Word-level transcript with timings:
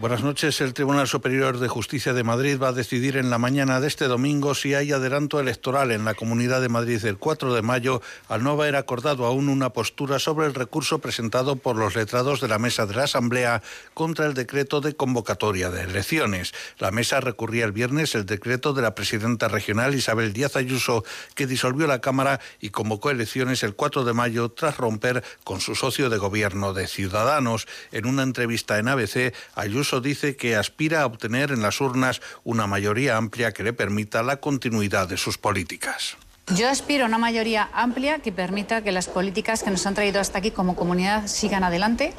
Buenas 0.00 0.22
noches. 0.22 0.60
El 0.60 0.74
Tribunal 0.74 1.08
Superior 1.08 1.58
de 1.58 1.66
Justicia 1.66 2.12
de 2.12 2.22
Madrid 2.22 2.56
va 2.62 2.68
a 2.68 2.72
decidir 2.72 3.16
en 3.16 3.30
la 3.30 3.38
mañana 3.38 3.80
de 3.80 3.88
este 3.88 4.06
domingo 4.06 4.54
si 4.54 4.72
hay 4.72 4.92
adelanto 4.92 5.40
electoral 5.40 5.90
en 5.90 6.04
la 6.04 6.14
Comunidad 6.14 6.60
de 6.60 6.68
Madrid 6.68 7.04
el 7.04 7.18
4 7.18 7.52
de 7.52 7.62
mayo, 7.62 8.00
al 8.28 8.44
no 8.44 8.52
haber 8.52 8.76
acordado 8.76 9.26
aún 9.26 9.48
una 9.48 9.70
postura 9.70 10.20
sobre 10.20 10.46
el 10.46 10.54
recurso 10.54 11.00
presentado 11.00 11.56
por 11.56 11.74
los 11.74 11.96
letrados 11.96 12.40
de 12.40 12.46
la 12.46 12.60
Mesa 12.60 12.86
de 12.86 12.94
la 12.94 13.04
Asamblea 13.04 13.60
contra 13.92 14.26
el 14.26 14.34
decreto 14.34 14.80
de 14.80 14.94
convocatoria 14.94 15.68
de 15.68 15.82
elecciones. 15.82 16.54
La 16.78 16.92
mesa 16.92 17.18
recurría 17.18 17.64
el 17.64 17.72
viernes 17.72 18.14
el 18.14 18.24
decreto 18.24 18.74
de 18.74 18.82
la 18.82 18.94
presidenta 18.94 19.48
regional 19.48 19.96
Isabel 19.96 20.32
Díaz 20.32 20.54
Ayuso, 20.54 21.04
que 21.34 21.48
disolvió 21.48 21.88
la 21.88 22.00
Cámara 22.00 22.38
y 22.60 22.70
convocó 22.70 23.10
elecciones 23.10 23.64
el 23.64 23.74
4 23.74 24.04
de 24.04 24.12
mayo 24.12 24.48
tras 24.50 24.76
romper 24.76 25.24
con 25.42 25.60
su 25.60 25.74
socio 25.74 26.08
de 26.08 26.18
gobierno 26.18 26.72
de 26.72 26.86
Ciudadanos. 26.86 27.66
En 27.90 28.06
una 28.06 28.22
entrevista 28.22 28.78
en 28.78 28.86
ABC, 28.86 29.34
Ayuso 29.56 29.87
dice 30.00 30.36
que 30.36 30.56
aspira 30.56 31.02
a 31.02 31.06
obtener 31.06 31.50
en 31.50 31.62
las 31.62 31.80
urnas 31.80 32.20
una 32.44 32.66
mayoría 32.66 33.16
amplia 33.16 33.52
que 33.52 33.62
le 33.62 33.72
permita 33.72 34.22
la 34.22 34.36
continuidad 34.36 35.08
de 35.08 35.16
sus 35.16 35.38
políticas. 35.38 36.16
Yo 36.54 36.68
aspiro 36.68 37.04
a 37.04 37.08
una 37.08 37.18
mayoría 37.18 37.68
amplia 37.72 38.20
que 38.20 38.32
permita 38.32 38.82
que 38.82 38.92
las 38.92 39.06
políticas 39.06 39.62
que 39.62 39.70
nos 39.70 39.84
han 39.86 39.94
traído 39.94 40.20
hasta 40.20 40.38
aquí 40.38 40.50
como 40.50 40.76
comunidad 40.76 41.26
sigan 41.26 41.64
adelante 41.64 42.14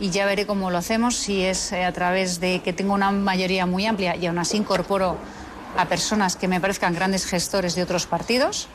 y 0.00 0.10
ya 0.10 0.26
veré 0.26 0.46
cómo 0.46 0.70
lo 0.70 0.78
hacemos, 0.78 1.16
si 1.16 1.42
es 1.42 1.72
eh, 1.72 1.84
a 1.84 1.92
través 1.92 2.38
de 2.38 2.60
que 2.60 2.72
tengo 2.72 2.94
una 2.94 3.10
mayoría 3.10 3.66
muy 3.66 3.84
amplia 3.86 4.14
y 4.14 4.26
aún 4.26 4.38
así 4.38 4.56
incorporo 4.56 5.18
a 5.76 5.86
personas 5.86 6.36
que 6.36 6.46
me 6.46 6.60
parezcan 6.60 6.94
grandes 6.94 7.26
gestores 7.26 7.74
de 7.74 7.82
otros 7.82 8.06
partidos. 8.06 8.68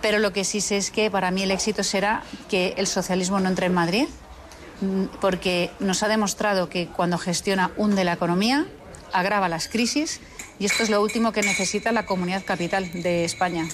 Pero 0.00 0.18
lo 0.18 0.32
que 0.32 0.44
sí 0.44 0.60
sé 0.60 0.76
es 0.76 0.90
que 0.90 1.10
para 1.10 1.30
mí 1.30 1.42
el 1.42 1.50
éxito 1.50 1.82
será 1.82 2.22
que 2.48 2.74
el 2.76 2.86
socialismo 2.86 3.40
no 3.40 3.48
entre 3.48 3.66
en 3.66 3.74
Madrid, 3.74 4.06
porque 5.20 5.70
nos 5.80 6.02
ha 6.02 6.08
demostrado 6.08 6.68
que 6.68 6.88
cuando 6.88 7.18
gestiona 7.18 7.70
hunde 7.76 8.04
la 8.04 8.12
economía, 8.12 8.66
agrava 9.12 9.48
las 9.48 9.68
crisis 9.68 10.20
y 10.58 10.66
esto 10.66 10.82
es 10.82 10.90
lo 10.90 11.02
último 11.02 11.32
que 11.32 11.42
necesita 11.42 11.92
la 11.92 12.06
comunidad 12.06 12.44
capital 12.44 12.90
de 13.02 13.24
España. 13.24 13.68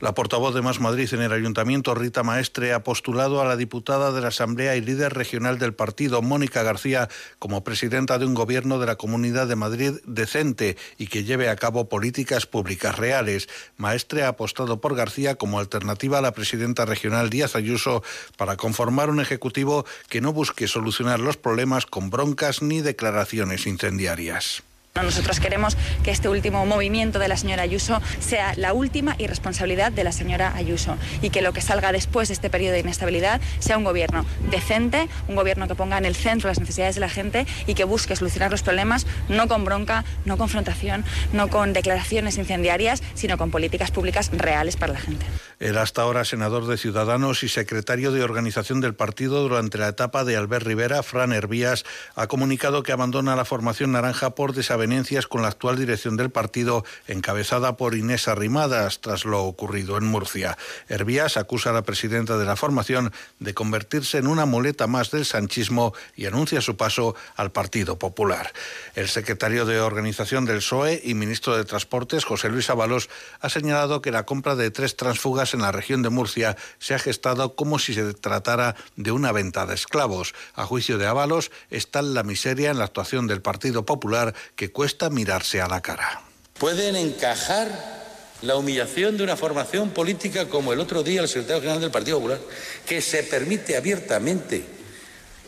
La 0.00 0.14
portavoz 0.14 0.54
de 0.54 0.62
Más 0.62 0.80
Madrid 0.80 1.12
en 1.12 1.22
el 1.22 1.32
Ayuntamiento, 1.32 1.94
Rita 1.94 2.22
Maestre, 2.22 2.72
ha 2.72 2.82
postulado 2.82 3.40
a 3.40 3.44
la 3.44 3.56
diputada 3.56 4.12
de 4.12 4.20
la 4.20 4.28
Asamblea 4.28 4.76
y 4.76 4.80
líder 4.80 5.14
regional 5.14 5.58
del 5.58 5.74
partido, 5.74 6.20
Mónica 6.22 6.62
García, 6.62 7.08
como 7.38 7.64
presidenta 7.64 8.18
de 8.18 8.26
un 8.26 8.34
gobierno 8.34 8.78
de 8.78 8.86
la 8.86 8.96
Comunidad 8.96 9.46
de 9.46 9.56
Madrid 9.56 9.92
decente 10.06 10.76
y 10.98 11.06
que 11.06 11.24
lleve 11.24 11.48
a 11.48 11.56
cabo 11.56 11.88
políticas 11.88 12.46
públicas 12.46 12.96
reales. 12.98 13.48
Maestre 13.76 14.24
ha 14.24 14.28
apostado 14.28 14.80
por 14.80 14.96
García 14.96 15.36
como 15.36 15.58
alternativa 15.58 16.18
a 16.18 16.22
la 16.22 16.32
presidenta 16.32 16.84
regional 16.84 17.30
Díaz 17.30 17.56
Ayuso 17.56 18.02
para 18.36 18.56
conformar 18.56 19.10
un 19.10 19.20
ejecutivo 19.20 19.86
que 20.08 20.20
no 20.20 20.32
busque 20.32 20.68
solucionar 20.68 21.20
los 21.20 21.36
problemas 21.36 21.86
con 21.86 22.10
broncas 22.10 22.62
ni 22.62 22.80
declaraciones 22.80 23.66
incendiarias. 23.66 24.62
Nosotros 25.02 25.40
queremos 25.40 25.76
que 26.04 26.12
este 26.12 26.28
último 26.28 26.64
movimiento 26.66 27.18
de 27.18 27.26
la 27.26 27.36
señora 27.36 27.64
Ayuso 27.64 28.00
sea 28.20 28.54
la 28.54 28.72
última 28.72 29.16
irresponsabilidad 29.18 29.90
de 29.90 30.04
la 30.04 30.12
señora 30.12 30.54
Ayuso 30.54 30.96
y 31.20 31.30
que 31.30 31.42
lo 31.42 31.52
que 31.52 31.60
salga 31.60 31.90
después 31.90 32.28
de 32.28 32.34
este 32.34 32.48
periodo 32.48 32.74
de 32.74 32.78
inestabilidad 32.78 33.40
sea 33.58 33.76
un 33.76 33.82
gobierno 33.82 34.24
decente, 34.52 35.08
un 35.26 35.34
gobierno 35.34 35.66
que 35.66 35.74
ponga 35.74 35.98
en 35.98 36.04
el 36.04 36.14
centro 36.14 36.48
las 36.48 36.60
necesidades 36.60 36.94
de 36.94 37.00
la 37.00 37.08
gente 37.08 37.44
y 37.66 37.74
que 37.74 37.82
busque 37.82 38.14
solucionar 38.14 38.52
los 38.52 38.62
problemas 38.62 39.04
no 39.28 39.48
con 39.48 39.64
bronca, 39.64 40.04
no 40.26 40.38
confrontación, 40.38 41.04
no 41.32 41.48
con 41.48 41.72
declaraciones 41.72 42.38
incendiarias, 42.38 43.02
sino 43.14 43.36
con 43.36 43.50
políticas 43.50 43.90
públicas 43.90 44.30
reales 44.32 44.76
para 44.76 44.92
la 44.92 45.00
gente. 45.00 45.26
El 45.58 45.76
hasta 45.76 46.02
ahora 46.02 46.24
senador 46.24 46.68
de 46.68 46.76
Ciudadanos 46.76 47.42
y 47.42 47.48
secretario 47.48 48.12
de 48.12 48.22
organización 48.22 48.80
del 48.80 48.94
partido 48.94 49.42
durante 49.42 49.76
la 49.76 49.88
etapa 49.88 50.22
de 50.22 50.36
Albert 50.36 50.66
Rivera, 50.66 51.02
Fran 51.02 51.32
Hervías, 51.32 51.84
ha 52.14 52.28
comunicado 52.28 52.84
que 52.84 52.92
abandona 52.92 53.34
la 53.34 53.44
formación 53.44 53.90
naranja 53.90 54.36
por 54.36 54.52
desavenencias 54.84 55.26
con 55.26 55.40
la 55.40 55.48
actual 55.48 55.78
dirección 55.78 56.16
del 56.16 56.30
partido, 56.30 56.84
encabezada 57.08 57.76
por 57.76 57.94
Inés 57.94 58.28
Arrimadas, 58.28 59.00
tras 59.00 59.24
lo 59.24 59.44
ocurrido 59.44 59.96
en 59.96 60.04
Murcia. 60.04 60.58
Hervías 60.88 61.38
acusa 61.38 61.70
a 61.70 61.72
la 61.72 61.82
presidenta 61.82 62.36
de 62.36 62.44
la 62.44 62.56
formación 62.56 63.10
de 63.38 63.54
convertirse 63.54 64.18
en 64.18 64.26
una 64.26 64.44
muleta 64.44 64.86
más 64.86 65.10
del 65.10 65.24
sanchismo 65.24 65.94
y 66.16 66.26
anuncia 66.26 66.60
su 66.60 66.76
paso 66.76 67.14
al 67.36 67.50
Partido 67.50 67.98
Popular. 67.98 68.52
El 68.94 69.08
secretario 69.08 69.64
de 69.64 69.80
Organización 69.80 70.44
del 70.44 70.58
PSOE 70.58 71.00
y 71.02 71.14
ministro 71.14 71.56
de 71.56 71.64
Transportes, 71.64 72.24
José 72.24 72.50
Luis 72.50 72.68
Ábalos, 72.68 73.08
ha 73.40 73.48
señalado 73.48 74.02
que 74.02 74.10
la 74.10 74.26
compra 74.26 74.54
de 74.54 74.70
tres 74.70 74.96
transfugas 74.96 75.54
en 75.54 75.62
la 75.62 75.72
región 75.72 76.02
de 76.02 76.10
Murcia 76.10 76.56
se 76.78 76.94
ha 76.94 76.98
gestado 76.98 77.56
como 77.56 77.78
si 77.78 77.94
se 77.94 78.12
tratara 78.12 78.76
de 78.96 79.12
una 79.12 79.32
venta 79.32 79.64
de 79.64 79.74
esclavos. 79.74 80.34
A 80.54 80.66
juicio 80.66 80.98
de 80.98 81.06
Ábalos, 81.06 81.50
está 81.70 82.02
la 82.02 82.22
miseria 82.22 82.70
en 82.70 82.78
la 82.78 82.84
actuación 82.84 83.26
del 83.26 83.40
Partido 83.40 83.86
Popular 83.86 84.34
que 84.56 84.73
cuesta 84.74 85.08
mirarse 85.08 85.62
a 85.62 85.68
la 85.68 85.80
cara. 85.80 86.20
Pueden 86.58 86.96
encajar 86.96 87.94
la 88.42 88.56
humillación 88.56 89.16
de 89.16 89.22
una 89.22 89.36
formación 89.36 89.90
política 89.90 90.48
como 90.48 90.72
el 90.72 90.80
otro 90.80 91.02
día 91.02 91.22
el 91.22 91.28
secretario 91.28 91.62
general 91.62 91.80
del 91.80 91.90
Partido 91.90 92.18
Popular, 92.18 92.40
que 92.84 93.00
se 93.00 93.22
permite 93.22 93.76
abiertamente 93.76 94.66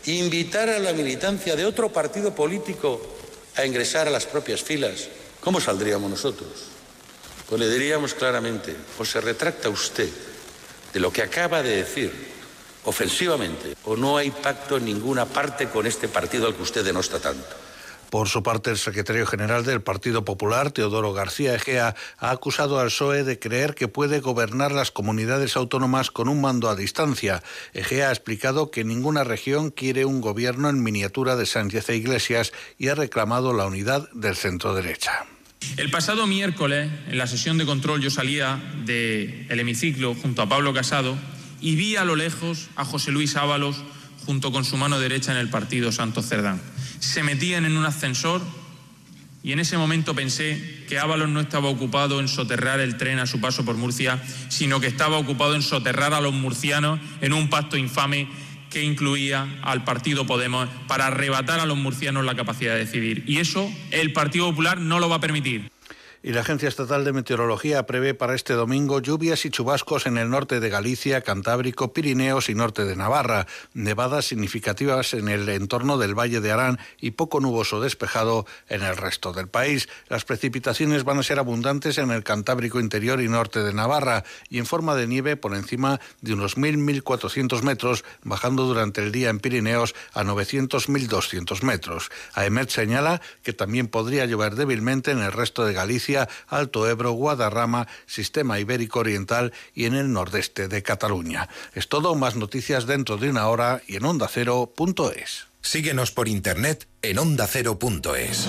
invitar 0.06 0.68
a 0.70 0.78
la 0.78 0.92
militancia 0.92 1.56
de 1.56 1.66
otro 1.66 1.92
partido 1.92 2.34
político 2.34 3.02
a 3.56 3.66
ingresar 3.66 4.06
a 4.06 4.12
las 4.12 4.26
propias 4.26 4.62
filas. 4.62 5.08
¿Cómo 5.40 5.60
saldríamos 5.60 6.08
nosotros? 6.08 6.50
Pues 7.48 7.60
le 7.60 7.68
diríamos 7.68 8.14
claramente, 8.14 8.76
o 8.98 9.04
se 9.04 9.20
retracta 9.20 9.68
usted 9.68 10.08
de 10.94 11.00
lo 11.00 11.12
que 11.12 11.22
acaba 11.22 11.62
de 11.62 11.76
decir 11.76 12.12
ofensivamente, 12.84 13.74
o 13.84 13.96
no 13.96 14.16
hay 14.16 14.30
pacto 14.30 14.76
en 14.76 14.84
ninguna 14.84 15.26
parte 15.26 15.68
con 15.68 15.86
este 15.86 16.06
partido 16.06 16.46
al 16.46 16.54
que 16.54 16.62
usted 16.62 16.84
denosta 16.84 17.18
tanto. 17.18 17.65
Por 18.10 18.28
su 18.28 18.42
parte, 18.42 18.70
el 18.70 18.78
secretario 18.78 19.26
general 19.26 19.64
del 19.64 19.82
Partido 19.82 20.24
Popular, 20.24 20.70
Teodoro 20.70 21.12
García 21.12 21.54
Egea, 21.54 21.94
ha 22.18 22.30
acusado 22.30 22.78
al 22.78 22.86
PSOE 22.86 23.24
de 23.24 23.38
creer 23.38 23.74
que 23.74 23.88
puede 23.88 24.20
gobernar 24.20 24.72
las 24.72 24.90
comunidades 24.90 25.56
autónomas 25.56 26.10
con 26.10 26.28
un 26.28 26.40
mando 26.40 26.68
a 26.68 26.76
distancia. 26.76 27.42
Egea 27.74 28.08
ha 28.08 28.12
explicado 28.12 28.70
que 28.70 28.84
ninguna 28.84 29.24
región 29.24 29.70
quiere 29.70 30.04
un 30.04 30.20
gobierno 30.20 30.68
en 30.68 30.82
miniatura 30.82 31.36
de 31.36 31.46
Sánchez 31.46 31.88
e 31.90 31.96
Iglesias 31.96 32.52
y 32.78 32.88
ha 32.88 32.94
reclamado 32.94 33.52
la 33.52 33.66
unidad 33.66 34.08
del 34.12 34.36
centro 34.36 34.74
derecha. 34.74 35.26
El 35.76 35.90
pasado 35.90 36.26
miércoles, 36.26 36.90
en 37.08 37.18
la 37.18 37.26
sesión 37.26 37.58
de 37.58 37.66
control, 37.66 38.00
yo 38.00 38.10
salía 38.10 38.62
del 38.84 39.46
hemiciclo 39.50 40.14
junto 40.14 40.42
a 40.42 40.48
Pablo 40.48 40.72
Casado 40.72 41.18
y 41.60 41.74
vi 41.74 41.96
a 41.96 42.04
lo 42.04 42.14
lejos 42.14 42.68
a 42.76 42.84
José 42.84 43.10
Luis 43.10 43.36
Ábalos 43.36 43.82
junto 44.26 44.52
con 44.52 44.64
su 44.64 44.76
mano 44.76 44.98
derecha 44.98 45.32
en 45.32 45.38
el 45.38 45.48
partido 45.48 45.92
Santos 45.92 46.26
Cerdán 46.26 46.60
se 46.98 47.22
metían 47.22 47.64
en 47.64 47.76
un 47.76 47.84
ascensor 47.84 48.42
y 49.42 49.52
en 49.52 49.60
ese 49.60 49.78
momento 49.78 50.14
pensé 50.14 50.84
que 50.88 50.98
Ábalos 50.98 51.28
no 51.28 51.38
estaba 51.38 51.68
ocupado 51.68 52.18
en 52.18 52.26
soterrar 52.26 52.80
el 52.80 52.96
tren 52.96 53.20
a 53.20 53.26
su 53.26 53.40
paso 53.40 53.64
por 53.64 53.76
Murcia, 53.76 54.20
sino 54.48 54.80
que 54.80 54.88
estaba 54.88 55.18
ocupado 55.18 55.54
en 55.54 55.62
soterrar 55.62 56.14
a 56.14 56.20
los 56.20 56.32
murcianos 56.32 56.98
en 57.20 57.32
un 57.32 57.48
pacto 57.48 57.76
infame 57.76 58.28
que 58.70 58.82
incluía 58.82 59.46
al 59.62 59.84
Partido 59.84 60.26
Podemos 60.26 60.68
para 60.88 61.06
arrebatar 61.06 61.60
a 61.60 61.66
los 61.66 61.78
murcianos 61.78 62.24
la 62.24 62.34
capacidad 62.34 62.74
de 62.74 62.80
decidir. 62.80 63.22
Y 63.28 63.38
eso 63.38 63.72
el 63.92 64.12
Partido 64.12 64.50
Popular 64.50 64.80
no 64.80 64.98
lo 64.98 65.08
va 65.08 65.16
a 65.16 65.20
permitir 65.20 65.70
y 66.26 66.32
la 66.32 66.40
Agencia 66.40 66.68
Estatal 66.68 67.04
de 67.04 67.12
Meteorología 67.12 67.86
prevé 67.86 68.12
para 68.12 68.34
este 68.34 68.54
domingo 68.54 68.98
lluvias 68.98 69.44
y 69.44 69.50
chubascos 69.50 70.06
en 70.06 70.18
el 70.18 70.28
norte 70.28 70.58
de 70.58 70.68
Galicia, 70.68 71.20
Cantábrico, 71.20 71.92
Pirineos 71.92 72.48
y 72.48 72.56
norte 72.56 72.84
de 72.84 72.96
Navarra, 72.96 73.46
nevadas 73.74 74.24
significativas 74.24 75.14
en 75.14 75.28
el 75.28 75.48
entorno 75.48 75.98
del 75.98 76.18
Valle 76.18 76.40
de 76.40 76.50
Arán 76.50 76.80
y 77.00 77.12
poco 77.12 77.38
nuboso 77.38 77.80
despejado 77.80 78.44
en 78.68 78.82
el 78.82 78.96
resto 78.96 79.32
del 79.32 79.46
país. 79.46 79.88
Las 80.08 80.24
precipitaciones 80.24 81.04
van 81.04 81.20
a 81.20 81.22
ser 81.22 81.38
abundantes 81.38 81.96
en 81.98 82.10
el 82.10 82.24
Cantábrico 82.24 82.80
interior 82.80 83.20
y 83.20 83.28
norte 83.28 83.60
de 83.60 83.72
Navarra 83.72 84.24
y 84.50 84.58
en 84.58 84.66
forma 84.66 84.96
de 84.96 85.06
nieve 85.06 85.36
por 85.36 85.54
encima 85.54 86.00
de 86.22 86.32
unos 86.32 86.56
1.000-1.400 86.56 87.62
metros, 87.62 88.04
bajando 88.24 88.64
durante 88.64 89.00
el 89.00 89.12
día 89.12 89.30
en 89.30 89.38
Pirineos 89.38 89.94
a 90.12 90.24
900-1.200 90.24 91.62
metros. 91.62 92.10
AEMET 92.34 92.70
señala 92.70 93.20
que 93.44 93.52
también 93.52 93.86
podría 93.86 94.26
llover 94.26 94.56
débilmente 94.56 95.12
en 95.12 95.20
el 95.20 95.30
resto 95.30 95.64
de 95.64 95.72
Galicia 95.72 96.15
Alto 96.48 96.88
Ebro, 96.88 97.12
Guadarrama, 97.12 97.86
Sistema 98.06 98.58
Ibérico 98.58 99.00
Oriental 99.00 99.52
y 99.74 99.84
en 99.84 99.94
el 99.94 100.12
nordeste 100.12 100.68
de 100.68 100.82
Cataluña. 100.82 101.48
Es 101.74 101.88
todo, 101.88 102.14
más 102.14 102.36
noticias 102.36 102.86
dentro 102.86 103.16
de 103.16 103.30
una 103.30 103.48
hora 103.48 103.82
y 103.86 103.96
en 103.96 104.04
ondacero.es. 104.04 105.46
Síguenos 105.60 106.12
por 106.12 106.28
internet 106.28 106.86
en 107.02 107.18
ondacero.es. 107.18 108.48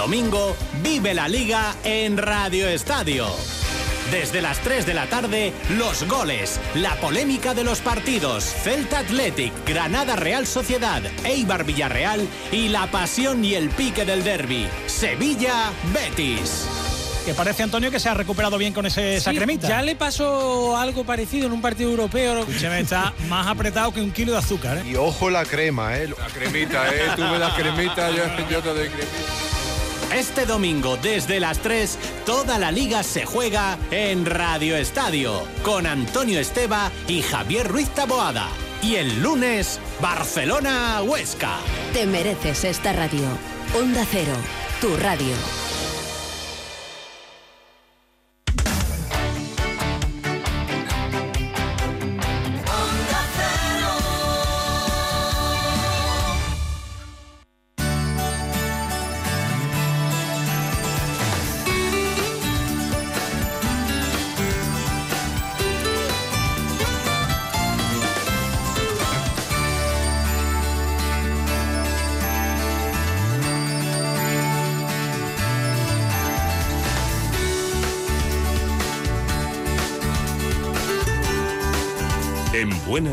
domingo 0.00 0.56
vive 0.82 1.12
la 1.12 1.28
liga 1.28 1.74
en 1.84 2.16
Radio 2.16 2.66
Estadio. 2.68 3.26
Desde 4.10 4.40
las 4.40 4.58
3 4.60 4.86
de 4.86 4.94
la 4.94 5.04
tarde, 5.08 5.52
los 5.76 6.08
goles, 6.08 6.58
la 6.74 6.94
polémica 6.96 7.52
de 7.52 7.64
los 7.64 7.80
partidos, 7.80 8.42
Celta 8.44 9.00
Athletic, 9.00 9.52
Granada 9.66 10.16
Real 10.16 10.46
Sociedad, 10.46 11.02
Eibar 11.24 11.64
Villarreal 11.64 12.26
y 12.50 12.68
la 12.68 12.90
pasión 12.90 13.44
y 13.44 13.54
el 13.56 13.68
pique 13.68 14.06
del 14.06 14.24
derby, 14.24 14.66
Sevilla 14.86 15.70
Betis. 15.92 16.64
Que 17.26 17.34
parece, 17.34 17.62
Antonio, 17.62 17.90
que 17.90 18.00
se 18.00 18.08
ha 18.08 18.14
recuperado 18.14 18.56
bien 18.56 18.72
con 18.72 18.86
ese, 18.86 19.16
esa 19.16 19.32
Sí, 19.32 19.36
cremita. 19.36 19.68
Ya 19.68 19.82
le 19.82 19.96
pasó 19.96 20.78
algo 20.78 21.04
parecido 21.04 21.46
en 21.46 21.52
un 21.52 21.60
partido 21.60 21.90
europeo. 21.90 22.38
Escúchame, 22.38 22.80
está 22.80 23.12
más 23.28 23.46
apretado 23.46 23.92
que 23.92 24.00
un 24.00 24.12
kilo 24.12 24.32
de 24.32 24.38
azúcar. 24.38 24.78
¿eh? 24.78 24.84
Y 24.90 24.96
ojo 24.96 25.28
la 25.28 25.44
crema, 25.44 25.98
¿eh? 25.98 26.08
La 26.08 26.26
cremita, 26.28 26.88
¿eh? 26.88 27.02
Tú 27.16 27.22
me 27.22 27.38
das 27.38 27.52
cremita, 27.52 28.10
yo, 28.10 28.24
yo 28.50 28.62
te 28.62 28.68
doy 28.70 28.88
cremita. 28.88 29.50
Este 30.14 30.44
domingo 30.44 30.96
desde 30.96 31.40
las 31.40 31.58
3, 31.58 31.98
toda 32.26 32.58
la 32.58 32.72
liga 32.72 33.02
se 33.02 33.24
juega 33.24 33.78
en 33.90 34.26
Radio 34.26 34.76
Estadio 34.76 35.42
con 35.62 35.86
Antonio 35.86 36.40
Esteba 36.40 36.90
y 37.06 37.22
Javier 37.22 37.68
Ruiz 37.68 37.88
Taboada. 37.90 38.48
Y 38.82 38.96
el 38.96 39.22
lunes, 39.22 39.78
Barcelona-Huesca. 40.00 41.58
Te 41.92 42.06
mereces 42.06 42.64
esta 42.64 42.92
radio. 42.92 43.28
Onda 43.78 44.04
Cero, 44.10 44.34
tu 44.80 44.96
radio. 44.96 45.69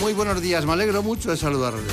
Muy 0.00 0.12
buenos 0.12 0.40
días. 0.42 0.66
Me 0.66 0.72
alegro 0.72 1.02
mucho 1.02 1.30
de 1.30 1.36
saludarles. 1.36 1.84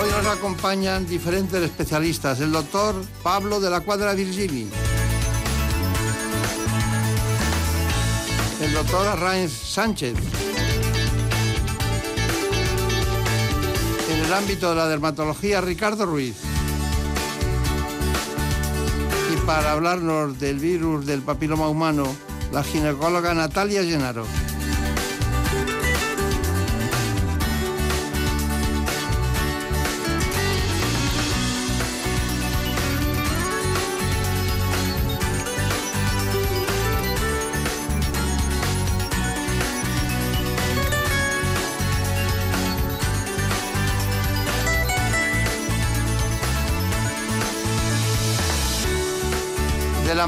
Hoy 0.00 0.10
nos 0.10 0.26
acompañan 0.26 1.06
diferentes 1.06 1.60
especialistas. 1.62 2.40
El 2.40 2.52
doctor 2.52 2.94
Pablo 3.22 3.60
de 3.60 3.68
la 3.70 3.80
Cuadra 3.80 4.14
Virgili. 4.14 4.68
El 8.62 8.72
doctor 8.72 9.06
Arraez 9.08 9.52
Sánchez. 9.52 10.14
En 14.10 14.24
el 14.24 14.32
ámbito 14.32 14.70
de 14.70 14.76
la 14.76 14.88
dermatología, 14.88 15.60
Ricardo 15.60 16.06
Ruiz. 16.06 16.36
Y 19.32 19.36
para 19.46 19.72
hablarnos 19.72 20.38
del 20.38 20.58
virus 20.58 21.04
del 21.04 21.22
papiloma 21.22 21.68
humano, 21.68 22.27
la 22.52 22.62
ginecóloga 22.62 23.34
Natalia 23.34 23.82
Llenaro. 23.82 24.26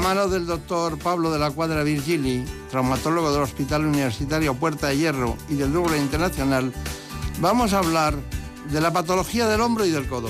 Mano 0.01 0.27
del 0.27 0.47
doctor 0.47 0.97
Pablo 0.97 1.31
de 1.31 1.37
la 1.37 1.51
Cuadra 1.51 1.83
Virgili, 1.83 2.43
traumatólogo 2.71 3.31
del 3.31 3.43
Hospital 3.43 3.85
Universitario 3.85 4.55
Puerta 4.55 4.87
de 4.87 4.97
Hierro 4.97 5.37
y 5.47 5.55
del 5.55 5.71
Louvre 5.71 5.97
Internacional, 5.99 6.73
vamos 7.39 7.73
a 7.73 7.79
hablar 7.79 8.15
de 8.71 8.81
la 8.81 8.91
patología 8.91 9.47
del 9.47 9.61
hombro 9.61 9.85
y 9.85 9.91
del 9.91 10.07
codo. 10.07 10.29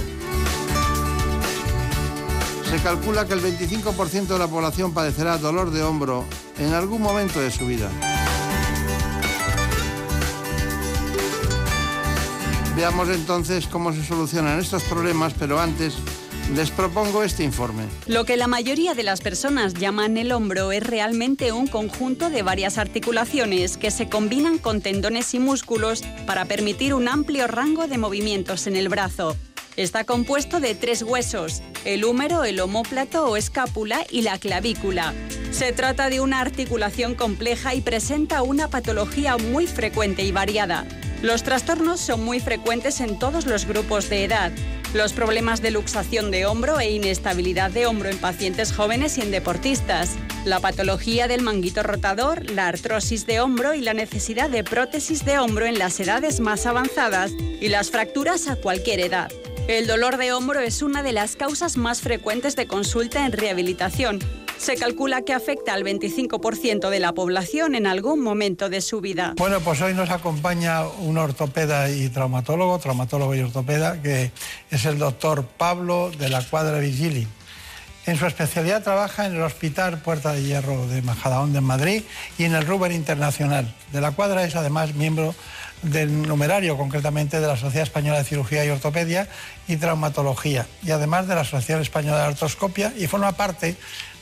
Se 2.69 2.77
calcula 2.83 3.25
que 3.25 3.33
el 3.33 3.41
25% 3.41 4.27
de 4.27 4.39
la 4.39 4.47
población 4.47 4.94
padecerá 4.94 5.38
dolor 5.38 5.71
de 5.71 5.83
hombro 5.83 6.25
en 6.57 6.73
algún 6.73 7.01
momento 7.01 7.39
de 7.39 7.50
su 7.50 7.65
vida. 7.65 7.89
Veamos 12.75 13.07
entonces 13.09 13.68
cómo 13.68 13.94
se 13.94 14.03
solucionan 14.03 14.59
estos 14.59 14.83
problemas, 14.83 15.33
pero 15.38 15.62
antes 15.62 15.95
les 16.56 16.71
propongo 16.71 17.24
este 17.24 17.44
informe. 17.44 17.83
Lo 18.07 18.25
que 18.25 18.38
la 18.38 18.48
mayoría 18.48 18.94
de 18.94 19.03
las 19.03 19.21
personas 19.21 19.74
llaman 19.74 20.18
el 20.18 20.31
hombro 20.31 20.71
es 20.71 20.83
realmente 20.83 21.51
un 21.51 21.68
conjunto 21.68 22.30
de 22.30 22.44
varias 22.44 22.77
articulaciones 22.77 23.77
que 23.77 23.92
se 23.92 24.09
combinan 24.09 24.57
con 24.57 24.81
tendones 24.81 25.33
y 25.33 25.39
músculos 25.39 26.03
para 26.25 26.45
permitir 26.45 26.94
un 26.94 27.07
amplio 27.07 27.48
rango 27.48 27.88
de 27.88 27.98
movimientos 27.98 28.68
en 28.68 28.75
el 28.75 28.89
brazo. 28.89 29.36
Está 29.77 30.03
compuesto 30.03 30.59
de 30.59 30.75
tres 30.75 31.02
huesos, 31.02 31.61
el 31.85 32.04
húmero, 32.04 32.44
el 32.44 32.59
omóplato 32.59 33.26
o 33.26 33.37
escápula 33.37 34.06
y 34.09 34.21
la 34.21 34.37
clavícula. 34.37 35.14
Se 35.52 35.71
trata 35.71 36.09
de 36.09 36.19
una 36.19 36.42
articulación 36.42 37.16
compleja 37.16 37.73
y 37.73 37.81
presenta 37.81 38.42
una 38.42 38.68
patología 38.68 39.37
muy 39.37 39.68
frecuente 39.68 40.23
y 40.23 40.31
variada. 40.31 40.85
Los 41.21 41.44
trastornos 41.44 41.99
son 42.02 42.23
muy 42.23 42.40
frecuentes 42.40 42.99
en 42.99 43.18
todos 43.18 43.45
los 43.45 43.66
grupos 43.66 44.09
de 44.09 44.26
edad. 44.26 44.52
Los 44.94 45.14
problemas 45.14 45.62
de 45.62 45.71
luxación 45.71 46.31
de 46.31 46.45
hombro 46.45 46.78
e 46.81 46.92
inestabilidad 46.92 47.71
de 47.71 47.86
hombro 47.86 48.10
en 48.10 48.18
pacientes 48.18 48.74
jóvenes 48.74 49.18
y 49.18 49.21
en 49.21 49.31
deportistas. 49.31 50.18
La 50.44 50.60
patología 50.60 51.30
del 51.30 51.44
manguito 51.44 51.81
rotador, 51.81 52.50
la 52.52 52.68
artrosis 52.68 53.26
de 53.26 53.40
hombro 53.40 53.74
y 53.74 53.80
la 53.80 53.94
necesidad 53.94 54.50
de 54.50 54.66
prótesis 54.66 55.24
de 55.24 55.40
hombro 55.40 55.66
en 55.66 55.80
las 55.80 55.98
edades 56.02 56.42
más 56.42 56.66
avanzadas 56.66 57.31
y 57.62 57.69
las 57.69 57.90
fracturas 57.90 58.50
a 58.50 58.57
cualquier 58.57 59.00
edad. 59.00 59.31
El 59.69 59.88
dolor 59.88 60.18
de 60.18 60.33
hombro 60.33 60.60
es 60.60 60.81
una 60.81 61.04
de 61.04 61.14
las 61.14 61.38
causas 61.38 61.78
más 61.78 62.02
frecuentes 62.02 62.57
de 62.57 62.68
consulta 62.68 63.26
en 63.26 63.31
rehabilitación. 63.31 64.19
Se 64.61 64.75
calcula 64.75 65.23
que 65.23 65.33
afecta 65.33 65.73
al 65.73 65.83
25% 65.83 66.91
de 66.91 66.99
la 66.99 67.13
población 67.13 67.73
en 67.73 67.87
algún 67.87 68.21
momento 68.21 68.69
de 68.69 68.81
su 68.81 69.01
vida. 69.01 69.33
Bueno, 69.37 69.59
pues 69.61 69.81
hoy 69.81 69.95
nos 69.95 70.11
acompaña 70.11 70.87
un 70.87 71.18
ortopeda 71.18 71.89
y 71.89 72.09
traumatólogo, 72.09 72.77
traumatólogo 72.77 73.33
y 73.33 73.39
ortopeda, 73.39 73.99
que 74.03 74.31
es 74.69 74.85
el 74.85 74.99
doctor 74.99 75.45
Pablo 75.45 76.11
de 76.11 76.30
la 76.30 76.44
Cuadra 76.44 76.77
Vigili. 76.77 77.27
En 78.06 78.18
su 78.18 78.27
especialidad 78.27 78.83
trabaja 78.83 79.25
en 79.25 79.33
el 79.33 79.41
Hospital 79.41 79.97
Puerta 79.97 80.31
de 80.31 80.44
Hierro 80.44 80.85
de 80.85 81.01
Majadahonda 81.01 81.57
en 81.57 81.65
Madrid 81.65 82.03
y 82.37 82.44
en 82.44 82.53
el 82.53 82.68
Ruber 82.68 82.91
Internacional. 82.91 83.73
De 83.91 83.99
la 83.99 84.11
Cuadra 84.11 84.44
es 84.44 84.56
además 84.56 84.94
miembro 84.94 85.33
del 85.81 86.21
numerario, 86.27 86.77
concretamente 86.77 87.39
de 87.39 87.47
la 87.47 87.57
Sociedad 87.57 87.87
Española 87.87 88.19
de 88.19 88.25
Cirugía 88.25 88.63
y 88.63 88.69
Ortopedia 88.69 89.27
y 89.68 89.77
Traumatología, 89.77 90.68
y 90.83 90.91
además 90.91 91.27
de 91.27 91.33
la 91.33 91.41
Asociación 91.41 91.81
Española 91.81 92.19
de 92.19 92.25
Artroscopia 92.25 92.94
y 92.95 93.07
forma 93.07 93.31
parte 93.31 93.75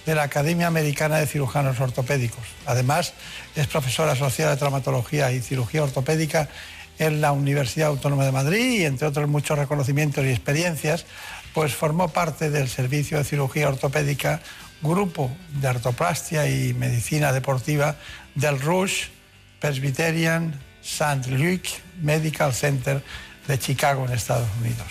de 0.10 0.16
la 0.16 0.24
Academia 0.24 0.66
Americana 0.66 1.18
de 1.18 1.28
Cirujanos 1.28 1.80
Ortopédicos. 1.80 2.44
Además, 2.66 3.14
es 3.56 3.68
profesora 3.68 4.14
asociada 4.14 4.52
de 4.52 4.58
Traumatología 4.58 5.32
y 5.32 5.40
Cirugía 5.40 5.84
Ortopédica 5.84 6.50
en 6.98 7.22
la 7.22 7.32
Universidad 7.32 7.90
Autónoma 7.90 8.26
de 8.26 8.32
Madrid 8.32 8.80
y, 8.80 8.86
entre 8.86 9.08
otros 9.08 9.30
muchos 9.30 9.60
reconocimientos 9.60 10.26
y 10.26 10.30
experiencias, 10.30 11.06
pues 11.54 11.76
formó 11.76 12.08
parte 12.08 12.50
del 12.50 12.70
Servicio 12.70 13.20
de 13.20 13.24
Cirugía 13.24 13.70
Ortopédica, 13.70 14.42
Grupo 14.82 15.30
de 15.62 15.68
Artoplastia 15.68 16.50
y 16.50 16.74
Medicina 16.74 17.32
Deportiva 17.32 17.96
del 18.34 18.60
Rush 18.60 19.10
Presbyterian 19.60 20.60
St. 20.82 21.30
Luke 21.30 21.70
Medical 22.02 22.54
Center 22.54 23.04
de 23.48 23.60
Chicago, 23.60 24.06
en 24.06 24.14
Estados 24.14 24.50
Unidos. 24.60 24.88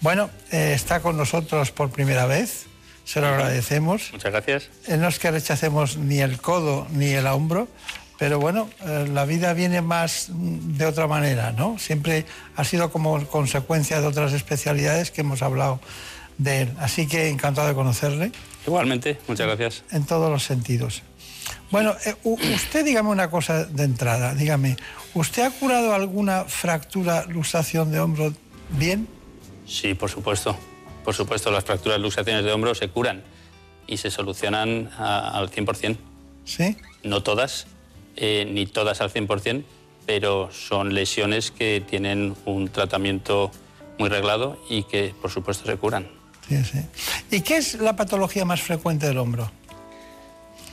Bueno, 0.00 0.30
eh, 0.52 0.72
está 0.74 1.00
con 1.00 1.16
nosotros 1.16 1.72
por 1.72 1.90
primera 1.90 2.26
vez, 2.26 2.66
se 3.04 3.20
lo 3.20 3.28
agradecemos. 3.28 4.10
Muchas 4.12 4.32
gracias. 4.32 4.70
Eh, 4.86 4.96
no 4.96 5.08
es 5.08 5.18
que 5.18 5.30
rechacemos 5.30 5.96
ni 5.96 6.20
el 6.20 6.40
codo 6.40 6.86
ni 6.90 7.10
el 7.10 7.26
hombro, 7.26 7.68
pero 8.18 8.38
bueno, 8.38 8.70
eh, 8.86 9.08
la 9.12 9.24
vida 9.24 9.52
viene 9.52 9.82
más 9.82 10.28
de 10.30 10.86
otra 10.86 11.06
manera, 11.06 11.52
¿no? 11.52 11.78
Siempre 11.78 12.24
ha 12.56 12.64
sido 12.64 12.90
como 12.90 13.26
consecuencia 13.26 14.00
de 14.00 14.06
otras 14.06 14.32
especialidades 14.32 15.10
que 15.10 15.22
hemos 15.22 15.42
hablado 15.42 15.80
de 16.38 16.62
él. 16.62 16.72
Así 16.78 17.06
que 17.06 17.28
encantado 17.28 17.68
de 17.68 17.74
conocerle. 17.74 18.32
Igualmente, 18.66 19.18
muchas 19.26 19.46
gracias. 19.46 19.84
En 19.90 20.06
todos 20.06 20.30
los 20.30 20.44
sentidos. 20.44 21.02
Bueno, 21.70 21.96
eh, 22.04 22.14
usted 22.22 22.84
dígame 22.84 23.08
una 23.08 23.30
cosa 23.30 23.64
de 23.64 23.84
entrada, 23.84 24.34
dígame, 24.34 24.76
¿usted 25.14 25.42
ha 25.42 25.50
curado 25.50 25.94
alguna 25.94 26.44
fractura, 26.44 27.24
luxación 27.26 27.90
de 27.90 28.00
hombro 28.00 28.32
bien? 28.70 29.08
Sí, 29.66 29.94
por 29.94 30.10
supuesto. 30.10 30.56
Por 31.04 31.14
supuesto, 31.14 31.50
las 31.50 31.64
fracturas 31.64 32.00
luxaciones 32.00 32.44
de 32.44 32.52
hombro 32.52 32.74
se 32.74 32.88
curan 32.88 33.22
y 33.86 33.96
se 33.96 34.10
solucionan 34.10 34.90
a- 34.98 35.36
al 35.38 35.50
100%. 35.50 35.98
¿Sí? 36.44 36.76
No 37.02 37.22
todas, 37.22 37.66
eh, 38.16 38.46
ni 38.50 38.66
todas 38.66 39.00
al 39.00 39.10
100%, 39.10 39.64
pero 40.06 40.50
son 40.52 40.94
lesiones 40.94 41.50
que 41.50 41.82
tienen 41.88 42.34
un 42.44 42.68
tratamiento 42.68 43.50
muy 43.98 44.08
reglado 44.08 44.58
y 44.68 44.84
que, 44.84 45.14
por 45.20 45.30
supuesto, 45.30 45.66
se 45.66 45.76
curan. 45.76 46.08
Sí, 46.48 46.62
sí. 46.64 46.78
¿Y 47.30 47.40
qué 47.42 47.56
es 47.56 47.74
la 47.74 47.94
patología 47.96 48.44
más 48.44 48.60
frecuente 48.62 49.06
del 49.06 49.18
hombro? 49.18 49.50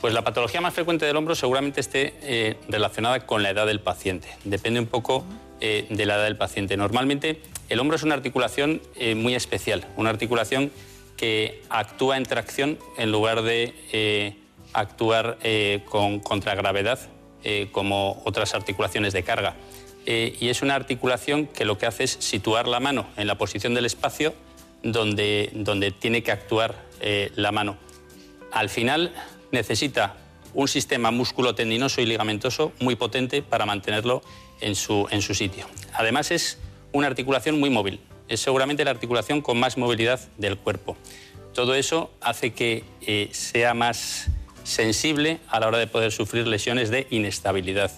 Pues 0.00 0.14
la 0.14 0.22
patología 0.22 0.60
más 0.60 0.72
frecuente 0.74 1.04
del 1.06 1.16
hombro 1.16 1.34
seguramente 1.34 1.80
esté 1.80 2.14
eh, 2.22 2.56
relacionada 2.68 3.26
con 3.26 3.42
la 3.42 3.50
edad 3.50 3.66
del 3.66 3.80
paciente. 3.80 4.28
Depende 4.44 4.80
un 4.80 4.86
poco 4.86 5.24
eh, 5.60 5.86
de 5.88 6.06
la 6.06 6.16
edad 6.16 6.24
del 6.24 6.36
paciente. 6.36 6.76
Normalmente 6.76 7.40
el 7.68 7.80
hombro 7.80 7.96
es 7.96 8.02
una 8.02 8.14
articulación 8.14 8.80
eh, 8.96 9.14
muy 9.14 9.34
especial, 9.34 9.86
una 9.96 10.10
articulación 10.10 10.70
que 11.16 11.62
actúa 11.68 12.16
en 12.16 12.24
tracción 12.24 12.78
en 12.96 13.12
lugar 13.12 13.42
de 13.42 13.74
eh, 13.92 14.36
actuar 14.72 15.38
con 15.86 16.20
contragravedad 16.20 17.00
como 17.72 18.22
otras 18.24 18.54
articulaciones 18.54 19.12
de 19.12 19.22
carga. 19.24 19.56
Y 20.06 20.48
es 20.48 20.62
una 20.62 20.76
articulación 20.76 21.46
que 21.46 21.64
lo 21.64 21.76
que 21.76 21.86
hace 21.86 22.04
es 22.04 22.12
situar 22.12 22.68
la 22.68 22.78
mano 22.80 23.06
en 23.16 23.26
la 23.26 23.36
posición 23.36 23.74
del 23.74 23.86
espacio 23.86 24.32
donde, 24.82 25.50
donde 25.52 25.90
tiene 25.90 26.22
que 26.22 26.30
actuar 26.30 26.76
la 27.34 27.50
mano 27.50 27.76
al 28.52 28.68
final 28.68 29.12
necesita 29.52 30.16
un 30.54 30.68
sistema 30.68 31.10
músculo-tendinoso 31.10 32.00
y 32.00 32.06
ligamentoso 32.06 32.72
muy 32.80 32.96
potente 32.96 33.42
para 33.42 33.66
mantenerlo 33.66 34.22
en 34.60 34.74
su, 34.74 35.06
en 35.10 35.22
su 35.22 35.34
sitio. 35.34 35.66
Además 35.94 36.30
es 36.30 36.58
una 36.92 37.06
articulación 37.06 37.58
muy 37.60 37.70
móvil, 37.70 38.00
es 38.28 38.40
seguramente 38.40 38.84
la 38.84 38.90
articulación 38.90 39.40
con 39.40 39.58
más 39.58 39.76
movilidad 39.76 40.20
del 40.38 40.56
cuerpo. 40.56 40.96
Todo 41.54 41.74
eso 41.74 42.10
hace 42.20 42.52
que 42.52 42.84
eh, 43.02 43.28
sea 43.32 43.74
más 43.74 44.28
sensible 44.62 45.40
a 45.48 45.60
la 45.60 45.68
hora 45.68 45.78
de 45.78 45.86
poder 45.86 46.12
sufrir 46.12 46.46
lesiones 46.46 46.90
de 46.90 47.06
inestabilidad. 47.10 47.90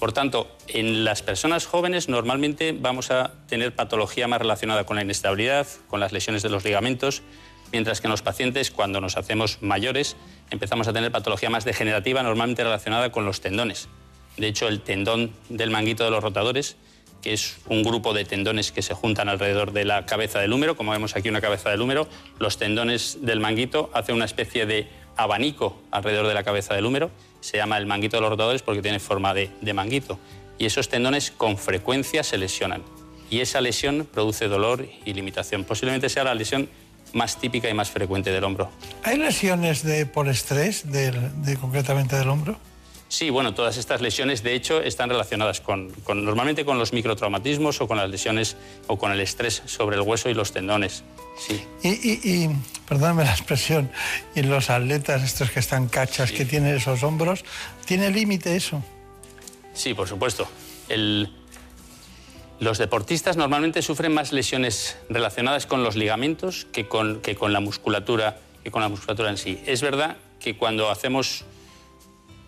Por 0.00 0.12
tanto, 0.12 0.50
en 0.66 1.04
las 1.04 1.22
personas 1.22 1.66
jóvenes 1.66 2.08
normalmente 2.08 2.72
vamos 2.72 3.12
a 3.12 3.34
tener 3.46 3.72
patología 3.72 4.26
más 4.26 4.40
relacionada 4.40 4.84
con 4.84 4.96
la 4.96 5.02
inestabilidad, 5.02 5.68
con 5.86 6.00
las 6.00 6.10
lesiones 6.10 6.42
de 6.42 6.48
los 6.48 6.64
ligamentos, 6.64 7.22
mientras 7.70 8.00
que 8.00 8.08
en 8.08 8.10
los 8.10 8.22
pacientes, 8.22 8.72
cuando 8.72 9.00
nos 9.00 9.16
hacemos 9.16 9.58
mayores, 9.62 10.16
empezamos 10.50 10.88
a 10.88 10.92
tener 10.92 11.12
patología 11.12 11.50
más 11.50 11.64
degenerativa, 11.64 12.24
normalmente 12.24 12.64
relacionada 12.64 13.12
con 13.12 13.24
los 13.24 13.40
tendones. 13.40 13.88
De 14.36 14.46
hecho, 14.48 14.68
el 14.68 14.80
tendón 14.80 15.32
del 15.48 15.70
manguito 15.70 16.04
de 16.04 16.10
los 16.10 16.22
rotadores, 16.22 16.76
que 17.20 17.32
es 17.32 17.58
un 17.68 17.82
grupo 17.82 18.14
de 18.14 18.24
tendones 18.24 18.72
que 18.72 18.82
se 18.82 18.94
juntan 18.94 19.28
alrededor 19.28 19.72
de 19.72 19.84
la 19.84 20.06
cabeza 20.06 20.40
del 20.40 20.52
húmero, 20.52 20.76
como 20.76 20.92
vemos 20.92 21.14
aquí 21.14 21.28
una 21.28 21.40
cabeza 21.40 21.70
del 21.70 21.80
húmero, 21.80 22.08
los 22.38 22.58
tendones 22.58 23.18
del 23.22 23.40
manguito 23.40 23.90
hacen 23.94 24.14
una 24.14 24.24
especie 24.24 24.66
de 24.66 24.88
abanico 25.16 25.80
alrededor 25.90 26.26
de 26.26 26.34
la 26.34 26.42
cabeza 26.42 26.74
del 26.74 26.86
húmero, 26.86 27.10
se 27.40 27.56
llama 27.56 27.76
el 27.76 27.86
manguito 27.86 28.16
de 28.16 28.22
los 28.22 28.30
rotadores 28.30 28.62
porque 28.62 28.82
tiene 28.82 29.00
forma 29.00 29.34
de, 29.34 29.50
manguito. 29.74 30.18
Y 30.58 30.66
esos 30.66 30.88
tendones 30.88 31.30
con 31.30 31.58
frecuencia 31.58 32.22
se 32.22 32.38
lesionan. 32.38 32.82
Y 33.30 33.40
esa 33.40 33.60
lesión 33.60 34.06
produce 34.10 34.48
dolor 34.48 34.86
y 35.04 35.12
limitación. 35.14 35.64
Posiblemente 35.64 36.08
sea 36.08 36.24
la 36.24 36.34
lesión 36.34 36.68
más 37.12 37.40
típica 37.40 37.68
y 37.68 37.74
más 37.74 37.90
frecuente 37.90 38.30
del 38.30 38.44
hombro. 38.44 38.70
¿Hay 39.02 39.18
lesiones 39.18 39.82
de, 39.82 40.06
por 40.06 40.28
estrés, 40.28 40.90
de, 40.90 41.56
concretamente 41.60 42.16
del 42.16 42.28
hombro? 42.28 42.58
Sí, 43.12 43.28
bueno, 43.28 43.52
todas 43.52 43.76
estas 43.76 44.00
lesiones 44.00 44.42
de 44.42 44.54
hecho 44.54 44.80
están 44.80 45.10
relacionadas 45.10 45.60
con, 45.60 45.90
con- 45.90 46.24
normalmente 46.24 46.64
con 46.64 46.78
los 46.78 46.94
microtraumatismos 46.94 47.78
o 47.82 47.86
con 47.86 47.98
las 47.98 48.08
lesiones 48.08 48.56
o 48.86 48.96
con 48.96 49.12
el 49.12 49.20
estrés 49.20 49.62
sobre 49.66 49.96
el 49.96 50.00
hueso 50.02 50.30
y 50.30 50.34
los 50.34 50.52
tendones. 50.52 51.04
Sí. 51.38 51.62
Y, 51.82 51.88
y, 51.90 52.20
y, 52.24 52.48
perdóname 52.88 53.24
la 53.24 53.32
expresión, 53.32 53.90
y 54.34 54.40
los 54.40 54.70
atletas, 54.70 55.22
estos 55.24 55.50
que 55.50 55.60
están 55.60 55.88
cachas, 55.88 56.32
que 56.32 56.46
tienen 56.46 56.74
esos 56.74 57.02
hombros, 57.02 57.44
¿tiene 57.84 58.10
límite 58.10 58.56
eso? 58.56 58.82
Sí, 59.74 59.92
por 59.92 60.08
supuesto. 60.08 60.48
El- 60.88 61.34
Los 62.60 62.78
deportistas 62.78 63.36
normalmente 63.36 63.82
sufren 63.82 64.14
más 64.14 64.32
lesiones 64.32 64.96
relacionadas 65.10 65.66
con 65.66 65.84
los 65.84 65.96
ligamentos 65.96 66.66
que 66.72 66.88
con, 66.88 67.20
que 67.20 67.34
con 67.34 67.52
la 67.52 67.60
musculatura 67.60 68.38
que 68.64 68.70
con 68.70 68.80
la 68.80 68.88
musculatura 68.88 69.28
en 69.28 69.36
sí. 69.36 69.60
Es 69.66 69.82
verdad 69.82 70.16
que 70.40 70.56
cuando 70.56 70.88
hacemos 70.90 71.44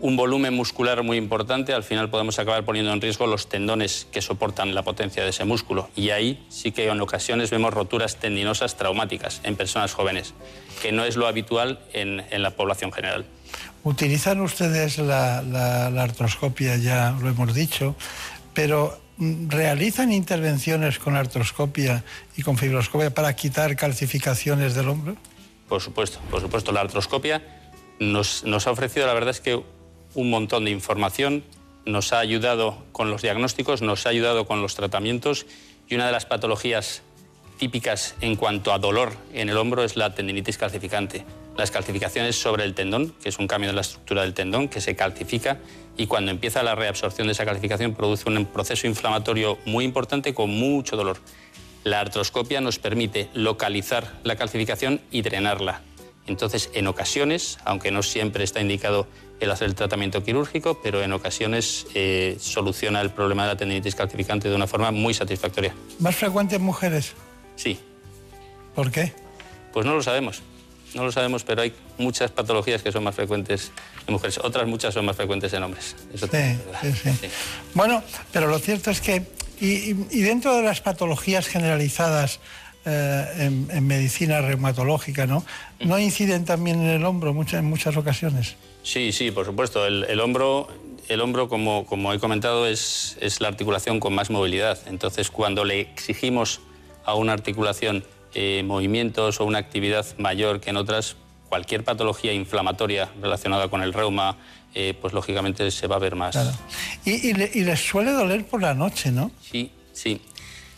un 0.01 0.17
volumen 0.17 0.53
muscular 0.55 1.03
muy 1.03 1.17
importante, 1.17 1.73
al 1.73 1.83
final 1.85 2.11
podemos 2.11 2.39
acabar 2.39 2.65
poniendo 2.65 2.93
en 2.93 3.01
riesgo 3.01 3.27
los 3.27 3.49
tendones 3.49 4.07
que 4.13 4.21
soportan 4.21 4.75
la 4.75 4.83
potencia 4.83 5.23
de 5.23 5.31
ese 5.31 5.45
músculo. 5.45 5.89
Y 5.97 6.11
ahí 6.11 6.45
sí 6.49 6.73
que 6.73 6.89
en 6.89 7.01
ocasiones 7.01 7.51
vemos 7.51 7.73
roturas 7.73 8.17
tendinosas 8.17 8.77
traumáticas 8.77 9.41
en 9.45 9.57
personas 9.57 9.95
jóvenes, 9.95 10.35
que 10.83 10.93
no 10.93 11.05
es 11.05 11.17
lo 11.17 11.27
habitual 11.27 11.79
en, 11.93 12.25
en 12.31 12.43
la 12.43 12.51
población 12.51 12.93
general. 12.93 13.25
Utilizan 13.85 14.41
ustedes 14.41 14.99
la, 14.99 15.43
la- 15.43 15.91
la 15.91 16.03
artroscopia, 16.03 16.77
ya 16.77 17.17
lo 17.21 17.29
hemos 17.29 17.55
dicho, 17.55 17.95
pero 18.53 18.99
mm, 19.19 19.49
¿realizan 19.49 20.13
intervenciones 20.13 20.99
con 20.99 21.15
artroscopia 21.17 22.03
y 22.37 22.43
con 22.43 22.59
fibroscopia 22.59 23.15
para 23.15 23.35
quitar 23.37 23.77
calcificaciones 23.77 24.75
del 24.75 24.89
hombro? 24.89 25.17
Por 25.69 25.81
supuesto, 25.81 26.19
por 26.31 26.41
supuesto. 26.41 26.73
La 26.73 26.81
artroscopia 26.81 27.43
nos, 28.01 28.43
nos 28.45 28.67
ha 28.67 28.71
ofrecido, 28.73 29.07
la 29.07 29.15
verdad 29.15 29.31
es 29.31 29.41
que 29.41 29.63
un 30.14 30.30
montón 30.30 30.64
de 30.64 30.71
información, 30.71 31.44
nos 31.87 32.12
ha 32.12 32.18
ayudado 32.18 32.83
con 32.92 33.11
los 33.11 33.23
diagnósticos, 33.23 33.83
nos 33.83 34.06
ha 34.06 34.11
ayudado 34.11 34.47
con 34.47 34.62
los 34.62 34.75
tratamientos 34.75 35.47
y 35.88 35.94
una 35.94 36.06
de 36.06 36.12
las 36.12 36.26
patologías 36.26 37.02
típicas 37.59 38.14
en 38.21 38.37
cuanto 38.37 38.73
a 38.73 38.78
dolor 38.78 39.12
en 39.33 39.49
el 39.49 39.56
hombro 39.56 39.85
es 39.85 39.97
la 39.97 40.14
tendinitis 40.14 40.59
calcificante. 40.59 41.25
Las 41.56 41.71
calcificaciones 41.71 42.37
sobre 42.37 42.64
el 42.64 42.75
tendón, 42.75 43.14
que 43.23 43.28
es 43.28 43.38
un 43.38 43.47
cambio 43.47 43.71
de 43.71 43.75
la 43.75 43.83
estructura 43.83 44.23
del 44.23 44.35
tendón, 44.35 44.68
que 44.68 44.80
se 44.80 44.97
calcifica 44.97 45.59
y 45.97 46.06
cuando 46.06 46.33
empieza 46.33 46.64
la 46.64 46.75
reabsorción 46.75 47.28
de 47.28 47.33
esa 47.33 47.44
calcificación 47.44 47.94
produce 47.94 48.28
un 48.28 48.44
proceso 48.47 48.88
inflamatorio 48.88 49.59
muy 49.64 49.85
importante 49.85 50.35
con 50.35 50.50
mucho 50.50 50.97
dolor. 50.97 51.18
La 51.85 52.00
artroscopia 52.00 52.61
nos 52.61 52.78
permite 52.78 53.28
localizar 53.35 54.18
la 54.25 54.37
calcificación 54.37 55.00
y 55.11 55.23
drenarla. 55.23 55.83
Entonces, 56.26 56.71
en 56.73 56.87
ocasiones, 56.87 57.59
aunque 57.64 57.90
no 57.90 58.02
siempre 58.02 58.42
está 58.42 58.61
indicado 58.61 59.06
el 59.41 59.50
hacer 59.50 59.69
el 59.69 59.75
tratamiento 59.75 60.23
quirúrgico, 60.25 60.81
pero 60.83 61.03
en 61.03 61.12
ocasiones 61.12 61.87
eh, 61.95 62.37
soluciona 62.41 63.00
el 63.00 63.11
problema 63.11 63.43
de 63.43 63.49
la 63.49 63.57
tendinitis 63.57 63.95
calcificante 63.95 64.49
de 64.49 64.55
una 64.55 64.67
forma 64.67 64.91
muy 64.91 65.12
satisfactoria. 65.14 65.75
¿Más 65.99 66.14
frecuente 66.17 66.57
en 66.57 66.62
mujeres? 66.62 67.12
Sí, 67.57 67.79
¿Por 68.75 68.91
qué? 68.91 69.12
pues 69.73 69.85
no 69.87 69.95
lo 69.95 70.03
sabemos. 70.03 70.43
No 70.95 71.05
lo 71.05 71.11
sabemos, 71.11 71.43
pero 71.43 71.62
hay 71.62 71.73
muchas 71.99 72.31
patologías 72.31 72.81
que 72.83 72.93
son 72.93 73.03
más 73.03 73.17
frecuentes 73.17 73.73
en 74.07 74.12
mujeres. 74.12 74.38
Otras 74.38 74.69
muchas 74.69 74.95
son 74.95 75.05
más 75.05 75.17
frecuentes 75.17 75.53
en 75.53 75.64
hombres. 75.64 75.97
Eso 76.14 76.29
Sí, 76.29 76.93
sí, 76.93 77.11
sí. 77.21 77.26
Bueno, 77.75 78.00
pero 78.33 78.47
lo 78.47 78.61
cierto 78.61 78.93
es 78.93 79.00
que, 79.00 79.25
y, 79.61 79.67
y- 79.91 80.07
y 80.12 80.21
dentro 80.23 80.55
de 80.55 80.62
las 80.62 80.81
patologías 80.81 81.49
generalizadas 81.49 82.38
eh, 82.85 83.26
en, 83.38 83.69
en 83.73 83.87
medicina 83.88 84.41
reumatológica, 84.43 85.26
¿no? 85.26 85.45
¿No 85.81 85.99
inciden 85.99 86.45
también 86.45 86.81
en 86.81 86.91
el 86.91 87.05
hombro 87.05 87.35
muchas, 87.35 87.59
en 87.61 87.64
muchas 87.67 87.97
ocasiones? 87.97 88.55
Sí, 88.85 89.11
sí, 89.12 89.31
por 89.33 89.45
supuesto. 89.47 89.85
El, 89.87 90.05
el 90.05 90.21
hombro, 90.21 90.69
el 91.09 91.21
hombro 91.21 91.49
como, 91.49 91.85
como 91.87 92.12
he 92.12 92.21
comentado, 92.21 92.67
es, 92.67 93.17
es 93.21 93.41
la 93.41 93.49
articulación 93.49 93.99
con 93.99 94.14
más 94.14 94.31
movilidad. 94.31 94.79
Entonces, 94.87 95.31
cuando 95.31 95.64
le 95.64 95.81
exigimos 95.81 96.61
a 97.05 97.14
una 97.14 97.33
articulación 97.33 98.05
eh, 98.35 98.62
movimientos 98.64 99.41
o 99.41 99.45
una 99.45 99.59
actividad 99.59 100.07
mayor 100.19 100.61
que 100.61 100.71
en 100.71 100.76
otras, 100.76 101.17
cualquier 101.49 101.83
patología 101.85 102.33
inflamatoria 102.33 103.11
relacionada 103.21 103.69
con 103.69 103.83
el 103.83 103.93
reuma, 103.93 104.37
eh, 104.75 104.93
pues 105.00 105.12
lógicamente 105.14 105.71
se 105.71 105.87
va 105.87 105.97
a 105.97 105.99
ver 106.00 106.14
más. 106.17 106.33
Claro. 106.33 106.50
Y, 107.05 107.29
y 107.31 107.33
le- 107.33 107.50
y 107.55 107.64
les 107.64 107.81
suele 107.81 108.11
doler 108.12 108.45
por 108.47 108.61
la 108.61 108.75
noche, 108.75 109.11
¿no? 109.12 109.31
Sí, 109.41 109.71
sí, 109.93 110.21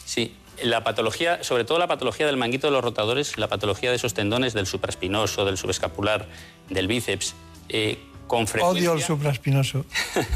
sí. 0.05 0.35
La 0.63 0.85
patología, 0.85 1.43
sobre 1.45 1.65
todo 1.65 1.79
la 1.79 1.87
patología 1.87 2.27
del 2.27 2.37
manguito 2.37 2.67
de 2.69 2.73
los 2.73 2.83
rotadores, 2.85 3.37
la 3.39 3.49
patología 3.49 3.91
de 3.91 3.97
esos 3.97 4.15
tendones 4.15 4.55
del 4.55 4.67
supraespinoso, 4.67 5.45
del 5.45 5.57
subescapular, 5.59 6.27
del 6.71 6.87
bíceps, 6.89 7.35
eh, 7.69 7.99
con 8.27 8.47
frecuencia... 8.47 8.91
Odio 8.91 9.01
el 9.01 9.03
supraespinoso. 9.03 9.85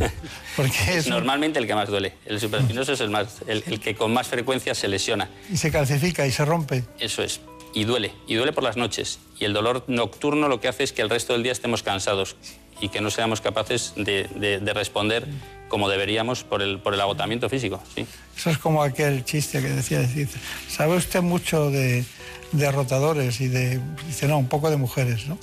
Porque 0.56 0.96
es 0.96 1.08
normalmente 1.08 1.58
el 1.58 1.66
que 1.66 1.74
más 1.74 1.88
duele. 1.88 2.14
El 2.26 2.40
supraespinoso 2.40 2.92
es 2.92 3.00
el, 3.00 3.10
más, 3.10 3.42
el, 3.46 3.62
el 3.66 3.80
que 3.80 3.94
con 3.94 4.12
más 4.12 4.28
frecuencia 4.28 4.74
se 4.74 4.88
lesiona. 4.88 5.28
Y 5.50 5.56
se 5.56 5.70
calcifica 5.70 6.26
y 6.26 6.30
se 6.30 6.44
rompe. 6.44 6.84
Eso 6.98 7.22
es 7.22 7.40
y 7.72 7.84
duele, 7.84 8.12
y 8.26 8.34
duele 8.34 8.52
por 8.52 8.64
las 8.64 8.76
noches. 8.76 9.18
Y 9.38 9.44
el 9.44 9.52
dolor 9.52 9.84
nocturno 9.86 10.48
lo 10.48 10.60
que 10.60 10.68
hace 10.68 10.82
es 10.84 10.92
que 10.92 11.02
el 11.02 11.10
resto 11.10 11.32
del 11.32 11.42
día 11.42 11.52
estemos 11.52 11.82
cansados 11.82 12.36
y 12.80 12.88
que 12.88 13.00
no 13.00 13.10
seamos 13.10 13.40
capaces 13.40 13.92
de, 13.96 14.72
responder 14.74 15.26
como 15.68 15.88
deberíamos 15.88 16.42
por 16.42 16.62
el, 16.62 16.80
por 16.80 16.94
el 16.94 17.00
agotamiento 17.00 17.48
físico. 17.48 17.80
¿sí? 17.94 18.06
Eso 18.36 18.50
es 18.50 18.58
como 18.58 18.82
aquel 18.82 19.24
chiste 19.24 19.60
que 19.60 19.68
decía, 19.68 20.00
decir, 20.00 20.28
¿sabe 20.68 20.96
usted 20.96 21.20
mucho 21.20 21.70
de, 21.70 22.04
de 22.52 22.72
rotadores 22.72 23.40
y 23.40 23.48
de, 23.48 23.80
dice, 24.06 24.26
no, 24.26 24.38
un 24.38 24.48
poco 24.48 24.70
de 24.70 24.76
mujeres, 24.76 25.26
¿no? 25.26 25.38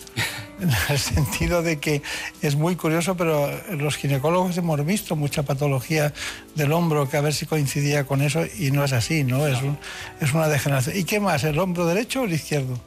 En 0.60 0.70
el 0.90 1.00
sentido 1.00 1.62
de 1.62 1.80
que 1.80 2.02
es 2.42 2.56
muy 2.56 2.76
curioso, 2.76 3.16
pero 3.16 3.50
los 3.72 3.96
ginecólogos 3.96 4.58
hemos 4.58 4.86
visto 4.86 5.16
mucha 5.16 5.44
patología 5.44 6.14
del 6.56 6.72
hombro 6.72 7.10
que 7.10 7.18
a 7.18 7.22
ver 7.22 7.34
si 7.34 7.46
coincidía 7.46 8.06
con 8.06 8.22
eso 8.22 8.44
y 8.58 8.72
no 8.72 8.84
es 8.84 8.94
así, 8.94 9.24
¿no? 9.24 9.48
Es, 9.48 9.60
es 10.20 10.34
una 10.34 10.48
degeneración. 10.48 10.98
¿Y 10.98 11.04
qué 11.04 11.20
más, 11.20 11.44
el 11.44 11.60
hombro 11.60 11.86
derecho 11.86 12.22
o 12.22 12.26
el 12.26 12.34
izquierdo? 12.34 12.80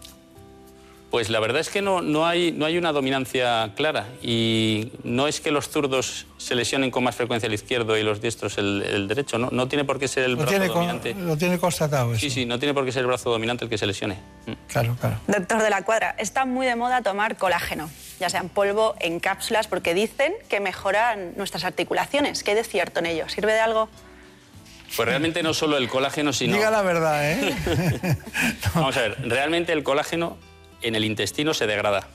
Pues 1.10 1.28
la 1.28 1.40
verdad 1.40 1.60
es 1.60 1.70
que 1.70 1.82
no, 1.82 2.02
no, 2.02 2.24
hay, 2.24 2.52
no 2.52 2.66
hay 2.66 2.78
una 2.78 2.92
dominancia 2.92 3.72
clara 3.74 4.06
y 4.22 4.92
no 5.02 5.26
es 5.26 5.40
que 5.40 5.50
los 5.50 5.68
zurdos 5.68 6.26
se 6.38 6.54
lesionen 6.54 6.92
con 6.92 7.02
más 7.02 7.16
frecuencia 7.16 7.48
el 7.48 7.54
izquierdo 7.54 7.98
y 7.98 8.04
los 8.04 8.20
diestros 8.20 8.58
el, 8.58 9.08
derecho, 9.08 9.36
no, 9.36 9.48
no 9.50 9.66
tiene 9.66 9.84
por 9.84 9.98
qué 9.98 10.06
ser 10.06 10.22
el 10.22 10.36
brazo 10.36 10.58
dominante. 10.58 11.14
lo 11.14 11.36
tiene 11.36 11.58
constatado 11.58 12.12
eso. 12.12 12.20
Sí, 12.20 12.30
sí, 12.30 12.46
no 12.46 12.60
tiene 12.60 12.74
por 12.74 12.84
qué 12.84 12.92
ser 12.92 13.00
el 13.00 13.08
brazo 13.08 13.28
dominante 13.30 13.64
el 13.64 13.70
que 13.70 13.76
se 13.76 13.86
lesione. 13.86 14.18
Mm. 14.46 14.52
Claro, 14.68 14.96
claro. 15.00 15.16
Doctor 15.26 15.62
de 15.62 15.70
la 15.70 15.82
Cuadra, 15.82 16.14
está 16.16 16.44
muy 16.44 16.64
de 16.64 16.76
moda 16.76 17.02
tomar 17.02 17.36
colágeno, 17.36 17.90
ya 18.20 18.30
sea 18.30 18.40
en 18.40 18.48
polvo, 18.48 18.94
en 19.00 19.18
cápsulas, 19.18 19.66
porque 19.66 19.94
dicen 19.94 20.32
que 20.48 20.60
mejoran 20.60 21.32
nuestras 21.36 21.64
articulaciones. 21.64 22.44
¿Qué 22.44 22.54
de 22.54 22.62
cierto 22.62 23.00
en 23.00 23.06
ello? 23.06 23.28
¿Sirve 23.28 23.52
de 23.52 23.60
algo? 23.60 23.88
Pues 24.96 25.08
realmente 25.08 25.42
no 25.42 25.54
solo 25.54 25.76
el 25.76 25.88
colágeno, 25.88 26.32
sino... 26.32 26.54
Diga 26.54 26.70
la 26.70 26.82
verdad, 26.82 27.32
¿eh? 27.32 27.56
Vamos 28.74 28.96
a 28.96 29.02
ver, 29.02 29.16
realmente 29.28 29.72
el 29.72 29.82
colágeno 29.82 30.36
en 30.82 30.94
el 30.94 31.04
intestino 31.04 31.54
se 31.54 31.66
degrada. 31.66 32.08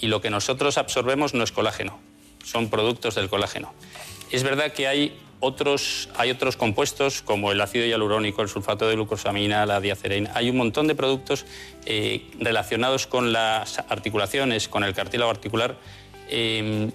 Y 0.00 0.08
lo 0.08 0.20
que 0.20 0.30
nosotros 0.30 0.78
absorbemos 0.78 1.34
no 1.34 1.44
es 1.44 1.52
colágeno, 1.52 1.98
son 2.44 2.70
productos 2.70 3.14
del 3.14 3.28
colágeno. 3.28 3.72
Es 4.30 4.42
verdad 4.42 4.72
que 4.72 4.86
hay 4.86 5.18
otros, 5.40 6.08
hay 6.16 6.30
otros 6.30 6.56
compuestos 6.56 7.22
como 7.22 7.50
el 7.50 7.60
ácido 7.60 7.86
hialurónico, 7.86 8.42
el 8.42 8.48
sulfato 8.48 8.86
de 8.86 8.94
glucosamina, 8.94 9.66
la 9.66 9.80
diacerina. 9.80 10.30
Hay 10.34 10.50
un 10.50 10.56
montón 10.56 10.86
de 10.86 10.94
productos 10.94 11.46
eh, 11.86 12.26
relacionados 12.38 13.06
con 13.06 13.32
las 13.32 13.78
articulaciones, 13.88 14.68
con 14.68 14.84
el 14.84 14.94
cartílago 14.94 15.30
articular, 15.30 15.76
em, 16.28 16.92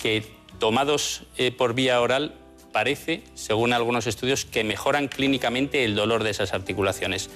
que 0.00 0.24
tomados 0.58 1.22
eh, 1.38 1.50
por 1.50 1.74
vía 1.74 2.00
oral 2.00 2.34
parece, 2.72 3.22
según 3.34 3.72
algunos 3.72 4.06
estudios, 4.06 4.44
que 4.44 4.64
mejoran 4.64 5.08
clínicamente 5.08 5.84
el 5.84 5.94
dolor 5.94 6.24
de 6.24 6.30
esas 6.30 6.52
articulaciones. 6.54 7.30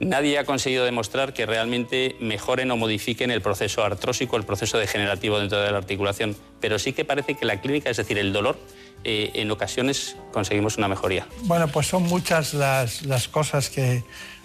Nadie 0.00 0.38
ha 0.38 0.44
conseguido 0.44 0.86
demostrar 0.86 1.34
que 1.34 1.44
realmente 1.44 2.16
mejoren 2.20 2.70
o 2.70 2.76
modifiquen 2.76 3.30
el 3.30 3.42
proceso 3.42 3.84
artrósico, 3.84 4.38
el 4.38 4.44
proceso 4.44 4.78
degenerativo 4.78 5.38
dentro 5.38 5.60
de 5.60 5.70
la 5.70 5.76
articulación, 5.76 6.34
pero 6.58 6.78
sí 6.78 6.94
que 6.94 7.04
parece 7.04 7.34
que 7.34 7.44
la 7.44 7.60
clínica, 7.60 7.90
es 7.90 7.98
decir, 7.98 8.16
el 8.16 8.32
dolor, 8.32 8.58
eh, 9.04 9.30
en 9.34 9.50
ocasiones 9.50 10.16
conseguimos 10.32 10.78
una 10.78 10.88
mejoría. 10.88 11.26
Bueno, 11.42 11.68
pues 11.68 11.86
son 11.86 12.04
muchas 12.04 12.54
las, 12.54 13.02
las 13.02 13.28
cosas 13.28 13.68
que 13.68 14.02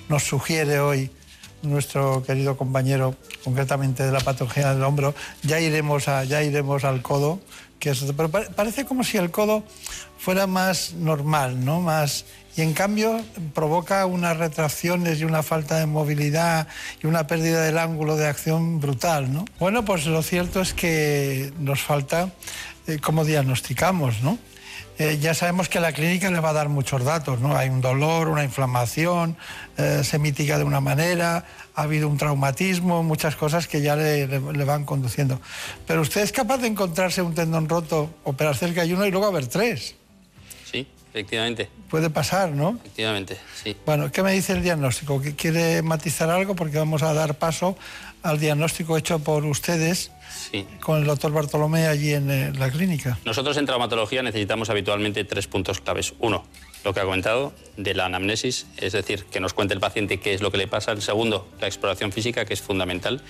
nos 0.09 0.23
sugiere 0.23 0.79
hoy 0.79 1.09
nuestro 1.61 2.23
querido 2.23 2.57
compañero, 2.57 3.15
concretamente 3.43 4.03
de 4.03 4.11
la 4.11 4.19
patología 4.19 4.73
del 4.73 4.83
hombro. 4.83 5.15
Ya 5.43 5.59
iremos, 5.59 6.07
a, 6.07 6.23
ya 6.23 6.43
iremos 6.43 6.83
al 6.83 7.01
codo, 7.01 7.39
que 7.79 7.93
pero 8.15 8.29
parece 8.29 8.85
como 8.85 9.03
si 9.03 9.17
el 9.17 9.31
codo 9.31 9.63
fuera 10.17 10.47
más 10.47 10.93
normal, 10.93 11.63
¿no? 11.63 11.81
Más 11.81 12.25
y 12.55 12.61
en 12.61 12.73
cambio 12.73 13.21
provoca 13.53 14.05
unas 14.05 14.37
retracciones 14.37 15.19
y 15.19 15.25
una 15.25 15.43
falta 15.43 15.77
de 15.77 15.85
movilidad 15.85 16.67
y 17.03 17.07
una 17.07 17.27
pérdida 17.27 17.63
del 17.63 17.77
ángulo 17.77 18.15
de 18.15 18.27
acción 18.27 18.79
brutal, 18.79 19.33
¿no? 19.33 19.45
Bueno, 19.59 19.83
pues 19.83 20.05
lo 20.05 20.21
cierto 20.23 20.61
es 20.61 20.73
que 20.73 21.51
nos 21.59 21.81
falta 21.81 22.29
eh, 22.87 22.99
cómo 23.01 23.25
diagnosticamos, 23.25 24.21
¿no? 24.21 24.37
Eh, 24.97 25.17
ya 25.19 25.33
sabemos 25.33 25.67
que 25.67 25.81
la 25.81 25.91
clínica 25.91 26.31
le 26.31 26.39
va 26.39 26.51
a 26.51 26.53
dar 26.53 26.69
muchos 26.69 27.03
datos, 27.03 27.41
¿no? 27.41 27.57
Hay 27.57 27.67
un 27.67 27.81
dolor, 27.81 28.29
una 28.29 28.45
inflamación, 28.45 29.35
eh, 29.77 30.01
se 30.05 30.19
mitiga 30.19 30.57
de 30.57 30.63
una 30.63 30.79
manera, 30.79 31.43
ha 31.75 31.81
habido 31.81 32.07
un 32.07 32.17
traumatismo, 32.17 33.03
muchas 33.03 33.35
cosas 33.35 33.67
que 33.67 33.81
ya 33.81 33.97
le, 33.97 34.25
van 34.63 34.85
conduciendo. 34.85 35.41
Pero 35.85 36.01
usted 36.01 36.21
es 36.21 36.31
capaz 36.31 36.59
de 36.59 36.67
encontrarse 36.67 37.21
un 37.21 37.35
tendón 37.35 37.67
roto, 37.67 38.09
operarse 38.23 38.65
el 38.65 38.73
que 38.73 38.81
hay 38.81 38.93
uno 38.93 39.05
y 39.05 39.11
luego 39.11 39.25
haber 39.25 39.47
tres. 39.47 39.95
Efectivamente. 41.15 41.69
Puede 41.89 42.09
pasar, 42.09 42.51
¿no? 42.51 42.77
Efectivamente, 42.83 43.37
sí. 43.63 43.73
Bueno, 43.85 44.11
¿qué 44.11 44.21
me 44.21 44.33
dice 44.33 44.51
el 44.51 44.61
diagnóstico? 44.61 45.21
¿Quiere 45.37 45.81
matizar 45.81 46.29
algo? 46.29 46.57
Porque 46.57 46.77
vamos 46.77 47.03
a 47.03 47.13
dar 47.13 47.35
paso 47.35 47.77
al 48.21 48.37
diagnóstico 48.37 48.97
hecho 48.97 49.19
por 49.19 49.45
ustedes 49.45 50.11
con 50.81 50.99
el 50.99 51.05
doctor 51.05 51.31
Bartolomé 51.31 51.87
allí 51.87 52.13
en 52.13 52.29
eh, 52.29 52.51
la 52.57 52.69
clínica. 52.69 53.17
Nosotros 53.23 53.55
en 53.55 53.65
traumatología 53.65 54.23
necesitamos 54.23 54.69
habitualmente 54.69 55.23
tres 55.23 55.47
puntos 55.47 55.79
claves. 55.79 56.13
Uno, 56.19 56.43
lo 56.83 56.93
que 56.93 56.99
ha 56.99 57.03
comentado 57.03 57.53
de 57.77 57.93
la 57.93 58.07
anamnesis, 58.07 58.67
es 58.75 58.91
decir, 58.91 59.23
que 59.23 59.39
nos 59.39 59.53
cuente 59.53 59.73
el 59.73 59.79
paciente 59.79 60.19
qué 60.19 60.33
es 60.33 60.41
lo 60.41 60.51
que 60.51 60.57
le 60.57 60.67
pasa. 60.67 60.91
El 60.91 61.01
segundo, 61.01 61.47
la 61.61 61.67
exploración 61.67 62.11
física, 62.11 62.43
que 62.43 62.53
es 62.53 62.61
fundamental. 62.61 63.21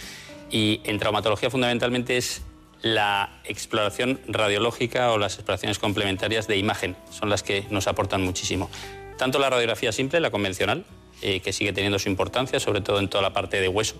Y 0.50 0.82
en 0.86 0.98
traumatología 0.98 1.52
fundamentalmente 1.52 2.18
es 2.18 2.42
la 2.86 3.32
exploración 3.46 4.20
radiológica 4.28 5.12
o 5.12 5.18
las 5.18 5.34
exploraciones 5.34 5.80
complementarias 5.80 6.46
de 6.46 6.58
imagen 6.58 6.96
son 7.10 7.32
las 7.32 7.42
que 7.42 7.66
nos 7.72 7.88
aportan 7.88 8.22
muchísimo. 8.22 8.70
Tanto 9.18 9.40
la 9.40 9.50
radiografía 9.50 9.92
simple, 9.92 10.20
la 10.20 10.30
convencional, 10.30 10.86
eh, 11.24 11.40
que 11.40 11.52
sigue 11.52 11.74
teniendo 11.74 11.98
su 11.98 12.10
importancia, 12.10 12.60
sobre 12.60 12.82
todo 12.82 13.00
en 13.00 13.10
toda 13.10 13.24
la 13.24 13.34
parte 13.34 13.60
de 13.60 13.70
hueso, 13.70 13.96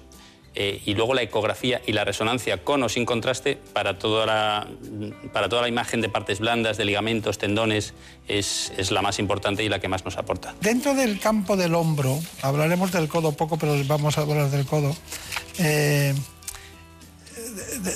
eh, 0.54 0.84
y 0.86 0.94
luego 0.94 1.16
la 1.16 1.24
ecografía 1.24 1.82
y 1.88 1.94
la 1.94 2.06
resonancia 2.06 2.64
con 2.64 2.84
o 2.84 2.88
sin 2.88 3.06
contraste 3.06 3.58
para 3.74 3.98
toda 3.98 4.28
la, 4.28 4.68
para 5.34 5.50
toda 5.50 5.64
la 5.64 5.68
imagen 5.68 6.02
de 6.02 6.10
partes 6.10 6.40
blandas, 6.40 6.78
de 6.78 6.86
ligamentos, 6.86 7.40
tendones, 7.40 7.96
es, 8.28 8.72
la 8.92 9.02
más 9.02 9.18
importante 9.18 9.64
y 9.64 9.70
la 9.70 9.80
que 9.80 9.88
más 9.88 10.06
nos 10.06 10.16
aporta. 10.18 10.54
Dentro 10.62 10.94
del 10.94 11.20
campo 11.20 11.58
del 11.58 11.74
hombro, 11.74 12.20
hablaremos 12.44 12.92
del 12.92 13.08
codo 13.08 13.32
poco, 13.32 13.58
pero 13.58 13.74
vamos 13.88 14.20
a 14.20 14.22
hablar 14.22 14.52
del 14.52 14.68
codo. 14.68 14.96
Eh, 15.58 16.14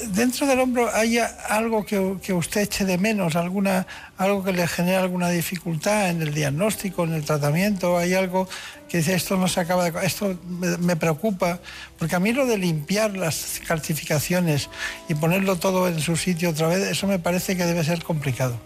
dentro 0.09 0.47
del 0.47 0.59
hombro 0.59 0.89
hay 0.93 1.17
algo 1.17 1.85
que, 1.85 2.33
usted 2.33 2.61
eche 2.61 2.85
de 2.85 2.97
menos, 2.97 3.35
alguna, 3.35 3.87
algo 4.17 4.43
que 4.43 4.53
le 4.53 4.67
genere 4.67 4.97
alguna 4.97 5.29
dificultad 5.29 6.09
en 6.09 6.21
el 6.21 6.33
diagnóstico, 6.33 7.03
en 7.03 7.13
el 7.13 7.25
tratamiento, 7.25 7.97
hay 7.97 8.13
algo 8.13 8.47
que 8.87 8.97
dice 8.97 9.13
esto 9.13 9.37
no 9.37 9.47
se 9.47 9.59
acaba 9.59 9.89
de... 9.89 10.05
Esto 10.05 10.37
me, 10.47 10.95
preocupa, 10.95 11.59
porque 11.97 12.15
a 12.15 12.19
mí 12.19 12.33
lo 12.33 12.45
de 12.45 12.57
limpiar 12.57 13.15
las 13.15 13.61
calcificaciones 13.67 14.69
y 15.07 15.15
ponerlo 15.15 15.57
todo 15.57 15.87
en 15.87 15.99
su 15.99 16.15
sitio 16.15 16.49
otra 16.49 16.67
vez, 16.67 16.79
eso 16.79 17.07
me 17.07 17.19
parece 17.19 17.55
que 17.55 17.65
debe 17.65 17.83
ser 17.83 18.03
complicado. 18.03 18.59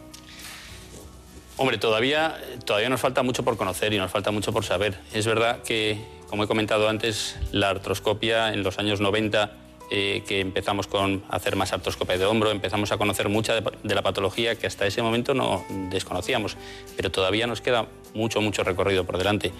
Hombre, 1.57 1.77
todavía, 1.77 2.35
todavía 2.65 2.89
nos 2.89 3.01
falta 3.01 3.21
mucho 3.23 3.43
por 3.43 3.57
conocer 3.57 3.93
y 3.93 3.97
nos 3.97 4.11
falta 4.11 4.31
mucho 4.31 4.51
por 4.51 4.65
saber. 4.65 4.99
Es 5.13 5.25
verdad 5.25 5.61
que, 5.63 6.03
como 6.29 6.43
he 6.43 6.47
comentado 6.47 6.89
antes, 6.89 7.35
la 7.51 7.69
artroscopia 7.69 8.53
en 8.53 8.63
los 8.63 8.79
años 8.79 9.01
90 9.01 9.62
eh, 9.91 10.23
que 10.27 10.39
empezamos 10.39 10.87
con 10.87 11.23
hacer 11.29 11.55
más 11.55 11.73
artroscopia 11.73 12.17
de 12.17 12.25
hombro, 12.25 12.51
empezamos 12.51 12.91
a 12.91 12.97
conocer 12.97 13.29
mucha 13.29 13.53
de, 13.53 13.95
la 13.95 14.01
patología 14.01 14.55
que 14.55 14.67
hasta 14.67 14.87
ese 14.87 15.01
momento 15.01 15.33
no 15.33 15.63
desconocíamos, 15.89 16.57
pero 16.95 17.11
todavía 17.11 17.47
nos 17.47 17.61
queda 17.61 17.87
mucho, 18.13 18.41
mucho 18.41 18.63
recorrido 18.63 19.05
por 19.05 19.17
delante. 19.17 19.51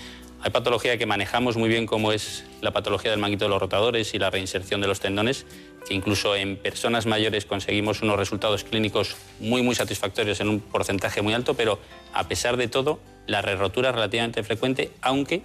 Hay 0.41 0.51
patología 0.51 0.97
que 0.97 1.05
manejamos 1.05 1.55
muy 1.55 1.69
bien 1.69 1.85
como 1.85 2.11
es 2.11 2.43
la 2.59 2.71
patología 2.71 3.11
del 3.11 3.19
manguito 3.19 3.45
de 3.45 3.49
los 3.49 3.61
rotadores 3.61 4.13
y 4.13 4.19
la 4.19 4.29
reinserción 4.29 4.81
de 4.81 4.87
los 4.87 4.99
tendones, 4.99 5.45
que 5.87 5.93
incluso 5.93 6.35
en 6.35 6.57
personas 6.57 7.05
mayores 7.05 7.45
conseguimos 7.45 8.01
unos 8.01 8.17
resultados 8.17 8.65
clínicos 8.65 9.15
muy, 9.39 9.61
muy 9.61 9.73
satisfactorios 9.73 10.41
en 10.41 10.49
un 10.49 10.59
porcentaje 10.59 11.21
muy 11.21 11.33
alto, 11.33 11.53
pero 11.53 11.79
a 12.13 12.27
pesar 12.27 12.57
de 12.57 12.67
todo, 12.67 12.99
la 13.25 13.41
re-rotura 13.41 13.89
es 13.89 13.95
relativamente 13.95 14.43
frecuente, 14.43 14.91
aunque 15.01 15.41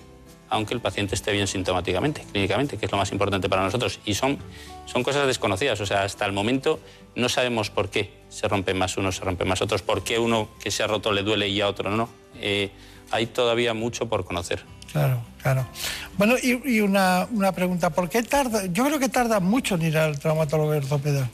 aunque 0.51 0.75
el 0.75 0.81
paciente 0.81 1.15
esté 1.15 1.33
bien 1.33 1.47
sintomáticamente, 1.47 2.25
clínicamente, 2.33 2.77
que 2.79 2.87
es 2.87 2.93
lo 2.93 2.99
más 2.99 3.13
importante 3.13 3.49
para 3.49 3.63
nosotros. 3.63 4.01
Y 4.05 4.15
son, 4.15 4.39
son 4.87 5.03
cosas 5.03 5.27
desconocidas, 5.27 5.81
o 5.81 5.87
sea, 5.87 6.03
hasta 6.03 6.25
el 6.27 6.33
momento 6.33 6.81
no 7.15 7.29
sabemos 7.29 7.71
por 7.71 7.91
qué 7.91 8.13
se 8.29 8.49
rompen 8.49 8.79
más 8.79 8.97
unos, 8.97 9.17
se 9.17 9.25
rompen 9.25 9.49
más 9.49 9.61
otros, 9.61 9.83
por 9.83 10.03
qué 10.03 10.19
uno 10.19 10.49
que 10.63 10.71
se 10.71 10.83
ha 10.83 10.87
roto 10.87 11.13
le 11.13 11.23
duele 11.23 11.49
y 11.49 11.61
a 11.61 11.69
otro 11.69 11.91
no. 11.91 12.09
Eh, 12.41 12.71
hay 13.11 13.27
todavía 13.27 13.75
mucho 13.75 14.09
por 14.09 14.25
conocer. 14.25 14.65
Claro, 14.93 15.23
claro. 15.43 15.67
Bueno, 16.17 16.37
y, 16.43 16.81
una, 16.81 17.29
pregunta, 17.55 17.91
¿por 17.91 18.09
qué 18.09 18.23
tarda? 18.23 18.67
Yo 18.67 18.85
creo 18.85 18.99
que 18.99 19.09
tarda 19.09 19.41
mucho 19.41 19.75
en 19.75 19.83
ir 19.83 19.99
al 19.99 20.19
traumatólogo 20.19 20.71
ortopeda. 20.71 21.29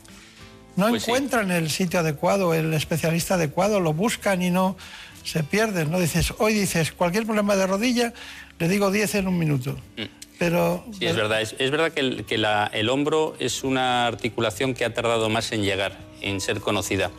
No 0.76 0.88
pues 0.88 1.06
encuentran 1.06 1.52
el 1.52 1.70
sitio 1.70 2.00
adecuado, 2.00 2.52
el 2.52 2.74
especialista 2.74 3.34
adecuado, 3.34 3.78
lo 3.78 3.92
buscan 3.92 4.42
y 4.42 4.50
no 4.50 4.76
se 5.22 5.44
pierden, 5.44 5.90
¿no? 5.90 6.00
Dices, 6.00 6.34
hoy 6.38 6.52
dices, 6.52 6.92
cualquier 6.92 7.24
problema 7.24 7.54
de 7.54 7.66
rodilla, 7.66 8.12
le 8.58 8.68
digo 8.68 8.90
10 8.90 9.14
en 9.16 9.28
un 9.28 9.38
minuto. 9.38 9.76
Mm. 9.96 10.02
Pero... 10.38 10.84
Sí, 10.98 11.06
es 11.06 11.14
verdad. 11.16 11.40
Es, 11.40 11.54
es 11.58 11.70
verdad 11.70 11.92
que, 11.92 12.00
el, 12.00 12.24
que 12.24 12.38
la- 12.38 12.68
el 12.72 12.88
hombro 12.88 13.34
es 13.38 13.62
una 13.64 14.06
articulación 14.06 14.74
que 14.74 14.84
ha 14.84 14.92
tardado 14.92 15.28
más 15.28 15.52
en 15.52 15.62
llegar, 15.62 15.96
en 16.20 16.40
ser 16.40 16.60
conocida. 16.60 17.10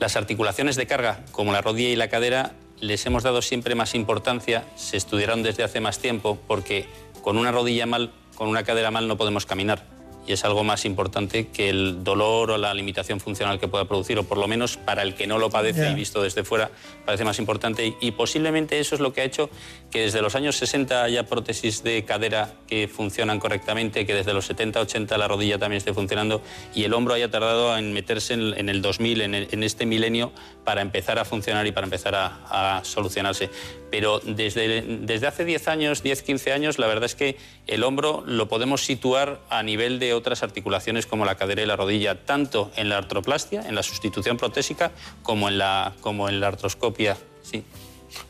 Las 0.00 0.16
articulaciones 0.16 0.76
de 0.76 0.86
carga, 0.86 1.24
como 1.32 1.52
la 1.52 1.60
rodilla 1.62 1.88
y 1.88 1.96
la 1.96 2.08
cadera, 2.08 2.52
les 2.80 3.04
hemos 3.06 3.22
dado 3.22 3.42
siempre 3.42 3.74
más 3.74 3.94
importancia, 3.94 4.64
se 4.76 4.96
estudiaron 4.96 5.42
desde 5.42 5.64
hace 5.64 5.80
más 5.80 5.98
tiempo, 5.98 6.38
porque 6.46 6.86
con 7.22 7.36
una 7.38 7.50
rodilla 7.50 7.86
mal, 7.86 8.12
con 8.36 8.48
una 8.48 8.62
cadera 8.62 8.90
mal 8.90 9.08
no 9.08 9.16
podemos 9.16 9.46
caminar. 9.46 9.84
Y 10.28 10.32
es 10.34 10.44
algo 10.44 10.62
más 10.62 10.84
importante 10.84 11.48
que 11.48 11.70
el 11.70 12.04
dolor 12.04 12.50
o 12.50 12.58
la 12.58 12.74
limitación 12.74 13.18
funcional 13.18 13.58
que 13.58 13.66
pueda 13.66 13.86
producir, 13.86 14.18
o 14.18 14.24
por 14.24 14.36
lo 14.36 14.46
menos 14.46 14.76
para 14.76 15.02
el 15.02 15.14
que 15.14 15.26
no 15.26 15.38
lo 15.38 15.48
padece 15.48 15.80
y 15.92 15.94
visto 15.94 16.22
desde 16.22 16.44
fuera, 16.44 16.70
parece 17.06 17.24
más 17.24 17.38
importante. 17.38 17.96
Y, 18.00 18.10
posiblemente 18.10 18.78
eso 18.78 18.94
es 18.94 19.00
lo 19.00 19.12
que 19.14 19.22
ha 19.22 19.24
hecho 19.24 19.48
que 19.90 20.02
desde 20.02 20.20
los 20.20 20.34
años 20.34 20.56
60 20.56 21.02
haya 21.02 21.24
prótesis 21.26 21.82
de 21.82 22.04
cadera 22.04 22.52
que 22.66 22.88
funcionan 22.88 23.40
correctamente, 23.40 24.04
que 24.04 24.14
desde 24.14 24.34
los 24.34 24.44
70, 24.44 24.80
80 24.80 25.16
la 25.16 25.28
rodilla 25.28 25.58
también 25.58 25.78
esté 25.78 25.94
funcionando 25.94 26.42
y 26.74 26.84
el 26.84 26.92
hombro 26.92 27.14
haya 27.14 27.30
tardado 27.30 27.74
en 27.78 27.94
meterse 27.94 28.34
en, 28.34 28.52
en 28.58 28.68
el 28.68 28.82
2000, 28.82 29.22
en, 29.22 29.34
el- 29.34 29.48
en 29.50 29.62
este 29.62 29.86
milenio, 29.86 30.30
para 30.64 30.82
empezar 30.82 31.18
a 31.18 31.24
funcionar 31.24 31.66
y 31.66 31.72
para 31.72 31.86
empezar 31.86 32.14
a, 32.14 32.76
a 32.78 32.84
solucionarse. 32.84 33.48
Pero 33.90 34.20
desde, 34.20 34.82
desde 34.82 35.26
hace 35.26 35.44
10 35.44 35.68
años, 35.68 36.02
10, 36.02 36.22
15 36.22 36.52
años, 36.52 36.78
la 36.78 36.86
verdad 36.86 37.04
es 37.04 37.14
que 37.14 37.36
el 37.66 37.84
hombro 37.84 38.22
lo 38.26 38.48
podemos 38.48 38.84
situar 38.84 39.40
a 39.48 39.62
nivel 39.62 39.98
de 39.98 40.14
otras 40.14 40.42
articulaciones 40.42 41.06
como 41.06 41.24
la 41.24 41.36
cadera 41.36 41.62
y 41.62 41.66
la 41.66 41.76
rodilla, 41.76 42.24
tanto 42.24 42.70
en 42.76 42.88
la 42.88 42.98
artroplastia, 42.98 43.62
en 43.66 43.74
la 43.74 43.82
sustitución 43.82 44.36
protésica, 44.36 44.92
como 45.22 45.48
en 45.48 45.58
la, 45.58 45.94
como 46.00 46.28
en 46.28 46.40
la 46.40 46.48
artroscopia. 46.48 47.16
Sí. 47.42 47.64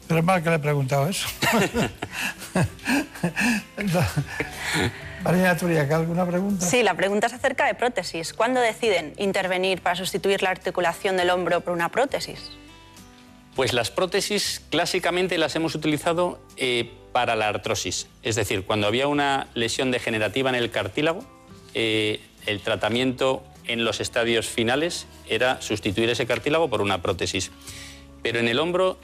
Pero 0.06 0.20
es 0.20 0.26
mal 0.26 0.42
que 0.42 0.50
le 0.50 0.56
he 0.56 0.60
preguntado 0.60 1.08
eso. 1.08 1.28
Marina 5.22 5.56
Turiaca, 5.56 5.96
¿alguna 5.96 6.26
pregunta? 6.26 6.64
Sí, 6.64 6.82
la 6.82 6.94
pregunta 6.94 7.26
es 7.26 7.32
acerca 7.32 7.66
de 7.66 7.74
prótesis. 7.74 8.32
¿Cuándo 8.32 8.60
deciden 8.60 9.14
intervenir 9.18 9.82
para 9.82 9.96
sustituir 9.96 10.42
la 10.42 10.50
articulación 10.50 11.16
del 11.16 11.30
hombro 11.30 11.60
por 11.60 11.72
una 11.72 11.88
prótesis? 11.90 12.50
Pues 13.58 13.72
las 13.72 13.90
prótesis 13.90 14.62
clásicamente 14.70 15.36
las 15.36 15.56
hemos 15.56 15.74
utilizado 15.74 16.38
eh, 16.56 16.92
para 17.10 17.34
la 17.34 17.48
artrosis. 17.48 18.06
Es 18.22 18.36
decir, 18.36 18.62
cuando 18.62 18.86
había 18.86 19.08
una 19.08 19.48
lesión 19.54 19.90
degenerativa 19.90 20.48
en 20.48 20.54
el 20.54 20.70
cartílago, 20.70 21.24
eh, 21.74 22.20
el 22.46 22.60
tratamiento 22.60 23.42
en 23.66 23.84
los 23.84 23.98
estadios 23.98 24.46
finales 24.46 25.08
era 25.28 25.60
sustituir 25.60 26.08
ese 26.08 26.24
cartílago 26.24 26.70
por 26.70 26.82
una 26.82 27.02
prótesis. 27.02 27.50
Pero 28.22 28.38
en 28.38 28.46
el 28.46 28.60
hombro 28.60 28.96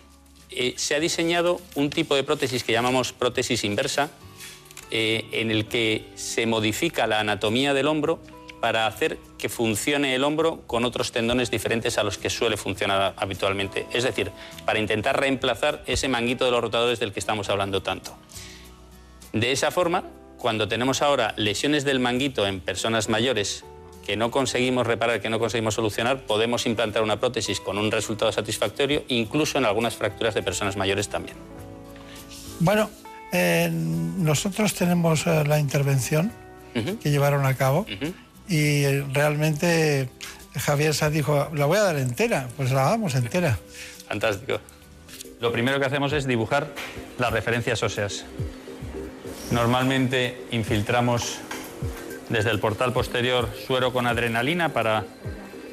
eh, 0.51 0.75
se 0.77 0.95
ha 0.95 1.01
diseñado 1.01 1.61
un 1.75 1.91
tipo 1.91 2.15
de 2.15 2.23
prótesis 2.23 2.63
que 2.63 2.71
llamamos 2.71 3.13
prótesis 3.13 3.65
inversa, 3.65 4.13
en 4.93 5.51
el 5.51 5.67
que 5.67 6.05
se 6.15 6.47
modifica 6.47 7.09
la 7.09 7.19
anatomía 7.19 7.75
del 7.75 7.89
hombro 7.89 8.21
para 8.65 8.87
hacer 8.87 9.19
que 9.37 9.51
funcione 9.51 10.15
el 10.15 10.25
hombro 10.25 10.63
con 10.67 10.87
otros 10.87 11.13
tendones 11.13 11.51
diferentes 11.51 11.99
a 11.99 12.03
los 12.03 12.17
que 12.17 12.31
suele 12.31 12.57
funcionar 12.57 13.13
habitualmente. 13.19 13.87
Es 13.93 14.05
decir, 14.05 14.33
para 14.65 14.79
intentar 14.79 15.21
reemplazar 15.21 15.83
ese 15.87 16.09
manguito 16.09 16.47
de 16.47 16.51
los 16.51 16.63
rotadores 16.63 16.99
del 16.99 17.13
que 17.13 17.21
estamos 17.21 17.51
hablando 17.51 17.83
tanto. 17.83 18.17
De 19.35 19.53
esa 19.53 19.71
forma, 19.71 20.05
cuando 20.39 20.67
tenemos 20.67 21.03
ahora 21.03 21.35
lesiones 21.37 21.85
del 21.85 22.01
manguito 22.01 22.47
en 22.47 22.61
personas 22.61 23.11
mayores 23.11 23.67
que 24.07 24.17
no 24.17 24.31
conseguimos 24.31 24.87
reparar, 24.87 25.21
que 25.21 25.29
no 25.29 25.39
conseguimos 25.39 25.75
solucionar, 25.75 26.23
podemos 26.23 26.65
implantar 26.65 27.03
una 27.03 27.21
prótesis 27.21 27.61
con 27.61 27.77
un 27.77 27.91
resultado 27.91 28.33
satisfactorio, 28.33 29.05
incluso 29.09 29.59
en 29.59 29.67
algunas 29.67 29.95
fracturas 29.95 30.33
de 30.33 30.43
personas 30.43 30.79
mayores 30.79 31.11
también. 31.11 31.37
Bueno, 32.61 32.89
eh, 33.31 33.69
nosotros 33.71 34.73
tenemos 34.73 35.27
eh, 35.27 35.45
la 35.45 35.59
intervención 35.59 36.33
que 36.73 37.11
llevaron 37.11 37.45
a 37.47 37.55
cabo 37.55 37.87
y 38.49 39.01
realmente 39.13 40.09
Javier 40.57 40.95
Sá 40.95 41.11
dijo, 41.11 41.49
la 41.55 41.67
voy 41.67 41.79
a 41.79 41.83
dar 41.83 41.97
entera, 41.97 42.49
pues 42.57 42.71
la 42.73 42.85
damos 42.85 43.15
entera. 43.15 43.59
Fantástico. 44.09 44.61
Lo 45.41 45.53
primero 45.53 45.79
que 45.81 45.87
hacemos 45.87 46.13
es 46.13 46.27
dibujar 46.27 46.69
las 47.19 47.33
referencias 47.33 47.83
óseas. 47.83 48.25
Normalmente 49.51 50.47
infiltramos 50.51 51.39
desde 52.29 52.51
el 52.51 52.61
portal 52.61 52.93
posterior 52.93 53.49
suero 53.67 53.93
con 53.93 54.07
adrenalina 54.07 54.71
para 54.71 55.05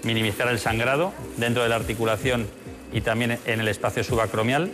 minimizar 0.03 0.47
el 0.49 0.59
sangrado 0.59 1.13
dentro 1.37 1.63
de 1.63 1.69
la 1.69 1.75
articulación 1.75 2.47
y 2.91 3.01
también 3.01 3.39
en 3.45 3.61
el 3.61 3.67
espacio 3.67 4.03
subacromial. 4.03 4.71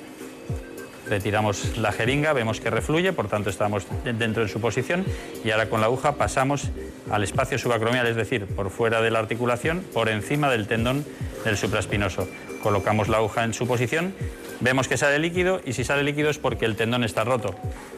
Retiramos 1.10 1.78
la 1.78 1.92
jeringa, 1.92 2.34
vemos 2.34 2.60
que 2.60 2.70
refluye, 2.70 3.14
por 3.14 3.28
tanto 3.28 3.50
estamos 3.50 3.86
dentro 4.04 4.44
de 4.44 4.50
su 4.50 4.60
posición 4.60 5.06
y 5.44 5.52
ahora 5.52 5.70
con 5.70 5.80
la 5.80 5.88
aguja 5.88 6.14
pasamos 6.14 6.70
al 7.10 7.24
espacio 7.24 7.58
subacromial, 7.58 8.08
es 8.08 8.16
decir, 8.16 8.46
por 8.46 8.70
fuera 8.70 9.02
de 9.02 9.12
la 9.12 9.20
articulación, 9.20 9.86
por 9.94 10.10
encima 10.10 10.50
del 10.50 10.68
tendón 10.68 11.06
del 11.46 11.58
supraespinoso. 11.58 12.28
Colocamos 12.62 13.08
la 13.08 13.18
aguja 13.18 13.44
en 13.44 13.54
su 13.54 13.68
posición, 13.68 14.14
vemos 14.60 14.88
que 14.88 14.98
sale 14.98 15.20
líquido 15.20 15.62
y 15.66 15.74
si 15.74 15.84
sale 15.84 16.04
líquido 16.04 16.30
es 16.30 16.40
porque 16.40 16.66
el 16.66 16.76
tendón 16.76 17.04
está 17.04 17.24
roto. 17.24 17.56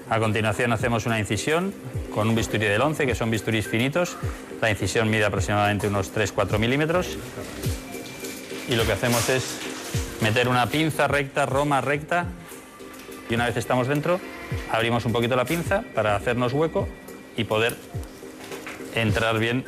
A 0.10 0.20
continuación 0.20 0.72
hacemos 0.72 1.06
una 1.06 1.20
incisión 1.20 1.74
con 2.14 2.30
un 2.30 2.36
bisturí 2.36 2.66
del 2.66 2.82
11, 2.82 3.06
que 3.06 3.16
son 3.16 3.32
bisturís 3.32 3.68
finitos. 3.68 4.18
La 4.62 4.70
incisión 4.70 5.10
mide 5.10 5.26
aproximadamente 5.26 5.88
unos 5.88 6.14
3-4 6.14 6.60
milímetros 6.60 7.18
y 8.68 8.76
lo 8.76 8.86
que 8.86 8.92
hacemos 8.92 9.30
es 9.30 9.60
meter 10.22 10.48
una 10.48 10.68
pinza 10.68 11.08
recta, 11.08 11.46
roma 11.46 11.82
recta 11.82 12.28
y 13.30 13.36
una 13.36 13.46
vez 13.46 13.58
estamos 13.58 13.88
dentro 13.88 14.20
abrimos 14.72 15.06
un 15.06 15.14
poquito 15.14 15.36
la 15.36 15.46
pinza 15.46 15.84
para 15.94 16.16
hacernos 16.16 16.52
hueco 16.54 16.88
y 17.38 17.44
poder 17.44 17.76
entrar 18.96 19.38
bien 19.38 19.64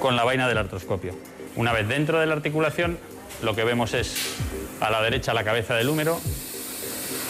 con 0.00 0.16
la 0.16 0.24
vaina 0.24 0.48
del 0.48 0.58
artroscopio. 0.58 1.14
Una 1.56 1.72
vez 1.72 1.88
dentro 1.88 2.20
de 2.20 2.26
la 2.26 2.34
articulación 2.34 2.98
lo 3.42 3.54
que 3.54 3.64
vemos 3.64 3.94
es 3.94 4.36
a 4.80 4.90
la 4.90 5.02
derecha 5.02 5.34
la 5.34 5.44
cabeza 5.44 5.74
del 5.74 5.88
húmero, 5.88 6.20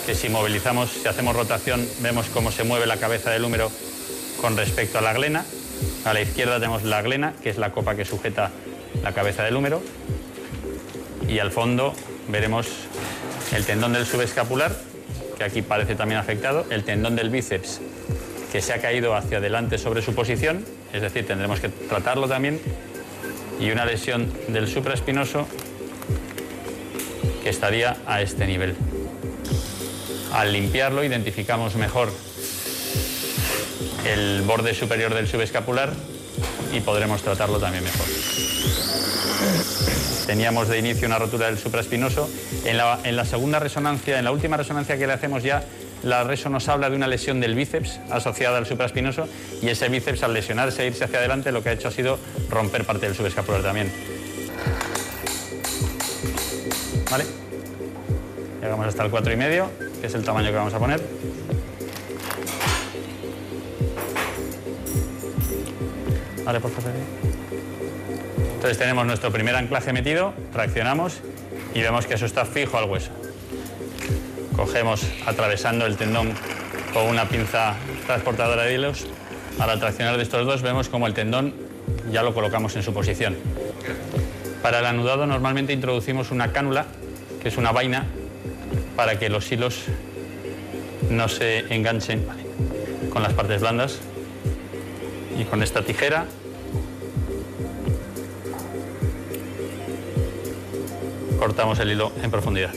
que 0.04 0.14
si 0.14 0.28
movilizamos, 0.28 0.90
si 0.90 1.08
hacemos 1.08 1.34
rotación, 1.34 1.86
vemos 2.00 2.26
cómo 2.26 2.52
se 2.52 2.64
mueve 2.64 2.86
la 2.86 2.98
cabeza 2.98 3.30
del 3.30 3.44
húmero 3.44 3.70
con 4.40 4.56
respecto 4.56 4.98
a 4.98 5.00
la 5.00 5.12
glena. 5.14 5.44
A 6.04 6.12
la 6.12 6.20
izquierda 6.20 6.56
tenemos 6.56 6.84
la 6.84 7.02
glena, 7.02 7.34
que 7.42 7.50
es 7.50 7.58
la 7.58 7.72
copa 7.72 7.96
que 7.96 8.04
sujeta 8.04 8.50
la 9.02 9.12
cabeza 9.12 9.42
del 9.42 9.56
húmero. 9.56 9.82
Y 11.28 11.38
al 11.38 11.50
fondo 11.50 11.92
veremos 12.28 12.68
el 13.52 13.64
tendón 13.64 13.92
del 13.92 14.06
subescapular, 14.06 14.72
que 15.36 15.44
aquí 15.44 15.62
parece 15.62 15.94
también 15.94 16.20
afectado, 16.20 16.64
el 16.70 16.84
tendón 16.84 17.16
del 17.16 17.30
bíceps, 17.30 17.80
que 18.52 18.62
se 18.62 18.72
ha 18.72 18.80
caído 18.80 19.14
hacia 19.14 19.38
adelante 19.38 19.78
sobre 19.78 20.02
su 20.02 20.14
posición, 20.14 20.64
es 20.92 21.02
decir, 21.02 21.26
tendremos 21.26 21.60
que 21.60 21.68
tratarlo 21.68 22.28
también, 22.28 22.60
y 23.60 23.70
una 23.70 23.84
lesión 23.84 24.32
del 24.48 24.68
supraespinoso 24.68 25.46
que 27.42 27.50
estaría 27.50 27.96
a 28.06 28.22
este 28.22 28.46
nivel. 28.46 28.76
Al 30.32 30.52
limpiarlo 30.52 31.04
identificamos 31.04 31.76
mejor 31.76 32.12
el 34.06 34.42
borde 34.42 34.74
superior 34.74 35.14
del 35.14 35.26
subescapular 35.26 35.92
y 36.72 36.80
podremos 36.80 37.22
tratarlo 37.22 37.58
también 37.58 37.84
mejor. 37.84 38.06
Teníamos 40.26 40.66
de 40.68 40.78
inicio 40.78 41.06
una 41.06 41.18
rotura 41.18 41.46
del 41.46 41.56
supraespinoso. 41.56 42.28
En 42.64 42.76
la, 42.76 43.24
segunda 43.24 43.60
resonancia, 43.60 44.18
en 44.18 44.24
la 44.24 44.32
última 44.32 44.56
resonancia 44.56 44.98
que 44.98 45.06
le 45.06 45.12
hacemos 45.12 45.44
ya, 45.44 45.62
la 46.02 46.24
reso 46.24 46.48
nos 46.50 46.68
habla 46.68 46.90
de 46.90 46.96
una 46.96 47.06
lesión 47.06 47.40
del 47.40 47.54
bíceps 47.54 48.00
asociada 48.10 48.58
al 48.58 48.66
supraespinoso 48.66 49.28
y 49.62 49.68
ese 49.68 49.88
bíceps 49.88 50.24
al 50.24 50.34
lesionarse 50.34 50.82
e 50.82 50.88
irse 50.88 51.04
hacia 51.04 51.18
adelante 51.18 51.52
lo 51.52 51.62
que 51.62 51.70
ha 51.70 51.72
hecho 51.72 51.88
ha 51.88 51.92
sido 51.92 52.18
romper 52.50 52.84
parte 52.84 53.06
del 53.06 53.14
subescapular 53.14 53.62
también. 53.62 53.92
¿Vale? 57.08 57.24
Llegamos 58.60 58.86
hasta 58.86 59.04
el 59.04 59.12
4,5, 59.12 59.32
y 59.32 59.36
medio, 59.36 59.70
que 60.00 60.08
es 60.08 60.14
el 60.14 60.24
tamaño 60.24 60.50
que 60.50 60.56
vamos 60.56 60.74
a 60.74 60.78
poner. 60.80 61.00
Vale, 66.44 66.60
por 66.60 66.70
favor. 66.72 67.35
Entonces 68.66 68.82
tenemos 68.82 69.06
nuestro 69.06 69.30
primer 69.30 69.54
anclaje 69.54 69.92
metido, 69.92 70.34
traccionamos 70.52 71.20
y 71.72 71.82
vemos 71.82 72.04
que 72.04 72.14
eso 72.14 72.26
está 72.26 72.44
fijo 72.44 72.76
al 72.76 72.90
hueso. 72.90 73.12
Cogemos 74.56 75.06
atravesando 75.24 75.86
el 75.86 75.96
tendón 75.96 76.32
con 76.92 77.06
una 77.06 77.28
pinza 77.28 77.76
transportadora 78.06 78.64
de 78.64 78.74
hilos. 78.74 79.06
Al 79.60 79.78
traccionar 79.78 80.16
de 80.16 80.24
estos 80.24 80.44
dos 80.44 80.62
vemos 80.62 80.88
como 80.88 81.06
el 81.06 81.14
tendón 81.14 81.54
ya 82.10 82.24
lo 82.24 82.34
colocamos 82.34 82.74
en 82.74 82.82
su 82.82 82.92
posición. 82.92 83.36
Para 84.62 84.80
el 84.80 84.86
anudado 84.86 85.28
normalmente 85.28 85.72
introducimos 85.72 86.32
una 86.32 86.50
cánula, 86.50 86.86
que 87.40 87.50
es 87.50 87.58
una 87.58 87.70
vaina, 87.70 88.04
para 88.96 89.16
que 89.16 89.28
los 89.28 89.52
hilos 89.52 89.84
no 91.08 91.28
se 91.28 91.72
enganchen 91.72 92.26
con 93.10 93.22
las 93.22 93.32
partes 93.32 93.60
blandas. 93.60 94.00
Y 95.38 95.44
con 95.44 95.62
esta 95.62 95.82
tijera 95.82 96.26
cortamos 101.36 101.78
el 101.78 101.90
hilo 101.90 102.12
en 102.22 102.30
profundidad. 102.30 102.70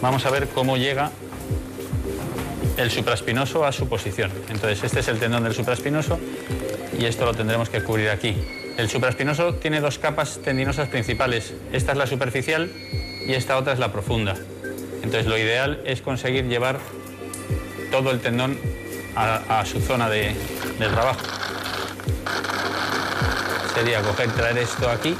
Vamos 0.00 0.24
a 0.26 0.30
ver 0.30 0.48
cómo 0.48 0.76
llega 0.76 1.10
el 2.76 2.90
supraespinoso 2.90 3.64
a 3.64 3.72
su 3.72 3.88
posición. 3.88 4.30
Entonces, 4.48 4.84
este 4.84 5.00
es 5.00 5.08
el 5.08 5.18
tendón 5.18 5.44
del 5.44 5.54
supraespinoso 5.54 6.18
y 6.98 7.04
esto 7.04 7.24
lo 7.24 7.34
tendremos 7.34 7.68
que 7.68 7.82
cubrir 7.82 8.10
aquí. 8.10 8.36
El 8.76 8.88
supraespinoso 8.88 9.54
tiene 9.54 9.80
dos 9.80 9.98
capas 9.98 10.38
tendinosas 10.44 10.88
principales. 10.88 11.52
Esta 11.72 11.92
es 11.92 11.98
la 11.98 12.06
superficial 12.06 12.70
y 13.26 13.32
esta 13.32 13.58
otra 13.58 13.72
es 13.72 13.80
la 13.80 13.90
profunda. 13.90 14.36
Entonces, 15.02 15.26
lo 15.26 15.36
ideal 15.36 15.80
es 15.84 16.00
conseguir 16.00 16.46
llevar 16.46 16.78
todo 17.90 18.10
el 18.10 18.20
tendón 18.20 18.56
a, 19.16 19.64
su 19.66 19.80
zona 19.80 20.08
de, 20.08 20.34
de 20.78 20.88
trabajo. 20.88 21.20
Sería 23.74 24.00
coger, 24.02 24.30
traer 24.30 24.58
esto 24.58 24.88
aquí 24.88 25.16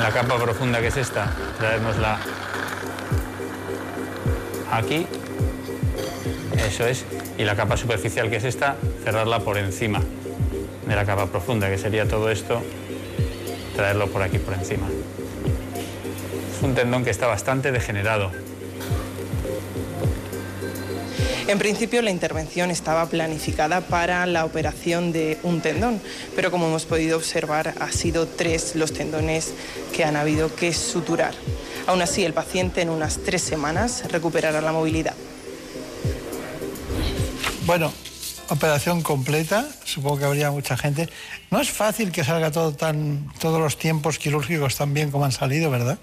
la 0.00 0.10
capa 0.10 0.36
profunda 0.38 0.80
que 0.80 0.88
es 0.88 0.96
esta, 0.96 1.30
traernosla 1.58 2.18
aquí, 4.72 5.06
eso 6.66 6.86
es, 6.86 7.04
y 7.36 7.44
la 7.44 7.56
capa 7.56 7.76
superficial 7.76 8.30
que 8.30 8.36
es 8.36 8.44
esta, 8.44 8.76
cerrarla 9.04 9.40
por 9.40 9.58
encima 9.58 10.00
de 10.86 10.94
la 10.94 11.04
capa 11.04 11.26
profunda, 11.26 11.68
que 11.68 11.78
sería 11.78 12.06
todo 12.08 12.30
esto, 12.30 12.62
traerlo 13.76 14.08
por 14.08 14.22
aquí 14.22 14.38
por 14.38 14.54
encima. 14.54 14.86
Es 16.56 16.62
un 16.62 16.74
tendón 16.74 17.04
que 17.04 17.10
está 17.10 17.26
bastante 17.26 17.72
degenerado, 17.72 18.30
En 21.48 21.58
principio 21.58 22.02
la 22.02 22.10
intervención 22.10 22.70
estaba 22.70 23.06
planificada 23.06 23.80
para 23.80 24.26
la 24.26 24.44
operación 24.44 25.12
de 25.12 25.38
un 25.42 25.62
tendón, 25.62 25.98
pero 26.36 26.50
como 26.50 26.66
hemos 26.66 26.84
podido 26.84 27.16
observar 27.16 27.74
ha 27.80 27.90
sido 27.90 28.28
tres 28.28 28.76
los 28.76 28.92
tendones 28.92 29.54
que 29.96 30.04
han 30.04 30.16
habido 30.16 30.54
que 30.54 30.74
suturar. 30.74 31.32
Aún 31.86 32.02
así, 32.02 32.22
el 32.22 32.34
paciente 32.34 32.82
en 32.82 32.90
unas 32.90 33.20
tres 33.24 33.40
semanas 33.40 34.04
recuperará 34.12 34.60
la 34.60 34.72
movilidad. 34.72 35.14
Bueno, 37.64 37.94
operación 38.50 39.00
completa, 39.00 39.66
supongo 39.84 40.18
que 40.18 40.24
habría 40.26 40.50
mucha 40.50 40.76
gente. 40.76 41.08
No 41.50 41.62
es 41.62 41.70
fácil 41.70 42.12
que 42.12 42.24
salga 42.24 42.50
todo 42.50 42.72
tan, 42.72 43.26
todos 43.40 43.58
los 43.58 43.78
tiempos 43.78 44.18
quirúrgicos 44.18 44.76
tan 44.76 44.92
bien 44.92 45.10
como 45.10 45.24
han 45.24 45.32
salido, 45.32 45.70
¿verdad? 45.70 45.98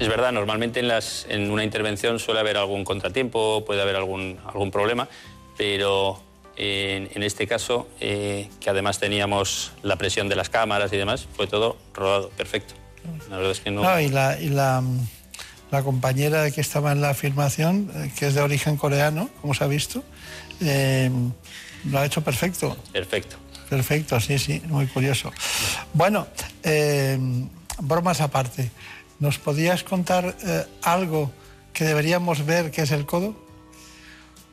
Es 0.00 0.08
verdad, 0.08 0.32
normalmente 0.32 0.80
en, 0.80 0.88
las, 0.88 1.26
en 1.28 1.50
una 1.50 1.62
intervención 1.62 2.18
suele 2.18 2.40
haber 2.40 2.56
algún 2.56 2.84
contratiempo, 2.84 3.64
puede 3.64 3.80
haber 3.80 3.96
algún, 3.96 4.38
algún 4.44 4.70
problema, 4.70 5.08
pero 5.56 6.20
en, 6.56 7.08
en 7.14 7.22
este 7.22 7.46
caso, 7.46 7.88
eh, 8.00 8.48
que 8.60 8.70
además 8.70 8.98
teníamos 8.98 9.72
la 9.82 9.96
presión 9.96 10.28
de 10.28 10.36
las 10.36 10.48
cámaras 10.48 10.92
y 10.92 10.96
demás, 10.96 11.26
fue 11.36 11.46
todo 11.46 11.76
rodado, 11.94 12.30
perfecto. 12.30 12.74
La 13.30 13.36
verdad 13.36 13.52
es 13.52 13.60
que 13.60 13.70
no... 13.70 13.82
no 13.82 14.00
y 14.00 14.08
la, 14.08 14.40
y 14.40 14.48
la, 14.48 14.82
la, 15.70 15.82
compañera 15.82 16.50
que 16.50 16.60
estaba 16.60 16.92
en 16.92 17.00
la 17.00 17.10
afirmación, 17.10 17.90
eh, 17.94 18.12
que 18.18 18.26
es 18.26 18.34
de 18.34 18.40
origen 18.40 18.76
coreano, 18.76 19.30
como 19.40 19.54
se 19.54 19.64
ha 19.64 19.66
visto, 19.66 20.02
eh, 20.60 21.10
lo 21.90 21.98
ha 21.98 22.06
hecho 22.06 22.22
perfecto. 22.22 22.76
Perfecto. 22.92 23.36
Perfecto, 23.68 24.20
sí, 24.20 24.38
sí, 24.38 24.62
muy 24.66 24.86
curioso. 24.86 25.32
Bueno, 25.92 26.26
eh, 26.62 27.18
bromas 27.80 28.20
aparte. 28.20 28.70
¿Nos 29.20 29.38
podías 29.38 29.84
contar 29.84 30.36
eh, 30.44 30.66
algo 30.82 31.30
que 31.72 31.84
deberíamos 31.84 32.44
ver 32.44 32.70
que 32.70 32.82
es 32.82 32.90
el 32.90 33.06
codo? 33.06 33.34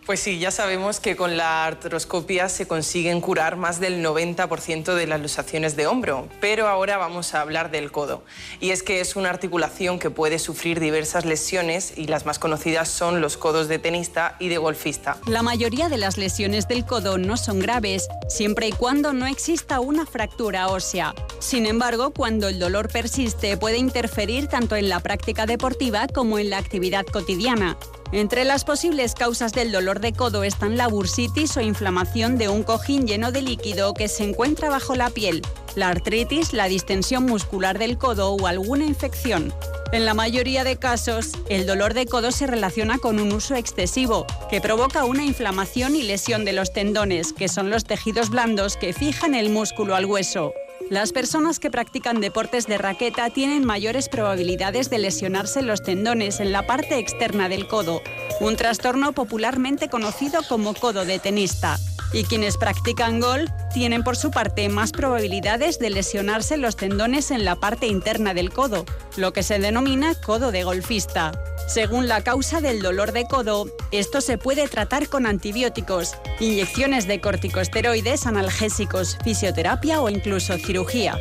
Pues 0.05 0.19
sí, 0.19 0.39
ya 0.39 0.49
sabemos 0.49 0.99
que 0.99 1.15
con 1.15 1.37
la 1.37 1.63
artroscopia 1.63 2.49
se 2.49 2.67
consiguen 2.67 3.21
curar 3.21 3.55
más 3.55 3.79
del 3.79 4.03
90% 4.03 4.95
de 4.95 5.05
las 5.05 5.21
luxaciones 5.21 5.75
de 5.75 5.85
hombro, 5.85 6.27
pero 6.41 6.67
ahora 6.67 6.97
vamos 6.97 7.35
a 7.35 7.41
hablar 7.41 7.69
del 7.69 7.91
codo. 7.91 8.23
Y 8.59 8.71
es 8.71 8.81
que 8.81 8.99
es 8.99 9.15
una 9.15 9.29
articulación 9.29 9.99
que 9.99 10.09
puede 10.09 10.39
sufrir 10.39 10.79
diversas 10.79 11.25
lesiones 11.25 11.93
y 11.97 12.07
las 12.07 12.25
más 12.25 12.39
conocidas 12.39 12.89
son 12.89 13.21
los 13.21 13.37
codos 13.37 13.67
de 13.67 13.77
tenista 13.77 14.37
y 14.39 14.49
de 14.49 14.57
golfista. 14.57 15.17
La 15.27 15.43
mayoría 15.43 15.87
de 15.87 15.97
las 15.97 16.17
lesiones 16.17 16.67
del 16.67 16.83
codo 16.83 17.19
no 17.19 17.37
son 17.37 17.59
graves, 17.59 18.07
siempre 18.27 18.69
y 18.69 18.71
cuando 18.71 19.13
no 19.13 19.27
exista 19.27 19.81
una 19.81 20.07
fractura 20.07 20.69
ósea. 20.69 21.13
Sin 21.37 21.67
embargo, 21.67 22.11
cuando 22.11 22.47
el 22.47 22.57
dolor 22.57 22.91
persiste 22.91 23.55
puede 23.55 23.77
interferir 23.77 24.47
tanto 24.47 24.75
en 24.75 24.89
la 24.89 24.99
práctica 24.99 25.45
deportiva 25.45 26.07
como 26.07 26.39
en 26.39 26.49
la 26.49 26.57
actividad 26.57 27.05
cotidiana. 27.05 27.77
Entre 28.13 28.43
las 28.43 28.65
posibles 28.65 29.15
causas 29.15 29.53
del 29.53 29.71
dolor 29.71 30.01
de 30.01 30.11
codo 30.11 30.43
están 30.43 30.75
la 30.75 30.89
bursitis 30.89 31.55
o 31.55 31.61
inflamación 31.61 32.37
de 32.37 32.49
un 32.49 32.63
cojín 32.63 33.07
lleno 33.07 33.31
de 33.31 33.41
líquido 33.41 33.93
que 33.93 34.09
se 34.09 34.25
encuentra 34.25 34.69
bajo 34.69 34.95
la 34.95 35.09
piel, 35.09 35.41
la 35.75 35.87
artritis, 35.87 36.51
la 36.51 36.67
distensión 36.67 37.25
muscular 37.25 37.79
del 37.79 37.97
codo 37.97 38.31
o 38.33 38.47
alguna 38.47 38.83
infección. 38.83 39.53
En 39.93 40.03
la 40.03 40.13
mayoría 40.13 40.65
de 40.65 40.75
casos, 40.75 41.31
el 41.47 41.65
dolor 41.65 41.93
de 41.93 42.05
codo 42.05 42.33
se 42.33 42.47
relaciona 42.47 42.97
con 42.97 43.17
un 43.17 43.31
uso 43.31 43.55
excesivo, 43.55 44.25
que 44.49 44.59
provoca 44.59 45.05
una 45.05 45.23
inflamación 45.23 45.95
y 45.95 46.03
lesión 46.03 46.43
de 46.43 46.51
los 46.51 46.73
tendones, 46.73 47.31
que 47.31 47.47
son 47.47 47.69
los 47.69 47.85
tejidos 47.85 48.29
blandos 48.29 48.75
que 48.75 48.91
fijan 48.91 49.35
el 49.35 49.49
músculo 49.49 49.95
al 49.95 50.05
hueso. 50.05 50.53
Las 50.91 51.13
personas 51.13 51.59
que 51.59 51.71
practican 51.71 52.19
deportes 52.19 52.67
de 52.67 52.77
raqueta 52.77 53.29
tienen 53.29 53.63
mayores 53.63 54.09
probabilidades 54.09 54.89
de 54.89 54.99
lesionarse 54.99 55.61
los 55.61 55.81
tendones 55.81 56.41
en 56.41 56.51
la 56.51 56.67
parte 56.67 56.99
externa 56.99 57.47
del 57.47 57.65
codo, 57.69 58.01
un 58.41 58.57
trastorno 58.57 59.13
popularmente 59.13 59.87
conocido 59.87 60.41
como 60.49 60.73
codo 60.73 61.05
de 61.05 61.17
tenista. 61.17 61.79
Y 62.11 62.25
quienes 62.25 62.57
practican 62.57 63.21
golf 63.21 63.49
tienen 63.73 64.03
por 64.03 64.17
su 64.17 64.31
parte 64.31 64.67
más 64.67 64.91
probabilidades 64.91 65.79
de 65.79 65.91
lesionarse 65.91 66.57
los 66.57 66.75
tendones 66.75 67.31
en 67.31 67.45
la 67.45 67.55
parte 67.55 67.87
interna 67.87 68.33
del 68.33 68.51
codo, 68.51 68.83
lo 69.15 69.31
que 69.31 69.43
se 69.43 69.59
denomina 69.59 70.13
codo 70.15 70.51
de 70.51 70.65
golfista. 70.65 71.31
Según 71.73 72.09
la 72.09 72.21
causa 72.21 72.59
del 72.59 72.81
dolor 72.81 73.13
de 73.13 73.23
codo, 73.23 73.73
esto 73.91 74.19
se 74.19 74.37
puede 74.37 74.67
tratar 74.67 75.07
con 75.07 75.25
antibióticos, 75.25 76.17
inyecciones 76.41 77.07
de 77.07 77.21
corticosteroides, 77.21 78.27
analgésicos, 78.27 79.17
fisioterapia 79.23 80.01
o 80.01 80.09
incluso 80.09 80.57
cirugía. 80.57 81.17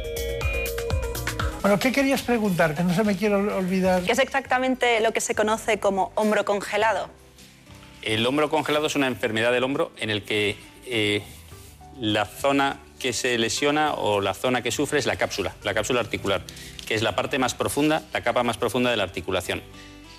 Bueno, 1.63 1.79
¿qué 1.79 1.93
querías 1.93 2.23
preguntar? 2.23 2.75
Que 2.75 2.83
no 2.83 2.93
se 2.93 3.05
me 3.05 3.17
quiero 3.17 3.39
olvidar. 3.57 4.03
¿Qué 4.03 4.11
es 4.11 4.19
exactamente 4.19 4.99
lo 4.99 5.13
que 5.13 5.21
se 5.21 5.37
conoce 5.37 5.79
como 5.79 6.11
hombro 6.17 6.45
congelado? 6.45 7.09
El 8.03 8.27
hombro 8.27 8.51
congelado 8.51 8.89
es 8.89 8.97
una 8.97 9.07
enfermedad 9.07 9.53
del 9.53 9.63
hombro 9.63 9.93
en 9.99 10.11
el 10.11 10.25
que 10.25 10.57
eh, 10.85 11.23
la 12.01 12.25
zona 12.25 12.81
que 12.99 13.13
se 13.13 13.39
lesiona 13.39 13.95
o 13.95 14.21
la 14.21 14.35
zona 14.35 14.63
que 14.63 14.73
sufre 14.73 14.99
es 14.99 15.07
la 15.07 15.15
cápsula, 15.15 15.55
la 15.63 15.75
cápsula 15.75 16.01
articular, 16.01 16.43
que 16.89 16.97
es 16.97 17.03
la 17.03 17.15
parte 17.15 17.39
más 17.39 17.55
profunda, 17.55 18.03
la 18.13 18.23
capa 18.23 18.43
más 18.43 18.59
profunda 18.59 18.91
de 18.91 18.97
la 18.97 19.05
articulación 19.05 19.63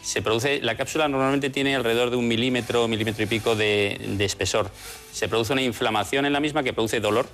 se 0.01 0.21
produce, 0.21 0.61
la 0.61 0.75
cápsula 0.75 1.07
normalmente 1.07 1.49
tiene 1.49 1.75
alrededor 1.75 2.09
de 2.09 2.17
un 2.17 2.27
milímetro, 2.27 2.87
milímetro 2.87 3.23
y 3.23 3.27
pico 3.27 3.55
de, 3.55 3.99
espesor. 4.19 4.71
Se 5.11 5.27
produce 5.27 5.53
una 5.53 5.61
inflamación 5.61 6.25
en 6.25 6.33
la 6.33 6.39
misma 6.39 6.63
que 6.63 6.73
produce 6.73 6.99
dolor. 6.99 7.27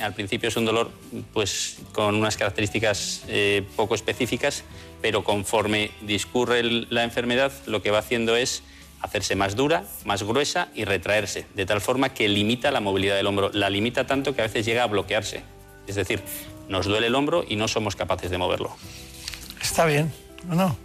Al 0.00 0.14
principio 0.14 0.48
es 0.48 0.56
un 0.56 0.64
dolor 0.64 0.90
pues, 1.32 1.78
con 1.92 2.14
unas 2.14 2.36
características 2.36 3.24
eh, 3.28 3.64
poco 3.76 3.94
específicas, 3.94 4.64
pero 5.02 5.24
conforme 5.24 5.90
discurre 6.02 6.62
la 6.62 7.02
enfermedad, 7.02 7.52
lo 7.66 7.82
que 7.82 7.90
va 7.90 7.98
haciendo 7.98 8.36
es 8.36 8.62
hacerse 9.00 9.34
más 9.34 9.56
dura, 9.56 9.84
más 10.04 10.22
gruesa 10.22 10.68
y 10.74 10.84
retraerse, 10.84 11.46
de 11.54 11.66
tal 11.66 11.80
forma 11.80 12.14
que 12.14 12.28
limita 12.28 12.70
la 12.70 12.80
movilidad 12.80 13.16
del 13.16 13.26
hombro. 13.26 13.50
La 13.52 13.68
limita 13.68 14.06
tanto 14.06 14.34
que 14.34 14.42
a 14.42 14.44
veces 14.44 14.64
llega 14.64 14.84
a 14.84 14.86
bloquearse. 14.86 15.42
Es 15.88 15.96
decir, 15.96 16.22
nos 16.68 16.86
duele 16.86 17.08
el 17.08 17.14
hombro 17.16 17.44
y 17.46 17.56
no 17.56 17.66
somos 17.66 17.96
capaces 17.96 18.30
de 18.30 18.38
moverlo. 18.38 18.74
Está 19.60 19.84
bien, 19.84 20.12
¿o 20.50 20.54
no? 20.54 20.76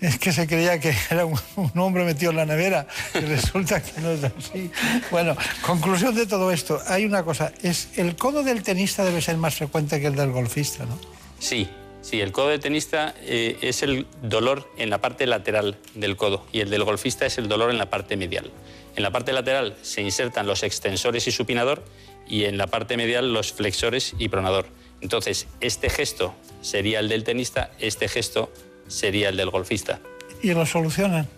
Es 0.00 0.18
que 0.18 0.32
se 0.32 0.46
creía 0.46 0.78
que 0.80 0.94
era 1.10 1.24
un, 1.24 1.38
hombre 1.76 2.04
metido 2.04 2.30
en 2.30 2.36
la 2.36 2.46
nevera 2.46 2.86
y 3.14 3.20
resulta 3.20 3.82
que 3.82 4.00
no 4.00 4.10
es 4.10 4.24
así. 4.24 4.70
Bueno, 5.10 5.36
conclusión 5.62 6.14
de 6.14 6.26
todo 6.26 6.52
esto, 6.52 6.80
hay 6.86 7.04
una 7.04 7.22
cosa, 7.24 7.52
es 7.62 7.90
el 7.96 8.16
codo 8.16 8.42
del 8.42 8.62
tenista 8.62 9.04
debe 9.04 9.20
ser 9.20 9.36
más 9.36 9.56
frecuente 9.56 10.00
que 10.00 10.06
el 10.06 10.16
del 10.16 10.32
golfista, 10.32 10.84
¿no? 10.84 10.98
Sí, 11.38 11.68
sí, 12.02 12.20
el 12.20 12.32
codo 12.32 12.48
del 12.48 12.60
tenista 12.60 13.14
eh, 13.22 13.58
es 13.60 13.82
el 13.82 14.06
dolor 14.22 14.70
en 14.76 14.90
la 14.90 15.00
parte 15.00 15.26
lateral 15.26 15.78
del 15.94 16.16
codo 16.16 16.46
y 16.52 16.60
el 16.60 16.70
del 16.70 16.84
golfista 16.84 17.26
es 17.26 17.38
el 17.38 17.48
dolor 17.48 17.70
en 17.70 17.78
la 17.78 17.90
parte 17.90 18.16
medial. 18.16 18.50
En 18.96 19.02
la 19.02 19.12
parte 19.12 19.32
lateral 19.32 19.76
se 19.82 20.02
insertan 20.02 20.46
los 20.46 20.64
extensores 20.64 21.28
y 21.28 21.30
supinador 21.30 21.84
y 22.28 22.44
en 22.44 22.58
la 22.58 22.66
parte 22.66 22.96
medial 22.96 23.32
los 23.32 23.52
flexores 23.52 24.14
y 24.18 24.28
pronador. 24.28 24.66
Entonces, 25.00 25.46
este 25.60 25.88
gesto 25.88 26.34
sería 26.60 26.98
el 26.98 27.08
del 27.08 27.22
tenista, 27.22 27.70
este 27.78 28.08
gesto 28.08 28.52
sería 28.88 29.28
el 29.28 29.36
del 29.36 29.50
golfista. 29.50 30.00
¿Y 30.42 30.52
lo 30.52 30.66
solucionan? 30.66 31.28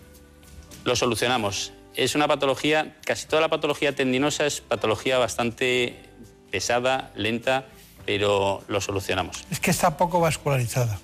Lo 0.83 0.95
solucionamos. 0.95 1.73
Es 1.95 2.15
una 2.15 2.27
patología, 2.27 2.95
casi 3.05 3.27
toda 3.27 3.41
la 3.41 3.49
patología 3.49 3.95
tendinosa 3.95 4.45
es 4.45 4.61
patología 4.61 5.17
bastante 5.17 5.95
pesada, 6.49 7.11
lenta, 7.15 7.65
pero 8.05 8.63
lo 8.67 8.81
solucionamos. 8.81 9.43
Es 9.51 9.59
que 9.59 9.71
está 9.71 9.97
poco 9.97 10.19
vascularizada. 10.19 10.99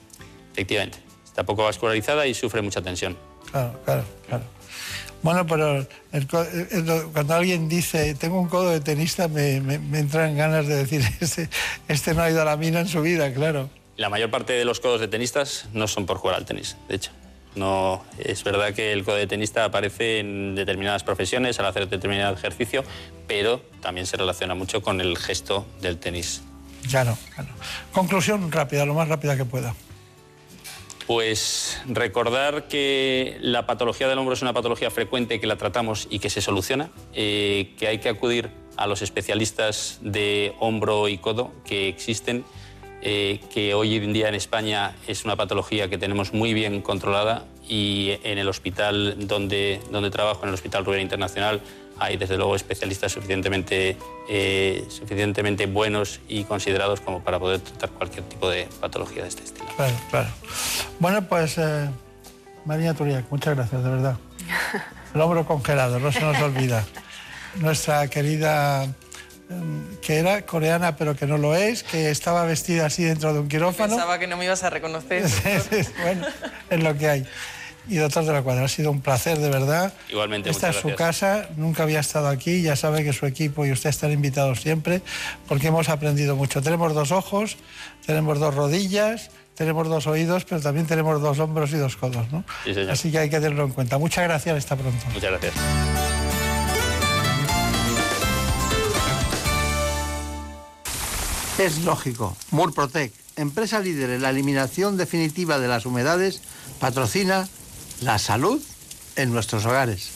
Efectivamente, 0.54 1.00
está 1.26 1.44
poco 1.46 1.64
vascularizada 1.64 2.26
y 2.26 2.34
sufre 2.34 2.62
mucha 2.62 2.82
tensión. 2.82 3.18
Claro, 3.52 3.80
claro, 3.86 4.04
claro. 4.28 4.44
Bueno, 5.24 5.46
pero 5.48 5.86
cuando 7.12 7.34
alguien 7.34 7.68
dice, 7.68 8.14
tengo 8.16 8.40
un 8.40 8.48
codo 8.48 8.70
de 8.70 8.80
tenista, 8.80 9.28
me, 9.28 9.60
me, 9.60 10.00
entran 10.00 10.38
ganas 10.38 10.68
de 10.68 10.76
decir, 10.76 11.02
este, 11.20 11.50
este 11.88 12.14
no 12.14 12.22
ha 12.22 12.30
ido 12.30 12.42
a 12.42 12.46
la 12.46 12.56
mina 12.56 12.80
en 12.80 12.88
su 12.88 13.02
vida, 13.02 13.34
claro. 13.34 13.70
La 13.98 14.10
mayor 14.10 14.30
parte 14.30 14.54
de 14.54 14.64
los 14.64 14.80
codos 14.80 15.02
de 15.02 15.08
tenistas 15.08 15.66
no 15.74 15.88
son 15.88 16.06
por 16.06 16.18
jugar 16.18 16.38
al 16.38 16.46
tenis, 16.46 16.78
de 16.88 16.96
hecho. 16.96 17.12
No, 17.56 18.06
es 18.20 18.44
verdad 18.44 18.76
que 18.76 18.94
el 18.94 19.04
codo 19.04 19.16
de 19.16 19.26
tenista 19.26 19.66
aparece 19.66 20.20
en 20.20 20.54
determinadas 20.54 21.04
profesiones 21.04 21.60
al 21.60 21.66
hacer 21.66 21.90
determinado 21.90 22.36
ejercicio, 22.36 22.84
pero 23.28 23.60
también 23.82 24.06
se 24.06 24.16
relaciona 24.16 24.54
mucho 24.54 24.84
con 24.84 25.02
el 25.02 25.18
gesto 25.18 25.66
del 25.82 25.98
tenis. 25.98 26.44
Claro, 26.88 27.18
claro. 27.34 27.50
Conclusión 27.92 28.52
rápida, 28.52 28.86
lo 28.86 28.94
más 28.94 29.08
rápida 29.08 29.36
que 29.36 29.46
pueda. 29.46 29.74
Pues 31.08 31.82
recordar 31.88 32.68
que 32.68 33.38
la 33.42 33.66
patología 33.66 34.08
del 34.08 34.20
hombro 34.20 34.36
es 34.36 34.44
una 34.44 34.54
patología 34.54 34.92
frecuente 34.92 35.40
que 35.40 35.48
la 35.48 35.56
tratamos 35.56 36.08
y 36.12 36.20
que 36.20 36.30
se 36.30 36.42
soluciona, 36.42 36.92
eh, 37.14 37.74
que 37.80 37.88
hay 37.88 38.00
que 38.00 38.10
acudir 38.10 38.52
a 38.76 38.86
los 38.86 39.02
especialistas 39.02 39.98
de 40.02 40.54
hombro 40.60 41.08
y 41.08 41.18
codo 41.18 41.52
que 41.66 41.88
existen, 41.88 42.46
eh, 43.02 43.40
que 43.54 43.74
hoy 43.74 43.96
en 43.96 44.14
día 44.14 44.30
en 44.30 44.36
España 44.36 44.96
es 45.08 45.26
una 45.26 45.36
patología 45.36 45.90
que 45.90 45.98
tenemos 45.98 46.34
muy 46.34 46.54
bien 46.54 46.82
controlada 46.82 47.46
y 47.68 48.18
en 48.24 48.38
el 48.38 48.48
hospital 48.48 49.28
donde, 49.28 49.82
donde 49.92 50.10
trabajo, 50.10 50.44
en 50.44 50.50
el 50.50 50.54
Hospital 50.56 50.86
Rueda 50.86 51.02
Internacional, 51.02 51.62
hay 52.00 52.18
desde 52.18 52.38
luego 52.38 52.56
especialistas 52.56 53.12
suficientemente, 53.12 53.98
eh, 54.30 54.86
suficientemente 54.90 55.66
buenos 55.66 56.20
y 56.28 56.44
considerados 56.44 57.02
como 57.02 57.24
para 57.24 57.40
poder 57.40 57.60
tratar 57.60 57.90
cualquier 57.92 58.24
tipo 58.26 58.50
de 58.50 58.68
patología 58.80 59.24
de 59.24 59.30
este 59.30 59.44
estilo. 59.44 59.68
Claro, 59.76 59.96
claro. 60.10 60.30
Bueno, 61.00 61.28
pues 61.28 61.58
eh, 61.58 61.90
María 62.66 62.94
Turiac, 62.94 63.26
muchas 63.32 63.56
gracias, 63.56 63.84
de 63.84 63.90
verdad. 63.90 64.18
El 65.14 65.22
hombro 65.22 65.46
congelado, 65.46 66.00
no 66.00 66.12
se 66.12 66.22
nos 66.22 66.40
olvida. 66.42 66.86
Nuestra 67.56 68.08
querida, 68.08 68.88
que 70.02 70.18
era 70.18 70.46
coreana 70.46 70.96
pero 70.96 71.16
que 71.16 71.26
no 71.26 71.38
lo 71.38 71.56
es, 71.56 71.84
que 71.84 72.12
estaba 72.12 72.44
vestida 72.46 72.86
así 72.86 73.04
dentro 73.04 73.34
de 73.34 73.40
un 73.40 73.48
quirófano. 73.48 73.96
Pensaba 73.96 74.20
que 74.20 74.28
no 74.28 74.38
me 74.38 74.46
ibas 74.46 74.64
a 74.64 74.70
reconocer. 74.70 75.24
bueno, 76.02 76.28
es 76.70 76.84
lo 76.84 76.98
que 76.98 77.10
hay. 77.10 77.26
Y 77.90 77.96
doctor 77.96 78.26
de 78.26 78.34
la 78.34 78.42
Cuadra, 78.42 78.66
ha 78.66 78.68
sido 78.68 78.92
un 78.92 79.02
placer 79.02 79.38
de 79.38 79.50
verdad. 79.50 79.94
Igualmente, 80.10 80.50
Esta 80.50 80.70
es 80.70 80.76
su 80.76 80.90
gracias. 80.90 80.98
casa, 81.08 81.50
nunca 81.56 81.84
había 81.84 82.02
estado 82.02 82.28
aquí, 82.28 82.62
ya 82.62 82.76
sabe 82.76 83.04
que 83.04 83.14
su 83.14 83.26
equipo 83.26 83.66
y 83.66 83.72
usted 83.72 83.90
están 83.90 84.12
invitados 84.12 84.60
siempre, 84.60 85.02
porque 85.48 85.68
hemos 85.68 85.88
aprendido 85.88 86.36
mucho. 86.36 86.62
Tenemos 86.62 86.94
dos 86.94 87.12
ojos, 87.12 87.56
tenemos 88.06 88.40
dos 88.40 88.54
rodillas, 88.56 89.32
tenemos 89.56 89.88
dos 89.88 90.06
oídos, 90.06 90.44
pero 90.44 90.60
también 90.60 90.86
tenemos 90.86 91.22
dos 91.22 91.40
hombros 91.40 91.72
y 91.72 91.78
dos 91.78 91.96
codos, 91.96 92.30
¿no? 92.32 92.44
Sí, 92.66 92.74
señor. 92.74 92.92
Así 92.92 93.10
que 93.10 93.20
hay 93.20 93.30
que 93.30 93.40
tenerlo 93.40 93.64
en 93.64 93.72
cuenta. 93.72 93.98
Muchas 93.98 94.26
gracias, 94.26 94.58
hasta 94.58 94.76
pronto. 94.76 95.06
Muchas 95.14 95.32
gracias. 95.32 96.17
Es 101.58 101.84
lógico. 101.84 102.38
Murprotec, 102.52 103.12
empresa 103.36 103.80
líder 103.80 104.12
en 104.12 104.22
la 104.22 104.30
eliminación 104.30 104.96
definitiva 104.96 105.58
de 105.58 105.68
las 105.68 105.88
humedades, 105.88 106.42
patrocina 106.80 107.48
la 108.02 108.20
salud 108.20 108.62
en 109.16 109.32
nuestros 109.32 109.66
hogares. 109.66 110.12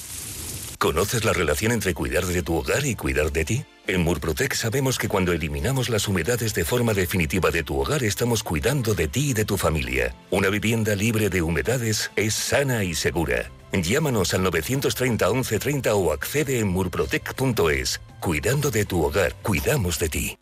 ¿Conoces 0.77 1.25
la 1.25 1.33
relación 1.33 1.71
entre 1.71 1.95
cuidar 1.95 2.25
de 2.25 2.43
tu 2.43 2.55
hogar 2.55 2.85
y 2.85 2.95
cuidar 2.95 3.31
de 3.31 3.45
ti? 3.45 3.65
En 3.87 4.01
Murprotec 4.01 4.53
sabemos 4.53 4.99
que 4.99 5.07
cuando 5.07 5.31
eliminamos 5.31 5.89
las 5.89 6.07
humedades 6.07 6.53
de 6.53 6.63
forma 6.63 6.93
definitiva 6.93 7.49
de 7.49 7.63
tu 7.63 7.79
hogar 7.79 8.03
estamos 8.03 8.43
cuidando 8.43 8.93
de 8.93 9.07
ti 9.07 9.31
y 9.31 9.33
de 9.33 9.45
tu 9.45 9.57
familia. 9.57 10.15
Una 10.29 10.49
vivienda 10.49 10.95
libre 10.95 11.29
de 11.29 11.41
humedades 11.41 12.11
es 12.15 12.35
sana 12.35 12.83
y 12.83 12.93
segura. 12.93 13.49
Llámanos 13.73 14.33
al 14.33 14.43
930 14.43 15.25
1130 15.31 15.95
o 15.95 16.11
accede 16.11 16.59
en 16.59 16.67
murprotec.es. 16.67 18.01
Cuidando 18.19 18.69
de 18.69 18.85
tu 18.85 19.03
hogar, 19.03 19.33
cuidamos 19.41 19.97
de 19.97 20.09
ti. 20.09 20.37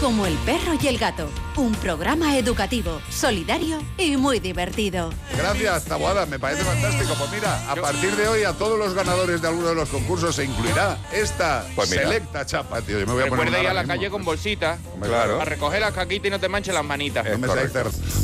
Como 0.00 0.24
el 0.24 0.34
perro 0.46 0.72
y 0.80 0.86
el 0.86 0.96
gato, 0.96 1.28
un 1.56 1.74
programa 1.74 2.38
educativo, 2.38 3.02
solidario 3.10 3.82
y 3.98 4.16
muy 4.16 4.40
divertido. 4.40 5.10
Gracias, 5.36 5.84
Taboada, 5.84 6.24
me 6.24 6.38
parece 6.38 6.64
fantástico. 6.64 7.14
Pues 7.18 7.30
mira, 7.32 7.70
a 7.70 7.76
partir 7.76 8.16
de 8.16 8.26
hoy 8.28 8.44
a 8.44 8.54
todos 8.54 8.78
los 8.78 8.94
ganadores 8.94 9.42
de 9.42 9.48
alguno 9.48 9.68
de 9.68 9.74
los 9.74 9.90
concursos 9.90 10.36
se 10.36 10.44
incluirá 10.44 10.96
esta 11.12 11.66
Pues 11.74 11.90
selecta 11.90 12.46
chapa, 12.46 12.80
tío. 12.80 12.98
Yo 13.00 13.06
me 13.06 13.12
voy 13.12 13.22
a 13.24 13.26
poner 13.26 13.44
Recuerda 13.46 13.62
ir 13.62 13.68
a 13.68 13.74
la 13.74 13.82
mismo. 13.82 13.94
calle 13.94 14.10
con 14.10 14.24
bolsita. 14.24 14.78
Claro. 15.02 15.40
A 15.40 15.44
recoger 15.44 15.80
las 15.80 15.92
caquitas 15.92 16.28
y 16.28 16.30
no 16.30 16.40
te 16.40 16.48
manches 16.48 16.72
las 16.74 16.84
manitas. 16.84 17.26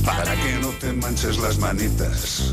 Para 0.04 0.34
que 0.34 0.52
no 0.60 0.68
te 0.70 0.92
manches 0.94 1.36
las 1.38 1.58
manitas. 1.58 2.52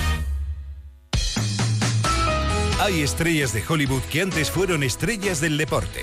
Hay 2.81 3.03
estrellas 3.03 3.53
de 3.53 3.63
Hollywood 3.67 4.01
que 4.11 4.23
antes 4.23 4.49
fueron 4.49 4.81
estrellas 4.81 5.39
del 5.39 5.55
deporte. 5.55 6.01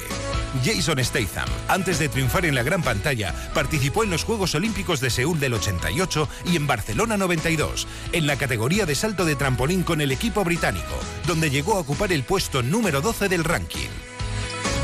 Jason 0.65 1.05
Statham, 1.05 1.49
antes 1.67 1.99
de 1.99 2.09
triunfar 2.09 2.47
en 2.47 2.55
la 2.55 2.63
gran 2.63 2.85
pantalla, 2.85 3.35
participó 3.53 4.05
en 4.05 4.11
los 4.11 4.23
Juegos 4.23 4.55
Olímpicos 4.55 5.01
de 5.01 5.11
Seúl 5.11 5.41
del 5.41 5.55
88 5.55 6.29
y 6.45 6.55
en 6.55 6.69
Barcelona 6.69 7.17
92, 7.17 7.89
en 8.13 8.29
la 8.29 8.37
categoría 8.37 8.87
de 8.87 8.95
salto 8.95 9.25
de 9.25 9.35
trampolín 9.35 9.83
con 9.83 10.01
el 10.01 10.13
equipo 10.13 10.45
británico, 10.45 10.95
donde 11.27 11.51
llegó 11.51 11.75
a 11.75 11.81
ocupar 11.81 12.13
el 12.13 12.23
puesto 12.23 12.63
número 12.63 13.01
12 13.01 13.29
del 13.29 13.43
ranking. 13.43 13.91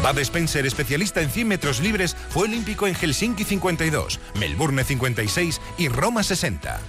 Bud 0.03 0.19
Spencer, 0.19 0.67
especialista 0.67 1.21
en 1.21 1.31
100 1.31 1.47
metros 1.47 1.79
libres, 1.79 2.17
fue 2.31 2.49
olímpico 2.49 2.89
en 2.89 2.97
Helsinki 2.97 3.45
52, 3.45 4.19
Melbourne 4.41 4.83
56 4.83 5.61
y 5.79 5.87
Roma 5.87 6.25
60. 6.25 6.81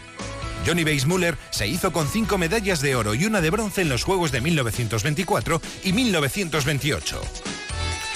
Johnny 0.66 0.84
Weissmuller 0.84 1.38
se 1.52 1.68
hizo 1.68 1.92
con 1.92 2.08
cinco 2.08 2.38
medallas 2.38 2.82
de 2.82 2.96
oro 2.96 3.14
y 3.14 3.26
una 3.26 3.42
de 3.42 3.50
bronce 3.50 3.82
en 3.82 3.90
los 3.90 4.04
Juegos 4.04 4.32
de 4.32 4.42
1924 4.42 5.62
y 5.84 5.94
1928. 5.94 7.22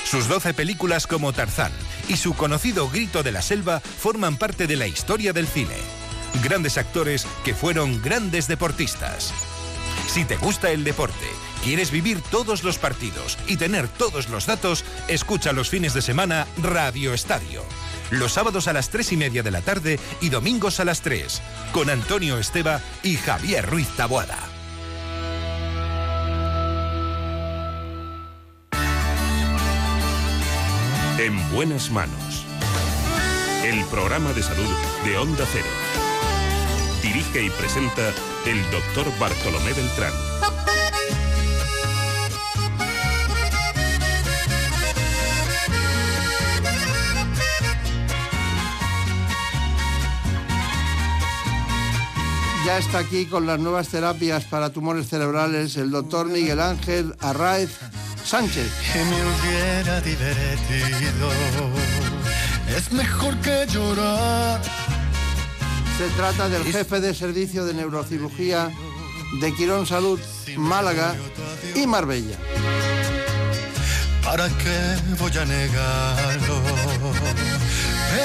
Sus 0.03 0.27
12 0.27 0.53
películas 0.55 1.05
como 1.05 1.33
Tarzán 1.33 1.71
y 2.07 2.17
su 2.17 2.33
conocido 2.33 2.89
Grito 2.89 3.21
de 3.21 3.31
la 3.31 3.43
Selva 3.43 3.79
forman 3.79 4.37
parte 4.37 4.65
de 4.65 4.75
la 4.75 4.87
historia 4.87 5.33
del 5.33 5.47
cine. 5.47 5.75
Grandes 6.43 6.77
actores 6.77 7.27
que 7.45 7.53
fueron 7.53 8.01
grandes 8.01 8.47
deportistas. 8.47 9.33
Si 10.07 10.25
te 10.25 10.37
gusta 10.37 10.71
el 10.71 10.83
deporte, 10.83 11.27
quieres 11.63 11.91
vivir 11.91 12.21
todos 12.21 12.63
los 12.63 12.77
partidos 12.77 13.37
y 13.47 13.57
tener 13.57 13.87
todos 13.87 14.29
los 14.29 14.45
datos, 14.45 14.83
escucha 15.07 15.53
los 15.53 15.69
fines 15.69 15.93
de 15.93 16.01
semana 16.01 16.47
Radio 16.61 17.13
Estadio. 17.13 17.63
Los 18.11 18.33
sábados 18.33 18.67
a 18.67 18.73
las 18.73 18.89
3 18.89 19.13
y 19.13 19.17
media 19.17 19.43
de 19.43 19.51
la 19.51 19.61
tarde 19.61 19.99
y 20.21 20.29
domingos 20.29 20.79
a 20.79 20.85
las 20.85 21.01
3, 21.01 21.41
con 21.71 21.89
Antonio 21.89 22.39
Esteba 22.39 22.81
y 23.03 23.15
Javier 23.17 23.69
Ruiz 23.69 23.87
Taboada. 23.95 24.39
En 31.19 31.51
buenas 31.51 31.91
manos. 31.91 32.45
El 33.63 33.83
programa 33.85 34.31
de 34.31 34.41
salud 34.41 34.69
de 35.03 35.17
Onda 35.17 35.45
Cero. 35.51 35.67
Dirige 37.03 37.43
y 37.43 37.49
presenta 37.49 38.13
el 38.45 38.71
doctor 38.71 39.05
Bartolomé 39.19 39.73
Beltrán. 39.73 40.28
Ya 52.69 52.77
está 52.77 52.99
aquí 52.99 53.25
con 53.25 53.47
las 53.47 53.59
nuevas 53.59 53.87
terapias 53.87 54.43
para 54.43 54.69
tumores 54.69 55.09
cerebrales 55.09 55.75
el 55.75 55.89
doctor 55.89 56.27
Miguel 56.27 56.59
Ángel 56.59 57.15
Arraez 57.19 57.71
Sánchez. 58.23 58.71
Que 58.93 59.03
me 59.05 59.15
hubiera 59.25 59.99
divertido. 60.01 61.31
Es 62.77 62.91
mejor 62.91 63.35
que 63.37 63.65
llorar. 63.65 64.61
Se 65.97 66.09
trata 66.09 66.47
del 66.47 66.63
jefe 66.63 66.99
de 66.99 67.15
servicio 67.15 67.65
de 67.65 67.73
neurocirugía 67.73 68.69
de 69.41 69.51
Quirón 69.55 69.87
Salud, 69.87 70.19
Málaga 70.55 71.15
y 71.73 71.87
Marbella. 71.87 72.37
¿Para 74.23 74.47
qué 74.47 74.95
voy 75.17 75.35
a 75.35 75.45
negarlo? 75.45 76.61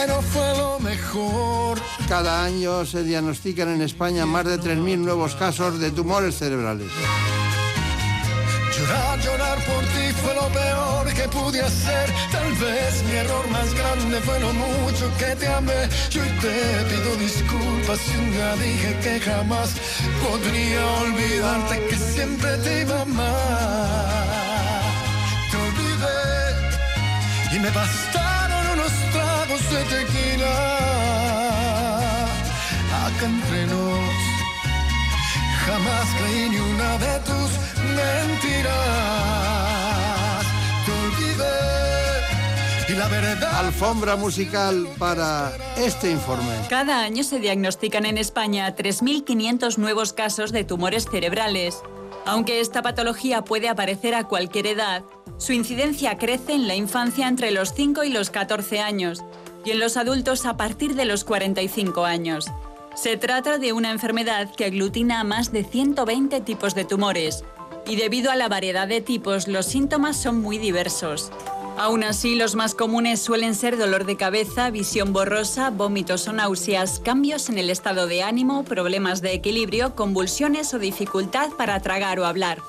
no 0.06 0.20
fue 0.20 0.58
lo 0.58 0.78
mejor. 0.80 1.78
Cada 2.08 2.44
año 2.44 2.84
se 2.84 3.02
diagnostican 3.02 3.68
en 3.68 3.82
España 3.82 4.26
más 4.26 4.44
de 4.44 4.58
3.000 4.58 4.98
nuevos 4.98 5.34
casos 5.34 5.78
de 5.80 5.90
tumores 5.90 6.36
cerebrales. 6.36 6.90
Llorar, 8.76 9.20
llorar 9.20 9.58
por 9.64 9.82
ti 9.84 10.12
fue 10.20 10.34
lo 10.34 10.48
peor 10.48 11.14
que 11.14 11.28
pude 11.28 11.60
hacer. 11.60 12.12
Tal 12.32 12.52
vez 12.54 13.02
mi 13.04 13.12
error 13.16 13.48
más 13.50 13.72
grande 13.74 14.20
fue 14.20 14.40
lo 14.40 14.52
mucho 14.52 15.10
que 15.18 15.36
te 15.36 15.46
amé. 15.46 15.88
Yo 16.10 16.22
te 16.42 16.84
pido 16.90 17.16
disculpas 17.16 17.98
si 18.00 18.16
un 18.16 18.32
día 18.32 18.56
dije 18.56 18.98
que 19.02 19.20
jamás 19.20 19.70
podría 20.22 20.86
olvidarte 21.02 21.86
que 21.86 21.96
siempre 21.96 22.56
te 22.58 22.82
iba 22.82 23.02
amar. 23.02 24.34
Te 25.50 25.56
olvidé 25.56 26.16
y 27.56 27.58
me 27.60 27.70
bastaron 27.70 28.66
unos 28.74 28.92
tragos 29.12 29.62
de 29.70 29.84
tequila. 29.84 30.93
Acá 33.16 33.26
entre 33.26 33.66
nos 33.66 34.14
jamás 35.66 36.08
creí 36.18 36.48
ni 36.50 36.56
una 36.56 36.98
de 36.98 37.18
tus 37.20 37.50
mentiras. 37.94 38.74
Te 40.84 40.92
olvidé 40.92 41.58
y 42.88 42.92
la 42.96 43.08
verdad. 43.08 43.58
Alfombra 43.58 44.16
musical 44.16 44.88
para 44.98 45.52
este 45.76 46.10
informe. 46.10 46.54
Cada 46.68 47.02
año 47.02 47.22
se 47.22 47.38
diagnostican 47.38 48.04
en 48.06 48.18
España 48.18 48.74
3.500 48.74 49.78
nuevos 49.78 50.12
casos 50.12 50.50
de 50.52 50.64
tumores 50.64 51.06
cerebrales. 51.10 51.82
Aunque 52.26 52.60
esta 52.60 52.82
patología 52.82 53.42
puede 53.42 53.68
aparecer 53.68 54.14
a 54.14 54.24
cualquier 54.24 54.66
edad, 54.66 55.04
su 55.38 55.52
incidencia 55.52 56.16
crece 56.18 56.54
en 56.54 56.66
la 56.66 56.74
infancia 56.74 57.28
entre 57.28 57.50
los 57.50 57.74
5 57.74 58.02
y 58.04 58.10
los 58.10 58.30
14 58.30 58.80
años 58.80 59.22
y 59.64 59.70
en 59.70 59.80
los 59.80 59.96
adultos 59.96 60.46
a 60.46 60.56
partir 60.56 60.94
de 60.94 61.04
los 61.04 61.24
45 61.24 62.04
años. 62.04 62.50
Se 62.94 63.16
trata 63.16 63.58
de 63.58 63.72
una 63.72 63.90
enfermedad 63.90 64.54
que 64.54 64.66
aglutina 64.66 65.18
a 65.18 65.24
más 65.24 65.50
de 65.50 65.64
120 65.64 66.40
tipos 66.42 66.76
de 66.76 66.84
tumores 66.84 67.44
y 67.88 67.96
debido 67.96 68.30
a 68.30 68.36
la 68.36 68.48
variedad 68.48 68.86
de 68.86 69.00
tipos 69.00 69.48
los 69.48 69.66
síntomas 69.66 70.16
son 70.16 70.40
muy 70.40 70.58
diversos. 70.58 71.32
Aún 71.76 72.04
así, 72.04 72.36
los 72.36 72.54
más 72.54 72.76
comunes 72.76 73.20
suelen 73.20 73.56
ser 73.56 73.76
dolor 73.76 74.06
de 74.06 74.16
cabeza, 74.16 74.70
visión 74.70 75.12
borrosa, 75.12 75.70
vómitos 75.70 76.28
o 76.28 76.32
náuseas, 76.32 77.00
cambios 77.00 77.48
en 77.48 77.58
el 77.58 77.68
estado 77.68 78.06
de 78.06 78.22
ánimo, 78.22 78.64
problemas 78.64 79.20
de 79.22 79.32
equilibrio, 79.32 79.96
convulsiones 79.96 80.72
o 80.72 80.78
dificultad 80.78 81.50
para 81.50 81.80
tragar 81.80 82.20
o 82.20 82.26
hablar. 82.26 82.62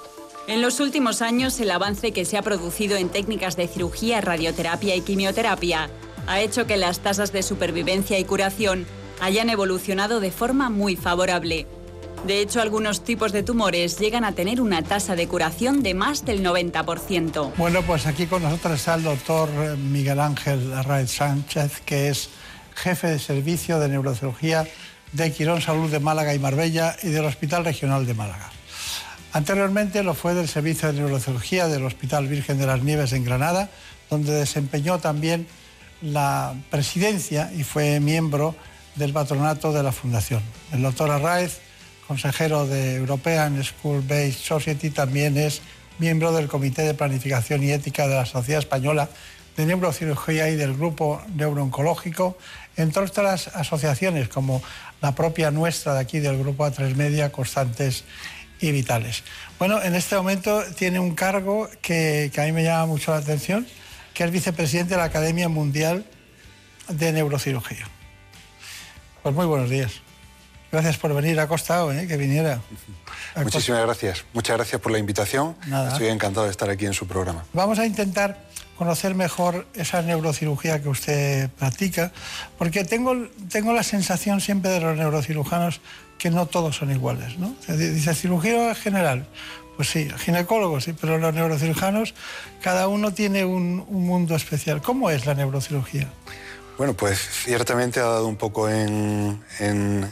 En 0.47 0.63
los 0.63 0.79
últimos 0.79 1.21
años, 1.21 1.59
el 1.59 1.69
avance 1.69 2.13
que 2.13 2.25
se 2.25 2.37
ha 2.37 2.41
producido 2.41 2.97
en 2.97 3.09
técnicas 3.09 3.55
de 3.55 3.67
cirugía, 3.67 4.21
radioterapia 4.21 4.95
y 4.95 5.01
quimioterapia 5.01 5.91
ha 6.25 6.41
hecho 6.41 6.65
que 6.65 6.77
las 6.77 6.99
tasas 6.99 7.31
de 7.31 7.43
supervivencia 7.43 8.17
y 8.17 8.25
curación 8.25 8.87
hayan 9.21 9.49
evolucionado 9.49 10.19
de 10.19 10.31
forma 10.31 10.69
muy 10.69 10.95
favorable. 10.95 11.67
De 12.27 12.41
hecho, 12.41 12.59
algunos 12.59 13.03
tipos 13.03 13.31
de 13.31 13.43
tumores 13.43 13.99
llegan 13.99 14.25
a 14.25 14.31
tener 14.31 14.59
una 14.59 14.81
tasa 14.81 15.15
de 15.15 15.27
curación 15.27 15.83
de 15.83 15.93
más 15.93 16.25
del 16.25 16.43
90%. 16.43 17.53
Bueno, 17.55 17.83
pues 17.83 18.07
aquí 18.07 18.25
con 18.25 18.41
nosotros 18.41 18.73
está 18.73 18.95
el 18.95 19.03
doctor 19.03 19.49
Miguel 19.77 20.19
Ángel 20.19 20.73
Arraez 20.73 21.11
Sánchez, 21.11 21.81
que 21.85 22.09
es 22.09 22.29
jefe 22.73 23.07
de 23.07 23.19
servicio 23.19 23.79
de 23.79 23.89
neurocirugía 23.89 24.67
de 25.11 25.31
Quirón 25.31 25.61
Salud 25.61 25.89
de 25.91 25.99
Málaga 25.99 26.33
y 26.33 26.39
Marbella 26.39 26.95
y 27.03 27.09
del 27.09 27.25
Hospital 27.25 27.63
Regional 27.63 28.07
de 28.07 28.15
Málaga. 28.15 28.49
Anteriormente 29.31 30.01
lo 30.01 30.13
fue 30.13 30.33
del 30.33 30.47
Servicio 30.47 30.91
de 30.91 30.99
Neurocirugía 31.01 31.67
del 31.67 31.83
Hospital 31.83 32.27
Virgen 32.27 32.57
de 32.57 32.65
las 32.65 32.81
Nieves 32.81 33.11
en 33.11 33.25
Granada, 33.25 33.69
donde 34.09 34.31
desempeñó 34.31 34.99
también 34.99 35.45
la 36.01 36.55
presidencia 36.69 37.51
y 37.53 37.63
fue 37.63 37.99
miembro 37.99 38.55
del 38.95 39.13
patronato 39.13 39.71
de 39.71 39.83
la 39.83 39.91
Fundación. 39.91 40.41
El 40.71 40.81
doctor 40.81 41.11
Arraez, 41.11 41.59
consejero 42.07 42.65
de 42.65 42.95
European 42.95 43.63
School 43.63 44.01
Based 44.01 44.39
Society, 44.39 44.89
también 44.89 45.37
es 45.37 45.61
miembro 45.99 46.31
del 46.31 46.47
Comité 46.47 46.83
de 46.83 46.93
Planificación 46.93 47.63
y 47.63 47.71
Ética 47.71 48.07
de 48.07 48.15
la 48.15 48.25
Sociedad 48.25 48.59
Española 48.59 49.09
de 49.55 49.65
Neurocirugía 49.65 50.49
y 50.49 50.55
del 50.55 50.75
Grupo 50.75 51.21
Neurooncológico, 51.35 52.37
entre 52.75 53.03
otras 53.03 53.47
asociaciones 53.49 54.27
como 54.27 54.61
la 55.01 55.15
propia 55.15 55.51
nuestra 55.51 55.93
de 55.93 56.01
aquí 56.01 56.19
del 56.19 56.37
Grupo 56.37 56.65
A3 56.65 56.95
Media, 56.95 57.31
Constantes 57.31 58.03
y 58.59 58.71
Vitales. 58.71 59.23
Bueno, 59.57 59.81
en 59.81 59.95
este 59.95 60.15
momento 60.15 60.61
tiene 60.77 60.99
un 60.99 61.15
cargo 61.15 61.69
que, 61.81 62.31
que 62.33 62.41
a 62.41 62.45
mí 62.45 62.51
me 62.51 62.63
llama 62.63 62.87
mucho 62.87 63.11
la 63.11 63.17
atención, 63.17 63.65
que 64.13 64.23
es 64.23 64.31
vicepresidente 64.31 64.95
de 64.95 64.97
la 64.97 65.05
Academia 65.05 65.47
Mundial 65.47 66.05
de 66.89 67.11
Neurocirugía. 67.13 67.87
Pues 69.25 69.33
muy 69.33 69.47
buenos 69.47 69.71
días. 69.71 69.91
Gracias 70.71 70.97
por 70.97 71.11
venir, 71.15 71.39
ha 71.39 71.47
costado 71.47 71.91
¿eh? 71.91 72.05
que 72.05 72.15
viniera. 72.15 72.61
Ha 73.33 73.41
Muchísimas 73.41 73.81
gracias. 73.81 74.23
Muchas 74.33 74.55
gracias 74.55 74.79
por 74.79 74.91
la 74.91 74.99
invitación. 74.99 75.55
Nada. 75.65 75.93
Estoy 75.93 76.09
encantado 76.09 76.45
de 76.45 76.51
estar 76.51 76.69
aquí 76.69 76.85
en 76.85 76.93
su 76.93 77.07
programa. 77.07 77.43
Vamos 77.51 77.79
a 77.79 77.87
intentar 77.87 78.37
conocer 78.77 79.15
mejor 79.15 79.65
esa 79.73 80.03
neurocirugía 80.03 80.79
que 80.79 80.89
usted 80.89 81.49
practica, 81.57 82.11
porque 82.59 82.83
tengo, 82.83 83.15
tengo 83.49 83.73
la 83.73 83.81
sensación 83.81 84.41
siempre 84.41 84.69
de 84.69 84.79
los 84.79 84.95
neurocirujanos 84.95 85.81
que 86.19 86.29
no 86.29 86.45
todos 86.45 86.75
son 86.75 86.91
iguales. 86.91 87.39
¿no? 87.39 87.55
Dice 87.67 88.13
cirugía 88.13 88.75
general, 88.75 89.25
pues 89.75 89.89
sí, 89.89 90.07
ginecólogos, 90.19 90.83
sí, 90.83 90.93
pero 90.93 91.17
los 91.17 91.33
neurocirujanos, 91.33 92.13
cada 92.61 92.87
uno 92.87 93.11
tiene 93.11 93.43
un, 93.43 93.83
un 93.87 94.05
mundo 94.05 94.35
especial. 94.35 94.83
¿Cómo 94.83 95.09
es 95.09 95.25
la 95.25 95.33
neurocirugía? 95.33 96.11
Bueno, 96.77 96.93
pues 96.93 97.17
ciertamente 97.19 98.01
ha 98.01 98.03
dado 98.03 98.27
un 98.27 98.35
poco 98.35 98.69
en, 98.69 99.41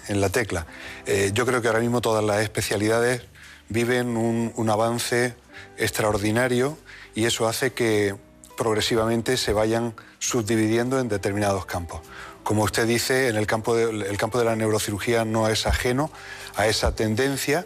la 0.08 0.30
tecla. 0.30 0.66
Eh, 1.06 1.32
yo 1.34 1.46
creo 1.46 1.62
que 1.62 1.68
ahora 1.68 1.82
mismo 1.82 2.00
todas 2.00 2.24
las 2.24 2.42
especialidades 2.42 3.24
viven 3.68 4.16
un, 4.16 4.70
avance 4.70 5.36
extraordinario 5.78 6.78
y 7.16 7.26
eso 7.26 7.50
hace 7.50 7.74
que 7.74 8.16
progresivamente 8.56 9.36
se 9.36 9.52
vayan 9.52 9.94
subdividiendo 10.20 11.02
en 11.02 11.10
determinados 11.10 11.66
campos. 11.66 12.00
Como 12.44 12.64
usted 12.64 12.88
dice, 12.88 13.28
en 13.28 13.36
el 13.36 13.46
campo 13.46 13.76
de, 13.76 14.16
campo 14.16 14.40
de 14.40 14.46
la 14.46 14.56
neurocirugía 14.56 15.26
no 15.26 15.50
es 15.50 15.68
ajeno 15.68 16.12
a 16.56 16.68
esa 16.68 16.96
tendencia 16.96 17.66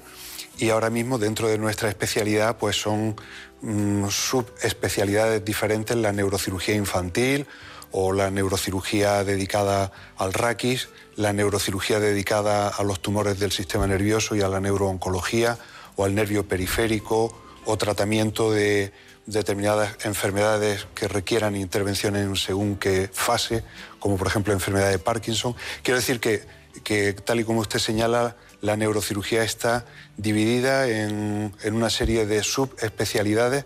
y 0.57 0.71
ahora 0.71 0.89
mismo 0.89 1.19
dentro 1.19 1.47
de 1.49 1.59
nuestra 1.59 1.87
especialidad 1.87 2.57
pues 2.57 2.81
son 2.81 3.15
mm, 3.61 4.07
subespecialidades 4.07 5.45
diferentes, 5.45 5.95
la 5.95 6.11
neurocirugía 6.13 6.73
infantil 6.73 7.45
o 7.91 8.13
la 8.13 8.29
neurocirugía 8.31 9.23
dedicada 9.23 9.91
al 10.17 10.33
raquis, 10.33 10.89
la 11.15 11.33
neurocirugía 11.33 11.99
dedicada 11.99 12.67
a 12.67 12.83
los 12.83 13.01
tumores 13.01 13.39
del 13.39 13.51
sistema 13.51 13.88
nervioso 13.88 14.35
y 14.35 14.41
a 14.41 14.47
la 14.47 14.59
neurooncología 14.59 15.57
o 15.95 16.05
al 16.05 16.15
nervio 16.15 16.47
periférico 16.47 17.38
o 17.65 17.77
tratamiento 17.77 18.51
de 18.51 18.93
determinadas 19.25 20.05
enfermedades 20.05 20.88
que 20.95 21.07
requieran 21.07 21.55
intervención 21.55 22.15
en 22.15 22.35
según 22.35 22.77
qué 22.77 23.09
fase, 23.11 23.63
como 23.99 24.17
por 24.17 24.27
ejemplo 24.27 24.53
enfermedad 24.53 24.89
de 24.89 24.99
Parkinson. 24.99 25.55
Quiero 25.83 25.99
decir 25.99 26.19
que, 26.19 26.43
que 26.83 27.13
tal 27.13 27.41
y 27.41 27.43
como 27.43 27.59
usted 27.59 27.79
señala, 27.79 28.38
la 28.61 28.77
neurocirugía 28.77 29.43
está 29.43 29.85
dividida 30.15 30.88
en, 30.88 31.53
en 31.61 31.73
una 31.73 31.89
serie 31.89 32.25
de 32.25 32.41
subespecialidades 32.41 33.65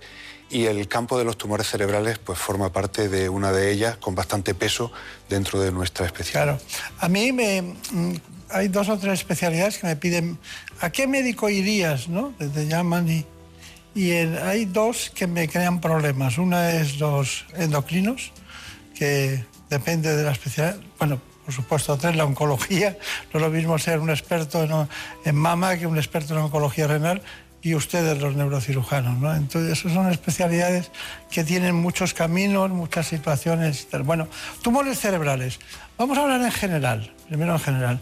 y 0.51 0.65
el 0.65 0.87
campo 0.87 1.17
de 1.17 1.23
los 1.23 1.37
tumores 1.37 1.67
cerebrales 1.67 2.19
pues 2.19 2.37
forma 2.37 2.71
parte 2.71 3.07
de 3.07 3.29
una 3.29 3.51
de 3.51 3.71
ellas 3.71 3.97
con 3.97 4.15
bastante 4.15 4.53
peso 4.53 4.91
dentro 5.29 5.61
de 5.61 5.71
nuestra 5.71 6.05
especialidad. 6.05 6.59
Claro. 6.59 6.91
A 6.99 7.07
mí 7.07 7.31
me, 7.31 7.61
mm, 7.61 8.13
hay 8.49 8.67
dos 8.67 8.89
o 8.89 8.97
tres 8.97 9.13
especialidades 9.13 9.77
que 9.77 9.87
me 9.87 9.95
piden, 9.95 10.37
¿a 10.81 10.89
qué 10.89 11.07
médico 11.07 11.49
irías? 11.49 12.09
¿no? 12.09 12.33
Te, 12.37 12.67
llaman 12.67 13.09
y, 13.09 13.25
y 13.95 14.11
hay 14.11 14.65
dos 14.65 15.09
que 15.15 15.25
me 15.25 15.47
crean 15.47 15.79
problemas. 15.79 16.37
Una 16.37 16.71
es 16.71 16.99
los 16.99 17.45
endocrinos, 17.55 18.31
que 18.93 19.45
depende 19.69 20.15
de 20.15 20.23
la 20.23 20.31
especialidad. 20.31 20.79
Bueno, 20.99 21.21
por 21.45 21.53
supuesto, 21.53 21.97
tres, 21.97 22.15
la 22.15 22.25
oncología. 22.25 22.97
No 23.33 23.39
es 23.39 23.41
lo 23.45 23.49
mismo 23.49 23.79
ser 23.79 23.99
un 23.99 24.09
experto 24.09 24.87
en 25.25 25.35
mama 25.35 25.77
que 25.77 25.87
un 25.87 25.97
experto 25.97 26.33
en 26.33 26.41
oncología 26.41 26.87
renal 26.87 27.21
y 27.61 27.75
ustedes 27.75 28.19
los 28.21 28.35
neurocirujanos. 28.35 29.19
¿no? 29.19 29.33
Entonces, 29.35 29.79
esas 29.79 29.93
son 29.93 30.11
especialidades 30.11 30.91
que 31.29 31.43
tienen 31.43 31.75
muchos 31.75 32.13
caminos, 32.13 32.69
muchas 32.71 33.07
situaciones. 33.07 33.87
Bueno, 34.03 34.27
tumores 34.61 34.99
cerebrales. 34.99 35.59
Vamos 35.97 36.17
a 36.17 36.21
hablar 36.21 36.41
en 36.41 36.51
general, 36.51 37.13
primero 37.27 37.53
en 37.53 37.59
general, 37.59 37.99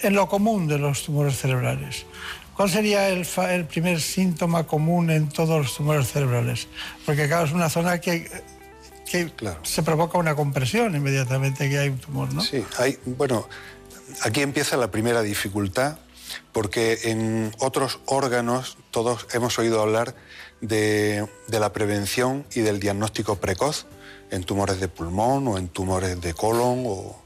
en 0.00 0.14
lo 0.14 0.28
común 0.28 0.66
de 0.66 0.78
los 0.78 1.04
tumores 1.04 1.38
cerebrales. 1.38 2.06
¿Cuál 2.56 2.70
sería 2.70 3.08
el, 3.08 3.26
el 3.50 3.64
primer 3.66 4.00
síntoma 4.00 4.64
común 4.64 5.10
en 5.10 5.28
todos 5.28 5.60
los 5.60 5.76
tumores 5.76 6.10
cerebrales? 6.10 6.68
Porque 7.04 7.26
claro, 7.26 7.46
es 7.46 7.52
una 7.52 7.68
zona 7.68 8.00
que, 8.00 8.30
que 9.10 9.30
se 9.64 9.82
provoca 9.82 10.18
una 10.18 10.36
compresión 10.36 10.94
inmediatamente 10.94 11.68
que 11.68 11.78
hay 11.78 11.88
un 11.88 11.98
tumor, 11.98 12.32
¿no? 12.32 12.40
Sí, 12.40 12.64
hay, 12.78 12.98
bueno, 13.04 13.48
aquí 14.22 14.40
empieza 14.40 14.76
la 14.76 14.90
primera 14.90 15.22
dificultad, 15.22 15.98
porque 16.52 16.98
en 17.04 17.54
otros 17.58 18.00
órganos 18.06 18.76
todos 18.90 19.26
hemos 19.32 19.58
oído 19.58 19.80
hablar 19.80 20.14
de, 20.60 21.28
la 21.48 21.72
prevención 21.72 22.46
y 22.54 22.60
del 22.60 22.80
diagnóstico 22.80 23.36
precoz 23.36 23.86
en 24.30 24.44
tumores 24.44 24.80
de 24.80 24.88
pulmón 24.88 25.46
o 25.48 25.58
en 25.58 25.68
tumores 25.68 26.20
de 26.20 26.34
colon 26.34 26.84
o, 26.86 27.22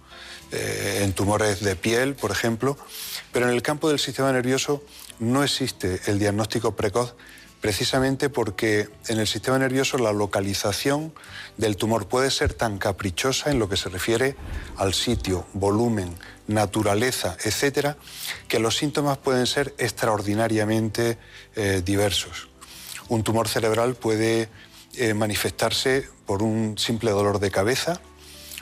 eh, 0.53 1.01
en 1.03 1.13
tumores 1.13 1.61
de 1.61 1.77
piel, 1.77 2.15
por 2.15 2.31
ejemplo, 2.31 2.77
pero 3.33 3.49
en 3.49 3.55
el 3.55 3.63
campo 3.63 3.89
del 3.89 3.99
sistema 3.99 4.33
nervioso 4.33 4.83
no 5.19 5.43
existe 5.43 6.01
el 6.07 6.19
diagnóstico 6.19 6.75
precoz 6.75 7.15
precisamente 7.61 8.31
porque 8.31 8.89
en 9.09 9.19
el 9.19 9.27
sistema 9.27 9.59
nervioso 9.59 9.99
la 9.99 10.13
localización 10.13 11.13
del 11.57 11.77
tumor 11.77 12.07
puede 12.07 12.31
ser 12.31 12.55
tan 12.55 12.79
caprichosa 12.79 13.51
en 13.51 13.59
lo 13.59 13.69
que 13.69 13.77
se 13.77 13.89
refiere 13.89 14.37
al 14.77 14.95
sitio, 14.95 15.47
volumen, 15.55 16.15
naturaleza, 16.49 17.36
etcétera, 17.44 17.96
que 18.49 18.59
los 18.59 18.76
síntomas 18.76 19.18
pueden 19.18 19.46
ser 19.46 19.74
extraordinariamente 19.78 21.18
eh, 21.55 21.82
diversos. 21.84 22.49
Un 23.09 23.22
tumor 23.22 23.49
cerebral 23.49 23.94
puede 23.94 24.49
eh, 24.94 25.14
manifestarse 25.14 26.09
por 26.26 26.42
un 26.42 26.76
simple 26.76 27.11
dolor 27.12 27.38
de 27.38 27.51
cabeza 27.51 28.01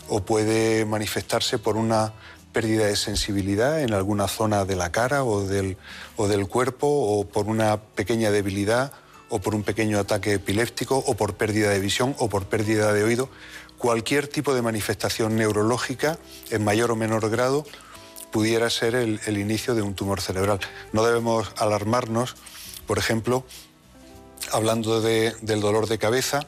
o 0.09 0.20
puede 0.20 0.84
manifestarse 0.84 1.59
por 1.59 1.76
una 1.76 2.12
pérdida 2.53 2.87
de 2.87 2.97
sensibilidad 2.97 3.82
en 3.82 3.93
alguna 3.93 4.28
zona 4.28 4.64
de 4.64 4.76
la 4.76 4.91
cara 4.91 5.24
o 5.24 5.47
del, 5.47 5.76
o 6.16 6.26
del 6.26 6.49
cuerpo, 6.49 6.87
o 6.87 7.26
por 7.26 7.47
una 7.47 7.82
pequeña 7.82 8.30
debilidad, 8.30 8.93
o 9.28 9.41
por 9.41 9.55
un 9.55 9.62
pequeño 9.62 9.99
ataque 9.99 10.34
epiléptico, 10.34 10.97
o 10.97 11.14
por 11.16 11.34
pérdida 11.34 11.70
de 11.70 11.80
visión, 11.80 12.14
o 12.18 12.28
por 12.28 12.47
pérdida 12.47 12.93
de 12.93 13.05
oído. 13.05 13.28
Cualquier 13.79 14.29
tipo 14.29 14.55
de 14.55 14.62
manifestación 14.62 15.37
neurológica, 15.37 16.18
en 16.51 16.64
mayor 16.64 16.91
o 16.91 16.97
menor 16.97 17.29
grado, 17.31 17.64
pudiera 18.33 18.68
ser 18.70 18.95
el, 18.95 19.20
el 19.27 19.39
inicio 19.39 19.74
de 19.74 19.83
un 19.83 19.95
tumor 19.95 20.20
cerebral. 20.20 20.61
No 20.93 21.05
debemos 21.05 21.53
alarmarnos, 21.57 22.35
por 22.87 22.99
ejemplo, 22.99 23.45
hablando 24.53 25.01
de- 25.01 25.35
del 25.43 25.61
dolor 25.61 25.87
de 25.89 25.99
cabeza, 25.99 26.41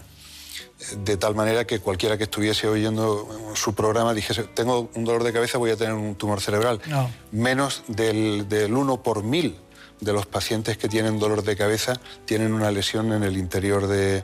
de 0.97 1.17
tal 1.17 1.35
manera 1.35 1.67
que 1.67 1.81
cualquiera 1.81 2.17
que 2.17 2.25
estuviese 2.25 2.69
oyendo 2.69 3.29
su 3.55 3.75
programa 3.75 4.15
dijese, 4.15 4.45
tengo 4.45 4.89
un 4.95 5.05
dolor 5.05 5.25
de 5.25 5.33
cabeza, 5.33 5.59
voy 5.59 5.71
a 5.71 5.77
tener 5.77 5.93
un 5.95 6.15
tumor 6.15 6.41
cerebral. 6.41 6.81
No. 6.87 7.11
Menos 7.33 7.83
del, 7.89 8.49
del 8.49 8.75
1 8.75 9.03
por 9.03 9.23
mil 9.25 9.57
de 10.01 10.13
los 10.13 10.27
pacientes 10.27 10.77
que 10.79 10.89
tienen 10.89 11.19
dolor 11.19 11.43
de 11.43 11.57
cabeza 11.57 12.01
tienen 12.25 12.53
una 12.53 12.71
lesión 12.71 13.13
en 13.13 13.23
el 13.25 13.37
interior 13.37 13.87
de- 13.89 14.23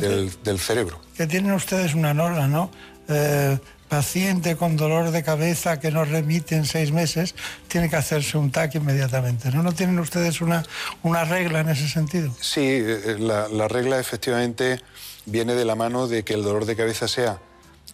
del, 0.00 0.30
del 0.44 0.58
cerebro. 0.60 1.00
Que 1.16 1.26
tienen 1.26 1.52
ustedes 1.52 1.94
una 1.94 2.14
norma, 2.14 2.46
¿no? 2.46 2.70
Eh, 3.08 3.58
paciente 3.88 4.56
con 4.56 4.76
dolor 4.76 5.12
de 5.12 5.22
cabeza 5.22 5.78
que 5.78 5.92
no 5.92 6.04
remite 6.04 6.56
en 6.56 6.64
seis 6.64 6.90
meses, 6.90 7.36
tiene 7.68 7.88
que 7.88 7.94
hacerse 7.94 8.36
un 8.36 8.50
TAC 8.50 8.74
inmediatamente, 8.76 9.50
¿no? 9.52 9.62
¿No 9.62 9.72
tienen 9.72 9.98
ustedes 10.00 10.40
una, 10.40 10.64
una 11.04 11.24
regla 11.24 11.60
en 11.60 11.68
ese 11.68 11.88
sentido? 11.88 12.34
Sí, 12.40 12.62
eh, 12.64 13.16
la, 13.18 13.46
la 13.48 13.68
regla 13.68 14.00
efectivamente 14.00 14.80
viene 15.24 15.54
de 15.54 15.64
la 15.64 15.76
mano 15.76 16.08
de 16.08 16.24
que 16.24 16.34
el 16.34 16.42
dolor 16.42 16.64
de 16.66 16.74
cabeza 16.74 17.06
sea 17.06 17.38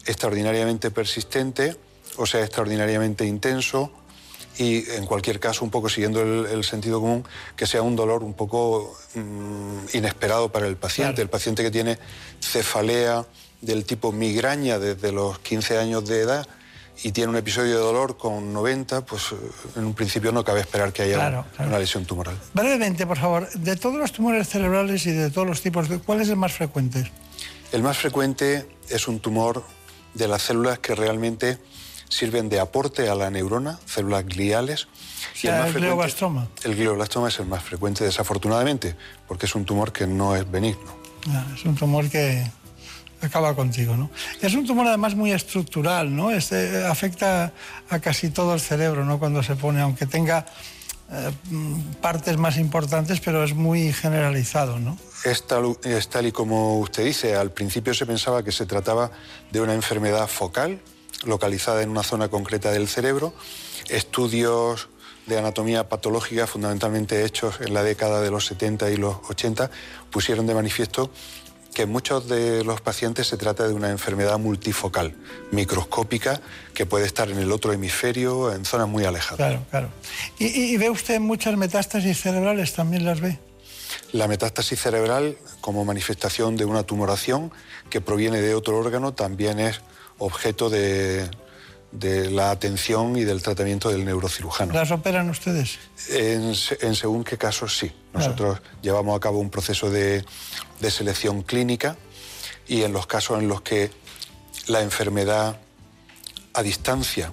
extraordinariamente 0.07 0.91
persistente 0.91 1.77
o 2.17 2.27
sea 2.27 2.41
extraordinariamente 2.43 3.25
intenso 3.25 3.93
y 4.63 4.85
en 4.97 5.05
cualquier 5.07 5.41
caso, 5.41 5.65
un 5.65 5.71
poco 5.71 5.89
siguiendo 5.89 6.23
el, 6.23 6.47
el 6.47 6.65
sentido 6.65 7.01
común, 7.01 7.25
que 7.57 7.67
sea 7.67 7.83
un 7.83 7.97
dolor 7.97 8.23
un 8.23 8.35
poco 8.35 8.97
mm, 9.15 9.97
inesperado 9.97 10.51
para 10.53 10.67
el 10.67 10.77
paciente. 10.77 11.21
El 11.21 11.29
paciente 11.29 11.63
que 11.63 11.71
tiene 11.71 11.99
cefalea 12.41 13.27
del 13.61 13.85
tipo 13.85 14.13
migraña 14.13 14.79
desde 14.79 15.13
los 15.13 15.39
15 15.39 15.79
años 15.79 16.07
de 16.09 16.21
edad 16.21 16.47
y 17.05 17.13
tiene 17.13 17.31
un 17.31 17.37
episodio 17.37 17.75
de 17.77 17.81
dolor 17.81 18.17
con 18.17 18.53
90, 18.53 19.05
pues 19.07 19.33
eh, 19.33 19.37
en 19.77 19.87
un 19.87 19.95
principio 19.95 20.31
no 20.31 20.45
cabe 20.45 20.61
esperar 20.61 20.93
que 20.93 21.03
haya 21.03 21.15
Claro, 21.15 21.47
claro. 21.57 21.71
una 21.71 21.79
lesión 21.79 22.05
tumoral. 22.05 22.39
Brevemente, 22.55 23.07
por 23.07 23.19
favor, 23.19 23.51
de 23.51 23.77
todos 23.77 23.97
los 23.97 24.13
tumores 24.13 24.49
cerebrales 24.49 25.07
y 25.07 25.11
de 25.13 25.31
todos 25.31 25.47
los 25.47 25.63
tipos, 25.63 25.89
¿cuál 26.05 26.21
es 26.21 26.29
el 26.29 26.37
más 26.37 26.53
frecuente? 26.53 27.11
El 27.73 27.83
más 27.83 27.97
frecuente 27.99 28.69
es 28.89 29.09
un 29.09 29.21
tumor 29.21 29.65
de 30.15 30.29
las 30.29 30.43
células 30.43 30.79
que 30.79 30.95
realmente 30.95 31.59
sirven 32.13 32.51
de 32.51 32.61
aporte 32.61 33.09
a 33.09 33.15
la 33.15 33.31
neurona, 33.31 33.79
células 33.87 34.27
gliales. 34.27 34.85
O 34.85 35.37
sea, 35.37 35.67
el 35.67 35.73
glioblastoma. 35.73 36.47
El 36.63 36.77
glioblastoma 36.77 37.29
es 37.29 37.39
el 37.39 37.47
más 37.47 37.65
frecuente, 37.65 38.05
desafortunadamente, 38.05 38.95
porque 39.27 39.47
es 39.47 39.55
un 39.55 39.65
tumor 39.65 39.93
que 39.93 40.07
no 40.07 40.37
es 40.37 40.49
benigno. 40.51 40.95
Ah, 41.31 41.47
Es 41.57 41.65
un 41.65 41.75
tumor 41.75 42.11
que 42.11 42.45
acaba 43.23 43.55
contigo, 43.55 43.97
¿no? 43.97 44.11
Es 44.43 44.53
un 44.55 44.67
tumor 44.67 44.87
además 44.89 45.15
muy 45.15 45.33
estructural, 45.33 46.15
¿no? 46.15 46.31
Este, 46.31 46.85
afecta 46.85 47.53
a 47.89 47.99
casi 48.01 48.29
todo 48.29 48.53
el 48.53 48.61
cerebro, 48.61 49.05
¿no? 49.07 49.19
Cuando 49.19 49.43
se 49.43 49.57
pone, 49.57 49.81
aunque 49.81 50.05
tenga 50.05 50.45
eh, 51.11 51.31
partes 52.03 52.37
más 52.37 52.59
importantes, 52.59 53.21
pero 53.21 53.43
es 53.43 53.55
muy 53.55 53.93
generalizado, 53.93 54.79
¿no? 54.79 54.99
Es 55.25 55.47
tal, 55.47 55.79
es 55.85 56.09
tal 56.09 56.27
y 56.27 56.33
como 56.33 56.79
usted 56.79 57.05
dice, 57.05 57.37
al 57.37 57.53
principio 57.53 57.95
se 57.95 58.05
pensaba 58.05 58.43
que 58.43 58.53
se 58.53 58.67
trataba 58.67 59.13
de 59.51 59.61
una 59.61 59.73
enfermedad 59.73 60.27
focal, 60.27 60.81
localizada 61.25 61.83
en 61.83 61.91
una 61.91 62.03
zona 62.03 62.29
concreta 62.29 62.71
del 62.71 62.89
cerebro. 62.89 63.33
Estudios 63.89 64.89
de 65.27 65.39
anatomía 65.39 65.89
patológica, 65.89 66.47
fundamentalmente 66.47 67.25
hechos 67.25 67.61
en 67.61 67.75
la 67.75 67.83
década 67.85 68.21
de 68.21 68.31
los 68.31 68.47
70 68.47 68.91
y 68.91 68.97
los 68.97 69.17
80, 69.29 69.71
pusieron 70.11 70.47
de 70.47 70.55
manifiesto 70.55 71.11
que 71.75 71.83
en 71.83 71.91
muchos 71.91 72.29
de 72.29 72.65
los 72.65 72.81
pacientes 72.83 73.29
se 73.29 73.37
trata 73.39 73.67
de 73.67 73.73
una 73.73 73.91
enfermedad 73.91 74.39
multifocal, 74.39 75.15
microscópica, 75.53 76.41
que 76.75 76.85
puede 76.85 77.07
estar 77.07 77.31
en 77.31 77.39
el 77.39 77.51
otro 77.53 77.73
hemisferio, 77.73 78.53
en 78.53 78.65
zonas 78.67 78.89
muy 78.89 79.05
alejadas. 79.05 79.37
Claro, 79.39 79.65
claro. 79.71 79.89
¿Y, 80.39 80.47
y- 80.47 80.75
y 80.75 80.77
ve 80.77 80.91
usted 80.91 81.19
muchas 81.21 81.57
metástasis 81.57 82.21
cerebrales? 82.21 82.75
¿También 82.75 83.05
las 83.07 83.21
ve? 83.21 83.39
La 84.13 84.29
metástasis 84.29 84.81
cerebral, 84.81 85.39
como 85.63 85.85
manifestación 85.87 86.57
de 86.57 86.65
una 86.67 86.83
tumoración 86.83 87.53
que 87.89 88.01
proviene 88.03 88.41
de 88.43 88.55
otro 88.55 88.77
órgano, 88.79 89.15
también 89.15 89.59
es 89.59 89.81
objeto 90.25 90.71
de, 90.71 91.29
de 91.93 92.31
la 92.31 92.51
atención 92.51 93.17
y 93.17 93.25
del 93.25 93.43
tratamiento 93.43 93.91
del 93.91 94.05
neurocirujano. 94.05 94.73
¿Las 94.73 94.91
operan 94.91 95.29
ustedes? 95.31 95.79
En 96.11 96.55
según 96.55 97.25
qué 97.25 97.37
casos 97.37 97.77
sí. 97.77 97.93
Nosotros 98.13 98.61
llevamos 98.83 99.17
a 99.17 99.21
cabo 99.21 99.39
un 99.39 99.51
proceso 99.51 99.91
de, 99.91 100.25
de 100.81 100.91
selección 100.91 101.43
clínica 101.43 101.97
y 102.67 102.83
en 102.83 102.93
los 102.93 103.07
casos 103.07 103.41
en 103.41 103.49
los 103.49 103.63
que 103.63 103.91
la 104.67 104.81
enfermedad 104.81 105.59
a 106.55 106.63
distancia 106.63 107.33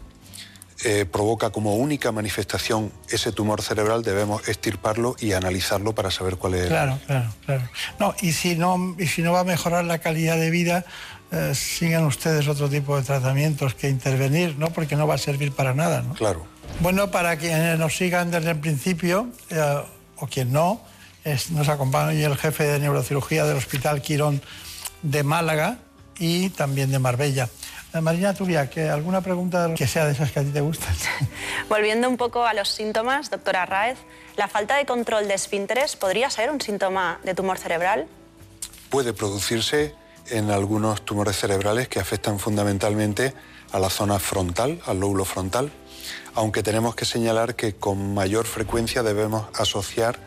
eh, 0.86 1.06
provoca 1.06 1.50
como 1.50 1.76
única 1.76 2.14
manifestación 2.14 2.94
ese 3.10 3.34
tumor 3.34 3.62
cerebral, 3.62 4.02
debemos 4.02 4.48
extirparlo 4.48 5.18
y 5.20 5.34
analizarlo 5.34 5.94
para 5.94 6.10
saber 6.10 6.38
cuál 6.38 6.54
es. 6.54 6.68
Claro, 6.68 6.98
claro, 7.06 7.34
claro. 7.46 7.70
No, 8.00 8.16
y 8.22 8.32
si 8.32 8.56
no, 8.56 8.96
y 8.98 9.08
si 9.08 9.22
no 9.22 9.34
va 9.34 9.42
a 9.42 9.44
mejorar 9.44 9.84
la 9.84 10.00
calidad 10.00 10.38
de 10.38 10.50
vida, 10.50 10.86
eh, 11.32 11.54
sigan 11.56 12.06
ustedes 12.06 12.48
otro 12.48 12.70
tipo 12.70 12.96
de 12.98 13.04
tratamientos 13.04 13.76
que 13.76 13.90
intervenir, 13.90 14.58
¿no? 14.58 14.70
Porque 14.72 14.96
no 14.96 15.08
va 15.08 15.16
a 15.16 15.18
servir 15.18 15.52
para 15.52 15.74
nada, 15.74 16.02
¿no? 16.02 16.14
Claro. 16.14 16.46
Bueno, 16.80 17.12
para 17.12 17.38
quienes 17.38 17.78
nos 17.80 17.96
sigan 17.96 18.32
desde 18.32 18.52
el 18.52 18.60
principio, 18.60 19.28
eh, 19.50 19.78
o 20.18 20.28
quien 20.28 20.52
no, 20.52 20.82
es- 21.24 21.52
nos 21.52 21.68
acompaña 21.70 22.12
el 22.26 22.38
jefe 22.38 22.64
de 22.64 22.80
neurocirugía 22.80 23.46
del 23.46 23.58
Hospital 23.58 24.02
Quirón 24.02 24.42
de 25.02 25.24
Málaga 25.24 25.78
y 26.18 26.50
también 26.50 26.92
de 26.92 27.00
Marbella. 27.00 27.50
Eh, 27.94 28.02
Marina 28.02 28.34
Turia, 28.34 28.70
¿que 28.70 28.90
¿alguna 28.90 29.22
pregunta 29.22 29.74
que 29.76 29.88
sea 29.88 30.06
de 30.06 30.12
esas 30.12 30.32
que 30.32 30.40
a 30.40 30.44
ti 30.44 30.50
te 30.50 30.62
gustan? 30.62 30.94
Volviendo 31.70 32.08
un 32.10 32.18
poco 32.18 32.46
a 32.46 32.54
los 32.54 32.70
síntomas, 32.70 33.30
doctora 33.30 33.66
Raez, 33.66 33.98
¿la 34.36 34.48
falta 34.48 34.78
de 34.78 34.86
control 34.86 35.28
de 35.28 35.34
esfínteres 35.36 35.96
podría 35.96 36.30
ser 36.30 36.52
un 36.52 36.62
síntoma 36.62 37.20
de 37.24 37.34
tumor 37.36 37.58
cerebral? 37.58 38.08
puede 38.90 39.14
producirse 39.14 39.94
en 40.32 40.52
algunos 40.52 41.04
tumores 41.06 41.38
cerebrales 41.38 41.88
que 41.88 42.00
afectan 42.00 42.40
fundamentalmente 42.40 43.34
a 43.72 43.80
la 43.80 43.90
zona 43.90 44.20
frontal, 44.20 44.80
al 44.86 45.00
lóbulo 45.00 45.26
frontal, 45.26 45.72
aunque 46.36 46.64
tenemos 46.64 46.96
que 46.96 47.06
señalar 47.06 47.56
que 47.56 47.76
con 47.76 48.14
mayor 48.14 48.46
frecuencia 48.46 49.04
debemos 49.04 49.48
asociar 49.60 50.20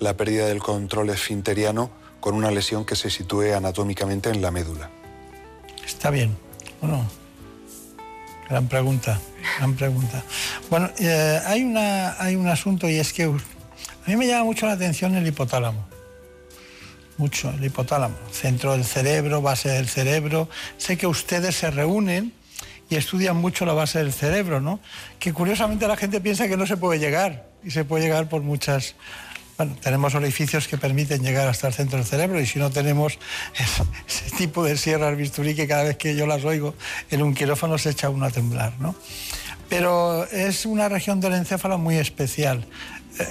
la 0.00 0.16
pérdida 0.16 0.46
del 0.46 0.60
control 0.60 1.10
esfinteriano 1.10 1.90
con 2.20 2.34
una 2.34 2.50
lesión 2.50 2.84
que 2.84 2.96
se 2.96 3.10
sitúe 3.10 3.54
anatómicamente 3.56 4.30
en 4.30 4.42
la 4.42 4.50
médula. 4.50 4.90
Está 5.86 6.10
bien. 6.10 6.36
Bueno, 6.80 7.04
gran 8.48 8.68
pregunta, 8.68 9.20
gran 9.58 9.74
pregunta. 9.74 10.22
Bueno, 10.70 10.90
eh, 10.98 11.40
hay, 11.46 11.62
una, 11.62 12.20
hay 12.22 12.36
un 12.36 12.48
asunto 12.48 12.88
y 12.88 12.96
es 12.96 13.12
que 13.12 13.28
us- 13.28 13.42
a 14.06 14.10
mí 14.10 14.16
me 14.16 14.26
llama 14.26 14.44
mucho 14.44 14.66
la 14.66 14.72
atención 14.72 15.14
el 15.16 15.26
hipotálamo. 15.26 15.86
Mucho, 17.18 17.50
el 17.50 17.64
hipotálamo. 17.64 18.14
Centro 18.30 18.72
del 18.72 18.84
cerebro, 18.84 19.42
base 19.42 19.68
del 19.70 19.88
cerebro. 19.88 20.48
Sé 20.76 20.96
que 20.96 21.08
ustedes 21.08 21.56
se 21.56 21.68
reúnen 21.68 22.32
y 22.88 22.94
estudian 22.94 23.36
mucho 23.36 23.66
la 23.66 23.72
base 23.72 23.98
del 23.98 24.12
cerebro, 24.12 24.60
¿no? 24.60 24.78
Que 25.18 25.32
curiosamente 25.32 25.88
la 25.88 25.96
gente 25.96 26.20
piensa 26.20 26.46
que 26.46 26.56
no 26.56 26.64
se 26.64 26.76
puede 26.76 27.00
llegar 27.00 27.48
y 27.64 27.72
se 27.72 27.84
puede 27.84 28.04
llegar 28.04 28.28
por 28.28 28.42
muchas... 28.42 28.94
Bueno, 29.56 29.76
tenemos 29.82 30.14
orificios 30.14 30.68
que 30.68 30.78
permiten 30.78 31.20
llegar 31.24 31.48
hasta 31.48 31.66
el 31.66 31.74
centro 31.74 31.98
del 31.98 32.06
cerebro 32.06 32.40
y 32.40 32.46
si 32.46 32.60
no 32.60 32.70
tenemos 32.70 33.18
ese, 34.06 34.36
tipo 34.36 34.62
de 34.62 34.76
sierras 34.76 35.16
bisturí 35.16 35.56
que 35.56 35.66
cada 35.66 35.82
vez 35.82 35.96
que 35.96 36.14
yo 36.14 36.24
las 36.28 36.44
oigo 36.44 36.76
en 37.10 37.24
un 37.24 37.34
quirófano 37.34 37.76
se 37.78 37.90
echa 37.90 38.08
uno 38.10 38.26
a 38.26 38.30
temblar, 38.30 38.74
¿no? 38.78 38.94
Pero 39.68 40.24
es 40.26 40.64
una 40.64 40.88
región 40.88 41.20
del 41.20 41.34
encéfalo 41.34 41.78
muy 41.78 41.96
especial. 41.96 42.64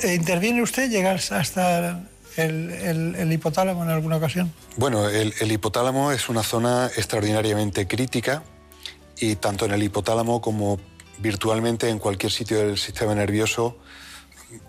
Eh, 0.03 0.15
¿Interviene 0.15 0.61
usted? 0.61 0.91
¿Llega 0.91 1.13
hasta 1.13 2.03
el, 2.38 2.71
el- 2.71 3.15
el 3.15 3.31
hipotálamo 3.33 3.83
en 3.83 3.89
alguna 3.89 4.17
ocasión? 4.17 4.53
Bueno, 4.75 5.09
el, 5.09 5.33
el 5.39 5.51
hipotálamo 5.51 6.11
es 6.11 6.29
una 6.29 6.43
zona 6.43 6.88
extraordinariamente 6.95 7.88
crítica 7.88 8.43
y 9.19 9.35
tanto 9.35 9.65
en 9.65 9.71
el 9.71 9.83
hipotálamo 9.83 10.41
como 10.41 10.79
virtualmente 11.19 11.89
en 11.89 11.97
cualquier 11.99 12.31
sitio 12.31 12.59
del 12.59 12.77
sistema 12.77 13.15
nervioso 13.15 13.77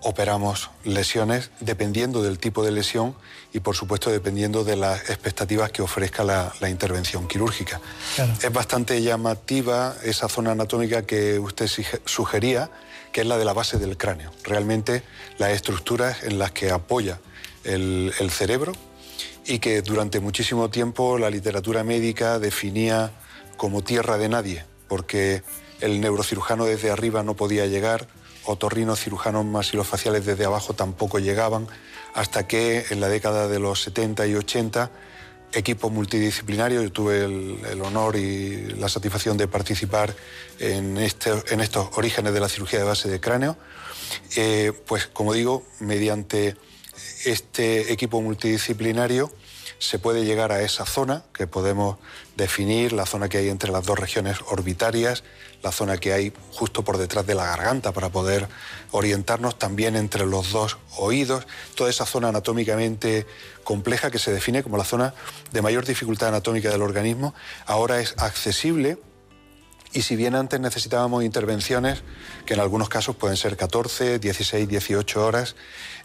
operamos 0.02 0.70
lesiones 0.84 1.50
dependiendo 1.60 2.22
del 2.22 2.38
tipo 2.38 2.64
de 2.64 2.72
lesión 2.72 3.14
y 3.52 3.60
por 3.60 3.76
supuesto 3.76 4.10
dependiendo 4.10 4.64
de 4.64 4.74
las 4.76 5.08
expectativas 5.08 5.70
que 5.70 5.82
ofrezca 5.82 6.24
la, 6.24 6.52
la 6.60 6.68
intervención 6.68 7.28
quirúrgica. 7.28 7.80
Es 8.42 8.52
bastante 8.52 9.00
llamativa 9.02 9.94
esa 10.02 10.28
zona 10.28 10.50
anatómica 10.52 11.02
que 11.02 11.38
usted 11.38 11.68
sugería, 12.06 12.70
que 13.12 13.20
es 13.20 13.26
la 13.26 13.38
de 13.38 13.44
la 13.44 13.52
base 13.52 13.78
del 13.78 13.96
cráneo. 13.96 14.32
Realmente 14.42 15.02
las 15.38 15.50
estructuras 15.50 16.24
en 16.24 16.38
las 16.40 16.50
que 16.50 16.70
apoya 16.72 17.20
el, 17.64 18.12
cerebro 18.30 18.72
y 19.46 19.59
que 19.59 19.82
durante 19.82 20.20
muchísimo 20.20 20.70
tiempo 20.70 21.18
la 21.18 21.30
literatura 21.30 21.84
médica 21.84 22.38
definía 22.38 23.11
como 23.56 23.82
tierra 23.82 24.18
de 24.18 24.28
nadie, 24.28 24.64
porque 24.88 25.42
el 25.80 26.00
neurocirujano 26.00 26.64
desde 26.64 26.90
arriba 26.90 27.22
no 27.22 27.34
podía 27.34 27.66
llegar, 27.66 28.09
otorrinos 28.44 29.00
cirujanos 29.00 29.44
masilofaciales 29.44 30.24
desde 30.26 30.44
abajo 30.44 30.74
tampoco 30.74 31.18
llegaban, 31.18 31.66
hasta 32.14 32.46
que 32.46 32.84
en 32.90 33.00
la 33.00 33.09
década 33.09 33.48
de 33.48 33.59
los 33.59 33.82
70 33.82 34.26
y 34.26 34.34
80 34.34 34.90
equipo 35.52 35.88
multidisciplinario, 35.88 36.82
yo 36.82 36.92
tuve 36.92 37.24
el, 37.24 37.59
el 37.70 37.80
honor 37.80 38.16
y 38.16 38.66
la 38.74 38.88
satisfacción 38.88 39.36
de 39.38 39.48
participar 39.48 40.14
en, 40.59 40.98
este- 40.98 41.42
en 41.48 41.61
estos 41.61 41.88
orígenes 41.96 42.34
de 42.34 42.40
la 42.40 42.48
cirugía 42.50 42.78
de 42.78 42.84
base 42.84 43.09
de 43.09 43.18
cráneo, 43.18 43.56
eh, 44.36 44.72
pues 44.86 45.06
como 45.06 45.32
digo, 45.32 45.64
mediante 45.80 46.56
este 47.24 47.92
equipo 47.92 48.20
multidisciplinario 48.20 49.32
se 49.78 49.98
puede 49.98 50.24
llegar 50.24 50.50
a 50.50 50.62
esa 50.62 50.84
zona 50.86 51.24
que 51.32 51.46
podemos 51.46 51.98
definir, 52.36 52.92
la 52.92 53.06
zona 53.06 53.28
que 53.28 53.38
hay 53.38 53.48
entre 53.48 53.70
las 53.70 53.86
dos 53.86 53.98
regiones 53.98 54.38
orbitarias, 54.48 55.22
la 55.62 55.72
zona 55.72 55.98
que 55.98 56.12
hay 56.12 56.32
justo 56.52 56.84
por 56.84 56.98
detrás 56.98 57.26
de 57.26 57.34
la 57.34 57.46
garganta 57.46 57.92
para 57.92 58.10
poder 58.10 58.48
orientarnos 58.90 59.58
también 59.58 59.96
entre 59.96 60.26
los 60.26 60.52
dos 60.52 60.78
oídos, 60.96 61.46
toda 61.74 61.90
esa 61.90 62.06
zona 62.06 62.28
anatómicamente 62.28 63.26
compleja 63.64 64.10
que 64.10 64.18
se 64.18 64.32
define 64.32 64.62
como 64.62 64.76
la 64.76 64.84
zona 64.84 65.14
de 65.52 65.62
mayor 65.62 65.84
dificultad 65.84 66.28
anatómica 66.28 66.70
del 66.70 66.82
organismo, 66.82 67.34
ahora 67.66 68.00
es 68.00 68.14
accesible 68.18 68.98
y 69.93 70.03
si 70.03 70.16
bien 70.16 70.34
antes 70.34 70.61
necesitábamos 70.61 71.24
intervenciones, 71.24 72.03
que 72.45 72.55
en 72.55 72.61
algunos 72.61 72.89
casos 72.89 73.16
pueden 73.16 73.36
ser 73.36 73.57
14, 73.57 74.18
16, 74.18 74.68
18 74.68 75.24
horas, 75.24 75.57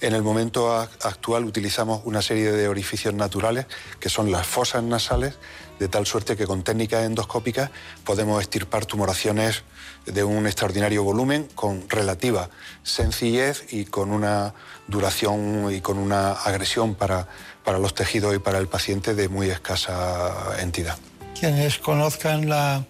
en 0.02 0.14
el 0.14 0.24
momento 0.24 0.72
actual 0.74 1.46
utilizamos 1.46 2.02
una 2.06 2.22
serie 2.22 2.52
de 2.52 2.68
orificios 2.68 3.14
naturales, 3.14 3.66
que 4.00 4.10
son 4.10 4.32
las 4.32 4.48
fosas 4.48 4.84
nasales, 4.84 5.36
de 5.80 5.88
tal 5.90 6.06
suerte 6.06 6.38
que 6.38 6.46
con 6.46 6.64
técnicas 6.64 7.04
endoscópicas 7.04 7.72
podemos 8.06 8.40
extirpar 8.42 8.86
tumoraciones 8.86 9.64
de 10.06 10.24
un 10.24 10.46
extraordinario 10.46 11.04
volumen 11.04 11.48
con 11.56 11.90
relativa 11.90 12.50
sencillez 12.84 13.66
y 13.74 13.86
con 13.86 14.12
una 14.12 14.54
duración 14.88 15.74
y 15.74 15.82
con 15.82 15.98
una 15.98 16.32
agresión 16.34 16.96
para, 16.96 17.28
para 17.64 17.80
los 17.80 17.96
tejidos 17.96 18.36
y 18.36 18.40
para 18.40 18.60
el 18.60 18.68
paciente 18.68 19.16
de 19.16 19.30
muy 19.30 19.50
escasa 19.50 20.56
entidad. 20.60 20.98
Quienes 21.40 21.80
conozcan 21.80 22.48
la- 22.48 22.86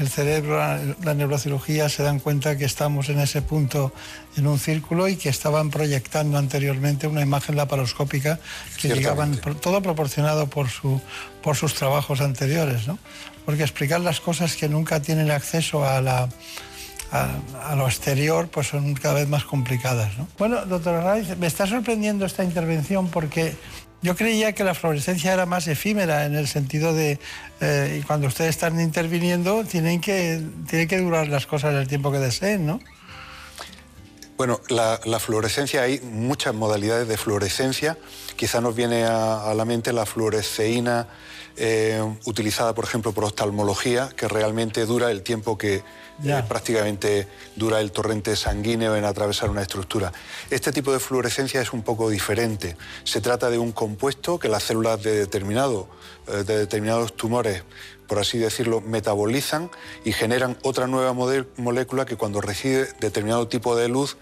el 0.00 0.08
cerebro, 0.08 0.56
la, 0.56 1.14
neurocirugía, 1.14 1.88
se 1.90 2.02
dan 2.02 2.20
cuenta 2.20 2.56
que 2.56 2.64
estamos 2.64 3.10
en 3.10 3.20
ese 3.20 3.42
punto 3.42 3.92
en 4.36 4.46
un 4.46 4.58
círculo 4.58 5.08
y 5.08 5.16
que 5.16 5.28
estaban 5.28 5.70
proyectando 5.70 6.38
anteriormente 6.38 7.06
una 7.06 7.20
imagen 7.20 7.56
laparoscópica 7.56 8.40
que 8.80 8.88
llegaban, 8.88 9.36
todo 9.60 9.82
proporcionado 9.82 10.48
por, 10.48 10.70
su, 10.70 11.00
por 11.42 11.54
sus 11.54 11.74
trabajos 11.74 12.22
anteriores, 12.22 12.88
¿no? 12.88 12.98
Porque 13.44 13.62
explicar 13.62 14.00
las 14.00 14.20
cosas 14.20 14.56
que 14.56 14.68
nunca 14.68 15.02
tienen 15.02 15.30
acceso 15.30 15.84
a 15.86 16.00
la, 16.00 16.28
a, 17.12 17.28
a 17.70 17.76
lo 17.76 17.86
exterior 17.86 18.48
pues 18.48 18.68
son 18.68 18.94
cada 18.94 19.14
vez 19.14 19.28
más 19.28 19.44
complicadas. 19.44 20.16
¿no? 20.16 20.28
Bueno, 20.38 20.64
doctor 20.64 21.02
Raiz, 21.02 21.36
me 21.36 21.46
está 21.46 21.66
sorprendiendo 21.66 22.24
esta 22.24 22.42
intervención 22.42 23.08
porque 23.08 23.54
yo 24.02 24.16
creía 24.16 24.52
que 24.52 24.64
la 24.64 24.74
fluorescencia 24.74 25.32
era 25.32 25.46
más 25.46 25.68
efímera 25.68 26.24
en 26.24 26.34
el 26.34 26.48
sentido 26.48 26.94
de 26.94 27.18
eh, 27.60 28.02
cuando 28.06 28.28
ustedes 28.28 28.50
están 28.50 28.80
interviniendo 28.80 29.64
tienen 29.64 30.00
que, 30.00 30.42
tienen 30.68 30.88
que 30.88 30.98
durar 30.98 31.28
las 31.28 31.46
cosas 31.46 31.74
el 31.74 31.88
tiempo 31.88 32.10
que 32.10 32.18
deseen, 32.18 32.66
¿no? 32.66 32.80
Bueno, 34.36 34.60
la, 34.70 34.98
la 35.04 35.18
fluorescencia, 35.18 35.82
hay 35.82 36.00
muchas 36.00 36.54
modalidades 36.54 37.06
de 37.06 37.18
fluorescencia. 37.18 37.98
Quizá 38.36 38.62
nos 38.62 38.74
viene 38.74 39.04
a, 39.04 39.50
a 39.50 39.54
la 39.54 39.66
mente 39.66 39.92
la 39.92 40.06
fluoresceína 40.06 41.06
eh, 41.62 42.02
utilizada, 42.24 42.74
por 42.74 42.84
ejemplo, 42.84 43.12
por 43.12 43.24
oftalmología, 43.24 44.08
que 44.16 44.26
realmente 44.28 44.86
dura 44.86 45.10
el 45.10 45.22
tiempo 45.22 45.58
que 45.58 45.82
eh, 46.24 46.42
prácticamente 46.48 47.28
dura 47.54 47.80
el 47.80 47.92
torrente 47.92 48.34
sanguíneo 48.34 48.96
en 48.96 49.04
atravesar 49.04 49.50
una 49.50 49.60
estructura. 49.60 50.10
Este 50.48 50.72
tipo 50.72 50.90
de 50.90 51.00
fluorescencia 51.00 51.60
es 51.60 51.74
un 51.74 51.82
poco 51.82 52.08
diferente. 52.08 52.78
Se 53.04 53.20
trata 53.20 53.50
de 53.50 53.58
un 53.58 53.72
compuesto 53.72 54.38
que 54.38 54.48
las 54.48 54.62
células 54.62 55.02
de, 55.02 55.18
determinado, 55.18 55.86
eh, 56.28 56.44
de 56.44 56.56
determinados 56.56 57.14
tumores 57.14 57.62
por 58.06 58.18
así 58.18 58.38
decirlo, 58.38 58.80
metabolizan 58.80 59.70
y 60.04 60.10
generan 60.10 60.58
otra 60.62 60.88
nueva 60.88 61.12
molécula 61.12 62.06
que 62.06 62.16
cuando 62.16 62.40
recibe 62.40 62.88
determinado 62.98 63.46
tipo 63.46 63.76
de 63.76 63.86
luz 63.86 64.16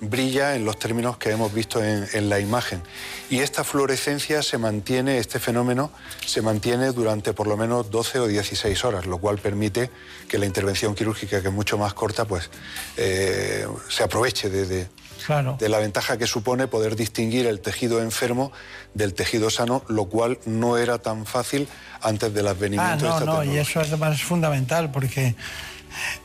brilla 0.00 0.54
en 0.56 0.64
los 0.64 0.78
términos 0.78 1.16
que 1.16 1.30
hemos 1.30 1.52
visto 1.54 1.82
en, 1.82 2.06
en 2.12 2.28
la 2.28 2.38
imagen. 2.40 2.82
Y 3.30 3.38
esta 3.40 3.64
fluorescencia 3.64 4.42
se 4.42 4.58
mantiene, 4.58 5.18
este 5.18 5.38
fenómeno 5.38 5.90
se 6.26 6.42
mantiene 6.42 6.92
durante 6.92 7.32
por 7.32 7.46
lo 7.46 7.56
menos 7.56 7.90
12 7.90 8.18
o 8.20 8.26
16 8.26 8.84
horas, 8.84 9.06
lo 9.06 9.18
cual 9.18 9.38
permite 9.38 9.90
que 10.28 10.38
la 10.38 10.46
intervención 10.46 10.94
quirúrgica, 10.94 11.40
que 11.40 11.48
es 11.48 11.54
mucho 11.54 11.78
más 11.78 11.94
corta, 11.94 12.24
pues 12.26 12.50
eh, 12.96 13.66
se 13.88 14.02
aproveche 14.02 14.50
de, 14.50 14.66
de- 14.66 14.88
Claro. 15.26 15.56
de 15.58 15.70
la 15.70 15.78
ventaja 15.78 16.18
que 16.18 16.26
supone 16.26 16.66
poder 16.66 16.96
distinguir 16.96 17.46
el 17.46 17.60
tejido 17.60 18.02
enfermo 18.02 18.52
del 18.92 19.14
tejido 19.14 19.48
sano, 19.48 19.82
lo 19.88 20.04
cual 20.04 20.38
no 20.44 20.76
era 20.76 20.98
tan 20.98 21.24
fácil 21.24 21.66
antes 22.02 22.34
del 22.34 22.46
Ah, 22.46 22.50
advenimiento 22.50 23.04
de 23.06 23.10
no, 23.10 23.18
esta 23.18 23.24
no, 23.24 23.44
y 23.44 23.56
eso 23.56 23.80
además 23.80 24.16
es 24.16 24.22
fundamental 24.22 24.90
porque 24.92 25.34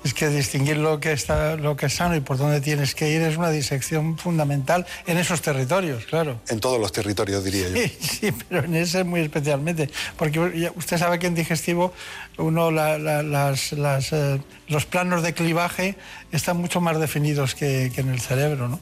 es 0.03 0.13
que 0.13 0.27
distinguir 0.29 0.77
lo 0.77 0.99
que 0.99 1.11
está, 1.11 1.55
lo 1.55 1.75
que 1.75 1.87
es 1.87 1.93
sano 1.93 2.15
y 2.15 2.19
por 2.19 2.37
dónde 2.37 2.61
tienes 2.61 2.95
que 2.95 3.09
ir 3.09 3.21
es 3.21 3.37
una 3.37 3.49
disección 3.51 4.17
fundamental 4.17 4.85
en 5.07 5.17
esos 5.17 5.41
territorios, 5.41 6.05
claro. 6.05 6.39
En 6.49 6.59
todos 6.59 6.79
los 6.79 6.91
territorios, 6.91 7.43
diría 7.43 7.69
yo. 7.69 7.75
Sí, 8.01 8.31
pero 8.49 8.65
en 8.65 8.75
ese 8.75 9.03
muy 9.03 9.21
especialmente, 9.21 9.89
porque 10.17 10.71
usted 10.75 10.97
sabe 10.97 11.19
que 11.19 11.27
en 11.27 11.35
digestivo 11.35 11.93
uno 12.37 12.71
la- 12.71 12.97
la- 12.97 13.23
las- 13.23 13.71
las, 13.73 14.13
eh, 14.13 14.39
los 14.67 14.85
planos 14.85 15.23
de 15.23 15.33
clivaje 15.33 15.95
están 16.31 16.57
mucho 16.57 16.81
más 16.81 16.99
definidos 16.99 17.55
que, 17.55 17.91
que 17.93 18.01
en 18.01 18.09
el 18.09 18.19
cerebro, 18.21 18.67
¿no? 18.67 18.79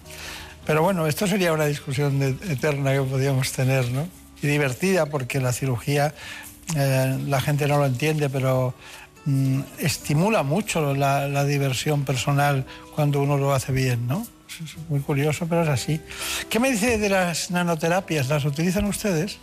Pero 0.65 0.81
bueno, 0.83 1.07
esto 1.07 1.27
sería 1.27 1.53
una 1.53 1.65
discusión 1.65 2.19
de- 2.19 2.35
eterna 2.51 2.91
que 2.93 3.01
podríamos 3.01 3.51
tener, 3.53 3.89
¿no? 3.91 4.07
Y 4.41 4.47
divertida, 4.47 5.05
porque 5.07 5.39
la 5.39 5.53
cirugía 5.53 6.13
eh, 6.75 7.17
la 7.27 7.39
gente 7.39 7.65
no 7.67 7.77
lo 7.77 7.85
entiende, 7.85 8.29
pero 8.29 8.73
mm, 9.27 9.61
estimula 9.79 10.41
mucho 10.41 10.95
la, 10.95 11.45
diversión 11.45 12.03
personal 12.03 12.65
cuando 12.95 13.21
uno 13.21 13.37
lo 13.37 13.53
hace 13.53 13.71
bien, 13.71 14.07
¿no? 14.07 14.25
Es 14.47 14.75
muy 14.89 15.01
curioso, 15.01 15.45
pero 15.47 15.61
es 15.61 15.69
así. 15.69 16.01
¿Qué 16.49 16.59
me 16.59 16.71
dice 16.71 16.97
de 16.97 17.09
las 17.09 17.51
nanoterapias? 17.51 18.27
¿Las 18.27 18.43
utilizan 18.45 18.85
ustedes? 18.85 19.37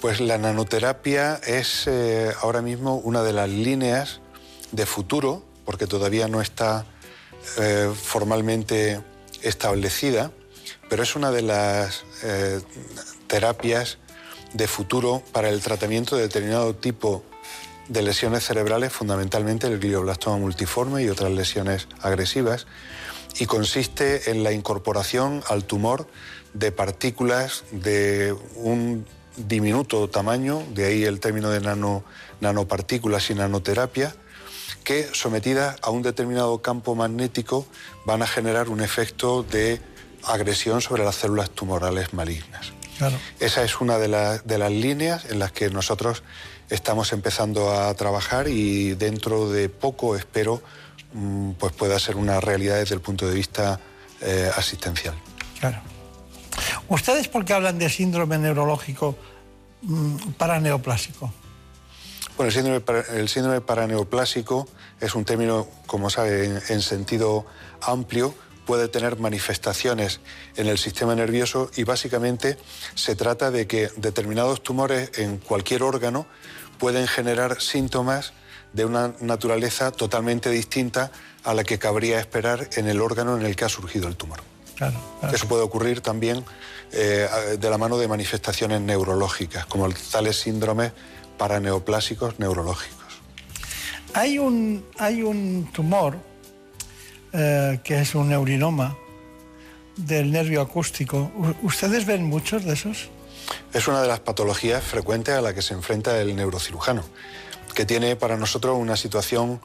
Pues 0.00 0.18
la 0.18 0.38
nanoterapia 0.38 1.40
es 1.46 1.86
eh, 1.86 2.32
ahora 2.42 2.62
mismo 2.62 2.96
una 2.96 3.22
de 3.22 3.32
las 3.32 3.48
líneas 3.48 4.20
de 4.72 4.86
futuro, 4.86 5.44
porque 5.64 5.86
todavía 5.86 6.26
no 6.26 6.40
está 6.40 6.84
eh, 7.58 7.92
formalmente 7.94 9.00
establecida, 9.42 10.32
pero 10.88 11.02
es 11.02 11.14
una 11.16 11.30
de 11.30 11.42
las 11.42 12.04
eh, 12.24 12.60
terapias 13.26 13.98
de 14.52 14.66
futuro 14.66 15.22
para 15.32 15.48
el 15.48 15.60
tratamiento 15.60 16.16
de 16.16 16.22
determinado 16.22 16.74
tipo 16.74 17.24
de 17.90 18.02
lesiones 18.02 18.44
cerebrales, 18.44 18.92
fundamentalmente 18.92 19.66
el 19.66 19.80
glioblastoma 19.80 20.36
multiforme 20.38 21.02
y 21.02 21.08
otras 21.08 21.32
lesiones 21.32 21.88
agresivas, 22.00 22.66
y 23.38 23.46
consiste 23.46 24.30
en 24.30 24.44
la 24.44 24.52
incorporación 24.52 25.42
al 25.48 25.64
tumor 25.64 26.06
de 26.54 26.70
partículas 26.70 27.64
de 27.72 28.34
un 28.54 29.04
diminuto 29.36 30.08
tamaño, 30.08 30.62
de 30.72 30.86
ahí 30.86 31.04
el 31.04 31.18
término 31.18 31.50
de 31.50 31.60
nano- 31.60 32.04
nanopartículas 32.40 33.28
y 33.30 33.34
nanoterapia, 33.34 34.14
que 34.84 35.08
sometidas 35.12 35.76
a 35.82 35.90
un 35.90 36.02
determinado 36.02 36.62
campo 36.62 36.94
magnético 36.94 37.66
van 38.06 38.22
a 38.22 38.26
generar 38.26 38.68
un 38.68 38.80
efecto 38.80 39.42
de 39.42 39.80
agresión 40.24 40.80
sobre 40.80 41.04
las 41.04 41.16
células 41.16 41.50
tumorales 41.50 42.12
malignas. 42.14 42.72
Claro. 42.98 43.16
Esa 43.40 43.64
es 43.64 43.80
una 43.80 43.98
de, 43.98 44.08
la- 44.08 44.38
de 44.38 44.58
las 44.58 44.70
líneas 44.70 45.24
en 45.30 45.38
las 45.38 45.50
que 45.52 45.70
nosotros 45.70 46.22
estamos 46.70 47.12
empezando 47.12 47.72
a 47.72 47.92
trabajar 47.94 48.48
y 48.48 48.94
dentro 48.94 49.50
de 49.50 49.68
poco 49.68 50.16
espero 50.16 50.62
mm, 51.12 51.52
pues 51.52 51.72
pueda 51.72 51.98
ser 51.98 52.16
una 52.16 52.40
realidad 52.40 52.76
desde 52.76 52.94
el 52.94 53.00
punto 53.00 53.26
de 53.28 53.34
vista 53.34 53.80
eh, 54.20 54.50
asistencial. 54.56 55.14
Claro. 55.58 55.78
¿Ustedes 56.88 57.28
por 57.28 57.44
qué 57.44 57.52
hablan 57.54 57.78
de 57.78 57.88
síndrome 57.88 58.38
neurológico 58.38 59.16
mm, 59.82 60.16
paraneoplásico? 60.38 61.32
Bueno, 62.36 62.48
el 62.48 62.54
síndrome, 62.54 62.80
para- 62.80 63.00
el 63.18 63.28
síndrome 63.28 63.60
paraneoplásico 63.60 64.68
es 65.00 65.14
un 65.14 65.24
término, 65.24 65.66
como 65.86 66.08
sabe, 66.10 66.46
en, 66.46 66.60
en 66.68 66.80
sentido 66.82 67.44
amplio, 67.82 68.34
puede 68.66 68.88
tener 68.88 69.18
manifestaciones 69.18 70.20
en 70.56 70.68
el 70.68 70.78
sistema 70.78 71.14
nervioso 71.14 71.70
y 71.76 71.82
básicamente 71.84 72.56
se 72.94 73.16
trata 73.16 73.50
de 73.50 73.66
que 73.66 73.90
determinados 73.96 74.62
tumores 74.62 75.10
en 75.18 75.38
cualquier 75.38 75.82
órgano 75.82 76.26
pueden 76.80 77.06
generar 77.06 77.60
síntomas 77.60 78.32
de 78.72 78.84
una 78.84 79.12
naturaleza 79.20 79.92
totalmente 79.92 80.50
distinta 80.50 81.12
a 81.44 81.54
la 81.54 81.62
que 81.62 81.78
cabría 81.78 82.18
esperar 82.18 82.68
en 82.76 82.88
el 82.88 83.00
órgano 83.00 83.36
en 83.36 83.46
el 83.46 83.54
que 83.54 83.64
ha 83.64 83.68
surgido 83.68 84.08
el 84.08 84.16
tumor. 84.16 84.40
Claro, 84.76 84.98
claro. 85.20 85.36
Eso 85.36 85.46
puede 85.46 85.62
ocurrir 85.62 86.00
también 86.00 86.44
eh, 86.92 87.28
de 87.58 87.70
la 87.70 87.78
mano 87.78 87.98
de 87.98 88.08
manifestaciones 88.08 88.80
neurológicas, 88.80 89.66
como 89.66 89.88
tales 90.10 90.40
síndromes 90.40 90.92
paraneoplásicos 91.36 92.38
neurológicos. 92.38 92.98
Hay 94.14 94.38
un, 94.38 94.84
hay 94.98 95.22
un 95.22 95.68
tumor 95.72 96.16
eh, 97.32 97.78
que 97.84 98.00
es 98.00 98.14
un 98.14 98.30
neurinoma 98.30 98.96
del 99.96 100.32
nervio 100.32 100.62
acústico. 100.62 101.30
¿Ustedes 101.62 102.06
ven 102.06 102.24
muchos 102.24 102.64
de 102.64 102.72
esos? 102.72 103.10
Es 103.72 103.88
una 103.88 104.02
de 104.02 104.08
las 104.08 104.20
patologías 104.20 104.82
frecuentes 104.82 105.34
a 105.34 105.40
la 105.40 105.54
que 105.54 105.62
se 105.62 105.74
enfrenta 105.74 106.20
el 106.20 106.34
neurocirujano, 106.34 107.04
que 107.74 107.84
tiene 107.84 108.16
para 108.16 108.36
nosotros 108.36 108.76
una 108.78 108.96
situación 108.96 109.60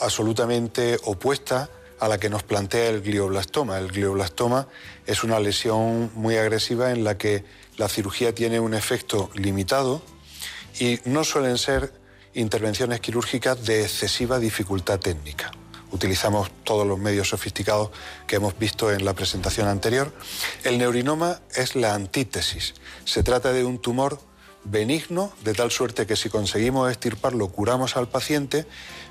absolutamente 0.00 0.98
opuesta 1.04 1.70
a 2.00 2.08
la 2.08 2.18
que 2.18 2.30
nos 2.30 2.42
plantea 2.42 2.88
el 2.88 3.02
glioblastoma. 3.02 3.78
El 3.78 3.88
glioblastoma 3.88 4.68
es 5.06 5.24
una 5.24 5.40
lesión 5.40 6.10
muy 6.14 6.36
agresiva 6.36 6.92
en 6.92 7.04
la 7.04 7.18
que 7.18 7.44
la 7.76 7.88
cirugía 7.88 8.34
tiene 8.34 8.60
un 8.60 8.74
efecto 8.74 9.30
limitado 9.34 10.02
y 10.78 11.00
no 11.04 11.24
suelen 11.24 11.58
ser 11.58 11.92
intervenciones 12.34 13.00
quirúrgicas 13.00 13.64
de 13.64 13.82
excesiva 13.82 14.38
dificultad 14.38 15.00
técnica. 15.00 15.50
Utilizamos 15.90 16.50
todos 16.64 16.86
los 16.86 16.98
medios 16.98 17.28
sofisticados 17.30 17.90
que 18.26 18.36
hemos 18.36 18.58
visto 18.58 18.92
en 18.92 19.04
la 19.04 19.14
presentación 19.14 19.68
anterior. 19.68 20.12
El 20.64 20.78
neurinoma 20.78 21.40
es 21.54 21.76
la 21.76 21.94
antítesis. 21.94 22.74
Se 23.04 23.22
trata 23.22 23.52
de 23.52 23.64
un 23.64 23.78
tumor 23.78 24.20
benigno, 24.64 25.32
de 25.44 25.54
tal 25.54 25.70
suerte 25.70 26.06
que 26.06 26.16
si 26.16 26.28
conseguimos 26.28 26.90
extirparlo 26.90 27.48
curamos 27.48 27.96
al 27.96 28.08
paciente, 28.08 28.66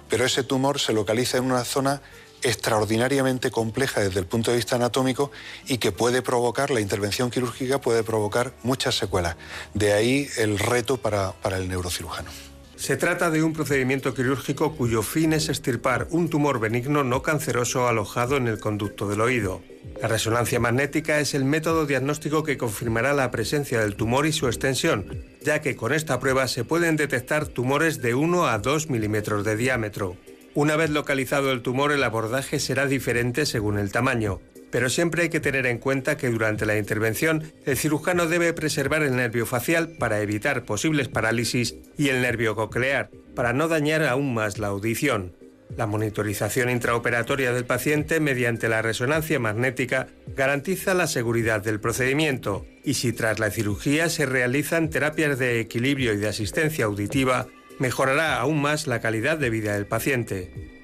pero 0.10 0.26
ese 0.26 0.44
tumor 0.44 0.80
se 0.80 0.94
localiza 0.94 1.38
en 1.38 1.46
una 1.46 1.64
zona 1.64 2.02
extraordinariamente 2.44 3.50
compleja 3.52 4.02
desde 4.02 4.20
el 4.20 4.28
punto 4.28 4.52
de 4.52 4.58
vista 4.58 4.76
anatómico 4.76 5.32
y 5.68 5.80
que 5.80 5.92
puede 5.92 6.22
provocar, 6.22 6.70
la 6.70 6.82
intervención 6.82 7.32
quirúrgica 7.32 7.82
puede 7.82 8.04
provocar 8.04 8.54
muchas 8.64 8.96
secuelas. 8.96 9.36
De 9.74 9.94
ahí 9.94 10.30
el 10.38 10.60
reto 10.60 10.98
para, 10.98 11.32
para 11.34 11.58
el 11.58 11.68
neurocirujano. 11.68 12.47
Se 12.78 12.96
trata 12.96 13.32
de 13.32 13.42
un 13.42 13.54
procedimiento 13.54 14.14
quirúrgico 14.14 14.76
cuyo 14.76 15.02
fin 15.02 15.34
es 15.34 15.50
extirpar 15.50 16.08
un 16.12 16.30
tumor 16.30 16.60
benigno 16.60 17.04
no 17.04 17.24
canceroso 17.24 17.88
alojado 17.88 18.38
en 18.38 18.48
el 18.48 18.60
conducto 18.60 19.10
del 19.10 19.20
oído. 19.20 19.64
La 20.00 20.08
resonancia 20.08 20.60
magnética 20.60 21.20
es 21.20 21.34
el 21.34 21.44
método 21.44 21.88
diagnóstico 21.88 22.44
que 22.44 22.58
confirmará 22.58 23.14
la 23.14 23.32
presencia 23.32 23.82
del 23.82 23.96
tumor 23.96 24.28
y 24.28 24.32
su 24.32 24.46
extensión, 24.46 25.24
ya 25.42 25.60
que 25.60 25.76
con 25.76 25.92
esta 25.92 26.20
prueba 26.20 26.48
se 26.48 26.64
pueden 26.64 26.98
detectar 26.98 27.48
tumores 27.48 28.00
de 28.00 28.14
1 28.14 28.46
a 28.48 28.60
2 28.60 28.92
milímetros 28.92 29.44
de 29.44 29.58
diámetro. 29.58 30.16
Una 30.54 30.76
vez 30.76 30.92
localizado 30.92 31.52
el 31.52 31.64
tumor, 31.64 31.92
el 31.92 32.04
abordaje 32.04 32.60
será 32.60 32.86
diferente 32.86 33.48
según 33.48 33.80
el 33.80 33.92
tamaño. 33.92 34.40
Pero 34.70 34.90
siempre 34.90 35.24
hay 35.24 35.30
que 35.30 35.40
tener 35.40 35.66
en 35.66 35.78
cuenta 35.78 36.18
que 36.18 36.30
durante 36.30 36.66
la 36.66 36.78
intervención 36.78 37.52
el 37.66 37.78
cirujano 37.78 38.28
debe 38.28 38.54
preservar 38.54 39.04
el 39.04 39.16
nervio 39.16 39.46
facial 39.46 39.90
para 39.98 40.22
evitar 40.22 40.64
posibles 40.64 41.08
parálisis 41.08 41.76
y 41.98 42.10
el 42.10 42.22
nervio 42.22 42.56
coclear, 42.56 43.10
para 43.36 43.54
no 43.54 43.68
dañar 43.68 44.04
aún 44.04 44.34
más 44.34 44.58
la 44.58 44.68
audición. 44.68 45.34
La 45.76 45.86
monitorización 45.86 46.70
intraoperatoria 46.70 47.52
del 47.52 47.66
paciente 47.66 48.20
mediante 48.20 48.70
la 48.70 48.82
resonancia 48.82 49.40
magnética 49.40 50.08
garantiza 50.36 50.94
la 50.94 51.08
seguridad 51.08 51.62
del 51.62 51.80
procedimiento 51.80 52.66
y 52.84 52.94
si 52.94 53.12
tras 53.12 53.40
la 53.40 53.52
cirugía 53.52 54.10
se 54.10 54.26
realizan 54.26 54.90
terapias 54.90 55.38
de 55.38 55.60
equilibrio 55.60 56.14
y 56.14 56.18
de 56.18 56.30
asistencia 56.30 56.86
auditiva, 56.86 57.48
mejorará 57.80 58.40
aún 58.40 58.62
más 58.62 58.88
la 58.88 59.02
calidad 59.02 59.38
de 59.38 59.50
vida 59.50 59.74
del 59.74 59.86
paciente. 59.86 60.77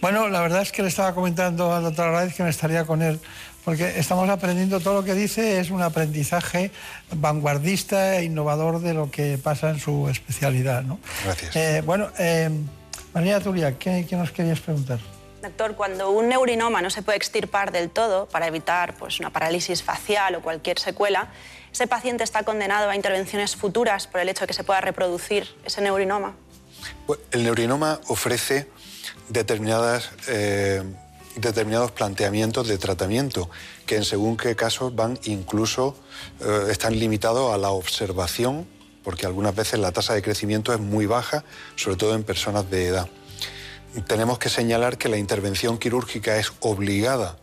Bueno, 0.00 0.28
la 0.28 0.40
verdad 0.40 0.62
es 0.62 0.72
que 0.72 0.82
le 0.82 0.88
estaba 0.88 1.14
comentando 1.14 1.72
al 1.72 1.82
doctor 1.82 2.08
Arraiz 2.08 2.34
que 2.34 2.42
me 2.42 2.50
estaría 2.50 2.84
con 2.84 3.02
él, 3.02 3.18
porque 3.64 3.98
estamos 3.98 4.28
aprendiendo, 4.28 4.80
todo 4.80 4.94
lo 4.94 5.04
que 5.04 5.14
dice 5.14 5.58
es 5.58 5.70
un 5.70 5.82
aprendizaje 5.82 6.70
vanguardista 7.12 8.16
e 8.16 8.24
innovador 8.24 8.80
de 8.80 8.94
lo 8.94 9.10
que 9.10 9.38
pasa 9.38 9.70
en 9.70 9.80
su 9.80 10.08
especialidad. 10.08 10.82
¿no? 10.82 10.98
Gracias. 11.24 11.56
Eh, 11.56 11.82
bueno, 11.84 12.10
eh, 12.18 12.50
María 13.14 13.40
Turia, 13.40 13.78
¿qué, 13.78 14.06
qué 14.08 14.16
nos 14.16 14.30
querías 14.30 14.60
preguntar? 14.60 15.00
Doctor, 15.42 15.74
cuando 15.76 16.10
un 16.10 16.28
neurinoma 16.28 16.82
no 16.82 16.90
se 16.90 17.02
puede 17.02 17.16
extirpar 17.16 17.72
del 17.72 17.90
todo 17.90 18.26
para 18.26 18.46
evitar 18.46 18.94
pues, 18.94 19.20
una 19.20 19.30
parálisis 19.30 19.82
facial 19.82 20.34
o 20.34 20.42
cualquier 20.42 20.78
secuela, 20.78 21.28
¿ese 21.72 21.86
paciente 21.86 22.24
está 22.24 22.42
condenado 22.42 22.90
a 22.90 22.96
intervenciones 22.96 23.56
futuras 23.56 24.06
por 24.06 24.20
el 24.20 24.28
hecho 24.28 24.42
de 24.42 24.48
que 24.48 24.54
se 24.54 24.64
pueda 24.64 24.80
reproducir 24.80 25.48
ese 25.64 25.80
neurinoma? 25.80 26.34
Pues, 27.06 27.20
El 27.30 27.44
neurinoma 27.44 28.00
ofrece 28.08 28.68
determinadas, 29.28 30.10
eh, 30.28 30.82
determinados 31.36 31.92
planteamientos 31.92 32.68
de 32.68 32.78
tratamiento 32.78 33.50
que 33.86 33.96
en 33.96 34.04
según 34.04 34.36
qué 34.36 34.56
casos 34.56 34.94
van 34.94 35.18
incluso, 35.24 35.96
eh, 36.40 36.66
están 36.70 36.98
limitados 36.98 37.52
a 37.52 37.58
la 37.58 37.70
observación, 37.70 38.66
porque 39.04 39.26
algunas 39.26 39.54
veces 39.54 39.78
la 39.78 39.92
tasa 39.92 40.14
de 40.14 40.22
crecimiento 40.22 40.72
es 40.72 40.80
muy 40.80 41.06
baja, 41.06 41.44
sobre 41.76 41.96
todo 41.96 42.14
en 42.14 42.24
personas 42.24 42.68
de 42.70 42.88
edad. 42.88 43.08
Tenemos 44.06 44.38
que 44.38 44.48
señalar 44.48 44.98
que 44.98 45.08
la 45.08 45.16
intervención 45.16 45.78
quirúrgica 45.78 46.36
es 46.36 46.52
obligada 46.60 47.36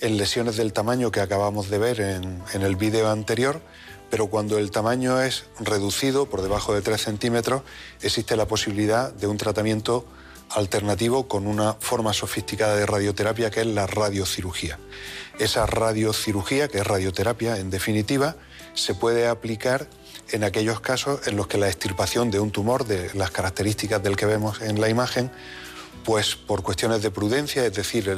en 0.00 0.18
lesiones 0.18 0.56
del 0.56 0.72
tamaño 0.72 1.10
que 1.10 1.20
acabamos 1.20 1.70
de 1.70 1.78
ver 1.78 2.00
en, 2.00 2.42
en 2.52 2.62
el 2.62 2.76
vídeo 2.76 3.08
anterior, 3.10 3.62
pero 4.10 4.26
cuando 4.26 4.58
el 4.58 4.70
tamaño 4.70 5.20
es 5.22 5.44
reducido 5.60 6.26
por 6.26 6.42
debajo 6.42 6.74
de 6.74 6.82
3 6.82 7.00
centímetros, 7.00 7.62
existe 8.02 8.36
la 8.36 8.46
posibilidad 8.46 9.12
de 9.12 9.26
un 9.26 9.38
tratamiento 9.38 10.04
alternativo 10.54 11.28
con 11.28 11.46
una 11.46 11.74
forma 11.74 12.12
sofisticada 12.12 12.76
de 12.76 12.86
radioterapia 12.86 13.50
que 13.50 13.60
es 13.60 13.66
la 13.66 13.86
radiocirugía. 13.86 14.78
Esa 15.38 15.66
radiocirugía, 15.66 16.68
que 16.68 16.78
es 16.78 16.86
radioterapia 16.86 17.58
en 17.58 17.70
definitiva, 17.70 18.36
se 18.74 18.94
puede 18.94 19.26
aplicar 19.26 19.88
en 20.30 20.44
aquellos 20.44 20.80
casos 20.80 21.26
en 21.26 21.36
los 21.36 21.46
que 21.46 21.58
la 21.58 21.68
extirpación 21.68 22.30
de 22.30 22.40
un 22.40 22.50
tumor, 22.50 22.86
de 22.86 23.12
las 23.14 23.30
características 23.30 24.02
del 24.02 24.16
que 24.16 24.26
vemos 24.26 24.60
en 24.62 24.80
la 24.80 24.88
imagen, 24.88 25.30
pues 26.04 26.36
por 26.36 26.62
cuestiones 26.62 27.02
de 27.02 27.10
prudencia, 27.10 27.64
es 27.64 27.72
decir, 27.72 28.08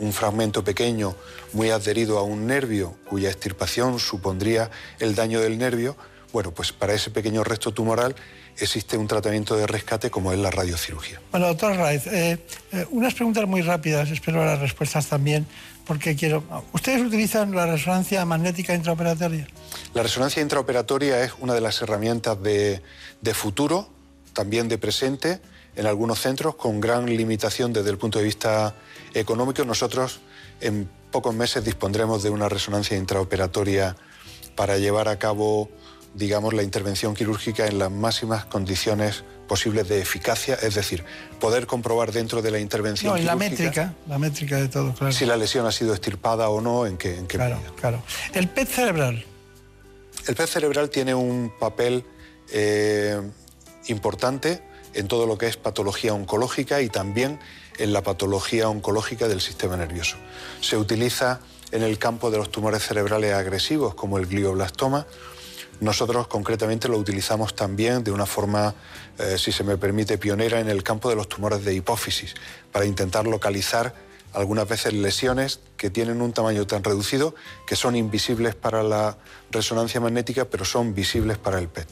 un 0.00 0.12
fragmento 0.12 0.62
pequeño 0.62 1.16
muy 1.52 1.70
adherido 1.70 2.18
a 2.18 2.22
un 2.22 2.46
nervio 2.46 2.94
cuya 3.08 3.28
extirpación 3.28 3.98
supondría 3.98 4.70
el 5.00 5.14
daño 5.14 5.40
del 5.40 5.58
nervio, 5.58 5.96
bueno, 6.36 6.50
pues 6.50 6.70
para 6.70 6.92
ese 6.92 7.10
pequeño 7.10 7.42
resto 7.44 7.72
tumoral 7.72 8.14
existe 8.58 8.98
un 8.98 9.06
tratamiento 9.06 9.56
de 9.56 9.66
rescate 9.66 10.10
como 10.10 10.34
es 10.34 10.38
la 10.38 10.50
radiocirugía. 10.50 11.18
Bueno, 11.30 11.46
doctor 11.46 11.72
Arraiz, 11.72 12.06
eh, 12.08 12.38
eh, 12.72 12.86
unas 12.90 13.14
preguntas 13.14 13.46
muy 13.46 13.62
rápidas, 13.62 14.10
espero 14.10 14.44
las 14.44 14.60
respuestas 14.60 15.06
también, 15.06 15.46
porque 15.86 16.14
quiero... 16.14 16.44
¿Ustedes 16.74 17.00
utilizan 17.00 17.52
la 17.52 17.64
resonancia 17.64 18.22
magnética 18.26 18.74
intraoperatoria? 18.74 19.48
La 19.94 20.02
resonancia 20.02 20.42
intraoperatoria 20.42 21.24
es 21.24 21.32
una 21.40 21.54
de 21.54 21.62
las 21.62 21.80
herramientas 21.80 22.42
de, 22.42 22.82
de 23.22 23.32
futuro, 23.32 23.88
también 24.34 24.68
de 24.68 24.76
presente, 24.76 25.40
en 25.74 25.86
algunos 25.86 26.20
centros 26.20 26.56
con 26.56 26.82
gran 26.82 27.06
limitación 27.06 27.72
desde 27.72 27.88
el 27.88 27.96
punto 27.96 28.18
de 28.18 28.26
vista 28.26 28.74
económico. 29.14 29.64
Nosotros 29.64 30.20
en 30.60 30.86
pocos 31.10 31.34
meses 31.34 31.64
dispondremos 31.64 32.22
de 32.22 32.28
una 32.28 32.50
resonancia 32.50 32.94
intraoperatoria 32.94 33.96
para 34.54 34.76
llevar 34.76 35.08
a 35.08 35.18
cabo, 35.18 35.70
digamos, 36.16 36.54
la 36.54 36.62
intervención 36.62 37.14
quirúrgica 37.14 37.66
en 37.66 37.78
las 37.78 37.90
máximas 37.90 38.46
condiciones 38.46 39.24
posibles 39.46 39.88
de 39.88 40.00
eficacia, 40.00 40.54
es 40.54 40.74
decir, 40.74 41.04
poder 41.38 41.66
comprobar 41.66 42.10
dentro 42.10 42.42
de 42.42 42.50
la 42.50 42.58
intervención 42.58 43.12
No, 43.12 43.18
y 43.18 43.22
la 43.22 43.36
métrica, 43.36 43.94
la 44.08 44.18
métrica 44.18 44.56
de 44.56 44.68
todo, 44.68 44.94
claro. 44.94 45.12
si 45.12 45.26
la 45.26 45.36
lesión 45.36 45.66
ha 45.66 45.72
sido 45.72 45.92
extirpada 45.92 46.48
o 46.48 46.60
no, 46.60 46.86
en 46.86 46.96
qué, 46.96 47.16
en 47.16 47.26
qué 47.26 47.36
Claro, 47.36 47.60
claro. 47.78 48.02
El 48.32 48.48
PET 48.48 48.68
cerebral, 48.68 49.24
El 50.26 50.34
PET 50.34 50.48
cerebral 50.48 50.90
tiene 50.90 51.14
un 51.14 51.52
papel 51.60 52.04
eh, 52.50 53.20
importante 53.86 54.62
en 54.94 55.08
todo 55.08 55.26
lo 55.26 55.36
que 55.36 55.46
es 55.46 55.56
patología 55.56 56.14
oncológica 56.14 56.80
y 56.80 56.88
también 56.88 57.38
en 57.78 57.92
la 57.92 58.02
patología 58.02 58.68
oncológica 58.68 59.28
del 59.28 59.42
sistema 59.42 59.76
nervioso. 59.76 60.16
Se 60.62 60.76
utiliza 60.78 61.40
en 61.72 61.82
el 61.82 61.98
campo 61.98 62.30
de 62.30 62.38
los 62.38 62.50
tumores 62.50 62.82
cerebrales 62.82 63.34
agresivos 63.34 63.94
como 63.94 64.18
el 64.18 64.26
glioblastoma. 64.26 65.06
Nosotros 65.80 66.26
concretamente 66.26 66.88
lo 66.88 66.96
utilizamos 66.96 67.54
también 67.54 68.02
de 68.02 68.10
una 68.10 68.26
forma, 68.26 68.74
eh, 69.18 69.36
si 69.38 69.52
se 69.52 69.62
me 69.62 69.76
permite, 69.76 70.16
pionera 70.16 70.60
en 70.60 70.70
el 70.70 70.82
campo 70.82 71.10
de 71.10 71.16
los 71.16 71.28
tumores 71.28 71.64
de 71.64 71.74
hipófisis, 71.74 72.34
para 72.72 72.86
intentar 72.86 73.26
localizar 73.26 73.94
algunas 74.32 74.68
veces 74.68 74.92
lesiones 74.92 75.60
que 75.76 75.90
tienen 75.90 76.20
un 76.20 76.32
tamaño 76.32 76.66
tan 76.66 76.82
reducido 76.82 77.34
que 77.66 77.76
son 77.76 77.96
invisibles 77.96 78.54
para 78.54 78.82
la 78.82 79.18
resonancia 79.50 80.00
magnética, 80.00 80.46
pero 80.46 80.64
son 80.64 80.94
visibles 80.94 81.38
para 81.38 81.58
el 81.58 81.68
PET. 81.68 81.88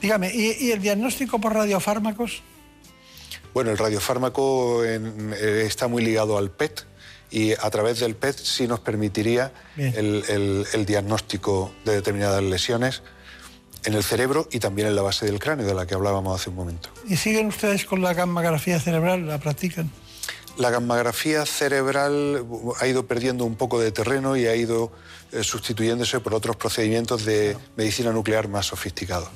Dígame, 0.00 0.32
¿y, 0.34 0.70
el 0.70 0.80
diagnóstico 0.80 1.40
por 1.40 1.54
radiofármacos? 1.54 2.42
Bueno, 3.52 3.70
el 3.70 3.78
radiofármaco 3.78 4.84
eh, 4.84 5.64
está 5.66 5.88
muy 5.88 6.04
ligado 6.04 6.38
al 6.38 6.50
PET 6.50 6.84
y 7.30 7.52
a 7.52 7.70
través 7.70 8.00
del 8.00 8.14
PET 8.14 8.36
sí 8.38 8.66
nos 8.66 8.80
permitiría 8.80 9.52
el, 9.76 10.84
diagnóstico 10.86 11.72
de 11.84 11.96
determinadas 11.96 12.42
lesiones 12.42 13.02
en 13.84 13.94
el 13.94 14.02
cerebro 14.02 14.48
y 14.50 14.58
también 14.58 14.88
en 14.88 14.96
la 14.96 15.02
base 15.02 15.26
del 15.26 15.38
cráneo, 15.38 15.66
de 15.66 15.74
la 15.74 15.86
que 15.86 15.94
hablábamos 15.94 16.40
hace 16.40 16.50
un 16.50 16.56
momento. 16.56 16.90
¿Y 17.06 17.16
siguen 17.16 17.46
ustedes 17.46 17.84
con 17.84 18.02
la 18.02 18.14
gammagrafía 18.14 18.80
cerebral? 18.80 19.26
¿La 19.26 19.38
practican? 19.38 19.90
La 20.56 20.70
gammagrafía 20.70 21.46
cerebral 21.46 22.44
ha 22.80 22.86
ido 22.86 23.06
perdiendo 23.06 23.44
un 23.44 23.54
poco 23.54 23.78
de 23.78 23.92
terreno 23.92 24.36
y 24.36 24.46
ha 24.46 24.56
ido 24.56 24.90
eh, 25.30 25.44
sustituyéndose 25.44 26.18
por 26.20 26.34
otros 26.34 26.56
procedimientos 26.56 27.24
de 27.24 27.56
medicina 27.76 28.10
nuclear 28.10 28.48
más 28.48 28.66
sofisticados. 28.66 29.28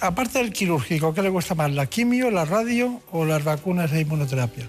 Aparte 0.00 0.38
del 0.38 0.52
quirúrgico, 0.52 1.12
¿qué 1.12 1.22
le 1.22 1.28
gusta 1.28 1.54
más, 1.54 1.70
la 1.70 1.86
quimio, 1.86 2.30
la 2.30 2.44
radio 2.44 3.00
o 3.12 3.24
las 3.24 3.44
vacunas 3.44 3.90
de 3.90 4.00
inmunoterapia? 4.00 4.68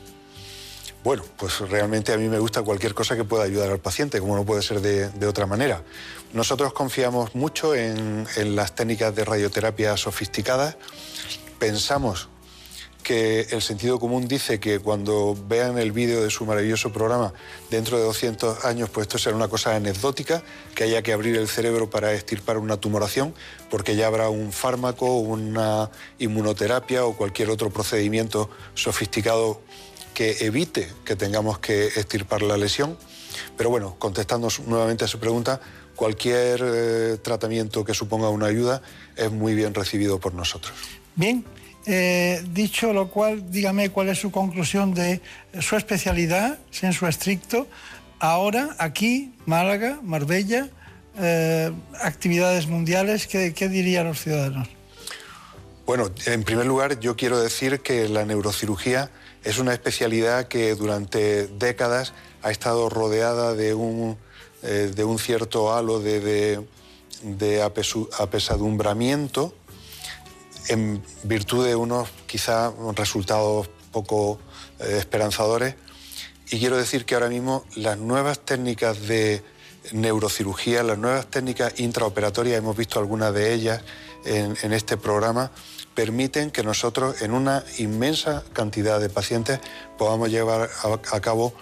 Bueno, 1.04 1.24
pues 1.36 1.60
realmente 1.60 2.14
a 2.14 2.18
mí 2.18 2.30
me 2.30 2.40
gusta 2.40 2.62
cualquier 2.62 2.94
cosa 2.94 3.18
que 3.18 3.26
pueda 3.26 3.44
ayudar 3.44 3.70
al 3.70 3.80
paciente, 3.80 4.22
como 4.22 4.38
no 4.38 4.46
puede 4.46 4.62
ser 4.62 4.80
de, 4.80 5.28
otra 5.28 5.46
manera. 5.46 5.84
Nosotros 6.32 6.72
confiamos 6.72 7.36
mucho 7.36 7.76
en, 7.76 8.26
las 8.56 8.74
técnicas 8.74 9.14
de 9.14 9.26
radioterapia 9.26 9.98
sofisticadas. 9.98 10.78
Pensamos 11.60 12.30
que 13.04 13.48
el 13.52 13.62
sentido 13.62 14.00
común 14.00 14.30
dice 14.30 14.62
que 14.62 14.80
cuando 14.80 15.36
vean 15.50 15.78
el 15.78 15.92
vídeo 15.92 16.24
de 16.24 16.30
su 16.30 16.46
maravilloso 16.46 16.94
programa 16.94 17.34
dentro 17.70 17.98
de 17.98 18.06
200 18.06 18.64
años, 18.64 18.90
pues 18.90 19.08
esto 19.08 19.18
será 19.18 19.36
una 19.36 19.50
cosa 19.50 19.76
anecdótica, 19.76 20.42
que 20.74 20.86
haya 20.86 21.02
que 21.02 21.12
abrir 21.12 21.36
el 21.36 21.50
cerebro 21.50 21.90
para 21.90 22.14
extirpar 22.14 22.58
una 22.58 22.78
tumoración, 22.78 23.36
porque 23.70 23.98
ya 23.98 24.08
habrá 24.08 24.30
un 24.30 24.54
fármaco, 24.54 25.18
una 25.18 25.92
inmunoterapia 26.18 27.04
o 27.04 27.18
cualquier 27.18 27.50
otro 27.50 27.70
procedimiento 27.72 28.50
sofisticado 28.74 29.60
que 30.14 30.46
evite 30.46 30.90
que 31.06 31.16
tengamos 31.16 31.60
que 31.60 31.86
extirpar 31.86 32.42
la 32.42 32.58
lesión. 32.58 32.98
Pero 33.58 33.70
bueno, 33.70 33.96
contestando 33.98 34.48
nuevamente 34.68 35.06
a 35.06 35.08
su 35.08 35.20
pregunta, 35.20 35.60
cualquier 35.96 36.62
eh, 36.64 37.18
tratamiento 37.22 37.84
que 37.84 37.94
suponga 37.94 38.30
una 38.30 38.48
ayuda 38.48 38.82
es 39.16 39.32
muy 39.32 39.56
bien 39.56 39.74
recibido 39.74 40.20
por 40.20 40.34
nosotros. 40.34 40.74
Bien, 41.16 41.44
eh, 41.86 42.44
dicho 42.52 42.94
lo 42.94 43.10
cual, 43.10 43.52
dígame 43.52 43.90
cuál 43.90 44.10
es 44.10 44.20
su 44.20 44.32
conclusión 44.32 44.94
de 44.94 45.22
su 45.60 45.76
especialidad, 45.76 46.60
en 46.82 46.94
su 46.94 47.08
estricto, 47.08 47.68
ahora, 48.20 48.76
aquí, 48.80 49.34
Málaga, 49.46 50.00
Marbella, 50.02 50.70
eh, 51.20 51.72
actividades 52.02 52.68
mundiales, 52.68 53.28
¿qué, 53.28 53.54
¿qué 53.54 53.68
dirían 53.68 54.08
los 54.08 54.22
ciudadanos? 54.22 54.70
Bueno, 55.86 56.10
en 56.26 56.44
primer 56.44 56.66
lugar, 56.66 57.00
yo 57.00 57.18
quiero 57.18 57.40
decir 57.40 57.82
que 57.82 58.08
la 58.08 58.26
neurocirugía 58.26 59.12
es 59.44 59.58
una 59.60 59.74
especialidad 59.74 60.48
que 60.48 60.76
durante 60.76 61.48
décadas 61.48 62.14
ha 62.42 62.52
estado 62.52 62.90
rodeada 62.90 63.54
de 63.54 63.74
un, 63.74 64.18
eh, 64.62 64.92
de 64.96 65.04
un 65.04 65.20
cierto 65.20 65.74
halo 65.74 66.00
de, 66.00 66.66
apesadumbramiento 68.20 69.54
en 70.70 71.04
virtud 71.24 71.66
de 71.66 71.76
unos 71.76 72.10
quizá 72.26 72.74
resultados 72.96 73.70
poco 73.92 74.40
eh, 74.80 74.96
esperanzadores. 74.98 75.76
Y 76.50 76.60
quiero 76.60 76.78
decir 76.78 77.06
que 77.06 77.16
ahora 77.16 77.30
mismo 77.30 77.66
las 77.76 77.98
nuevas 77.98 78.40
técnicas 78.40 79.08
de 79.08 79.44
neurocirugía, 79.92 80.84
las 80.84 80.98
nuevas 80.98 81.28
técnicas 81.28 81.80
intraoperatorias, 81.80 82.58
hemos 82.58 82.78
visto 82.78 83.00
algunas 83.00 83.34
de 83.34 83.54
ellas 83.54 83.82
en 84.26 84.72
este 84.72 84.96
programa, 84.96 85.52
permiten 85.94 86.52
que 86.52 86.64
nosotros 86.64 87.22
en 87.22 87.32
una 87.34 87.64
inmensa 87.78 88.44
cantidad 88.54 89.00
de 89.00 89.10
pacientes 89.10 89.60
podamos 89.98 90.30
llevar 90.30 90.70
a, 91.12 91.20
cabo 91.20 91.54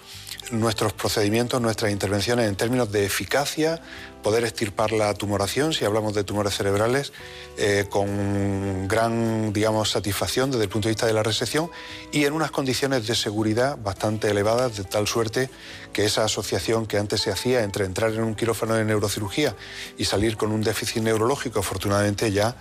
nuestros 0.50 0.92
procedimientos, 0.92 1.60
nuestras 1.60 1.92
intervenciones 1.92 2.48
en 2.48 2.56
términos 2.56 2.90
de 2.90 3.04
eficacia, 3.04 3.80
poder 4.22 4.44
extirpar 4.44 4.92
la 4.92 5.12
tumoración, 5.14 5.72
si 5.72 5.84
hablamos 5.84 6.14
de 6.14 6.24
tumores 6.24 6.54
cerebrales, 6.54 7.12
eh, 7.58 7.86
con 7.90 8.88
gran, 8.88 9.52
digamos, 9.52 9.90
satisfacción 9.90 10.50
desde 10.50 10.64
el 10.64 10.70
punto 10.70 10.88
de 10.88 10.92
vista 10.92 11.06
de 11.06 11.12
la 11.12 11.22
resección 11.22 11.70
y 12.12 12.24
en 12.24 12.32
unas 12.32 12.50
condiciones 12.50 13.06
de 13.06 13.14
seguridad 13.14 13.76
bastante 13.78 14.30
elevadas, 14.30 14.76
de 14.76 14.84
tal 14.84 15.06
suerte 15.06 15.50
que 15.92 16.04
esa 16.04 16.24
asociación 16.24 16.86
que 16.86 16.98
antes 16.98 17.20
se 17.20 17.30
hacía 17.30 17.62
entre 17.62 17.84
entrar 17.84 18.12
en 18.12 18.22
un 18.22 18.34
quirófano 18.34 18.74
de 18.74 18.84
neurocirugía 18.84 19.54
y 19.98 20.04
salir 20.04 20.36
con 20.36 20.52
un 20.52 20.62
déficit 20.62 21.02
neurológico, 21.02 21.60
afortunadamente 21.60 22.32
ya 22.32 22.56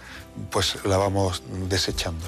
pues 0.50 0.78
la 0.86 0.98
vamos 0.98 1.44
desechando. 1.70 2.26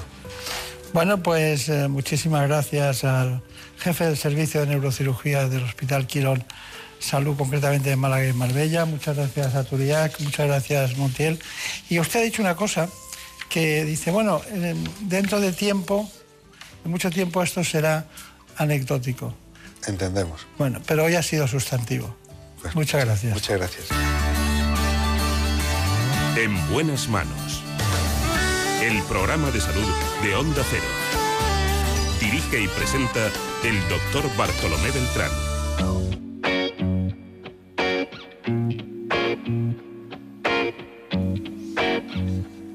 Bueno, 0.92 1.22
pues 1.22 1.68
eh, 1.68 1.88
muchísimas 1.88 2.46
gracias 2.46 3.04
al 3.04 3.42
jefe 3.78 4.04
del 4.04 4.16
servicio 4.16 4.60
de 4.60 4.68
neurocirugía 4.68 5.48
del 5.48 5.64
Hospital 5.64 6.06
Quirón 6.06 6.44
Salud, 7.00 7.36
concretamente 7.36 7.90
de 7.90 7.96
Málaga 7.96 8.26
y 8.26 8.32
Marbella. 8.32 8.84
Muchas 8.84 9.16
gracias 9.16 9.54
a 9.54 9.64
Turiac, 9.64 10.18
muchas 10.20 10.46
gracias 10.46 10.96
Montiel. 10.96 11.38
Y 11.90 11.98
usted 11.98 12.20
ha 12.20 12.22
dicho 12.22 12.40
una 12.40 12.56
cosa 12.56 12.88
que 13.50 13.84
dice, 13.84 14.10
bueno, 14.10 14.40
dentro 15.00 15.40
de 15.40 15.52
tiempo, 15.52 16.10
de 16.82 16.90
mucho 16.90 17.10
tiempo 17.10 17.42
esto 17.42 17.62
será 17.62 18.06
anecdótico. 18.56 19.34
Entendemos. 19.86 20.46
Bueno, 20.58 20.80
pero 20.86 21.04
hoy 21.04 21.14
ha 21.14 21.22
sido 21.22 21.46
sustantivo. 21.46 22.16
Pues 22.62 22.74
muchas 22.74 23.04
gracias. 23.04 23.34
Muchas 23.34 23.58
gracias. 23.58 23.86
En 26.36 26.70
buenas 26.70 27.08
manos. 27.08 27.53
El 28.84 29.02
programa 29.04 29.50
de 29.50 29.62
salud 29.62 29.86
de 30.22 30.34
Onda 30.34 30.62
Cero. 30.68 30.84
Dirige 32.20 32.62
y 32.64 32.68
presenta 32.68 33.28
el 33.64 33.80
doctor 33.88 34.30
Bartolomé 34.36 34.90
Beltrán. 34.90 35.30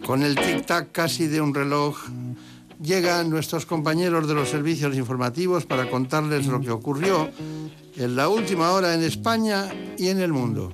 Con 0.03 0.23
el 0.23 0.35
tic-tac 0.35 0.91
casi 0.91 1.27
de 1.27 1.41
un 1.41 1.53
reloj, 1.53 1.99
llegan 2.81 3.29
nuestros 3.29 3.67
compañeros 3.67 4.27
de 4.27 4.33
los 4.33 4.49
servicios 4.49 4.95
informativos 4.95 5.67
para 5.67 5.91
contarles 5.91 6.47
lo 6.47 6.59
que 6.59 6.71
ocurrió 6.71 7.29
en 7.97 8.15
la 8.15 8.29
última 8.29 8.71
hora 8.71 8.95
en 8.95 9.03
España 9.03 9.71
y 9.95 10.07
en 10.07 10.21
el 10.21 10.33
mundo. 10.33 10.71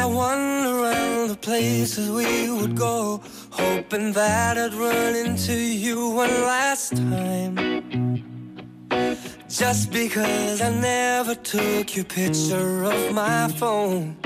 I 0.00 0.06
wander 0.06 0.84
around 0.84 1.28
the 1.28 1.36
places 1.36 2.08
we 2.08 2.48
would 2.50 2.76
go, 2.76 3.20
hoping 3.50 4.12
that 4.12 4.56
I'd 4.56 4.72
run 4.74 5.16
into 5.16 5.54
you 5.54 6.10
one 6.10 6.36
last 6.54 6.96
time. 6.96 7.54
Just 9.48 9.90
because 9.90 10.62
I 10.62 10.70
never 10.70 11.34
took 11.34 11.96
your 11.96 12.04
picture 12.04 12.84
of 12.84 13.12
my 13.12 13.48
phone 13.60 14.16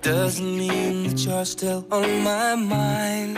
doesn't 0.00 0.56
mean 0.56 1.08
that 1.08 1.18
you're 1.24 1.44
still 1.44 1.84
on 1.90 2.22
my 2.22 2.54
mind. 2.54 3.34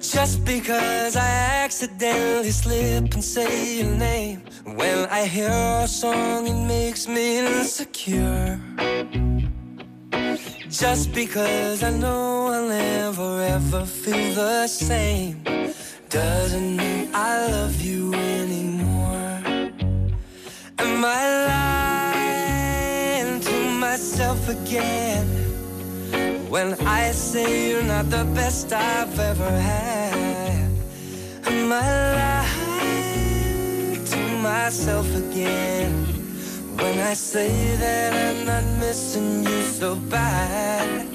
Just 0.00 0.44
because 0.44 1.14
I 1.14 1.30
accidentally 1.64 2.50
slip 2.50 3.14
and 3.14 3.22
say 3.22 3.78
your 3.78 3.94
name 3.94 4.42
when 4.64 5.06
I 5.10 5.26
hear 5.26 5.50
a 5.84 5.86
song, 5.86 6.48
it 6.48 6.66
makes 6.66 7.06
me 7.06 7.38
insecure. 7.38 8.58
Just 10.68 11.12
because 11.12 11.82
I 11.82 11.90
know 11.90 12.48
I'll 12.48 12.68
never 12.68 13.42
ever 13.42 13.84
feel 13.86 14.34
the 14.34 14.66
same 14.66 15.42
doesn't 16.10 16.76
mean 16.76 17.08
I 17.14 17.48
love 17.48 17.80
you 17.80 18.12
anymore. 18.14 19.40
Am 20.78 21.04
I 21.04 21.24
lying 23.22 23.40
to 23.40 23.70
myself 23.80 24.48
again 24.48 25.26
when 26.48 26.74
I 26.86 27.12
say 27.12 27.70
you're 27.70 27.82
not 27.82 28.10
the 28.10 28.24
best 28.34 28.72
I've 28.72 29.18
ever 29.18 29.50
had? 29.50 30.70
Am 31.46 31.72
I 31.72 31.88
lying 32.20 34.04
to 34.04 34.18
myself 34.42 35.06
again? 35.14 36.15
When 36.78 36.98
I 36.98 37.14
say 37.14 37.76
that 37.76 38.12
I'm 38.12 38.44
not 38.44 38.64
missing 38.78 39.44
you 39.44 39.62
so 39.62 39.96
bad 39.96 41.08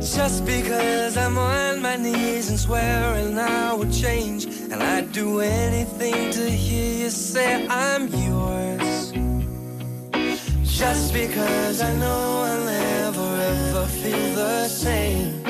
Just 0.00 0.44
because 0.44 1.16
I'm 1.16 1.38
on 1.38 1.80
my 1.80 1.96
knees 1.96 2.50
and 2.50 2.58
swearing 2.58 3.38
I 3.38 3.72
would 3.72 3.92
change. 3.92 4.46
And 4.70 4.82
I'd 4.82 5.12
do 5.12 5.40
anything 5.40 6.30
to 6.32 6.50
hear 6.50 7.04
you 7.04 7.10
say 7.10 7.66
I'm 7.68 8.08
yours. 8.08 9.12
Just 10.64 11.12
because 11.12 11.80
I 11.80 11.94
know 11.96 12.22
I'll 12.48 12.64
never 12.64 13.28
ever 13.52 13.86
feel 13.86 14.34
the 14.34 14.68
same 14.68 15.42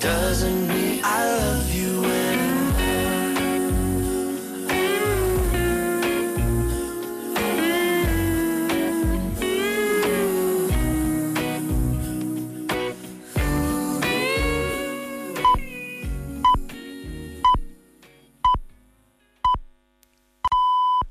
doesn't 0.00 0.68
mean 0.68 1.00
I 1.04 1.20
love 1.26 1.74
you 1.74 2.04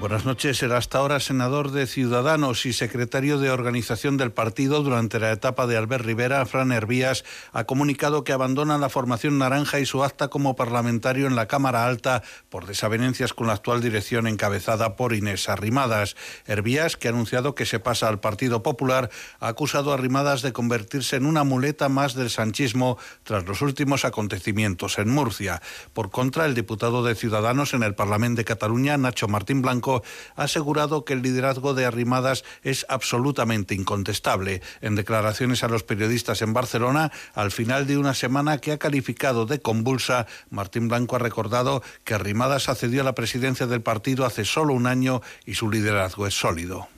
Buenas 0.00 0.24
noches. 0.24 0.62
Era 0.62 0.76
hasta 0.76 0.98
ahora 0.98 1.18
senador 1.18 1.72
de 1.72 1.88
Ciudadanos 1.88 2.66
y 2.66 2.72
secretario 2.72 3.38
de 3.38 3.50
organización 3.50 4.16
del 4.16 4.30
partido 4.30 4.84
durante 4.84 5.18
la 5.18 5.32
etapa 5.32 5.66
de 5.66 5.76
Albert 5.76 6.04
Rivera. 6.04 6.46
Fran 6.46 6.70
Hervías 6.70 7.24
ha 7.52 7.64
comunicado 7.64 8.22
que 8.22 8.32
abandona 8.32 8.78
la 8.78 8.90
formación 8.90 9.38
naranja 9.38 9.80
y 9.80 9.86
su 9.86 10.04
acta 10.04 10.28
como 10.28 10.54
parlamentario 10.54 11.26
en 11.26 11.34
la 11.34 11.48
Cámara 11.48 11.84
Alta 11.84 12.22
por 12.48 12.66
desavenencias 12.66 13.32
con 13.32 13.48
la 13.48 13.54
actual 13.54 13.80
dirección 13.80 14.28
encabezada 14.28 14.94
por 14.94 15.14
Inés 15.14 15.48
Arrimadas. 15.48 16.14
Hervías, 16.46 16.96
que 16.96 17.08
ha 17.08 17.10
anunciado 17.10 17.56
que 17.56 17.66
se 17.66 17.80
pasa 17.80 18.06
al 18.06 18.20
Partido 18.20 18.62
Popular, 18.62 19.10
ha 19.40 19.48
acusado 19.48 19.90
a 19.90 19.94
Arrimadas 19.94 20.42
de 20.42 20.52
convertirse 20.52 21.16
en 21.16 21.26
una 21.26 21.42
muleta 21.42 21.88
más 21.88 22.14
del 22.14 22.30
sanchismo 22.30 22.98
tras 23.24 23.46
los 23.46 23.62
últimos 23.62 24.04
acontecimientos 24.04 24.96
en 25.00 25.10
Murcia. 25.10 25.60
Por 25.92 26.10
contra, 26.10 26.46
el 26.46 26.54
diputado 26.54 27.02
de 27.02 27.16
Ciudadanos 27.16 27.74
en 27.74 27.82
el 27.82 27.96
Parlamento 27.96 28.38
de 28.38 28.44
Cataluña, 28.44 28.96
Nacho 28.96 29.26
Martín 29.26 29.60
Blanco, 29.60 29.87
ha 29.96 30.42
asegurado 30.42 31.04
que 31.04 31.14
el 31.14 31.22
liderazgo 31.22 31.74
de 31.74 31.84
Arrimadas 31.84 32.44
es 32.62 32.86
absolutamente 32.88 33.74
incontestable. 33.74 34.62
En 34.80 34.94
declaraciones 34.94 35.64
a 35.64 35.68
los 35.68 35.82
periodistas 35.82 36.42
en 36.42 36.52
Barcelona, 36.52 37.12
al 37.34 37.50
final 37.50 37.86
de 37.86 37.98
una 37.98 38.14
semana 38.14 38.58
que 38.58 38.72
ha 38.72 38.78
calificado 38.78 39.46
de 39.46 39.60
convulsa, 39.60 40.26
Martín 40.50 40.88
Blanco 40.88 41.16
ha 41.16 41.20
recordado 41.20 41.82
que 42.04 42.14
Arrimadas 42.14 42.68
accedió 42.68 43.02
a 43.02 43.04
la 43.04 43.14
presidencia 43.14 43.66
del 43.66 43.82
partido 43.82 44.24
hace 44.24 44.44
solo 44.44 44.74
un 44.74 44.86
año 44.86 45.22
y 45.46 45.54
su 45.54 45.70
liderazgo 45.70 46.26
es 46.26 46.34
sólido. 46.34 46.88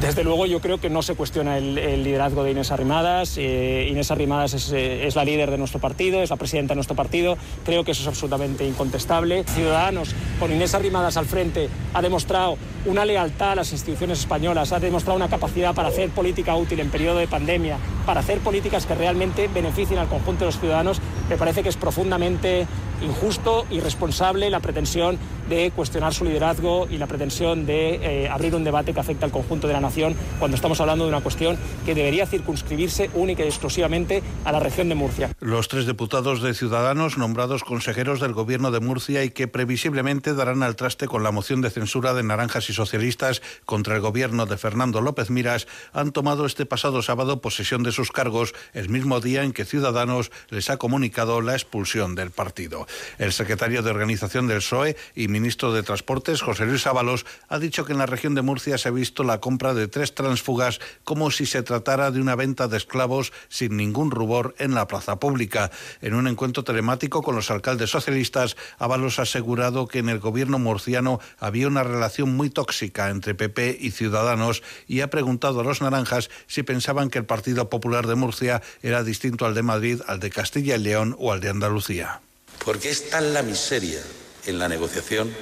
Desde 0.00 0.22
luego 0.22 0.46
yo 0.46 0.60
creo 0.60 0.78
que 0.78 0.90
no 0.90 1.02
se 1.02 1.16
cuestiona 1.16 1.58
el, 1.58 1.74
liderazgo 1.74 2.44
de 2.44 2.52
Inés 2.52 2.70
Arrimadas. 2.70 3.36
Eh, 3.36 3.88
Inés 3.90 4.10
Arrimadas 4.12 4.72
eh, 4.72 5.06
es, 5.06 5.16
la 5.16 5.24
líder 5.24 5.50
de 5.50 5.58
nuestro 5.58 5.80
partido, 5.80 6.22
es 6.22 6.30
la 6.30 6.36
presidenta 6.36 6.72
de 6.72 6.76
nuestro 6.76 6.94
partido. 6.94 7.36
Creo 7.64 7.82
que 7.82 7.90
eso 7.90 8.02
es 8.02 8.08
absolutamente 8.08 8.64
incontestable. 8.64 9.42
Ciudadanos, 9.44 10.14
con 10.38 10.52
Inés 10.52 10.74
Arrimadas 10.74 11.16
al 11.16 11.26
frente, 11.26 11.68
ha 11.94 12.00
demostrado 12.00 12.56
una 12.86 13.04
lealtad 13.04 13.52
a 13.52 13.54
las 13.56 13.72
instituciones 13.72 14.20
españolas, 14.20 14.72
ha 14.72 14.78
demostrado 14.78 15.16
una 15.16 15.28
capacidad 15.28 15.74
para 15.74 15.88
hacer 15.88 16.10
política 16.10 16.54
útil 16.54 16.78
en 16.78 16.90
periodo 16.90 17.18
de 17.18 17.26
pandemia, 17.26 17.76
para 18.06 18.20
hacer 18.20 18.38
políticas 18.38 18.86
que 18.86 18.94
realmente 18.94 19.48
beneficien 19.48 19.98
al 19.98 20.08
conjunto 20.08 20.40
de 20.40 20.46
los 20.46 20.60
ciudadanos. 20.60 21.00
Me 21.28 21.36
parece 21.36 21.62
que 21.62 21.68
es 21.68 21.76
profundamente 21.76 22.66
injusto 23.02 23.66
y 23.70 23.80
responsable 23.80 24.50
la 24.50 24.60
pretensión 24.60 25.18
de 25.48 25.70
cuestionar 25.74 26.12
su 26.12 26.24
liderazgo 26.24 26.86
y 26.90 26.98
la 26.98 27.06
pretensión 27.06 27.66
de 27.66 28.24
eh, 28.24 28.28
abrir 28.28 28.54
un 28.54 28.64
debate 28.64 28.92
que 28.92 29.00
afecta 29.00 29.24
al 29.24 29.32
conjunto 29.32 29.66
de 29.66 29.72
la 29.72 29.80
nación 29.80 30.14
cuando 30.38 30.56
estamos 30.56 30.80
hablando 30.80 31.04
de 31.04 31.10
una 31.10 31.20
cuestión 31.20 31.56
que 31.86 31.94
debería 31.94 32.26
circunscribirse 32.26 33.10
única 33.14 33.44
y 33.44 33.48
exclusivamente 33.48 34.22
a 34.44 34.52
la 34.52 34.60
región 34.60 34.88
de 34.88 34.94
Murcia. 34.94 35.30
Los 35.40 35.68
tres 35.68 35.86
diputados 35.86 36.42
de 36.42 36.54
Ciudadanos 36.54 37.16
nombrados 37.16 37.64
consejeros 37.64 38.20
del 38.20 38.32
Gobierno 38.32 38.70
de 38.70 38.80
Murcia 38.80 39.24
y 39.24 39.30
que 39.30 39.48
previsiblemente 39.48 40.34
darán 40.34 40.62
al 40.62 40.76
traste 40.76 41.06
con 41.06 41.22
la 41.22 41.30
moción 41.30 41.60
de 41.62 41.70
censura 41.70 42.14
de 42.14 42.22
naranjas 42.22 42.68
y 42.68 42.74
socialistas 42.74 43.42
contra 43.64 43.94
el 43.94 44.00
Gobierno 44.00 44.46
de 44.46 44.58
Fernando 44.58 45.00
López 45.00 45.30
Miras 45.30 45.66
han 45.92 46.12
tomado 46.12 46.46
este 46.46 46.66
pasado 46.66 47.02
sábado 47.02 47.40
posesión 47.40 47.82
de 47.82 47.92
sus 47.92 48.10
cargos 48.10 48.54
el 48.72 48.88
mismo 48.88 49.20
día 49.20 49.44
en 49.44 49.52
que 49.52 49.64
Ciudadanos 49.64 50.30
les 50.50 50.70
ha 50.70 50.76
comunicado 50.76 51.40
la 51.40 51.54
expulsión 51.54 52.14
del 52.14 52.30
partido. 52.30 52.86
El 53.18 53.32
secretario 53.32 53.82
de 53.82 53.90
Organización 53.90 54.46
del 54.46 54.58
PSOE 54.58 54.96
y 55.14 55.28
ministro 55.28 55.72
de 55.72 55.82
Transportes, 55.82 56.42
José 56.42 56.66
Luis 56.66 56.86
Ábalos, 56.86 57.26
ha 57.48 57.58
dicho 57.58 57.84
que 57.84 57.92
en 57.92 57.98
la 57.98 58.06
región 58.06 58.34
de 58.34 58.42
Murcia 58.42 58.78
se 58.78 58.88
ha 58.88 58.92
visto 58.92 59.24
la 59.24 59.40
compra 59.40 59.74
de 59.74 59.88
tres 59.88 60.14
transfugas 60.14 60.80
como 61.04 61.30
si 61.30 61.46
se 61.46 61.62
tratara 61.62 62.10
de 62.10 62.20
una 62.20 62.34
venta 62.34 62.68
de 62.68 62.76
esclavos 62.76 63.32
sin 63.48 63.76
ningún 63.76 64.10
rubor 64.10 64.54
en 64.58 64.74
la 64.74 64.86
plaza 64.86 65.18
pública. 65.18 65.70
En 66.00 66.14
un 66.14 66.26
encuentro 66.26 66.64
telemático 66.64 67.22
con 67.22 67.34
los 67.34 67.50
alcaldes 67.50 67.90
socialistas, 67.90 68.56
Ábalos 68.78 69.18
ha 69.18 69.22
asegurado 69.22 69.86
que 69.86 69.98
en 69.98 70.08
el 70.08 70.18
gobierno 70.18 70.58
murciano 70.58 71.20
había 71.38 71.68
una 71.68 71.82
relación 71.82 72.36
muy 72.36 72.50
tóxica 72.50 73.10
entre 73.10 73.34
PP 73.34 73.78
y 73.80 73.90
Ciudadanos 73.90 74.62
y 74.86 75.00
ha 75.00 75.10
preguntado 75.10 75.60
a 75.60 75.64
los 75.64 75.80
naranjas 75.80 76.30
si 76.46 76.62
pensaban 76.62 77.10
que 77.10 77.18
el 77.18 77.24
Partido 77.24 77.68
Popular 77.68 78.06
de 78.06 78.14
Murcia 78.14 78.62
era 78.82 79.02
distinto 79.02 79.46
al 79.46 79.54
de 79.54 79.62
Madrid, 79.62 80.00
al 80.06 80.20
de 80.20 80.30
Castilla 80.30 80.76
y 80.76 80.80
León 80.80 81.16
o 81.18 81.32
al 81.32 81.40
de 81.40 81.50
Andalucía 81.50 82.20
porque 82.64 82.90
es 82.90 83.10
tan 83.10 83.32
la 83.32 83.42
miseria 83.42 84.02
en 84.46 84.58
la 84.58 84.68
negociación 84.68 85.34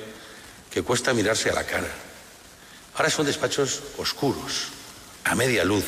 que 0.70 0.82
cuesta 0.82 1.14
mirarse 1.14 1.50
a 1.50 1.54
la 1.54 1.64
cara. 1.64 1.88
Ahora 2.94 3.10
son 3.10 3.26
despachos 3.26 3.82
oscuros, 3.98 4.68
a 5.24 5.34
media 5.34 5.64
luz, 5.64 5.84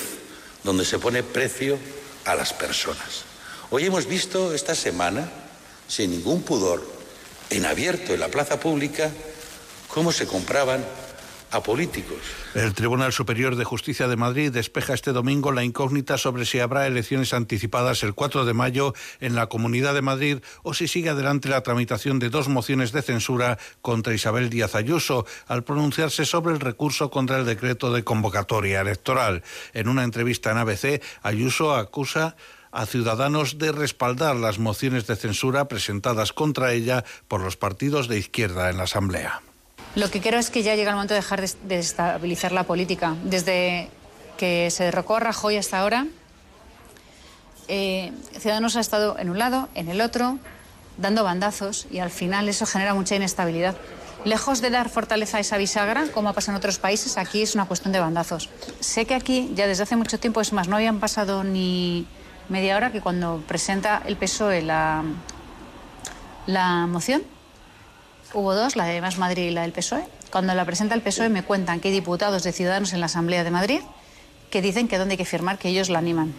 donde 0.64 0.84
se 0.84 0.98
pone 0.98 1.22
precio 1.22 1.78
a 2.24 2.34
las 2.34 2.52
personas. 2.52 3.24
Hoy 3.70 3.86
hemos 3.86 4.06
visto 4.06 4.54
esta 4.54 4.74
semana, 4.74 5.30
sin 5.88 6.10
ningún 6.10 6.42
pudor, 6.42 6.86
en 7.50 7.66
abierto 7.66 8.12
en 8.12 8.20
la 8.20 8.28
plaza 8.28 8.60
pública, 8.60 9.10
cómo 9.88 10.12
se 10.12 10.26
compraban 10.26 10.84
a 11.50 11.62
políticos. 11.62 12.18
El 12.54 12.74
Tribunal 12.74 13.12
Superior 13.12 13.56
de 13.56 13.64
Justicia 13.64 14.08
de 14.08 14.16
Madrid 14.16 14.52
despeja 14.52 14.94
este 14.94 15.12
domingo 15.12 15.52
la 15.52 15.64
incógnita 15.64 16.18
sobre 16.18 16.44
si 16.44 16.60
habrá 16.60 16.86
elecciones 16.86 17.32
anticipadas 17.32 18.02
el 18.02 18.14
4 18.14 18.44
de 18.44 18.54
mayo 18.54 18.94
en 19.20 19.34
la 19.34 19.48
Comunidad 19.48 19.94
de 19.94 20.02
Madrid 20.02 20.38
o 20.62 20.74
si 20.74 20.88
sigue 20.88 21.10
adelante 21.10 21.48
la 21.48 21.62
tramitación 21.62 22.18
de 22.18 22.30
dos 22.30 22.48
mociones 22.48 22.92
de 22.92 23.02
censura 23.02 23.58
contra 23.82 24.14
Isabel 24.14 24.50
Díaz 24.50 24.74
Ayuso 24.74 25.26
al 25.46 25.64
pronunciarse 25.64 26.24
sobre 26.24 26.52
el 26.52 26.60
recurso 26.60 27.10
contra 27.10 27.38
el 27.38 27.46
decreto 27.46 27.92
de 27.92 28.04
convocatoria 28.04 28.80
electoral. 28.80 29.42
En 29.72 29.88
una 29.88 30.04
entrevista 30.04 30.50
en 30.50 30.58
ABC, 30.58 31.02
Ayuso 31.22 31.74
acusa 31.74 32.36
a 32.70 32.86
Ciudadanos 32.86 33.58
de 33.58 33.72
respaldar 33.72 34.36
las 34.36 34.58
mociones 34.58 35.06
de 35.06 35.16
censura 35.16 35.68
presentadas 35.68 36.32
contra 36.32 36.72
ella 36.72 37.04
por 37.26 37.40
los 37.40 37.56
partidos 37.56 38.08
de 38.08 38.18
izquierda 38.18 38.70
en 38.70 38.76
la 38.76 38.84
Asamblea. 38.84 39.40
Lo 39.94 40.10
que 40.10 40.20
creo 40.20 40.38
es 40.38 40.50
que 40.50 40.62
ya 40.62 40.74
llega 40.74 40.90
el 40.90 40.96
momento 40.96 41.14
de 41.14 41.20
dejar 41.20 41.40
de 41.40 41.50
desestabilizar 41.62 42.52
la 42.52 42.64
política. 42.64 43.16
Desde 43.24 43.88
que 44.36 44.70
se 44.70 44.84
derrocó 44.84 45.16
a 45.16 45.20
Rajoy 45.20 45.56
hasta 45.56 45.80
ahora, 45.80 46.06
eh, 47.68 48.12
Ciudadanos 48.38 48.76
ha 48.76 48.80
estado 48.80 49.18
en 49.18 49.30
un 49.30 49.38
lado, 49.38 49.68
en 49.74 49.88
el 49.88 50.00
otro, 50.00 50.38
dando 50.96 51.24
bandazos 51.24 51.86
y 51.90 51.98
al 51.98 52.10
final 52.10 52.48
eso 52.48 52.66
genera 52.66 52.94
mucha 52.94 53.16
inestabilidad. 53.16 53.76
Lejos 54.24 54.60
de 54.60 54.70
dar 54.70 54.88
fortaleza 54.88 55.38
a 55.38 55.40
esa 55.40 55.58
bisagra, 55.58 56.06
como 56.12 56.28
ha 56.28 56.32
pasado 56.32 56.56
en 56.56 56.58
otros 56.58 56.78
países, 56.78 57.18
aquí 57.18 57.42
es 57.42 57.54
una 57.54 57.66
cuestión 57.66 57.92
de 57.92 58.00
bandazos. 58.00 58.48
Sé 58.80 59.04
que 59.04 59.14
aquí 59.14 59.50
ya 59.54 59.66
desde 59.66 59.84
hace 59.84 59.96
mucho 59.96 60.18
tiempo, 60.18 60.40
es 60.40 60.52
más, 60.52 60.66
no 60.66 60.76
habían 60.76 60.98
pasado 60.98 61.44
ni 61.44 62.06
media 62.48 62.76
hora 62.76 62.90
que 62.90 63.00
cuando 63.00 63.42
presenta 63.46 64.02
el 64.06 64.16
PSOE 64.16 64.62
la, 64.62 65.04
la 66.46 66.86
moción, 66.86 67.22
Hubo 68.34 68.54
dos, 68.54 68.76
la 68.76 68.84
de 68.84 69.00
Más 69.00 69.18
Madrid 69.18 69.44
y 69.44 69.50
la 69.50 69.62
del 69.62 69.72
PSOE. 69.72 70.04
Cuando 70.30 70.54
la 70.54 70.64
presenta 70.64 70.94
el 70.94 71.02
PSOE 71.02 71.30
me 71.30 71.44
cuentan 71.44 71.80
que 71.80 71.88
hay 71.88 71.94
diputados 71.94 72.42
de 72.42 72.52
Ciudadanos 72.52 72.92
en 72.92 73.00
la 73.00 73.06
Asamblea 73.06 73.44
de 73.44 73.50
Madrid 73.50 73.80
que 74.50 74.62
dicen 74.62 74.88
que 74.88 74.98
donde 74.98 75.14
hay 75.14 75.18
que 75.18 75.24
firmar, 75.24 75.58
que 75.58 75.68
ellos 75.68 75.90
la 75.90 75.98
animan. 75.98 76.34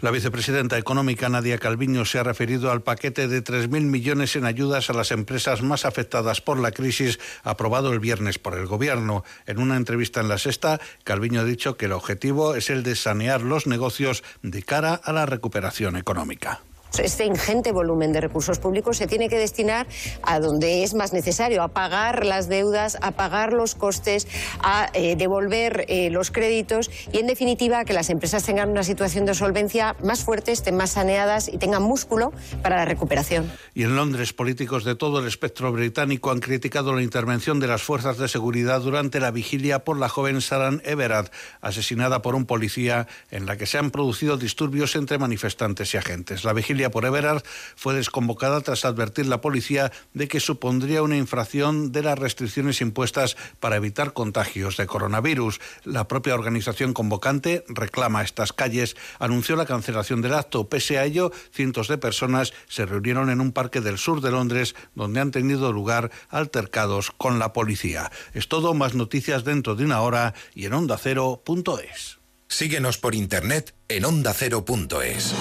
La 0.00 0.12
vicepresidenta 0.12 0.78
económica 0.78 1.28
Nadia 1.28 1.58
Calviño 1.58 2.04
se 2.04 2.20
ha 2.20 2.22
referido 2.22 2.70
al 2.70 2.82
paquete 2.82 3.26
de 3.26 3.42
3.000 3.42 3.80
millones 3.80 4.36
en 4.36 4.44
ayudas 4.44 4.90
a 4.90 4.92
las 4.92 5.10
empresas 5.10 5.60
más 5.60 5.84
afectadas 5.84 6.40
por 6.40 6.60
la 6.60 6.70
crisis 6.70 7.18
aprobado 7.42 7.92
el 7.92 7.98
viernes 7.98 8.38
por 8.38 8.54
el 8.54 8.66
Gobierno. 8.66 9.24
En 9.46 9.58
una 9.58 9.76
entrevista 9.76 10.20
en 10.20 10.28
La 10.28 10.38
Sexta, 10.38 10.80
Calviño 11.02 11.40
ha 11.40 11.44
dicho 11.44 11.76
que 11.76 11.86
el 11.86 11.92
objetivo 11.92 12.54
es 12.54 12.70
el 12.70 12.84
de 12.84 12.94
sanear 12.94 13.42
los 13.42 13.66
negocios 13.66 14.22
de 14.42 14.62
cara 14.62 14.94
a 14.94 15.12
la 15.12 15.26
recuperación 15.26 15.96
económica. 15.96 16.60
Este 16.96 17.24
ingente 17.24 17.72
volumen 17.72 18.12
de 18.12 18.20
recursos 18.20 18.58
públicos 18.58 18.96
se 18.96 19.06
tiene 19.06 19.28
que 19.28 19.38
destinar 19.38 19.86
a 20.22 20.40
donde 20.40 20.82
es 20.82 20.94
más 20.94 21.12
necesario, 21.12 21.62
a 21.62 21.68
pagar 21.68 22.24
las 22.24 22.48
deudas, 22.48 22.98
a 23.02 23.12
pagar 23.12 23.52
los 23.52 23.74
costes, 23.74 24.26
a 24.60 24.90
eh, 24.94 25.14
devolver 25.16 25.84
eh, 25.88 26.10
los 26.10 26.30
créditos 26.30 26.90
y, 27.12 27.18
en 27.18 27.26
definitiva, 27.26 27.84
que 27.84 27.92
las 27.92 28.10
empresas 28.10 28.42
tengan 28.44 28.70
una 28.70 28.82
situación 28.82 29.26
de 29.26 29.34
solvencia 29.34 29.96
más 30.02 30.24
fuerte, 30.24 30.52
estén 30.52 30.76
más 30.76 30.90
saneadas 30.90 31.48
y 31.48 31.58
tengan 31.58 31.82
músculo 31.82 32.32
para 32.62 32.76
la 32.76 32.84
recuperación. 32.84 33.50
Y 33.74 33.84
en 33.84 33.94
Londres, 33.94 34.32
políticos 34.32 34.84
de 34.84 34.94
todo 34.94 35.20
el 35.20 35.26
espectro 35.26 35.70
británico 35.72 36.30
han 36.30 36.40
criticado 36.40 36.94
la 36.94 37.02
intervención 37.02 37.60
de 37.60 37.68
las 37.68 37.82
fuerzas 37.82 38.18
de 38.18 38.28
seguridad 38.28 38.80
durante 38.80 39.20
la 39.20 39.30
vigilia 39.30 39.84
por 39.84 39.98
la 39.98 40.08
joven 40.08 40.40
Saran 40.40 40.82
Everard, 40.84 41.30
asesinada 41.60 42.22
por 42.22 42.34
un 42.34 42.46
policía, 42.46 43.06
en 43.30 43.46
la 43.46 43.56
que 43.56 43.66
se 43.66 43.78
han 43.78 43.90
producido 43.90 44.36
disturbios 44.36 44.96
entre 44.96 45.18
manifestantes 45.18 45.94
y 45.94 45.96
agentes. 45.96 46.44
La 46.44 46.52
vigilia 46.52 46.77
por 46.86 47.04
Everard 47.04 47.42
fue 47.74 47.94
desconvocada 47.94 48.60
tras 48.60 48.84
advertir 48.84 49.26
la 49.26 49.40
policía 49.40 49.90
de 50.14 50.28
que 50.28 50.38
supondría 50.38 51.02
una 51.02 51.16
infracción 51.16 51.90
de 51.90 52.02
las 52.04 52.18
restricciones 52.18 52.80
impuestas 52.80 53.36
para 53.58 53.76
evitar 53.76 54.12
contagios 54.12 54.76
de 54.76 54.86
coronavirus. 54.86 55.60
La 55.82 56.06
propia 56.06 56.34
organización 56.34 56.94
convocante 56.94 57.64
reclama 57.68 58.22
estas 58.22 58.52
calles, 58.52 58.96
anunció 59.18 59.56
la 59.56 59.66
cancelación 59.66 60.22
del 60.22 60.34
acto. 60.34 60.68
Pese 60.68 60.98
a 60.98 61.04
ello, 61.04 61.32
cientos 61.52 61.88
de 61.88 61.98
personas 61.98 62.52
se 62.68 62.86
reunieron 62.86 63.30
en 63.30 63.40
un 63.40 63.52
parque 63.52 63.80
del 63.80 63.98
sur 63.98 64.20
de 64.20 64.30
Londres 64.30 64.76
donde 64.94 65.20
han 65.20 65.32
tenido 65.32 65.72
lugar 65.72 66.12
altercados 66.28 67.10
con 67.10 67.40
la 67.40 67.52
policía. 67.52 68.12
Es 68.32 68.48
todo, 68.48 68.74
más 68.74 68.94
noticias 68.94 69.42
dentro 69.44 69.74
de 69.74 69.84
una 69.84 70.00
hora 70.00 70.34
y 70.54 70.66
en 70.66 70.74
ondacero.es. 70.74 72.18
Síguenos 72.48 72.98
por 72.98 73.14
internet 73.14 73.74
en 73.88 74.04
ondacero.es. 74.04 75.34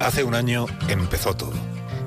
Hace 0.00 0.24
un 0.24 0.34
año 0.34 0.64
empezó 0.88 1.34
todo. 1.34 1.52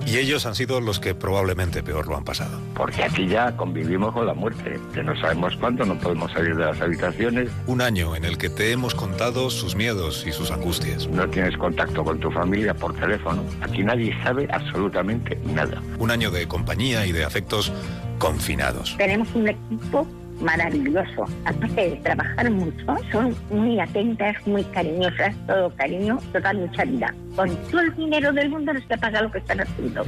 Y 0.08 0.18
ellos 0.18 0.48
han 0.48 0.56
sido 0.56 0.82
los 0.82 1.00
que 1.00 1.14
probablemente 1.14 1.84
peor 1.84 2.08
lo 2.08 2.18
han 2.18 2.26
pasado. 2.26 2.60
Porque 2.74 3.04
aquí 3.04 3.28
ya 3.28 3.56
convivimos 3.56 4.14
con 4.14 4.26
la 4.26 4.34
muerte, 4.34 4.80
que 4.96 5.04
no 5.04 5.16
sabemos 5.22 5.56
cuándo, 5.58 5.86
no 5.86 5.98
podemos 6.00 6.32
salir 6.32 6.56
de 6.56 6.66
las 6.66 6.82
habitaciones. 6.82 7.50
Un 7.68 7.82
año 7.82 8.16
en 8.16 8.26
el 8.26 8.40
que 8.40 8.50
te 8.50 8.72
hemos 8.72 8.96
contado 8.96 9.52
sus 9.52 9.76
miedos 9.76 10.26
y 10.28 10.32
sus 10.32 10.50
angustias. 10.50 11.08
No 11.08 11.30
tienes 11.30 11.56
contacto 11.56 12.04
con 12.04 12.20
tu 12.20 12.32
familia 12.32 12.74
por 12.74 12.96
teléfono. 12.96 13.44
Aquí 13.62 13.84
nadie 13.84 14.12
sabe 14.24 14.48
absolutamente 14.52 15.40
nada. 15.46 15.80
Un 16.00 16.10
año 16.10 16.32
de 16.32 16.48
compañía 16.48 17.06
y 17.06 17.12
de 17.12 17.24
afectos 17.24 17.72
confinados. 18.18 18.96
Tenemos 18.98 19.28
un 19.36 19.50
equipo 19.50 20.08
maravilloso. 20.40 21.26
Aparte 21.46 21.90
de 21.90 21.96
trabajar 21.98 22.50
mucho, 22.52 22.98
son 23.12 23.36
muy 23.50 23.80
atentas, 23.80 24.36
muy 24.46 24.64
cariñosas, 24.66 25.36
todo 25.48 25.70
cariño, 25.76 26.20
toda 26.32 26.54
mucha 26.54 26.84
vida. 26.86 27.14
Con 27.36 27.56
todo 27.70 27.82
el 27.82 27.96
dinero 27.96 28.32
del 28.34 28.50
mundo 28.50 28.74
les 28.74 28.84
se 28.86 28.98
paga 28.98 29.22
lo 29.22 29.32
que 29.32 29.40
están 29.40 29.62
haciendo. 29.62 30.04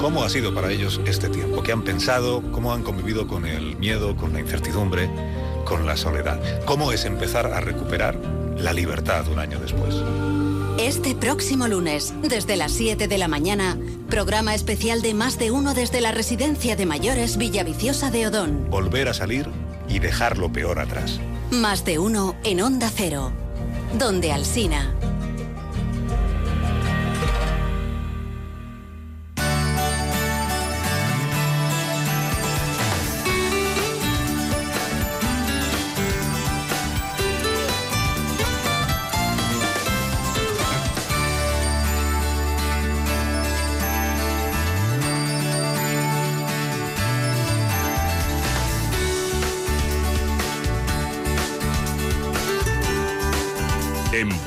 ¿Cómo 0.00 0.22
ha 0.22 0.28
sido 0.28 0.54
para 0.54 0.70
ellos 0.70 1.00
este 1.06 1.28
tiempo? 1.28 1.62
¿Qué 1.62 1.72
han 1.72 1.82
pensado? 1.82 2.42
¿Cómo 2.52 2.72
han 2.72 2.82
convivido 2.82 3.26
con 3.26 3.46
el 3.46 3.76
miedo, 3.76 4.16
con 4.16 4.32
la 4.32 4.40
incertidumbre, 4.40 5.08
con 5.64 5.86
la 5.86 5.96
soledad? 5.96 6.40
¿Cómo 6.64 6.92
es 6.92 7.04
empezar 7.04 7.46
a 7.46 7.60
recuperar 7.60 8.16
la 8.56 8.72
libertad 8.72 9.26
un 9.28 9.38
año 9.38 9.58
después? 9.58 9.96
Este 10.78 11.14
próximo 11.14 11.68
lunes, 11.68 12.14
desde 12.22 12.56
las 12.56 12.72
7 12.72 13.06
de 13.06 13.18
la 13.18 13.28
mañana, 13.28 13.76
programa 14.08 14.54
especial 14.54 15.02
de 15.02 15.12
Más 15.12 15.38
de 15.38 15.50
Uno 15.50 15.74
desde 15.74 16.00
la 16.00 16.10
Residencia 16.10 16.74
de 16.74 16.86
Mayores 16.86 17.36
Villaviciosa 17.36 18.10
de 18.10 18.26
Odón. 18.26 18.70
Volver 18.70 19.08
a 19.08 19.14
salir 19.14 19.46
y 19.90 19.98
dejar 19.98 20.38
lo 20.38 20.50
peor 20.50 20.78
atrás. 20.78 21.20
Más 21.50 21.84
de 21.84 21.98
Uno 21.98 22.36
en 22.44 22.62
Onda 22.62 22.90
Cero, 22.94 23.32
donde 23.98 24.32
Alsina. 24.32 24.94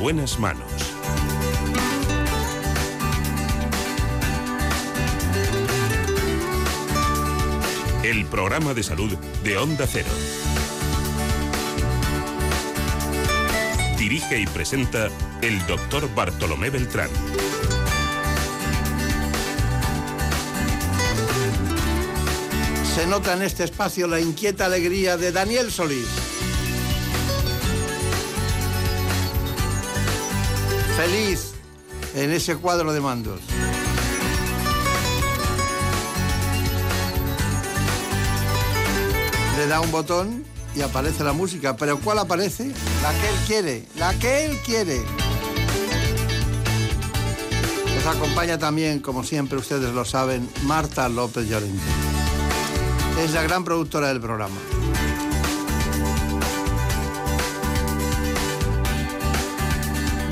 Buenas 0.04 0.38
manos. 0.38 0.68
El 8.04 8.26
programa 8.26 8.74
de 8.74 8.84
salud 8.84 9.18
de 9.46 9.58
Onda 9.58 9.88
Cero. 9.88 10.10
Dirige 13.98 14.42
y 14.42 14.46
presenta 14.48 15.08
el 15.42 15.66
doctor 15.68 16.14
Bartolomé 16.14 16.70
Beltrán. 16.70 17.10
Se 22.94 23.08
nota 23.08 23.36
en 23.36 23.44
este 23.44 23.64
espacio 23.64 24.08
la 24.08 24.20
inquieta 24.20 24.66
alegría 24.66 25.16
de 25.16 25.32
Daniel 25.32 25.72
Solís. 25.72 26.33
Feliz 31.04 31.52
en 32.16 32.32
ese 32.32 32.56
cuadro 32.56 32.94
de 32.94 33.02
mandos. 33.02 33.42
Le 39.58 39.68
da 39.68 39.82
un 39.82 39.92
botón 39.92 40.46
y 40.74 40.82
aparece 40.82 41.26
la 41.26 41.34
música. 41.34 41.76
¿Pero 41.76 42.00
cuál 42.00 42.20
aparece? 42.20 42.72
La 43.02 43.12
que 43.12 43.28
él 43.28 43.36
quiere. 43.46 43.86
La 43.98 44.14
que 44.18 44.46
él 44.46 44.58
quiere. 44.66 45.02
Nos 47.96 48.16
acompaña 48.16 48.58
también, 48.58 49.02
como 49.02 49.26
siempre 49.26 49.58
ustedes 49.58 49.94
lo 49.94 50.06
saben, 50.06 50.50
Marta 50.64 51.10
López 51.10 51.50
Llorente. 51.50 51.84
Es 53.22 53.34
la 53.34 53.44
gran 53.44 53.66
productora 53.66 54.08
del 54.08 54.22
programa. 54.22 54.56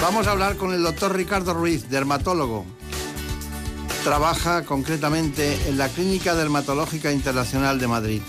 Vamos 0.02 0.26
a 0.26 0.32
hablar 0.32 0.58
con 0.58 0.74
el 0.74 0.82
doctor 0.82 1.16
Ricardo 1.16 1.54
Ruiz, 1.54 1.88
dermatólogo. 1.88 2.66
Trabaja 4.04 4.66
concretamente 4.66 5.70
en 5.70 5.78
la 5.78 5.90
Clínica 5.90 6.34
Dermatológica 6.34 7.12
Internacional 7.12 7.80
de 7.80 7.88
Madrid. 7.88 8.22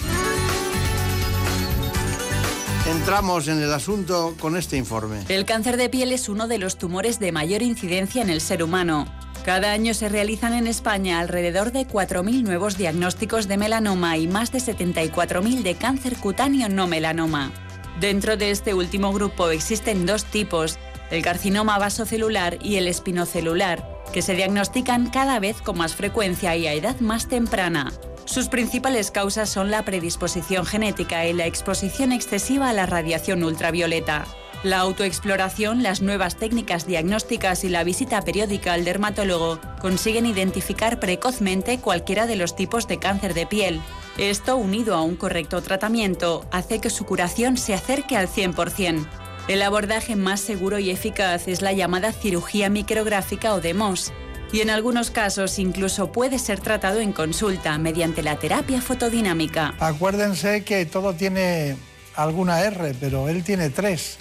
Entramos 2.86 3.48
en 3.48 3.62
el 3.62 3.72
asunto 3.72 4.34
con 4.38 4.58
este 4.58 4.76
informe. 4.76 5.24
El 5.30 5.46
cáncer 5.46 5.78
de 5.78 5.88
piel 5.88 6.12
es 6.12 6.28
uno 6.28 6.46
de 6.46 6.58
los 6.58 6.76
tumores 6.76 7.18
de 7.18 7.32
mayor 7.32 7.62
incidencia 7.62 8.20
en 8.20 8.28
el 8.28 8.42
ser 8.42 8.62
humano. 8.62 9.06
Cada 9.46 9.72
año 9.72 9.94
se 9.94 10.10
realizan 10.10 10.52
en 10.52 10.66
España 10.66 11.20
alrededor 11.20 11.72
de 11.72 11.88
4.000 11.88 12.42
nuevos 12.42 12.76
diagnósticos 12.76 13.48
de 13.48 13.56
melanoma 13.56 14.18
y 14.18 14.26
más 14.26 14.52
de 14.52 14.58
74.000 14.58 15.62
de 15.62 15.74
cáncer 15.76 16.16
cutáneo 16.18 16.68
no 16.68 16.86
melanoma. 16.86 17.50
Dentro 17.98 18.36
de 18.36 18.50
este 18.50 18.74
último 18.74 19.12
grupo 19.12 19.48
existen 19.48 20.04
dos 20.04 20.24
tipos, 20.24 20.78
el 21.12 21.20
carcinoma 21.20 21.78
vasocelular 21.78 22.58
y 22.62 22.76
el 22.76 22.88
espinocelular, 22.88 23.86
que 24.14 24.22
se 24.22 24.34
diagnostican 24.34 25.10
cada 25.10 25.38
vez 25.40 25.60
con 25.60 25.76
más 25.76 25.94
frecuencia 25.94 26.56
y 26.56 26.66
a 26.66 26.72
edad 26.72 26.98
más 27.00 27.28
temprana. 27.28 27.92
Sus 28.24 28.48
principales 28.48 29.10
causas 29.10 29.50
son 29.50 29.70
la 29.70 29.84
predisposición 29.84 30.64
genética 30.64 31.26
y 31.26 31.34
la 31.34 31.44
exposición 31.44 32.12
excesiva 32.12 32.70
a 32.70 32.72
la 32.72 32.86
radiación 32.86 33.44
ultravioleta. 33.44 34.24
La 34.62 34.78
autoexploración, 34.78 35.82
las 35.82 36.00
nuevas 36.00 36.36
técnicas 36.36 36.86
diagnósticas 36.86 37.64
y 37.64 37.68
la 37.68 37.84
visita 37.84 38.22
periódica 38.22 38.72
al 38.72 38.84
dermatólogo 38.84 39.60
consiguen 39.82 40.24
identificar 40.24 40.98
precozmente 40.98 41.78
cualquiera 41.78 42.26
de 42.26 42.36
los 42.36 42.56
tipos 42.56 42.88
de 42.88 42.98
cáncer 42.98 43.34
de 43.34 43.44
piel. 43.44 43.82
Esto, 44.16 44.56
unido 44.56 44.94
a 44.94 45.02
un 45.02 45.16
correcto 45.16 45.60
tratamiento, 45.60 46.46
hace 46.52 46.80
que 46.80 46.90
su 46.90 47.04
curación 47.04 47.58
se 47.58 47.74
acerque 47.74 48.16
al 48.16 48.28
100%. 48.28 49.21
El 49.48 49.60
abordaje 49.62 50.14
más 50.14 50.40
seguro 50.40 50.78
y 50.78 50.90
eficaz 50.90 51.48
es 51.48 51.62
la 51.62 51.72
llamada 51.72 52.12
cirugía 52.12 52.70
micrográfica 52.70 53.54
o 53.54 53.60
de 53.60 53.74
MOS, 53.74 54.12
y 54.52 54.60
en 54.60 54.70
algunos 54.70 55.10
casos 55.10 55.58
incluso 55.58 56.12
puede 56.12 56.38
ser 56.38 56.60
tratado 56.60 57.00
en 57.00 57.12
consulta 57.12 57.76
mediante 57.76 58.22
la 58.22 58.36
terapia 58.36 58.80
fotodinámica. 58.80 59.74
Acuérdense 59.80 60.62
que 60.62 60.86
todo 60.86 61.14
tiene 61.14 61.76
alguna 62.14 62.60
R, 62.60 62.94
pero 63.00 63.28
él 63.28 63.42
tiene 63.42 63.70
tres. 63.70 64.18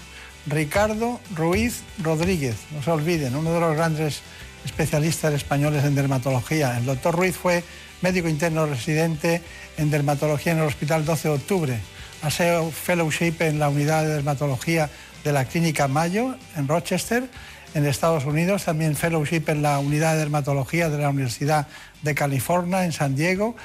Ricardo 0.48 1.20
Ruiz 1.36 1.82
Rodríguez, 2.02 2.56
no 2.72 2.82
se 2.82 2.90
olviden, 2.90 3.36
uno 3.36 3.54
de 3.54 3.60
los 3.60 3.76
grandes 3.76 4.22
especialistas 4.66 5.34
españoles 5.36 5.84
en 5.86 5.94
dermatología. 5.94 6.78
El 6.80 6.86
doctor 6.86 7.16
Ruiz 7.16 7.38
fue 7.38 7.64
médico 8.02 8.28
interno 8.28 8.66
residente 8.66 9.44
en 9.78 9.92
dermatología 9.92 10.54
en 10.54 10.60
el 10.60 10.66
Hospital 10.66 11.06
12 11.06 11.28
de 11.28 11.34
Octubre. 11.36 11.80
Ha 12.24 12.32
sido 12.32 12.72
fellowship 12.72 13.36
en 13.40 13.60
la 13.60 13.70
unidad 13.70 14.04
de 14.04 14.10
dermatología 14.10 14.90
de 15.24 15.32
la 15.32 15.46
Clínica 15.46 15.88
Mayo 15.88 16.36
en 16.56 16.68
Rochester, 16.68 17.30
en 17.74 17.86
Estados 17.86 18.26
Unidos, 18.26 18.66
también 18.66 18.96
fellowship 18.96 19.44
en 19.48 19.62
la 19.62 19.80
unidad 19.80 20.14
de 20.14 20.20
dermatología 20.20 20.90
de 20.90 20.98
la 20.98 21.10
Universidad 21.10 21.68
de 22.02 22.16
California 22.16 22.86
en 22.86 22.92
San 22.92 23.16
Diego 23.16 23.56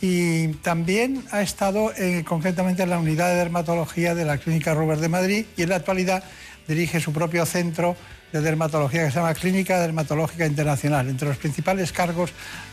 y 0.00 0.48
también 0.62 1.24
ha 1.30 1.42
estado 1.42 1.92
eh, 1.96 2.24
concretamente 2.26 2.82
en 2.82 2.90
la 2.90 2.98
unidad 2.98 3.28
de 3.30 3.36
dermatología 3.36 4.16
de 4.16 4.24
la 4.24 4.38
Clínica 4.38 4.74
Robert 4.74 5.00
de 5.00 5.08
Madrid 5.08 5.46
y 5.56 5.62
en 5.62 5.68
la 5.68 5.76
actualidad 5.76 6.24
dirige 6.66 6.98
su 7.00 7.12
propio 7.12 7.46
centro 7.46 7.96
de 8.32 8.40
dermatología 8.40 9.04
que 9.04 9.10
se 9.10 9.16
llama 9.16 9.34
Clínica 9.34 9.78
Dermatológica 9.78 10.46
Internacional. 10.46 11.08
Entre 11.08 11.28
los 11.28 11.36
principales 11.36 11.92
cargos 11.92 12.32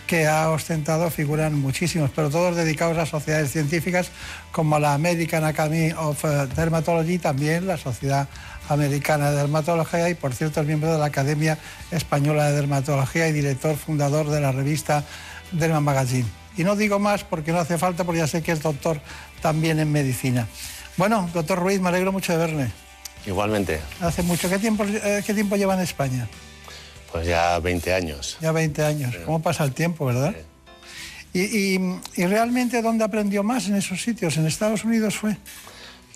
que 0.10 0.26
ha 0.26 0.50
ostentado 0.50 1.12
figuran 1.12 1.54
muchísimos, 1.54 2.10
pero 2.16 2.32
todos 2.32 2.56
dedicados 2.56 2.98
a 2.98 3.06
sociedades 3.06 3.52
científicas 3.52 4.10
como 4.52 4.80
la 4.80 4.96
American 4.96 5.44
Academy 5.44 5.92
of 5.92 6.26
eh, 6.26 6.48
Dermatology, 6.56 7.20
también 7.20 7.68
la 7.68 7.78
Sociedad 7.78 8.28
Americana 8.70 9.30
de 9.30 9.38
Dermatología 9.38 10.10
y, 10.10 10.16
por 10.16 10.34
cierto, 10.34 10.62
es 10.62 10.66
miembro 10.66 10.92
de 10.92 10.98
la 10.98 11.06
Academia 11.06 11.60
Española 11.92 12.50
de 12.50 12.56
Dermatología 12.56 13.28
y 13.28 13.34
director 13.34 13.78
fundador 13.78 14.32
de 14.32 14.42
la 14.42 14.52
revista 14.52 15.04
Derma 15.52 15.80
Magazine. 15.80 16.26
Y 16.58 16.64
no 16.64 16.76
digo 16.76 16.98
más 16.98 17.24
porque 17.24 17.52
no 17.52 17.60
hace 17.60 17.78
falta, 17.78 18.04
porque 18.04 18.22
ya 18.22 18.28
sé 18.28 18.42
que 18.42 18.52
es 18.52 18.64
doctor 18.64 19.00
también 19.44 19.78
en 19.78 19.92
medicina. 19.92 20.48
Bueno, 20.98 21.30
doctor 21.36 21.60
Ruiz, 21.60 21.80
me 21.82 21.90
alegro 21.90 22.12
mucho 22.12 22.32
de 22.32 22.40
verle. 22.40 22.72
Igualmente. 23.28 23.80
Hace 24.02 24.24
mucho. 24.24 24.50
¿Qué 24.50 24.58
tiempo, 24.58 24.86
eh, 24.86 25.22
qué 25.24 25.36
tiempo 25.36 25.56
lleva 25.56 25.76
en 25.76 25.82
España? 25.82 26.28
Pues 27.12 27.28
ya 27.28 27.60
20 27.60 27.94
años. 27.94 28.38
Ya 28.42 28.52
20 28.52 28.84
años. 28.84 29.16
¿Cómo 29.26 29.42
pasa 29.42 29.64
el 29.64 29.74
tiempo, 29.74 30.06
verdad? 30.06 30.36
Y, 31.34 31.42
y, 31.42 32.00
y, 32.16 32.26
realmente 32.26 32.82
dónde 32.82 33.04
aprendió 33.04 33.44
más 33.44 33.68
en 33.68 33.76
esos 33.76 34.02
sitios? 34.02 34.38
¿En 34.38 34.48
Estados 34.48 34.84
Unidos 34.84 35.16
fue? 35.16 35.38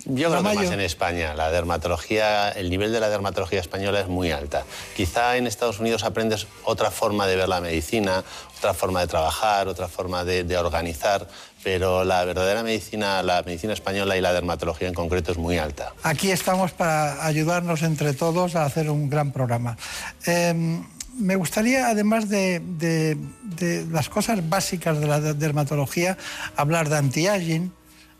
Yo 0.05 0.29
creo 0.29 0.43
que 0.43 0.55
más 0.55 0.71
en 0.71 0.81
España. 0.81 1.33
La 1.33 1.49
dermatología, 1.49 2.49
el 2.49 2.69
nivel 2.69 2.91
de 2.91 2.99
la 2.99 3.09
dermatología 3.09 3.61
española 3.61 4.01
es 4.01 4.07
muy 4.07 4.31
alta. 4.31 4.65
Quizá 4.97 5.37
en 5.37 5.47
Estados 5.47 5.79
Unidos 5.79 6.03
aprendes 6.03 6.47
otra 6.65 6.91
forma 6.91 7.25
de 7.25 7.37
ver 7.37 7.47
la 7.47 7.61
medicina, 7.61 8.23
otra 8.57 8.73
forma 8.73 8.99
de 8.99 9.07
trabajar, 9.07 9.67
otra 9.69 9.87
forma 9.87 10.25
de, 10.25 10.43
de 10.43 10.57
organizar, 10.57 11.27
pero 11.63 12.03
la 12.03 12.23
verdadera 12.25 12.63
medicina, 12.63 13.23
la 13.23 13.41
medicina 13.43 13.73
española 13.73 14.17
y 14.17 14.21
la 14.21 14.33
dermatología 14.33 14.87
en 14.87 14.93
concreto 14.93 15.31
es 15.31 15.37
muy 15.37 15.57
alta. 15.57 15.93
Aquí 16.03 16.31
estamos 16.31 16.71
para 16.71 17.25
ayudarnos 17.25 17.81
entre 17.83 18.13
todos 18.13 18.55
a 18.55 18.65
hacer 18.65 18.89
un 18.89 19.09
gran 19.09 19.31
programa. 19.31 19.77
Eh, 20.25 20.81
me 21.17 21.35
gustaría, 21.35 21.87
además 21.87 22.27
de, 22.27 22.59
de, 22.59 23.17
de, 23.43 23.85
las 23.91 24.09
cosas 24.09 24.47
básicas 24.49 24.99
de 24.99 25.07
la 25.07 25.19
dermatología, 25.19 26.17
hablar 26.55 26.89
de 26.89 26.97
anti-aging, 26.97 27.71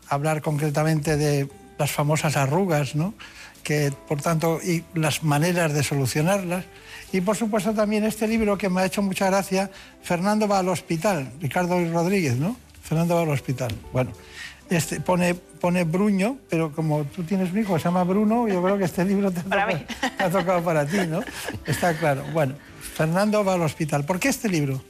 hablar 0.08 0.42
concretamente 0.42 1.16
de 1.16 1.48
las 1.78 1.90
famosas 1.90 2.36
arrugas, 2.36 2.94
¿no? 2.94 3.14
que 3.64 3.92
por 4.06 4.20
tanto, 4.20 4.60
y 4.62 4.84
las 4.94 5.24
maneras 5.24 5.72
de 5.72 5.82
solucionarlas. 5.82 6.66
Y 7.12 7.20
por 7.22 7.36
supuesto 7.36 7.72
también 7.72 8.04
este 8.04 8.28
libro 8.28 8.58
que 8.58 8.68
me 8.68 8.82
ha 8.82 8.84
hecho 8.84 9.02
mucha 9.02 9.26
gracia, 9.26 9.70
Fernando 10.02 10.46
va 10.46 10.60
al 10.60 10.68
hospital, 10.68 11.32
Ricardo 11.40 11.82
Rodríguez, 11.90 12.36
¿no? 12.36 12.56
Fernando 12.84 13.14
va 13.14 13.22
al 13.22 13.30
hospital. 13.30 13.74
Bueno, 13.92 14.12
este, 14.68 15.00
pone, 15.00 15.34
pone 15.34 15.84
Bruño, 15.84 16.36
pero 16.50 16.70
como 16.70 17.04
tú 17.04 17.24
tienes 17.24 17.50
un 17.50 17.58
hijo 17.58 17.74
que 17.74 17.80
se 17.80 17.86
llama 17.86 18.04
Bruno, 18.04 18.46
yo 18.46 18.62
creo 18.62 18.76
que 18.76 18.84
este 18.84 19.04
libro 19.06 19.30
te 19.30 19.40
ha, 19.40 19.44
tocado, 19.44 19.78
te 20.18 20.22
ha 20.22 20.30
tocado 20.30 20.62
para 20.62 20.86
ti, 20.86 20.98
¿no? 21.08 21.22
Está 21.66 21.96
claro. 21.96 22.22
Bueno, 22.34 22.54
Fernando 22.78 23.42
va 23.42 23.54
al 23.54 23.62
hospital. 23.62 24.04
¿Por 24.04 24.20
qué 24.20 24.28
este 24.28 24.50
libro? 24.50 24.82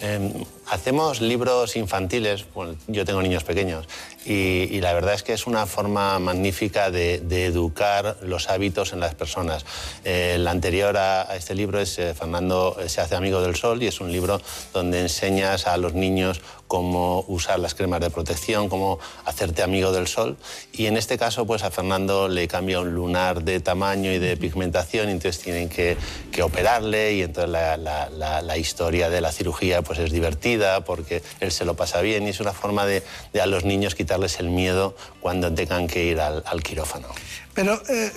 Eh, 0.00 0.44
hacemos 0.70 1.20
libros 1.20 1.76
infantiles, 1.76 2.44
bueno, 2.54 2.74
yo 2.86 3.04
tengo 3.04 3.22
niños 3.22 3.44
pequeños, 3.44 3.88
y, 4.24 4.68
y, 4.70 4.80
la 4.80 4.92
verdad 4.92 5.14
es 5.14 5.22
que 5.22 5.32
es 5.32 5.46
una 5.46 5.64
forma 5.64 6.18
magnífica 6.18 6.90
de, 6.90 7.20
de 7.20 7.46
educar 7.46 8.18
los 8.22 8.50
hábitos 8.50 8.92
en 8.92 9.00
las 9.00 9.14
personas. 9.14 9.64
Eh, 10.04 10.32
el 10.34 10.46
anterior 10.46 10.96
a, 10.98 11.22
a, 11.22 11.36
este 11.36 11.54
libro 11.54 11.80
es 11.80 11.98
eh, 11.98 12.12
Fernando 12.14 12.76
se 12.86 13.00
hace 13.00 13.14
amigo 13.14 13.40
del 13.40 13.56
sol 13.56 13.82
y 13.82 13.86
es 13.86 14.00
un 14.00 14.12
libro 14.12 14.40
donde 14.74 15.00
enseñas 15.00 15.66
a 15.66 15.78
los 15.78 15.94
niños 15.94 16.42
cómo 16.68 17.24
usar 17.26 17.58
las 17.58 17.74
cremas 17.74 18.00
de 18.00 18.10
protección, 18.10 18.68
cómo 18.68 18.98
hacerte 19.24 19.62
amigo 19.62 19.90
del 19.90 20.06
sol. 20.06 20.36
Y 20.72 20.86
en 20.86 20.96
este 20.96 21.18
caso, 21.18 21.46
pues 21.46 21.64
a 21.64 21.70
Fernando 21.70 22.28
le 22.28 22.46
cambia 22.46 22.80
un 22.80 22.94
lunar 22.94 23.42
de 23.42 23.58
tamaño 23.60 24.12
y 24.12 24.18
de 24.18 24.36
pigmentación, 24.36 25.08
y 25.08 25.12
entonces 25.12 25.42
tienen 25.42 25.68
que, 25.70 25.96
que 26.30 26.42
operarle 26.42 27.14
y 27.14 27.22
entonces 27.22 27.50
la, 27.50 27.76
la, 27.78 28.10
la, 28.10 28.42
la, 28.42 28.58
historia 28.58 29.08
de 29.08 29.20
la 29.20 29.32
cirugía 29.32 29.82
pues 29.82 29.98
es 29.98 30.12
divertida 30.12 30.57
porque 30.84 31.22
él 31.40 31.52
se 31.52 31.64
lo 31.64 31.74
pasa 31.74 32.00
bien 32.00 32.26
y 32.26 32.30
es 32.30 32.40
una 32.40 32.52
forma 32.52 32.86
de, 32.86 33.02
de 33.32 33.40
a 33.40 33.46
los 33.46 33.64
niños 33.64 33.94
quitarles 33.94 34.40
el 34.40 34.50
miedo 34.50 34.96
cuando 35.20 35.52
tengan 35.52 35.86
que 35.86 36.04
ir 36.04 36.20
al, 36.20 36.42
al 36.46 36.62
quirófano. 36.62 37.08
Pero 37.54 37.82
eh, 37.88 38.12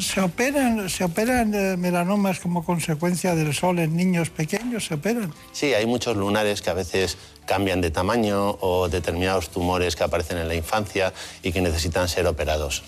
se 0.00 0.20
operan, 0.22 0.88
se 0.88 1.04
operan 1.04 1.52
eh, 1.54 1.76
melanomas 1.76 2.40
como 2.40 2.64
consecuencia 2.64 3.34
del 3.34 3.52
sol 3.52 3.78
en 3.78 3.94
niños 3.94 4.30
pequeños, 4.30 4.86
se 4.86 4.94
operan. 4.94 5.34
Sí, 5.52 5.74
hay 5.74 5.84
muchos 5.84 6.16
lunares 6.16 6.62
que 6.62 6.70
a 6.70 6.74
veces 6.74 7.18
cambian 7.44 7.82
de 7.82 7.90
tamaño 7.90 8.56
o 8.60 8.88
determinados 8.88 9.50
tumores 9.50 9.96
que 9.96 10.04
aparecen 10.04 10.38
en 10.38 10.48
la 10.48 10.54
infancia 10.54 11.12
y 11.42 11.52
que 11.52 11.60
necesitan 11.60 12.08
ser 12.08 12.26
operados. 12.26 12.84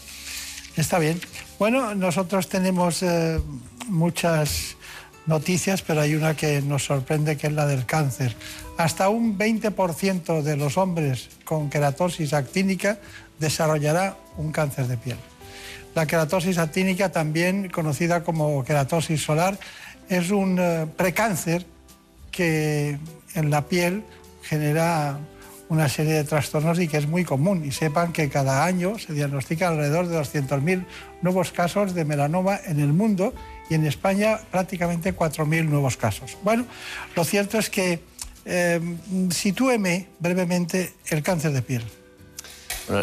Está 0.77 0.99
bien. 0.99 1.21
Bueno, 1.59 1.95
nosotros 1.95 2.49
tenemos 2.49 3.03
eh, 3.03 3.41
muchas 3.89 4.77
noticias, 5.27 5.83
pero 5.83 6.01
hay 6.01 6.15
una 6.15 6.35
que 6.35 6.63
nos 6.63 6.85
sorprende 6.85 7.37
que 7.37 7.49
es 7.49 7.53
la 7.53 7.67
del 7.67 7.85
cáncer. 7.85 8.35
Hasta 8.79 9.09
un 9.09 9.37
20% 9.37 10.43
de 10.43 10.57
los 10.57 10.79
hombres 10.79 11.31
con 11.45 11.69
queratosis 11.69 12.33
actínica 12.33 12.99
desarrollará 13.41 14.17
un 14.37 14.53
cáncer 14.53 14.87
de 14.87 14.97
piel. 14.97 15.17
La 15.97 16.07
queratosis 16.07 16.59
actínica, 16.59 17.11
también 17.11 17.71
conocida 17.71 18.23
como 18.23 18.65
queratosis 18.65 19.21
solar, 19.21 19.59
es 20.09 20.31
un 20.31 20.61
uh, 20.61 20.89
precáncer 20.97 21.67
que 22.31 23.01
en 23.35 23.51
la 23.51 23.67
piel 23.67 24.05
genera 24.43 25.19
una 25.69 25.89
serie 25.89 26.13
de 26.13 26.23
trastornos 26.23 26.79
y 26.79 26.87
que 26.87 26.99
es 26.99 27.09
muy 27.09 27.25
común. 27.25 27.65
Y 27.65 27.73
sepan 27.73 28.13
que 28.13 28.29
cada 28.29 28.65
año 28.65 28.97
se 28.97 29.13
diagnostican 29.13 29.73
alrededor 29.73 30.07
de 30.07 30.21
200.000 30.21 30.87
nuevos 31.21 31.51
casos 31.51 31.95
de 31.95 32.05
melanoma 32.05 32.61
en 32.65 32.79
el 32.79 32.93
mundo 32.93 33.35
y 33.69 33.75
en 33.75 33.87
España 33.87 34.39
prácticamente 34.53 35.17
4.000 35.17 35.65
nuevos 35.65 35.97
casos. 35.97 36.39
Bueno, 36.45 36.65
lo 37.17 37.25
cierto 37.25 37.59
es 37.59 37.71
que 37.71 38.01
eh, 38.49 38.81
sitúeme 39.31 40.09
brevemente 40.19 40.95
el 41.11 41.23
cáncer 41.23 41.53
de 41.53 41.63
piel. 41.63 41.85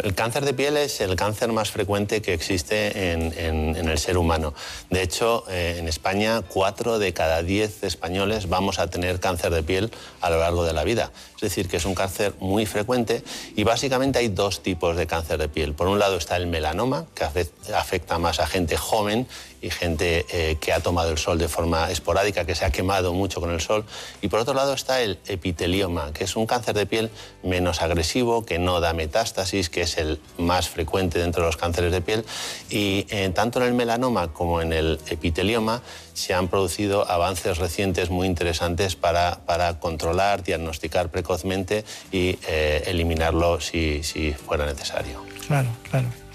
El 0.02 0.16
cáncer 0.16 0.44
de 0.44 0.52
piel 0.52 0.76
es 0.76 1.00
el 1.00 1.14
cáncer 1.14 1.52
más 1.52 1.70
frecuente 1.70 2.20
que 2.20 2.34
existe 2.34 3.12
en, 3.12 3.76
el 3.76 3.98
ser 3.98 4.18
humano. 4.18 4.52
De 4.90 5.00
hecho, 5.00 5.44
eh, 5.48 5.76
en 5.78 5.86
España, 5.86 6.42
cuatro 6.42 6.98
de 6.98 7.12
cada 7.12 7.44
diez 7.44 7.84
españoles 7.84 8.48
vamos 8.48 8.80
a 8.80 8.88
tener 8.88 9.20
cáncer 9.20 9.54
de 9.54 9.62
piel 9.62 9.92
a 10.20 10.30
lo 10.30 10.40
largo 10.40 10.64
de 10.64 10.72
la 10.72 10.82
vida. 10.82 11.12
Es 11.36 11.40
decir, 11.40 11.68
que 11.68 11.76
es 11.76 11.84
un 11.84 11.94
cáncer 11.94 12.34
muy 12.40 12.66
frecuente 12.66 13.22
y 13.54 13.62
básicamente 13.62 14.18
hay 14.18 14.28
dos 14.28 14.60
tipos 14.60 14.96
de 14.96 15.06
cáncer 15.06 15.38
de 15.38 15.48
piel. 15.48 15.74
Por 15.74 15.86
un 15.86 16.00
lado 16.00 16.16
está 16.16 16.36
el 16.36 16.48
melanoma, 16.48 17.06
que 17.14 17.24
afecta 17.72 18.18
más 18.18 18.40
a 18.40 18.46
gente 18.48 18.76
joven 18.76 19.28
y 19.66 19.70
gente 19.70 20.24
eh, 20.30 20.56
que 20.60 20.72
ha 20.72 20.80
tomado 20.80 21.10
el 21.10 21.18
sol 21.18 21.38
de 21.38 21.48
forma 21.48 21.90
esporádica, 21.90 22.44
que 22.44 22.54
se 22.54 22.64
ha 22.64 22.70
quemado 22.70 23.12
mucho 23.12 23.40
con 23.40 23.50
el 23.50 23.60
sol. 23.60 23.84
Y 24.22 24.28
por 24.28 24.38
otro 24.38 24.54
lado 24.54 24.72
está 24.72 25.00
el 25.02 25.18
epitelioma, 25.26 26.12
que 26.12 26.24
es 26.24 26.36
un 26.36 26.46
cáncer 26.46 26.74
de 26.74 26.86
piel 26.86 27.10
menos 27.42 27.82
agresivo, 27.82 28.46
que 28.46 28.58
no 28.58 28.80
da 28.80 28.92
metástasis, 28.92 29.68
que 29.68 29.82
es 29.82 29.98
el 29.98 30.20
más 30.38 30.68
frecuente 30.68 31.18
dentro 31.18 31.42
de 31.42 31.48
los 31.48 31.56
cánceres 31.56 31.90
de 31.90 32.00
piel. 32.00 32.24
Y 32.70 33.06
eh, 33.10 33.30
tanto 33.34 33.60
en 33.60 33.66
el 33.66 33.74
melanoma 33.74 34.32
como 34.32 34.62
en 34.62 34.72
el 34.72 35.00
epitelioma 35.10 35.82
se 36.14 36.32
han 36.32 36.48
producido 36.48 37.10
avances 37.10 37.58
recientes 37.58 38.08
muy 38.08 38.26
interesantes 38.26 38.94
para, 38.94 39.40
para 39.46 39.80
controlar, 39.80 40.44
diagnosticar 40.44 41.10
precozmente 41.10 41.84
y 42.12 42.38
eh, 42.46 42.84
eliminarlo 42.86 43.60
si, 43.60 44.02
si 44.04 44.32
fuera 44.32 44.64
necesario. 44.64 45.22
Claro, 45.46 45.68
claro. 45.90 46.25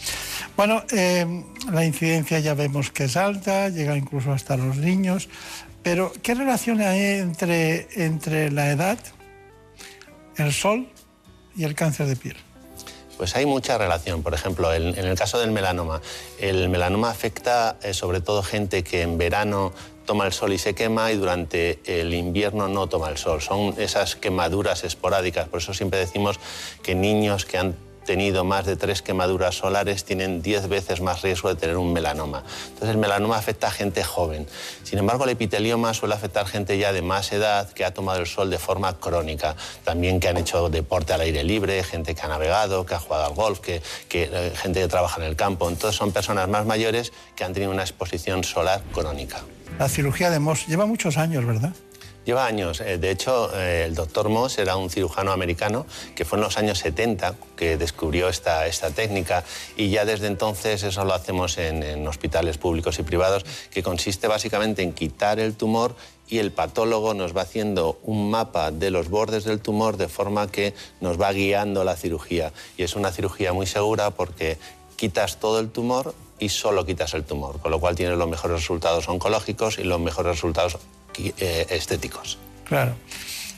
Bueno, 0.58 0.84
eh, 0.92 1.44
la 1.72 1.86
incidencia 1.86 2.40
ya 2.40 2.54
vemos 2.54 2.92
que 2.92 3.06
es 3.06 3.18
alta, 3.18 3.70
llega 3.70 3.96
incluso 3.98 4.32
hasta 4.32 4.58
los 4.58 4.78
niños, 4.78 5.30
pero 5.84 6.12
¿qué 6.22 6.36
relación 6.36 6.82
hay 6.82 7.00
entre, 7.20 7.88
entre 8.04 8.52
la 8.52 8.70
edad, 8.70 9.00
el 10.38 10.54
sol 10.54 10.88
y 11.56 11.64
el 11.64 11.74
cáncer 11.74 12.08
de 12.08 12.16
piel? 12.16 12.38
Pues 13.18 13.36
hay 13.36 13.46
mucha 13.46 13.78
relación. 13.78 14.24
Por 14.24 14.34
ejemplo, 14.34 14.74
en, 14.74 14.98
el 14.98 15.16
caso 15.16 15.40
del 15.40 15.52
melanoma, 15.52 16.02
el 16.40 16.70
melanoma 16.70 17.12
afecta 17.12 17.78
eh, 17.84 17.94
sobre 17.94 18.20
todo 18.20 18.42
gente 18.42 18.84
que 18.84 19.04
en 19.04 19.18
verano 19.18 19.74
toma 20.06 20.26
el 20.26 20.34
sol 20.34 20.54
y 20.54 20.58
se 20.58 20.74
quema 20.74 21.12
y 21.12 21.18
durante 21.18 21.80
el 21.86 22.14
invierno 22.14 22.68
no 22.68 22.88
toma 22.88 23.10
el 23.10 23.18
sol. 23.18 23.42
Son 23.42 23.76
esas 23.78 24.16
quemaduras 24.16 24.84
esporádicas. 24.84 25.48
Por 25.48 25.60
eso 25.60 25.74
siempre 25.74 26.00
decimos 26.00 26.40
que 26.82 26.96
niños 26.96 27.46
que 27.46 27.60
han 27.60 27.76
tenido 28.06 28.44
más 28.44 28.66
de 28.66 28.76
tres 28.76 29.02
quemaduras 29.02 29.56
solares 29.56 30.06
tienen 30.06 30.42
10 30.42 30.68
veces 30.68 31.02
más 31.02 31.22
riesgo 31.22 31.50
de 31.50 31.56
tener 31.56 31.78
un 31.78 31.94
melanoma. 31.94 32.44
Entonces 32.70 32.90
el 32.90 32.98
melanoma 32.98 33.38
afecta 33.38 33.68
a 33.68 33.72
gente 33.72 34.04
joven. 34.04 34.48
Sin 34.84 35.00
embargo, 35.00 35.24
el 35.24 35.32
epitelioma 35.32 35.94
suele 35.94 36.16
afectar 36.16 36.48
gente 36.48 36.78
ya 36.78 36.94
de 36.94 37.02
más 37.02 37.32
edad 37.32 37.72
que 37.72 37.86
ha 37.86 37.94
tomado 37.94 38.20
el 38.20 38.28
sol 38.28 38.50
de 38.50 38.58
forma 38.58 38.98
crónica. 39.00 39.56
También 39.84 40.20
que 40.20 40.30
han 40.30 40.38
hecho 40.38 40.70
deporte 40.70 41.14
al 41.14 41.22
aire 41.22 41.44
libre, 41.44 41.84
gente 41.84 42.16
que 42.16 42.22
ha 42.22 42.28
navegado, 42.28 42.86
que 42.86 42.96
ha 42.96 43.00
jugado 43.00 43.26
al 43.26 43.34
golf, 43.34 43.60
que, 43.60 43.82
que 44.10 44.30
eh, 44.32 44.54
gente 44.56 44.82
que 44.82 44.88
trabaja 44.88 45.22
en 45.22 45.28
el 45.28 45.36
campo. 45.36 45.70
Entonces 45.70 45.98
son 45.98 46.12
personas 46.12 46.48
más 46.48 46.66
mayores 46.66 47.14
que 47.36 47.44
han 47.44 47.54
tenido 47.54 47.72
una 47.72 47.84
exposición 47.84 48.44
solar 48.44 48.82
crónica. 48.94 49.42
La 49.80 49.90
cirugía 49.90 50.30
de 50.30 50.40
Moss 50.40 50.68
lleva 50.68 50.86
muchos 50.86 51.18
años, 51.18 51.46
¿verdad? 51.46 51.74
Lleva 52.26 52.46
años. 52.46 52.82
Eh, 52.82 52.98
de 52.98 53.10
hecho, 53.10 53.50
eh, 53.56 53.86
el 53.86 53.96
doctor 53.96 54.30
Moss 54.30 54.60
era 54.60 54.76
un 54.76 54.90
cirujano 54.90 55.32
americano 55.32 55.86
que 56.16 56.24
fue 56.24 56.38
en 56.38 56.44
los 56.44 56.58
años 56.58 56.78
70 56.80 57.36
que 57.56 57.78
descubrió 57.78 58.30
esta, 58.30 58.70
técnica 58.94 59.44
y 59.76 59.90
ya 59.90 60.06
desde 60.06 60.28
entonces 60.28 60.84
eso 60.84 61.04
lo 61.06 61.14
hacemos 61.14 61.58
en, 61.58 61.82
en 61.82 62.08
hospitales 62.08 62.58
públicos 62.58 63.00
y 63.00 63.04
privados, 63.04 63.44
que 63.72 63.82
consiste 63.82 64.28
básicamente 64.28 64.84
en 64.84 64.94
quitar 64.94 65.40
el 65.40 65.56
tumor 65.56 65.96
y 66.32 66.40
el 66.40 66.52
patólogo 66.52 67.14
nos 67.14 67.36
va 67.36 67.42
haciendo 67.42 68.00
un 68.04 68.32
mapa 68.32 68.72
de 68.72 68.90
los 68.90 69.10
bordes 69.10 69.44
del 69.44 69.60
tumor 69.60 69.98
de 69.98 70.08
forma 70.08 70.48
que 70.48 70.74
nos 71.02 71.20
va 71.20 71.34
guiando 71.34 71.84
la 71.84 71.96
cirugía. 71.96 72.54
Y 72.78 72.84
es 72.84 72.96
una 72.96 73.12
cirugía 73.12 73.52
muy 73.52 73.66
segura 73.66 74.12
porque 74.12 74.58
quitas 74.96 75.40
todo 75.40 75.60
el 75.60 75.70
tumor 75.70 76.16
y 76.40 76.50
solo 76.50 76.86
quitas 76.86 77.14
el 77.14 77.24
tumor, 77.24 77.60
con 77.60 77.70
lo 77.72 77.80
cual 77.80 77.96
tienes 77.96 78.18
los 78.18 78.30
mejores 78.30 78.58
resultados 78.58 79.10
oncológicos 79.10 79.78
y 79.78 79.84
los 79.84 80.00
mejores 80.00 80.34
resultados 80.36 80.78
eh, 81.18 81.68
estéticos. 81.70 82.38
Claro. 82.68 82.96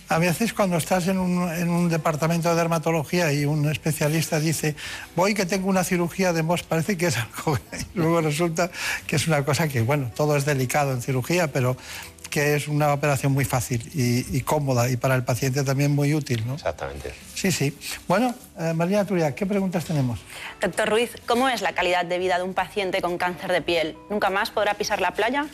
A 0.09 0.19
veces 0.19 0.53
cuando 0.53 0.77
estás 0.77 1.07
en 1.07 1.17
un, 1.17 1.51
en 1.51 1.69
un, 1.69 1.89
departamento 1.89 2.49
de 2.49 2.55
dermatología 2.55 3.31
y 3.31 3.45
un 3.45 3.69
especialista 3.69 4.39
dice, 4.39 4.75
voy 5.15 5.33
que 5.33 5.45
tengo 5.45 5.69
una 5.69 5.83
cirugía 5.83 6.33
de 6.33 6.43
MOS, 6.43 6.63
parece 6.63 6.97
que 6.97 7.07
es 7.07 7.17
algo, 7.17 7.57
y 7.95 7.97
luego 7.97 8.21
resulta 8.21 8.69
que 9.07 9.15
es 9.15 9.27
una 9.27 9.43
cosa 9.43 9.67
que, 9.67 9.81
bueno, 9.81 10.11
todo 10.15 10.35
es 10.35 10.45
delicado 10.45 10.91
en 10.91 11.01
cirugía, 11.01 11.51
pero 11.51 11.77
que 12.29 12.55
es 12.55 12.67
una 12.67 12.91
operación 12.93 13.31
muy 13.31 13.45
fácil 13.45 13.89
y, 13.93 14.35
y 14.35 14.41
cómoda 14.41 14.89
y 14.89 14.97
para 14.97 15.15
el 15.15 15.23
paciente 15.23 15.63
también 15.63 15.91
muy 15.91 16.15
útil, 16.15 16.45
¿no? 16.47 16.55
Exactamente. 16.55 17.13
Sí, 17.35 17.51
sí. 17.51 17.77
Bueno, 18.07 18.33
eh, 18.59 18.73
María 18.73 19.05
Turia, 19.05 19.35
¿qué 19.35 19.45
preguntas 19.45 19.85
tenemos? 19.85 20.19
Doctor 20.59 20.89
Ruiz, 20.89 21.11
¿cómo 21.27 21.47
es 21.47 21.61
la 21.61 21.73
calidad 21.73 22.05
de 22.05 22.17
vida 22.17 22.37
de 22.37 22.43
un 22.43 22.53
paciente 22.53 23.01
con 23.01 23.19
cáncer 23.19 23.51
de 23.51 23.61
piel? 23.61 23.95
¿Nunca 24.09 24.29
más 24.29 24.49
podrá 24.49 24.73
pisar 24.73 24.99
la 24.99 25.11
playa? 25.11 25.45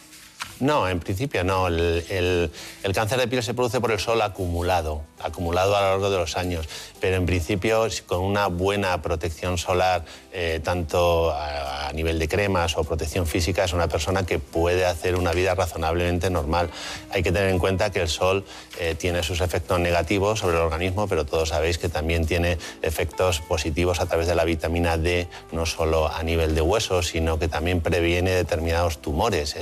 No, 0.60 0.90
en 0.90 0.99
principio 0.99 1.44
no. 1.45 1.68
El, 1.68 2.52
cáncer 2.94 3.18
de 3.19 3.27
piel 3.27 3.41
se 3.41 3.53
produce 3.53 3.80
por 3.80 3.91
el 3.91 3.99
sol 3.99 4.22
acumulado, 4.22 5.03
acumulado 5.19 5.76
a 5.77 5.81
lo 5.81 5.88
largo 5.91 6.10
de 6.10 6.18
los 6.18 6.36
años. 6.36 6.68
Pero 6.99 7.15
en 7.15 7.26
principio, 7.26 7.88
con 8.06 8.19
una 8.19 8.48
buena 8.48 9.02
protección 9.02 9.57
solar, 9.57 10.03
eh, 10.34 10.60
tanto 10.61 11.31
a, 11.31 11.91
nivel 11.94 12.19
de 12.19 12.27
cremas 12.27 12.77
o 12.77 12.84
protección 12.84 13.26
física, 13.26 13.64
es 13.64 13.73
una 13.73 13.88
persona 13.88 14.26
que 14.26 14.38
puede 14.38 14.86
hacer 14.86 15.15
una 15.15 15.31
vida 15.31 15.56
razonablemente 15.56 16.30
normal. 16.30 16.69
Hay 17.10 17.23
que 17.23 17.31
tener 17.31 17.49
en 17.49 17.57
cuenta 17.57 17.91
que 17.91 18.02
el 18.02 18.07
sol 18.07 18.45
eh, 18.80 18.95
tiene 18.95 19.23
sus 19.23 19.41
efectos 19.41 19.80
negativos 19.80 20.40
sobre 20.40 20.57
el 20.57 20.64
organismo, 20.64 21.07
pero 21.07 21.26
todos 21.26 21.49
sabéis 21.49 21.80
que 21.80 21.90
también 21.90 22.27
tiene 22.27 22.60
efectos 22.84 23.40
positivos 23.41 24.02
a 24.02 24.06
través 24.06 24.27
de 24.27 24.36
la 24.36 24.44
vitamina 24.44 24.98
D, 24.98 25.27
no 25.52 25.65
solo 25.65 26.11
a 26.11 26.22
nivel 26.22 26.53
de 26.53 26.61
huesos, 26.61 27.07
sino 27.07 27.40
que 27.40 27.48
también 27.48 27.81
previene 27.81 28.31
determinados 28.31 29.02
tumores. 29.02 29.56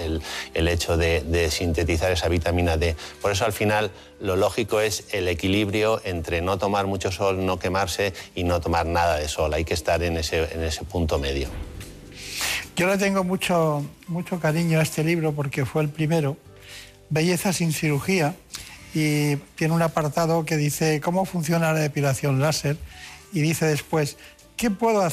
El 0.54 0.68
hecho 0.68 0.87
de, 0.96 1.50
sintetizar 1.52 2.12
esa 2.12 2.30
vitamina 2.30 2.78
D. 2.78 2.96
Por 3.22 3.32
eso 3.32 3.46
al 3.46 3.52
final 3.52 3.92
lo 4.22 4.36
lógico 4.36 4.80
es 4.80 5.06
el 5.12 5.28
equilibrio 5.28 6.00
entre 6.06 6.42
no 6.42 6.58
tomar 6.58 6.88
mucho 6.88 7.12
sol, 7.12 7.46
no 7.46 7.60
quemarse 7.60 8.14
y 8.36 8.44
no 8.44 8.62
tomar 8.62 8.86
nada 8.86 9.18
de 9.18 9.28
sol. 9.28 9.54
Hay 9.54 9.66
que 9.66 9.74
estar 9.74 10.02
en 10.04 10.18
ese, 10.18 10.54
en 10.54 10.64
ese 10.64 10.86
punto 10.86 11.20
medio. 11.20 11.50
Yo 12.76 12.88
le 12.88 12.98
tengo 12.98 13.24
mucho, 13.24 13.84
mucho 14.08 14.40
cariño 14.40 14.80
a 14.80 14.84
este 14.84 15.04
libro 15.04 15.34
porque 15.34 15.66
fue 15.66 15.82
el 15.82 15.90
primero, 15.90 16.38
Belleza 17.10 17.52
sin 17.52 17.74
cirugía, 17.74 18.36
y 18.94 19.36
tiene 19.56 19.74
un 19.74 19.82
apartado 19.82 20.46
que 20.46 20.58
dice 20.58 21.02
cómo 21.02 21.26
funciona 21.26 21.74
la 21.74 21.80
depilación 21.80 22.40
láser 22.40 22.78
y 23.34 23.42
dice 23.42 23.66
después, 23.66 24.18
¿qué 24.56 24.72
puedo, 24.72 25.08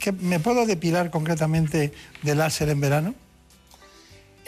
qué, 0.00 0.12
¿me 0.12 0.40
puedo 0.40 0.66
depilar 0.66 1.10
concretamente 1.10 1.92
de 2.22 2.34
láser 2.34 2.68
en 2.68 2.80
verano? 2.80 3.14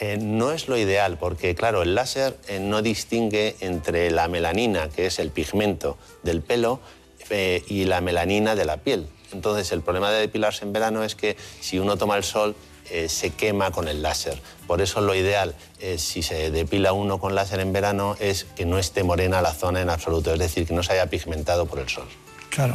Eh, 0.00 0.16
no 0.18 0.50
es 0.50 0.66
lo 0.66 0.78
ideal 0.78 1.18
porque, 1.18 1.54
claro, 1.54 1.82
el 1.82 1.94
láser 1.94 2.38
eh, 2.48 2.58
no 2.58 2.80
distingue 2.80 3.56
entre 3.60 4.10
la 4.10 4.28
melanina, 4.28 4.88
que 4.88 5.04
es 5.04 5.18
el 5.18 5.30
pigmento 5.30 5.98
del 6.22 6.40
pelo, 6.40 6.80
eh, 7.28 7.62
y 7.68 7.84
la 7.84 8.00
melanina 8.00 8.54
de 8.54 8.64
la 8.64 8.78
piel. 8.78 9.06
Entonces, 9.30 9.70
el 9.72 9.82
problema 9.82 10.10
de 10.10 10.20
depilarse 10.20 10.64
en 10.64 10.72
verano 10.72 11.04
es 11.04 11.14
que 11.14 11.36
si 11.60 11.78
uno 11.78 11.98
toma 11.98 12.16
el 12.16 12.24
sol, 12.24 12.56
se 13.06 13.30
quema 13.30 13.70
con 13.70 13.86
el 13.86 14.02
láser. 14.02 14.42
Por 14.66 14.80
eso 14.80 15.00
lo 15.00 15.14
ideal, 15.14 15.54
si 15.96 16.24
se 16.24 16.50
depila 16.50 16.92
uno 16.92 17.20
con 17.20 17.36
láser 17.36 17.60
en 17.60 17.72
verano, 17.72 18.16
es 18.18 18.42
que 18.56 18.66
no 18.66 18.80
esté 18.80 19.04
morena 19.04 19.40
la 19.40 19.54
zona 19.54 19.80
en 19.80 19.90
absoluto, 19.90 20.32
es 20.32 20.40
decir, 20.40 20.66
que 20.66 20.74
no 20.74 20.82
se 20.82 20.94
haya 20.94 21.06
pigmentado 21.06 21.66
por 21.66 21.78
el 21.78 21.88
sol. 21.88 22.08
Claro. 22.48 22.74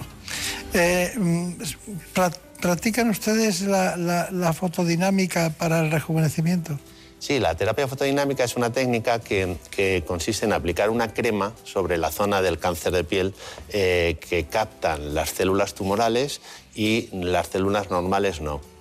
¿Practican 2.62 3.10
ustedes 3.10 3.60
la 3.64 4.54
fotodinámica 4.58 5.50
para 5.50 5.82
el 5.82 5.92
rejuvenecimiento? 5.92 6.80
Sí, 7.26 7.40
la 7.40 7.56
terapia 7.56 7.88
fotodinámica 7.88 8.44
es 8.44 8.56
una 8.56 8.72
técnica 8.72 9.20
que, 9.20 10.04
consiste 10.06 10.46
en 10.46 10.54
aplicar 10.54 10.92
una 10.92 11.12
crema 11.12 11.54
sobre 11.64 11.98
la 11.98 12.12
zona 12.12 12.44
del 12.44 12.60
cáncer 12.60 12.92
de 12.92 13.04
piel 13.04 13.34
eh, 13.70 14.20
que 14.30 14.46
captan 14.46 15.16
las 15.16 15.32
células 15.32 15.74
tumorales 15.74 16.40
y 16.76 17.10
las 17.12 17.48
células 17.48 17.90
normales 17.90 18.42
no. 18.42 18.75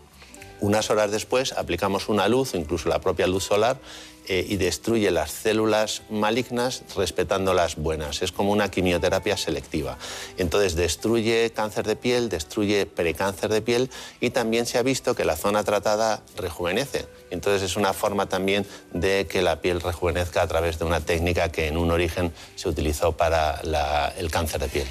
Unas 0.61 0.91
horas 0.91 1.11
después 1.11 1.53
aplicamos 1.53 2.09
una 2.09 2.29
luz, 2.29 2.55
incluso 2.55 2.89
la 2.89 3.01
propia 3.01 3.27
luz 3.27 3.45
solar, 3.45 3.79
eh, 4.27 4.47
y 4.49 4.57
destruye 4.57 5.11
las 5.11 5.31
células 5.31 6.01
malignas 6.09 6.83
respetando 6.97 7.53
las 7.53 7.77
buenas. 7.77 8.23
Es 8.23 8.33
como 8.33 8.53
una 8.53 8.71
quimioterapia 8.71 9.37
selectiva. 9.37 9.99
Entonces 10.39 10.77
destruye 10.77 11.51
cáncer 11.55 11.87
de 11.87 11.95
piel, 11.95 12.31
destruye 12.31 12.87
precáncer 12.87 13.51
de 13.51 13.61
piel 13.61 13.91
y 14.21 14.31
también 14.31 14.65
se 14.65 14.79
ha 14.79 14.83
visto 14.83 15.15
que 15.15 15.27
la 15.27 15.37
zona 15.37 15.63
tratada 15.63 16.23
rejuvenece. 16.39 17.05
Entonces 17.31 17.63
es 17.71 17.77
una 17.77 17.93
forma 17.93 18.27
también 18.27 18.65
de 18.95 19.27
que 19.27 19.43
la 19.43 19.61
piel 19.61 19.83
rejuvenezca 19.83 20.41
a 20.41 20.47
través 20.47 20.79
de 20.79 20.87
una 20.87 21.01
técnica 21.01 21.51
que 21.53 21.69
en 21.69 21.77
un 21.77 21.91
origen 21.91 22.33
se 22.57 22.71
utilizó 22.71 23.13
para 23.13 23.61
el 24.17 24.31
cáncer 24.31 24.63
de 24.63 24.69
piel. 24.69 24.87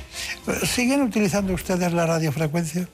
¿Siguen 0.64 1.02
utilizando 1.02 1.54
ustedes 1.54 1.92
la 1.92 2.06
radiofrecuencia? 2.06 2.88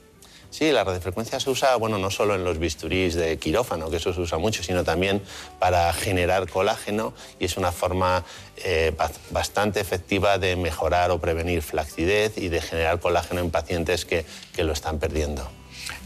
Sí, 0.50 0.72
la 0.72 0.82
radiofrecuencia 0.82 1.38
se 1.38 1.48
usa, 1.48 1.76
bueno, 1.76 1.96
no 1.98 2.10
solo 2.10 2.34
en 2.34 2.44
los 2.44 2.58
bisturís 2.58 3.14
de 3.14 3.38
quirófano, 3.38 3.88
que 3.88 3.98
eso 3.98 4.12
se 4.12 4.20
usa 4.20 4.36
mucho, 4.38 4.64
sino 4.64 4.82
también 4.82 5.22
para 5.60 5.92
generar 5.92 6.48
colágeno 6.48 7.14
y 7.38 7.44
es 7.44 7.56
una 7.56 7.70
forma 7.70 8.24
eh, 8.64 8.92
bastante 9.30 9.78
efectiva 9.78 10.38
de 10.38 10.56
mejorar 10.56 11.12
o 11.12 11.20
prevenir 11.20 11.62
flacidez 11.62 12.36
y 12.36 12.48
de 12.48 12.60
generar 12.60 12.98
colágeno 12.98 13.40
en 13.40 13.50
pacientes 13.50 14.04
que, 14.04 14.24
que 14.52 14.64
lo 14.64 14.72
están 14.72 14.98
perdiendo. 14.98 15.48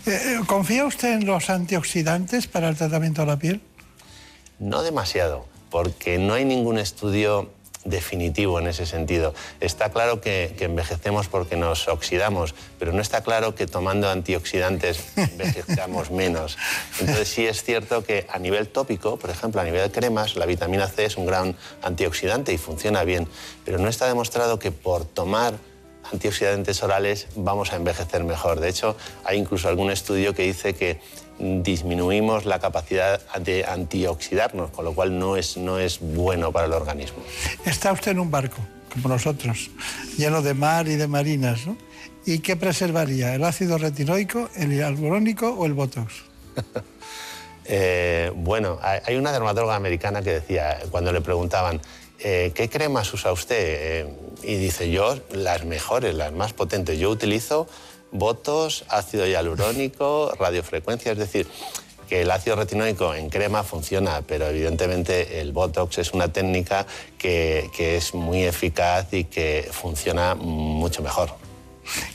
Eh, 0.07 0.41
¿Confía 0.47 0.85
usted 0.85 1.15
en 1.15 1.27
los 1.27 1.49
antioxidantes 1.49 2.47
para 2.47 2.69
el 2.69 2.77
tratamiento 2.77 3.23
de 3.23 3.27
la 3.27 3.39
piel? 3.39 3.63
No 4.59 4.83
demasiado, 4.83 5.47
porque 5.71 6.19
no 6.19 6.35
hay 6.35 6.45
ningún 6.45 6.79
estudio 6.79 7.51
definitivo 7.85 8.59
en 8.59 8.67
ese 8.67 8.87
sentido. 8.87 9.35
Está 9.61 9.91
claro 9.91 10.21
que, 10.21 10.55
que, 10.57 10.65
envejecemos 10.65 11.29
porque 11.29 11.57
nos 11.57 11.89
oxidamos, 11.89 12.55
pero 12.79 12.93
no 12.93 13.01
está 13.01 13.23
claro 13.23 13.55
que 13.55 13.67
tomando 13.67 14.09
antioxidantes 14.09 15.05
envejezcamos 15.17 16.11
menos. 16.11 16.57
Entonces 17.01 17.29
sí 17.29 17.47
es 17.47 17.63
cierto 17.63 18.05
que 18.05 18.27
a 18.31 18.39
nivel 18.39 18.69
tópico, 18.69 19.19
por 19.19 19.31
ejemplo, 19.31 19.61
a 19.61 19.65
nivel 19.65 19.83
de 19.83 19.91
cremas, 19.91 20.37
la 20.37 20.47
vitamina 20.47 20.89
C 20.89 21.05
es 21.05 21.17
un 21.17 21.27
gran 21.27 21.57
antioxidante 21.83 22.53
y 22.53 22.59
funciona 22.59 23.05
bien, 23.05 23.29
pero 23.65 23.79
no 23.79 23.89
está 23.89 24.07
demostrado 24.07 24.59
que 24.59 24.73
por 24.73 25.05
tomar 25.05 25.55
antioxidantes 26.13 26.83
orales 26.83 27.29
vamos 27.35 27.73
a 27.73 27.77
envejecer 27.77 28.25
mejor. 28.25 28.61
De 28.61 28.69
hecho, 28.69 28.97
hay 29.25 29.39
incluso 29.39 29.69
algún 29.69 29.91
estudio 29.91 30.35
que 30.35 30.43
dice 30.43 30.75
que 30.75 31.01
disminuimos 31.39 32.45
la 32.45 32.59
capacidad 32.59 33.21
de 33.39 33.65
antioxidarnos, 33.65 34.71
con 34.71 34.85
lo 34.85 34.95
cual 34.95 35.19
no 35.19 35.37
es, 35.37 35.57
no 35.57 35.79
es 35.79 35.99
bueno 36.01 36.53
para 36.53 36.67
el 36.67 36.73
organismo. 36.73 37.19
Está 37.65 37.93
usted 37.93 38.13
en 38.13 38.21
un 38.21 38.31
barco, 38.31 38.59
como 38.93 39.09
nosotros, 39.09 39.71
lleno 40.17 40.43
de 40.43 40.55
mar 40.55 40.89
y 40.89 40.97
de 40.97 41.09
marinas, 41.09 41.67
¿no? 41.67 41.77
¿Y 42.27 42.39
qué 42.39 42.57
preservaría? 42.57 43.35
¿El 43.35 43.45
ácido 43.45 43.77
retinoico, 43.77 44.49
el 44.57 44.73
hialurónico 44.73 45.51
o 45.51 45.67
el 45.67 45.75
botox? 45.75 46.15
eh, 47.67 48.33
bueno, 48.35 48.79
hay 48.83 49.17
una 49.17 49.33
dermatóloga 49.33 49.77
americana 49.77 50.23
que 50.23 50.35
decía, 50.35 50.79
cuando 50.91 51.13
le 51.13 51.21
preguntaban, 51.21 51.81
eh, 52.21 52.53
¿qué 52.55 52.71
cremas 52.71 53.13
usa 53.13 53.33
usted? 53.33 53.57
Eh, 53.59 54.07
y 54.43 54.57
dice, 54.57 54.91
yo 54.91 55.19
las 55.33 55.65
mejores, 55.65 56.15
las 56.15 56.33
más 56.33 56.53
potentes. 56.55 56.99
Yo 56.99 57.11
utilizo 57.11 57.67
botos, 58.15 58.85
ácido 58.89 59.27
hialurónico, 59.27 60.33
radiofrecuencia, 60.39 61.13
es 61.13 61.19
decir, 61.19 61.47
que 62.09 62.23
el 62.23 62.31
ácido 62.31 62.57
retinóico 62.57 63.15
en 63.15 63.29
crema 63.29 63.63
funciona, 63.63 64.23
pero 64.27 64.47
evidentemente 64.47 65.41
el 65.41 65.53
Botox 65.53 65.99
es 65.99 66.13
una 66.13 66.33
técnica 66.33 66.87
que, 67.19 67.71
que 67.77 67.97
es 67.97 68.15
muy 68.15 68.45
eficaz 68.45 69.13
y 69.13 69.25
que 69.25 69.69
funciona 69.71 70.35
mucho 70.35 71.03
mejor. 71.03 71.35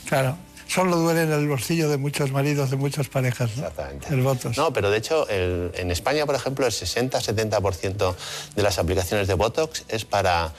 Claro, 0.08 0.36
solo 0.66 0.96
duele 0.96 1.22
en 1.22 1.32
el 1.32 1.48
bolsillo 1.48 1.88
de 1.88 1.96
muchos 1.96 2.30
maridos, 2.30 2.70
de 2.70 2.76
muchas 2.76 3.08
parejas. 3.08 3.56
¿no? 3.56 3.66
Exactamente. 3.66 4.08
El 4.14 4.22
Botox. 4.22 4.56
No, 4.56 4.72
pero 4.72 4.90
de 4.90 4.98
hecho, 4.98 5.28
el, 5.28 5.72
en 5.74 5.90
España, 5.90 6.24
por 6.26 6.34
ejemplo, 6.34 6.66
el 6.66 6.72
60-70% 6.72 8.14
de 8.54 8.62
las 8.62 8.78
aplicaciones 8.78 9.28
de 9.28 9.34
Botox 9.34 9.84
es 9.88 10.04
para 10.04 10.52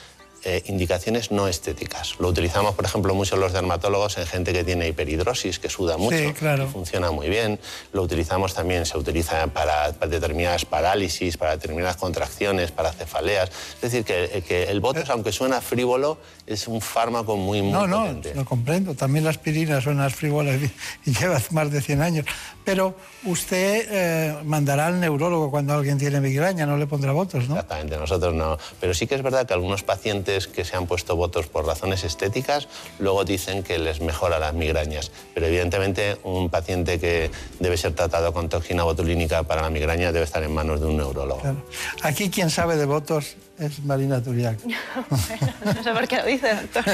eh, 0.44 0.62
indicaciones 0.66 1.30
no 1.30 1.46
estéticas. 1.46 2.16
Lo 2.18 2.28
utilizamos, 2.28 2.74
por 2.74 2.84
ejemplo, 2.84 3.14
mucho 3.14 3.36
los 3.36 3.52
dermatólogos 3.52 4.18
en 4.18 4.26
gente 4.26 4.52
que 4.52 4.64
tiene 4.64 4.88
hiperhidrosis, 4.88 5.58
que 5.58 5.68
suda 5.68 5.96
mucho, 5.98 6.18
Sí, 6.18 6.32
claro. 6.32 6.64
y 6.64 6.66
funciona 6.66 7.10
muy 7.12 7.28
bien. 7.28 7.60
Lo 7.92 8.02
utilizamos 8.02 8.52
también, 8.52 8.84
se 8.84 8.98
utiliza 8.98 9.46
para, 9.48 9.92
para 9.92 10.10
determinadas 10.10 10.64
parálisis, 10.64 11.36
para 11.36 11.52
determinadas 11.52 11.96
contracciones, 11.96 12.72
para 12.72 12.92
cefaleas. 12.92 13.50
Es 13.76 13.80
decir, 13.82 14.04
que, 14.04 14.42
que 14.46 14.64
el 14.64 14.80
Botox, 14.80 15.08
aunque 15.10 15.30
suena 15.30 15.60
frívolo, 15.60 16.18
es 16.46 16.66
un 16.66 16.80
fármaco 16.80 17.36
muy, 17.36 17.62
muy 17.62 17.70
No, 17.72 17.86
no, 17.86 18.20
lo 18.34 18.44
comprendo. 18.44 18.94
También 18.94 19.24
la 19.24 19.30
aspirina 19.30 19.80
son 19.80 19.94
unas 19.94 20.14
frívolas 20.14 20.60
y, 21.06 21.12
lleva 21.12 21.40
más 21.50 21.70
de 21.70 21.80
100 21.80 22.02
años. 22.02 22.26
Pero 22.64 22.96
usted 23.24 23.86
eh, 23.90 24.36
mandará 24.44 24.86
al 24.86 24.98
neurólogo 24.98 25.50
cuando 25.50 25.74
alguien 25.74 25.98
tiene 25.98 26.20
migraña, 26.20 26.66
no 26.66 26.76
le 26.76 26.86
pondrá 26.86 27.12
votos, 27.12 27.48
¿no? 27.48 27.54
Exactamente, 27.54 27.96
nosotros 27.96 28.34
no. 28.34 28.58
Pero 28.80 28.94
sí 28.94 29.06
que 29.06 29.14
es 29.14 29.22
verdad 29.22 29.46
que 29.46 29.54
algunos 29.54 29.82
pacientes 29.82 30.31
que 30.48 30.64
se 30.64 30.76
han 30.76 30.86
puesto 30.86 31.16
votos 31.16 31.46
por 31.46 31.66
razones 31.66 32.04
estéticas 32.04 32.68
luego 32.98 33.24
dicen 33.24 33.62
que 33.62 33.78
les 33.78 34.00
mejora 34.00 34.38
las 34.38 34.54
migrañas. 34.54 35.10
Pero 35.34 35.46
evidentemente 35.46 36.18
un 36.22 36.50
paciente 36.50 36.98
que 36.98 37.30
debe 37.58 37.76
ser 37.76 37.92
tratado 37.94 38.32
con 38.32 38.48
toxina 38.48 38.84
botulínica 38.84 39.42
para 39.42 39.62
la 39.62 39.70
migraña 39.70 40.12
debe 40.12 40.24
estar 40.24 40.42
en 40.42 40.52
manos 40.52 40.80
de 40.80 40.86
un 40.86 40.96
neurólogo. 40.96 41.40
Claro. 41.40 41.64
Aquí 42.02 42.30
quien 42.30 42.50
sabe 42.50 42.76
de 42.76 42.86
votos 42.86 43.36
es 43.58 43.84
Marina 43.84 44.22
Turiac. 44.22 44.58
no 45.64 45.82
sé 45.82 45.92
por 45.92 46.08
qué 46.08 46.16
lo 46.16 46.26
dice, 46.26 46.54
doctor. 46.54 46.84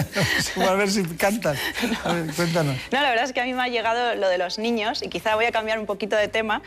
a 0.68 0.74
ver 0.74 0.90
si 0.90 1.02
cantas. 1.04 1.58
A 2.04 2.12
ver, 2.12 2.34
cuéntanos. 2.34 2.76
No, 2.92 3.00
la 3.00 3.10
verdad 3.10 3.24
es 3.24 3.32
que 3.32 3.40
a 3.40 3.44
mí 3.44 3.54
me 3.54 3.62
ha 3.62 3.68
llegado 3.68 4.14
lo 4.14 4.28
de 4.28 4.38
los 4.38 4.58
niños 4.58 5.02
y 5.02 5.08
quizá 5.08 5.34
voy 5.34 5.46
a 5.46 5.52
cambiar 5.52 5.78
un 5.78 5.86
poquito 5.86 6.16
de 6.16 6.28
tema, 6.28 6.62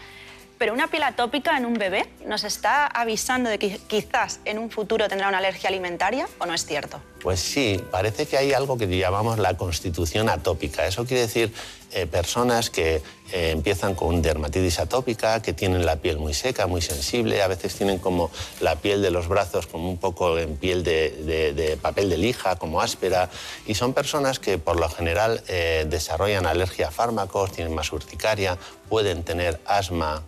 pero 0.62 0.74
una 0.74 0.90
piel 0.90 1.02
atópica 1.02 1.58
en 1.58 1.66
un 1.66 1.74
bebé 1.74 2.08
nos 2.28 2.44
está 2.44 2.86
avisando 2.86 3.50
de 3.50 3.58
que 3.58 3.80
quizás 3.88 4.42
en 4.46 4.60
un 4.60 4.70
futuro 4.70 5.08
tendrá 5.08 5.28
una 5.28 5.40
alergia 5.40 5.70
alimentaria 5.70 6.28
o 6.38 6.46
no 6.46 6.54
es 6.54 6.68
cierto. 6.68 7.02
Pues 7.20 7.40
sí, 7.40 7.84
parece 7.90 8.28
que 8.28 8.38
hay 8.38 8.54
algo 8.54 8.78
que 8.78 8.86
llamamos 8.86 9.40
la 9.40 9.58
constitución 9.58 10.30
atópica. 10.30 10.86
Eso 10.86 11.04
quiere 11.04 11.22
decir 11.22 11.52
eh, 11.90 12.06
personas 12.06 12.70
que 12.70 13.02
eh, 13.32 13.52
empiezan 13.52 13.96
con 13.96 14.22
dermatitis 14.22 14.80
atópica, 14.80 15.42
que 15.42 15.54
tienen 15.54 15.86
la 15.86 15.98
piel 15.98 16.18
muy 16.18 16.34
seca, 16.34 16.68
muy 16.68 16.82
sensible, 16.82 17.42
a 17.42 17.48
veces 17.48 17.76
tienen 17.76 18.00
como 18.00 18.32
la 18.60 18.76
piel 18.76 19.02
de 19.02 19.12
los 19.12 19.28
brazos 19.28 19.68
como 19.68 19.90
un 19.90 19.98
poco 19.98 20.38
en 20.38 20.58
piel 20.58 20.84
de, 20.84 21.78
papel 21.82 22.10
de 22.10 22.18
lija, 22.18 22.56
como 22.58 22.82
áspera, 22.82 23.30
y 23.66 23.76
son 23.76 23.94
personas 23.94 24.40
que 24.40 24.58
por 24.58 24.80
lo 24.80 24.90
general 24.90 25.44
eh, 25.48 25.86
desarrollan 25.90 26.46
alergia 26.46 26.90
a 26.90 26.92
fármacos, 26.92 27.52
tienen 27.52 27.74
más 27.74 27.92
urticaria, 27.92 28.58
pueden 28.90 29.24
tener 29.24 29.62
asma 29.66 30.22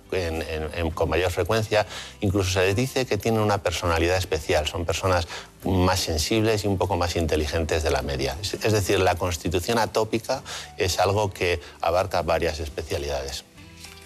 con 0.94 1.10
mayor 1.10 1.32
frecuencia, 1.32 1.86
incluso 2.22 2.52
se 2.52 2.68
les 2.68 2.76
dice 2.76 3.06
que 3.06 3.18
tienen 3.18 3.42
una 3.42 3.58
personalidad 3.58 4.16
especial, 4.16 4.68
son 4.68 4.86
personas 4.86 5.28
más 5.66 6.00
sensibles 6.00 6.64
y 6.64 6.68
un 6.68 6.78
poco 6.78 6.98
más 6.98 7.16
inteligentes 7.16 7.84
de 7.84 7.92
la 7.92 8.02
media. 8.02 8.36
Es, 8.42 8.72
decir, 8.72 9.00
la 9.00 9.16
constitución 9.16 9.78
atópica 9.80 10.44
es 10.78 11.00
algo 11.00 11.32
que 11.32 11.60
abarca 11.82 12.22
varias 12.22 12.60
especialidades. 12.60 13.44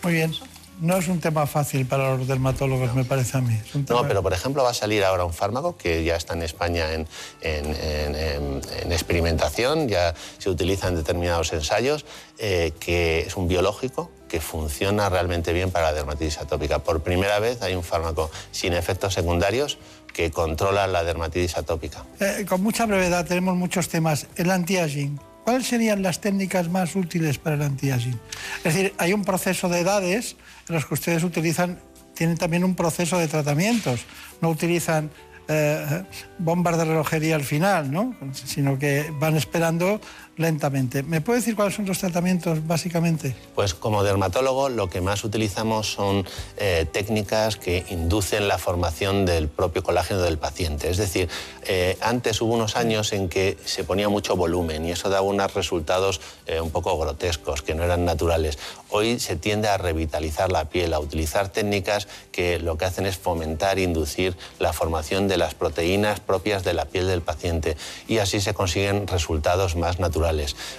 Muy 0.04 0.14
bien. 0.14 0.34
No 0.80 0.98
es 0.98 1.08
un 1.08 1.20
tema 1.20 1.48
fácil 1.48 1.88
para 1.88 2.16
los 2.16 2.28
dermatólogos, 2.28 2.94
me 2.94 3.04
parece 3.04 3.36
a 3.40 3.42
mí. 3.42 3.60
No, 3.90 4.08
pero 4.08 4.22
por 4.22 4.32
ejemplo 4.34 4.62
va 4.64 4.70
a 4.70 4.74
salir 4.76 5.04
ahora 5.04 5.26
un 5.26 5.34
fármaco 5.34 5.76
que 5.76 6.04
ya 6.04 6.16
está 6.16 6.36
en 6.36 6.44
España 6.44 6.94
en, 6.94 7.08
en- 7.42 7.66
en- 7.76 8.16
en- 8.16 8.62
en 8.84 8.92
experimentación, 8.92 9.88
ya 9.88 10.14
se 10.38 10.52
utiliza 10.52 10.88
en 10.88 10.96
determinados 10.96 11.52
ensayos, 11.52 12.06
eh, 12.38 12.74
que 12.80 13.22
es 13.22 13.36
un 13.38 13.48
biológico 13.48 14.12
que 14.30 14.40
funciona 14.40 15.10
realmente 15.10 15.52
bien 15.52 15.72
para 15.72 15.86
la 15.88 15.94
dermatitis 15.94 16.38
atópica. 16.38 16.78
Por 16.80 17.02
primera 17.02 17.40
vez 17.40 17.64
hay 17.64 17.74
un 17.74 17.84
fármaco 17.84 18.30
sin 18.52 18.74
efectos 18.74 19.16
secundarios 19.16 19.80
que 20.18 20.32
controla 20.32 20.88
la 20.88 21.04
dermatitis 21.04 21.58
atópica. 21.58 22.04
Eh, 22.20 22.44
con 22.50 22.64
mucha 22.64 22.88
brevedad, 22.88 23.24
tenemos 23.24 23.56
muchos 23.56 23.88
temas. 23.88 24.26
El 24.36 24.50
anti-aging. 24.50 25.20
¿Cuáles 25.46 25.68
serían 25.68 26.02
las 26.02 26.20
técnicas 26.20 26.70
más 26.70 26.96
útiles 26.96 27.38
para 27.38 27.56
el 27.56 27.62
anti-aging? 27.62 28.20
Es 28.64 28.74
decir, 28.74 28.96
hay 28.98 29.14
un 29.14 29.24
proceso 29.24 29.70
de 29.70 29.82
edades 29.82 30.36
en 30.68 30.74
los 30.74 30.88
que 30.88 30.96
ustedes 30.96 31.24
utilizan, 31.24 31.80
tienen 32.16 32.36
también 32.36 32.64
un 32.64 32.76
proceso 32.76 33.20
de 33.20 33.28
tratamientos. 33.28 34.06
No 34.42 34.50
utilizan 34.50 35.12
eh, 35.48 36.04
bombas 36.40 36.80
de 36.80 36.86
relojería 36.86 37.36
al 37.36 37.44
final, 37.44 37.92
¿no? 37.92 38.16
Sino 38.34 38.80
que 38.80 39.14
van 39.20 39.38
esperando 39.38 40.02
lentamente. 40.38 41.04
¿Me 41.04 41.22
puede 41.22 41.40
decir 41.40 41.56
cuáles 41.56 41.76
son 41.76 41.86
los 41.86 41.98
tratamientos 41.98 42.66
básicamente? 42.66 43.36
Pues 43.56 43.74
como 43.74 44.04
dermatólogo 44.04 44.70
lo 44.70 44.90
que 44.90 45.02
más 45.02 45.24
utilizamos 45.24 45.92
son 45.92 46.26
eh, 46.58 46.86
técnicas 46.92 47.58
que 47.58 47.86
inducen 47.90 48.48
la 48.48 48.58
formación 48.58 49.26
del 49.26 49.50
propio 49.50 49.84
colágeno 49.84 50.22
del 50.22 50.38
paciente. 50.38 50.90
Es 50.90 50.98
decir, 50.98 51.28
eh, 51.66 51.98
antes 52.02 52.40
hubo 52.42 52.54
unos 52.54 52.76
años 52.76 53.14
en 53.14 53.30
que 53.30 53.58
se 53.66 53.84
ponía 53.84 54.10
mucho 54.10 54.36
volumen 54.36 54.86
y 54.86 54.92
eso 54.92 55.10
daba 55.10 55.22
unos 55.22 55.54
resultados 55.54 56.22
eh, 56.46 56.62
un 56.62 56.70
poco 56.70 56.98
grotescos, 56.98 57.64
que 57.64 57.74
no 57.74 57.84
eran 57.84 58.06
naturales. 58.06 58.60
Hoy 58.90 59.20
se 59.20 59.36
tiende 59.36 59.68
a 59.68 59.78
revitalizar 59.78 60.52
la 60.52 60.66
piel, 60.66 60.94
a 60.94 61.00
utilizar 61.00 61.50
técnicas 61.50 62.08
que 62.32 62.60
lo 62.60 62.78
que 62.78 62.86
hacen 62.86 63.06
es 63.06 63.18
fomentar 63.18 63.80
e 63.80 63.82
inducir 63.82 64.38
la 64.60 64.72
formación 64.72 65.28
de 65.28 65.38
las 65.38 65.56
proteínas 65.56 66.20
propias 66.20 66.64
de 66.64 66.74
la 66.74 66.86
piel 66.86 67.08
del 67.08 67.22
paciente 67.22 67.76
y 68.08 68.20
así 68.20 68.40
se 68.40 68.54
consiguen 68.54 69.08
resultados 69.08 69.76
más 69.76 70.00
naturales. 70.00 70.27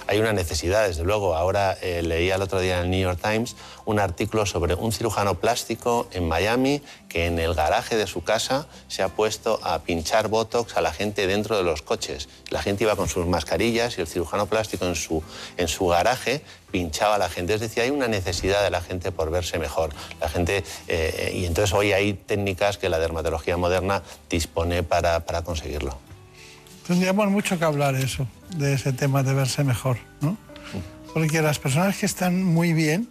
Hay 0.07 0.19
una 0.19 0.33
necesidad, 0.33 0.87
desde 0.87 1.03
luego. 1.03 1.35
Ahora 1.35 1.77
eh, 1.81 2.01
leía 2.03 2.35
el 2.35 2.41
otro 2.41 2.59
día 2.59 2.77
en 2.77 2.85
el 2.85 2.89
New 2.91 3.01
York 3.01 3.19
Times 3.21 3.55
un 3.85 3.99
artículo 3.99 4.45
sobre 4.45 4.75
un 4.75 4.91
cirujano 4.91 5.35
plástico 5.39 6.07
en 6.11 6.27
Miami 6.27 6.81
que 7.07 7.25
en 7.25 7.39
el 7.39 7.55
garaje 7.55 7.97
de 7.97 8.05
su 8.05 8.23
casa 8.23 8.67
se 8.87 9.01
ha 9.01 9.09
puesto 9.09 9.59
a 9.63 9.79
pinchar 9.79 10.27
botox 10.27 10.77
a 10.77 10.81
la 10.81 10.93
gente 10.93 11.25
dentro 11.25 11.57
de 11.57 11.63
los 11.63 11.81
coches. 11.81 12.29
La 12.51 12.61
gente 12.61 12.83
iba 12.83 12.95
con 12.95 13.09
sus 13.09 13.25
mascarillas 13.25 13.97
y 13.97 14.01
el 14.01 14.07
cirujano 14.07 14.45
plástico 14.45 14.85
en 14.85 14.95
su, 14.95 15.23
en 15.57 15.67
su 15.67 15.87
garaje 15.87 16.43
pinchaba 16.71 17.15
a 17.15 17.17
la 17.17 17.29
gente. 17.29 17.55
Es 17.55 17.61
decir, 17.61 17.81
hay 17.81 17.89
una 17.89 18.07
necesidad 18.07 18.63
de 18.63 18.69
la 18.69 18.81
gente 18.81 19.11
por 19.11 19.31
verse 19.31 19.57
mejor. 19.57 19.91
La 20.21 20.29
gente, 20.29 20.63
eh, 20.87 21.31
y 21.33 21.45
entonces 21.45 21.73
hoy 21.73 21.93
hay 21.93 22.13
técnicas 22.13 22.77
que 22.77 22.89
la 22.89 22.99
dermatología 22.99 23.57
moderna 23.57 24.03
dispone 24.29 24.83
para, 24.83 25.25
para 25.25 25.43
conseguirlo. 25.43 26.08
Tendríamos 26.89 27.29
mucho 27.29 27.59
que 27.59 27.65
hablar 27.65 27.93
eso, 27.93 28.27
de 28.57 28.73
ese 28.73 28.93
tema 28.93 29.21
de 29.21 29.35
verse 29.35 29.63
mejor, 29.63 29.97
¿no? 30.21 30.35
Porque 31.13 31.39
las 31.39 31.59
personas 31.59 31.95
que 31.95 32.07
están 32.07 32.43
muy 32.43 32.73
bien 32.73 33.07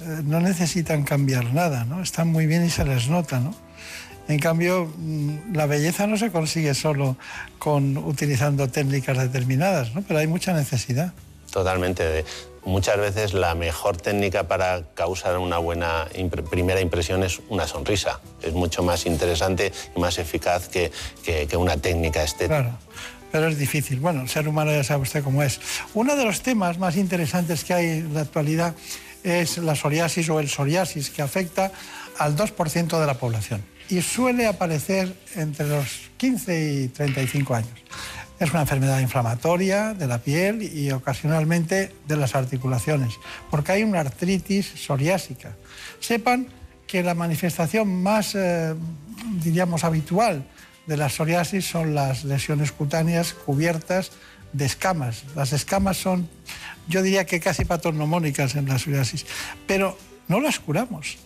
eh, 0.00 0.22
no 0.24 0.40
necesitan 0.40 1.04
cambiar 1.04 1.54
nada, 1.54 1.84
¿no? 1.84 2.02
Están 2.02 2.26
muy 2.26 2.46
bien 2.46 2.64
y 2.66 2.70
se 2.70 2.84
les 2.84 3.08
nota, 3.08 3.38
¿no? 3.38 3.54
En 4.26 4.40
cambio, 4.40 4.92
mm, 4.98 5.54
la 5.54 5.66
belleza 5.66 6.08
no 6.08 6.16
se 6.16 6.32
consigue 6.32 6.74
solo 6.74 7.16
con 7.60 7.96
utilizando 7.98 8.68
técnicas 8.68 9.16
determinadas, 9.16 9.94
¿no? 9.94 10.02
Pero 10.02 10.18
hay 10.18 10.26
mucha 10.26 10.52
necesidad. 10.52 11.12
Totalmente. 11.52 12.24
Muchas 12.64 12.96
veces 12.98 13.34
la 13.34 13.54
mejor 13.54 13.96
técnica 13.98 14.48
para 14.48 14.84
causar 14.94 15.38
una 15.38 15.58
buena 15.58 16.06
primera 16.50 16.80
impresión 16.80 17.22
es 17.22 17.40
una 17.50 17.66
sonrisa. 17.66 18.20
Es 18.42 18.52
mucho 18.54 18.82
más 18.82 19.04
interesante 19.06 19.72
y 19.94 20.00
más 20.00 20.18
eficaz 20.18 20.68
que, 20.68 20.90
que- 21.22 21.46
que 21.46 21.56
una 21.56 21.76
técnica 21.76 22.22
estética. 22.22 22.60
Claro, 22.62 22.78
pero 23.30 23.48
es 23.48 23.58
difícil. 23.58 24.00
Bueno, 24.00 24.22
el 24.22 24.28
ser 24.28 24.48
humano 24.48 24.72
ya 24.72 24.82
sabe 24.82 25.02
usted 25.02 25.22
cómo 25.22 25.42
es. 25.42 25.60
Uno 25.92 26.16
de 26.16 26.24
los 26.24 26.40
temas 26.40 26.78
más 26.78 26.96
interesantes 26.96 27.64
que 27.64 27.74
hay 27.74 27.86
en 27.98 28.14
la 28.14 28.22
actualidad 28.22 28.74
es 29.22 29.58
la 29.58 29.74
psoriasis 29.74 30.28
o 30.30 30.40
el 30.40 30.48
psoriasis, 30.48 31.10
que 31.10 31.20
afecta 31.22 31.70
al 32.18 32.36
2% 32.36 32.98
de 33.00 33.06
la 33.06 33.14
población 33.14 33.64
y 33.90 34.00
suele 34.00 34.46
aparecer 34.46 35.14
entre 35.34 35.66
los 35.68 35.86
15 36.16 36.72
y 36.84 36.88
35 36.88 37.54
años. 37.54 37.70
Es 38.44 38.50
una 38.50 38.60
enfermedad 38.60 39.00
inflamatoria 39.00 39.94
de 39.94 40.06
la 40.06 40.18
piel 40.18 40.62
y 40.62 40.90
ocasionalmente 40.90 41.94
de 42.06 42.16
las 42.18 42.34
articulaciones, 42.34 43.14
porque 43.50 43.72
hay 43.72 43.84
una 43.84 44.00
artritis 44.00 44.66
psoriásica. 44.66 45.56
Sepan 45.98 46.48
que 46.86 47.02
la 47.02 47.14
manifestación 47.14 48.02
más, 48.02 48.34
eh, 48.34 48.74
diríamos, 49.42 49.82
habitual 49.82 50.44
de 50.86 50.96
la 50.98 51.08
psoriasis 51.08 51.64
son 51.64 51.94
las 51.94 52.24
lesiones 52.24 52.70
cutáneas 52.70 53.32
cubiertas 53.32 54.10
de 54.52 54.66
escamas. 54.66 55.24
Las 55.34 55.54
escamas 55.54 55.96
son, 55.96 56.28
yo 56.86 57.00
diría 57.00 57.24
que 57.24 57.40
casi 57.40 57.64
patognomónicas 57.64 58.56
en 58.56 58.68
la 58.68 58.78
psoriasis, 58.78 59.24
pero 59.66 59.96
no 60.28 60.38
las 60.42 60.60
curamos. 60.60 61.16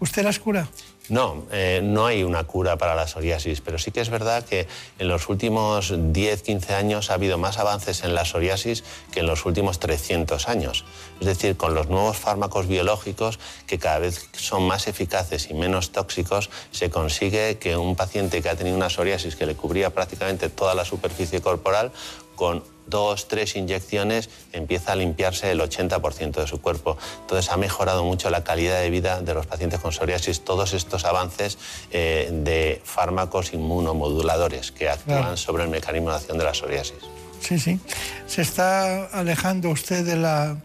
¿Usted 0.00 0.24
las 0.24 0.40
cura? 0.40 0.66
No, 1.08 1.46
eh, 1.52 1.80
no 1.82 2.04
hay 2.04 2.22
una 2.22 2.44
cura 2.44 2.76
para 2.76 2.94
la 2.94 3.06
psoriasis, 3.06 3.62
pero 3.62 3.78
sí 3.78 3.90
que 3.90 4.00
es 4.00 4.10
verdad 4.10 4.44
que 4.44 4.68
en 4.98 5.08
los 5.08 5.28
últimos 5.30 5.94
10, 5.96 6.42
15 6.42 6.74
años 6.74 7.10
ha 7.10 7.14
habido 7.14 7.38
más 7.38 7.58
avances 7.58 8.04
en 8.04 8.14
la 8.14 8.26
psoriasis 8.26 8.84
que 9.10 9.20
en 9.20 9.26
los 9.26 9.46
últimos 9.46 9.78
300 9.78 10.48
años. 10.48 10.84
Es 11.20 11.26
decir, 11.26 11.56
con 11.56 11.74
los 11.74 11.88
nuevos 11.88 12.18
fármacos 12.18 12.66
biológicos 12.66 13.38
que 13.66 13.78
cada 13.78 14.00
vez 14.00 14.28
son 14.32 14.64
más 14.64 14.86
eficaces 14.86 15.48
y 15.50 15.54
menos 15.54 15.92
tóxicos, 15.92 16.50
se 16.72 16.90
consigue 16.90 17.58
que 17.58 17.76
un 17.76 17.96
paciente 17.96 18.42
que 18.42 18.50
ha 18.50 18.56
tenido 18.56 18.76
una 18.76 18.90
psoriasis 18.90 19.34
que 19.34 19.46
le 19.46 19.54
cubría 19.54 19.90
prácticamente 19.90 20.50
toda 20.50 20.74
la 20.74 20.84
superficie 20.84 21.40
corporal, 21.40 21.90
con 22.36 22.62
dos, 22.88 23.28
tres 23.28 23.56
inyecciones 23.56 24.30
empieza 24.52 24.92
a 24.92 24.96
limpiarse 24.96 25.50
el 25.50 25.60
80% 25.60 26.40
de 26.40 26.46
su 26.46 26.60
cuerpo. 26.60 26.96
Entonces 27.20 27.50
ha 27.52 27.56
mejorado 27.56 28.04
mucho 28.04 28.30
la 28.30 28.44
calidad 28.44 28.80
de 28.80 28.90
vida 28.90 29.20
de 29.20 29.34
los 29.34 29.46
pacientes 29.46 29.80
con 29.80 29.92
psoriasis 29.92 30.40
todos 30.40 30.72
estos 30.72 31.04
avances 31.04 31.58
eh, 31.90 32.30
de 32.32 32.80
fármacos 32.84 33.52
inmunomoduladores 33.52 34.72
que 34.72 34.88
actúan 34.88 35.36
sobre 35.36 35.64
el 35.64 35.70
mecanismo 35.70 36.10
de 36.10 36.16
acción 36.16 36.38
de 36.38 36.44
la 36.44 36.54
psoriasis. 36.54 36.98
Sí, 37.40 37.58
sí. 37.58 37.78
Se 38.26 38.42
está 38.42 39.06
alejando 39.06 39.70
usted 39.70 40.04
de 40.04 40.16
la 40.16 40.56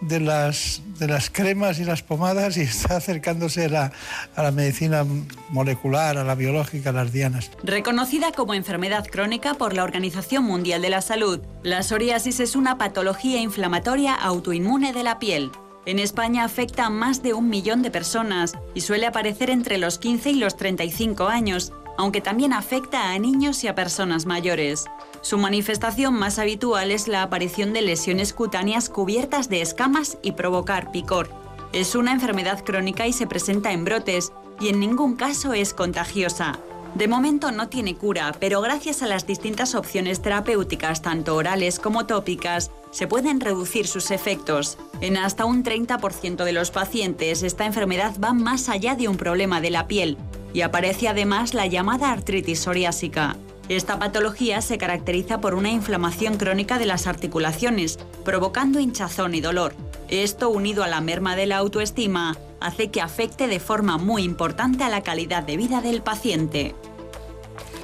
de 0.00 0.20
las, 0.20 0.82
de 0.98 1.08
las 1.08 1.30
cremas 1.30 1.78
y 1.78 1.84
las 1.84 2.02
pomadas 2.02 2.56
y 2.56 2.60
está 2.62 2.96
acercándose 2.96 3.66
a 3.66 3.92
la, 4.36 4.50
medicina 4.50 5.04
molecular, 5.50 6.18
a 6.18 6.24
la 6.24 6.34
biológica, 6.34 6.90
a 6.90 6.92
las 6.92 7.12
dianas. 7.12 7.50
Reconocida 7.62 8.32
como 8.32 8.54
enfermedad 8.54 9.06
crónica 9.06 9.54
por 9.54 9.74
la 9.74 9.84
Organización 9.84 10.44
Mundial 10.44 10.82
de 10.82 10.90
la 10.90 11.02
Salud, 11.02 11.40
la 11.62 11.82
psoriasis 11.82 12.40
es 12.40 12.56
una 12.56 12.78
patología 12.78 13.40
inflamatoria 13.40 14.14
autoinmune 14.14 14.92
de 14.92 15.02
la 15.02 15.18
piel. 15.18 15.50
En 15.86 15.98
España 15.98 16.44
afecta 16.44 16.86
a 16.86 16.90
más 16.90 17.22
de 17.22 17.32
un 17.32 17.48
millón 17.48 17.82
de 17.82 17.90
personas 17.90 18.54
y 18.74 18.82
suele 18.82 19.06
aparecer 19.06 19.48
entre 19.50 19.78
los 19.78 19.98
15 19.98 20.30
y 20.30 20.34
los 20.34 20.56
35 20.56 21.28
años, 21.28 21.72
aunque 21.96 22.20
también 22.20 22.52
afecta 22.52 23.12
a 23.12 23.18
niños 23.18 23.64
y 23.64 23.68
a 23.68 23.74
personas 23.74 24.26
mayores. 24.26 24.84
Su 25.22 25.36
manifestación 25.36 26.14
más 26.14 26.38
habitual 26.38 26.90
es 26.90 27.06
la 27.06 27.22
aparición 27.22 27.72
de 27.72 27.82
lesiones 27.82 28.32
cutáneas 28.32 28.88
cubiertas 28.88 29.48
de 29.48 29.60
escamas 29.60 30.16
y 30.22 30.32
provocar 30.32 30.90
picor. 30.92 31.28
Es 31.72 31.94
una 31.94 32.12
enfermedad 32.12 32.64
crónica 32.64 33.06
y 33.06 33.12
se 33.12 33.26
presenta 33.26 33.72
en 33.72 33.84
brotes, 33.84 34.32
y 34.60 34.68
en 34.68 34.80
ningún 34.80 35.16
caso 35.16 35.52
es 35.52 35.74
contagiosa. 35.74 36.58
De 36.94 37.06
momento 37.06 37.52
no 37.52 37.68
tiene 37.68 37.94
cura, 37.94 38.34
pero 38.40 38.60
gracias 38.60 39.02
a 39.02 39.06
las 39.06 39.26
distintas 39.26 39.74
opciones 39.74 40.22
terapéuticas, 40.22 41.02
tanto 41.02 41.36
orales 41.36 41.78
como 41.78 42.06
tópicas, 42.06 42.70
se 42.90 43.06
pueden 43.06 43.40
reducir 43.40 43.86
sus 43.86 44.10
efectos. 44.10 44.76
En 45.00 45.16
hasta 45.16 45.44
un 45.44 45.62
30% 45.62 46.44
de 46.44 46.52
los 46.52 46.70
pacientes, 46.70 47.42
esta 47.42 47.64
enfermedad 47.64 48.14
va 48.22 48.32
más 48.32 48.68
allá 48.68 48.96
de 48.96 49.06
un 49.06 49.16
problema 49.16 49.60
de 49.60 49.70
la 49.70 49.86
piel 49.86 50.16
y 50.52 50.62
aparece 50.62 51.06
además 51.06 51.54
la 51.54 51.66
llamada 51.66 52.10
artritis 52.10 52.60
psoriásica. 52.60 53.36
Esta 53.70 54.00
patología 54.00 54.62
se 54.62 54.78
caracteriza 54.78 55.40
por 55.40 55.54
una 55.54 55.70
inflamación 55.70 56.38
crónica 56.38 56.80
de 56.80 56.86
las 56.86 57.06
articulaciones, 57.06 58.00
provocando 58.24 58.80
hinchazón 58.80 59.32
y 59.36 59.40
dolor. 59.40 59.74
Esto, 60.08 60.50
unido 60.50 60.82
a 60.82 60.88
la 60.88 61.00
merma 61.00 61.36
de 61.36 61.46
la 61.46 61.58
autoestima, 61.58 62.36
hace 62.58 62.90
que 62.90 63.00
afecte 63.00 63.46
de 63.46 63.60
forma 63.60 63.96
muy 63.96 64.24
importante 64.24 64.82
a 64.82 64.88
la 64.88 65.04
calidad 65.04 65.44
de 65.44 65.56
vida 65.56 65.82
del 65.82 66.02
paciente. 66.02 66.74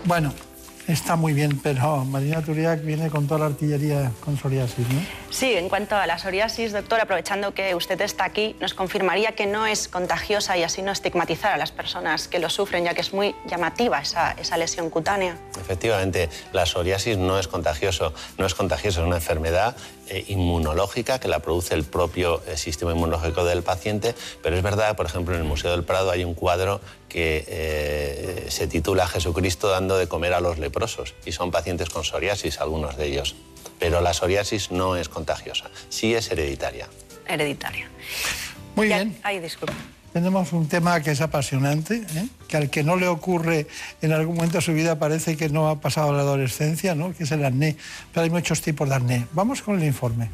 Bueno, 0.07 0.35
está 0.89 1.17
muy 1.17 1.33
bien, 1.33 1.59
pero 1.63 2.05
Marina 2.05 2.43
Turiak 2.43 2.83
viene 2.83 3.11
con 3.11 3.27
toda 3.27 3.41
la 3.41 3.47
artillería 3.47 4.13
con 4.25 4.37
psoriasis, 4.37 4.89
¿no? 4.89 5.01
Sí, 5.31 5.53
en 5.55 5.69
cuanto 5.69 5.97
a 5.97 6.07
la 6.07 6.19
psoriasis, 6.19 6.73
doctor, 6.73 7.01
aprovechando 7.01 7.53
que 7.53 7.75
usted 7.75 8.01
está 8.01 8.25
aquí, 8.25 8.57
nos 8.61 8.75
confirmaría 8.75 9.33
que 9.33 9.47
no 9.47 9.67
es 9.67 9.89
contagiosa 9.89 10.57
y 10.57 10.63
así 10.63 10.83
no 10.83 10.93
estigmatizar 10.93 11.53
a 11.53 11.57
las 11.57 11.73
personas 11.73 12.29
que 12.29 12.39
lo 12.39 12.49
sufren, 12.49 12.85
ya 12.85 12.95
que 12.95 13.01
es 13.01 13.13
muy 13.13 13.35
llamativa 13.47 14.01
esa, 14.01 14.33
esa 14.33 14.57
lesión 14.57 14.91
cutánea. 14.91 15.37
Efectivamente, 15.61 16.29
la 16.53 16.67
psoriasis 16.67 17.19
no 17.19 17.39
es 17.39 17.49
contagioso, 17.49 18.15
no 18.39 18.47
es 18.47 18.55
contagioso, 18.55 19.01
es 19.01 19.07
una 19.07 19.17
enfermedad 19.17 19.77
inmunológica 20.29 21.19
que 21.19 21.29
la 21.29 21.41
produce 21.41 21.75
el 21.75 21.85
propio 21.85 22.43
eh, 22.47 22.57
sistema 22.57 22.93
inmunológico 22.93 23.45
del 23.45 23.63
paciente, 23.63 24.15
pero 24.43 24.57
es 24.57 24.63
verdad, 24.63 24.97
por 24.97 25.07
ejemplo, 25.07 25.35
en 25.35 25.41
el 25.41 25.47
Museo 25.47 25.71
del 25.71 25.85
Prado 25.85 26.11
hay 26.11 26.25
un 26.25 26.35
cuadro 26.35 26.81
que 27.09 27.45
eh, 27.49 28.47
se 28.49 28.67
titula 28.67 29.07
Jesucristo 29.07 29.69
dando 29.69 29.97
de 29.97 30.09
comer 30.09 30.35
a 30.35 30.41
los 30.41 30.59
leprosos 30.59 31.15
y 31.25 31.33
son 31.33 31.51
pacientes 31.51 31.91
con 31.91 32.05
psoriasis, 32.05 32.61
algunos 32.61 32.97
de 32.97 33.07
ellos. 33.07 33.37
Pero 33.79 34.01
la 34.01 34.15
psoriasis 34.15 34.71
no 34.71 34.97
es 34.97 35.09
contagiosa, 35.09 35.71
sí 35.89 36.15
es 36.15 36.31
hereditaria. 36.31 36.89
Hereditaria. 37.27 37.89
Muy 38.75 38.89
bien. 38.89 39.19
Ay, 39.23 39.41
disculpe. 39.41 39.96
Tenemos 40.17 40.55
un 40.55 40.67
tema 40.67 41.03
que 41.03 41.11
es 41.11 41.21
apasionante, 41.21 41.97
¿eh? 41.97 42.29
que 42.49 42.57
al 42.57 42.71
que 42.71 42.83
no 42.83 42.97
le 42.97 43.07
ocurre 43.07 43.67
en 44.01 44.13
algún 44.13 44.37
momento 44.37 44.57
de 44.57 44.63
su 44.63 44.73
vida 44.73 44.99
parece 44.99 45.37
que 45.37 45.51
no 45.51 45.69
ha 45.69 45.79
pasado 45.79 46.15
la 46.15 46.23
adolescencia, 46.23 46.95
¿no? 46.95 47.15
que 47.15 47.25
es 47.25 47.33
el 47.33 47.45
acné. 47.45 47.77
Pero 48.15 48.25
hay 48.25 48.31
muchos 48.31 48.63
tipos 48.63 48.89
de 48.89 48.95
acné. 48.95 49.27
Vamos 49.35 49.61
con 49.61 49.79
el 49.79 49.85
informe. 49.85 50.31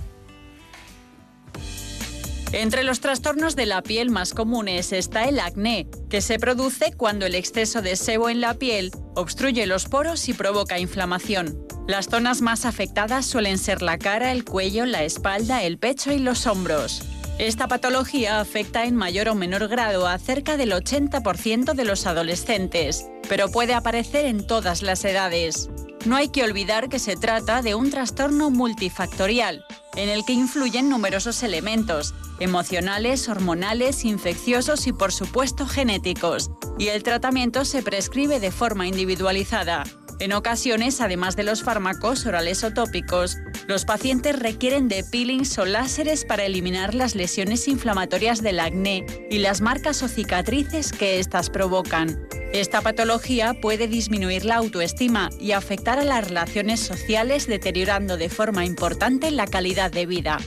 Entre 2.53 2.85
los 2.85 3.01
trastornos 3.01 3.57
de 3.57 3.67
la 3.67 3.83
piel 3.83 4.11
más 4.11 4.35
comunes 4.35 4.93
está 4.93 5.25
el 5.25 5.41
acné, 5.41 5.89
que 6.09 6.21
se 6.21 6.39
produce 6.39 6.93
cuando 6.93 7.27
el 7.27 7.35
exceso 7.35 7.83
de 7.83 7.97
sebo 7.97 8.31
en 8.31 8.41
la 8.41 8.55
piel 8.55 8.93
obstruye 9.17 9.67
los 9.67 9.87
poros 9.87 10.29
y 10.29 10.33
provoca 10.33 10.79
inflamación. 10.79 11.59
Las 11.89 12.07
zonas 12.07 12.41
más 12.41 12.67
afectadas 12.67 13.27
suelen 13.27 13.59
ser 13.59 13.83
la 13.83 13.99
cara, 13.99 14.31
el 14.31 14.45
cuello, 14.45 14.87
la 14.87 15.03
espalda, 15.03 15.65
el 15.65 15.79
pecho 15.79 16.13
y 16.13 16.21
los 16.21 16.47
hombros. 16.47 17.03
Esta 17.43 17.67
patología 17.67 18.39
afecta 18.39 18.85
en 18.85 18.95
mayor 18.95 19.29
o 19.29 19.35
menor 19.35 19.67
grado 19.67 20.07
a 20.07 20.17
cerca 20.17 20.57
del 20.57 20.71
80% 20.71 21.75
de 21.75 21.85
los 21.85 22.07
adolescentes, 22.07 23.09
pero 23.29 23.51
puede 23.51 23.75
aparecer 23.75 24.27
en 24.27 24.47
todas 24.47 24.81
las 24.81 25.05
edades. 25.05 25.69
No 26.05 26.15
hay 26.15 26.29
que 26.29 26.45
olvidar 26.45 26.89
que 26.89 27.01
se 27.01 27.17
trata 27.17 27.61
de 27.61 27.75
un 27.75 27.91
trastorno 27.91 28.51
multifactorial, 28.51 29.65
en 29.97 30.09
el 30.09 30.25
que 30.25 30.35
influyen 30.35 30.89
numerosos 30.89 31.43
elementos, 31.43 32.15
emocionales, 32.39 33.29
hormonales, 33.29 34.05
infecciosos 34.05 34.87
y 34.87 34.93
por 34.93 35.11
supuesto 35.11 35.67
genéticos, 35.67 36.53
y 36.79 36.89
el 36.91 37.03
tratamiento 37.03 37.65
se 37.65 37.83
prescribe 37.83 38.39
de 38.39 38.53
forma 38.53 38.87
individualizada. 38.87 39.83
En 40.23 40.33
ocasiones, 40.33 41.01
además 41.01 41.35
de 41.35 41.43
los 41.43 41.65
fármacos 41.65 42.27
orales 42.27 42.63
o 42.63 42.73
tópicos, 42.73 43.39
los 43.67 43.85
pacientes 43.85 44.39
requieren 44.39 44.87
de 44.87 45.03
peelings 45.03 45.59
o 45.59 45.65
láseres 45.65 46.25
para 46.25 46.45
eliminar 46.45 46.95
las 46.95 47.17
lesiones 47.17 47.67
inflamatorias 47.67 48.41
del 48.41 48.61
acné 48.61 49.05
y 49.33 49.39
las 49.39 49.61
marcas 49.61 50.01
o 50.05 50.07
cicatrices 50.07 50.93
que 50.93 51.19
éstas 51.19 51.51
provocan. 51.51 52.21
Esta 52.53 52.83
patología 52.83 53.55
puede 53.61 53.89
disminuir 53.89 54.45
la 54.45 54.59
autoestima 54.59 55.29
y 55.41 55.51
afectar 55.51 55.99
a 55.99 56.05
las 56.05 56.29
relaciones 56.29 56.79
sociales, 56.79 57.49
deteriorando 57.49 58.17
de 58.17 58.29
forma 58.29 58.65
importante 58.65 59.33
la 59.33 59.49
calidad 59.49 59.91
de 59.91 60.07
vida. 60.07 60.39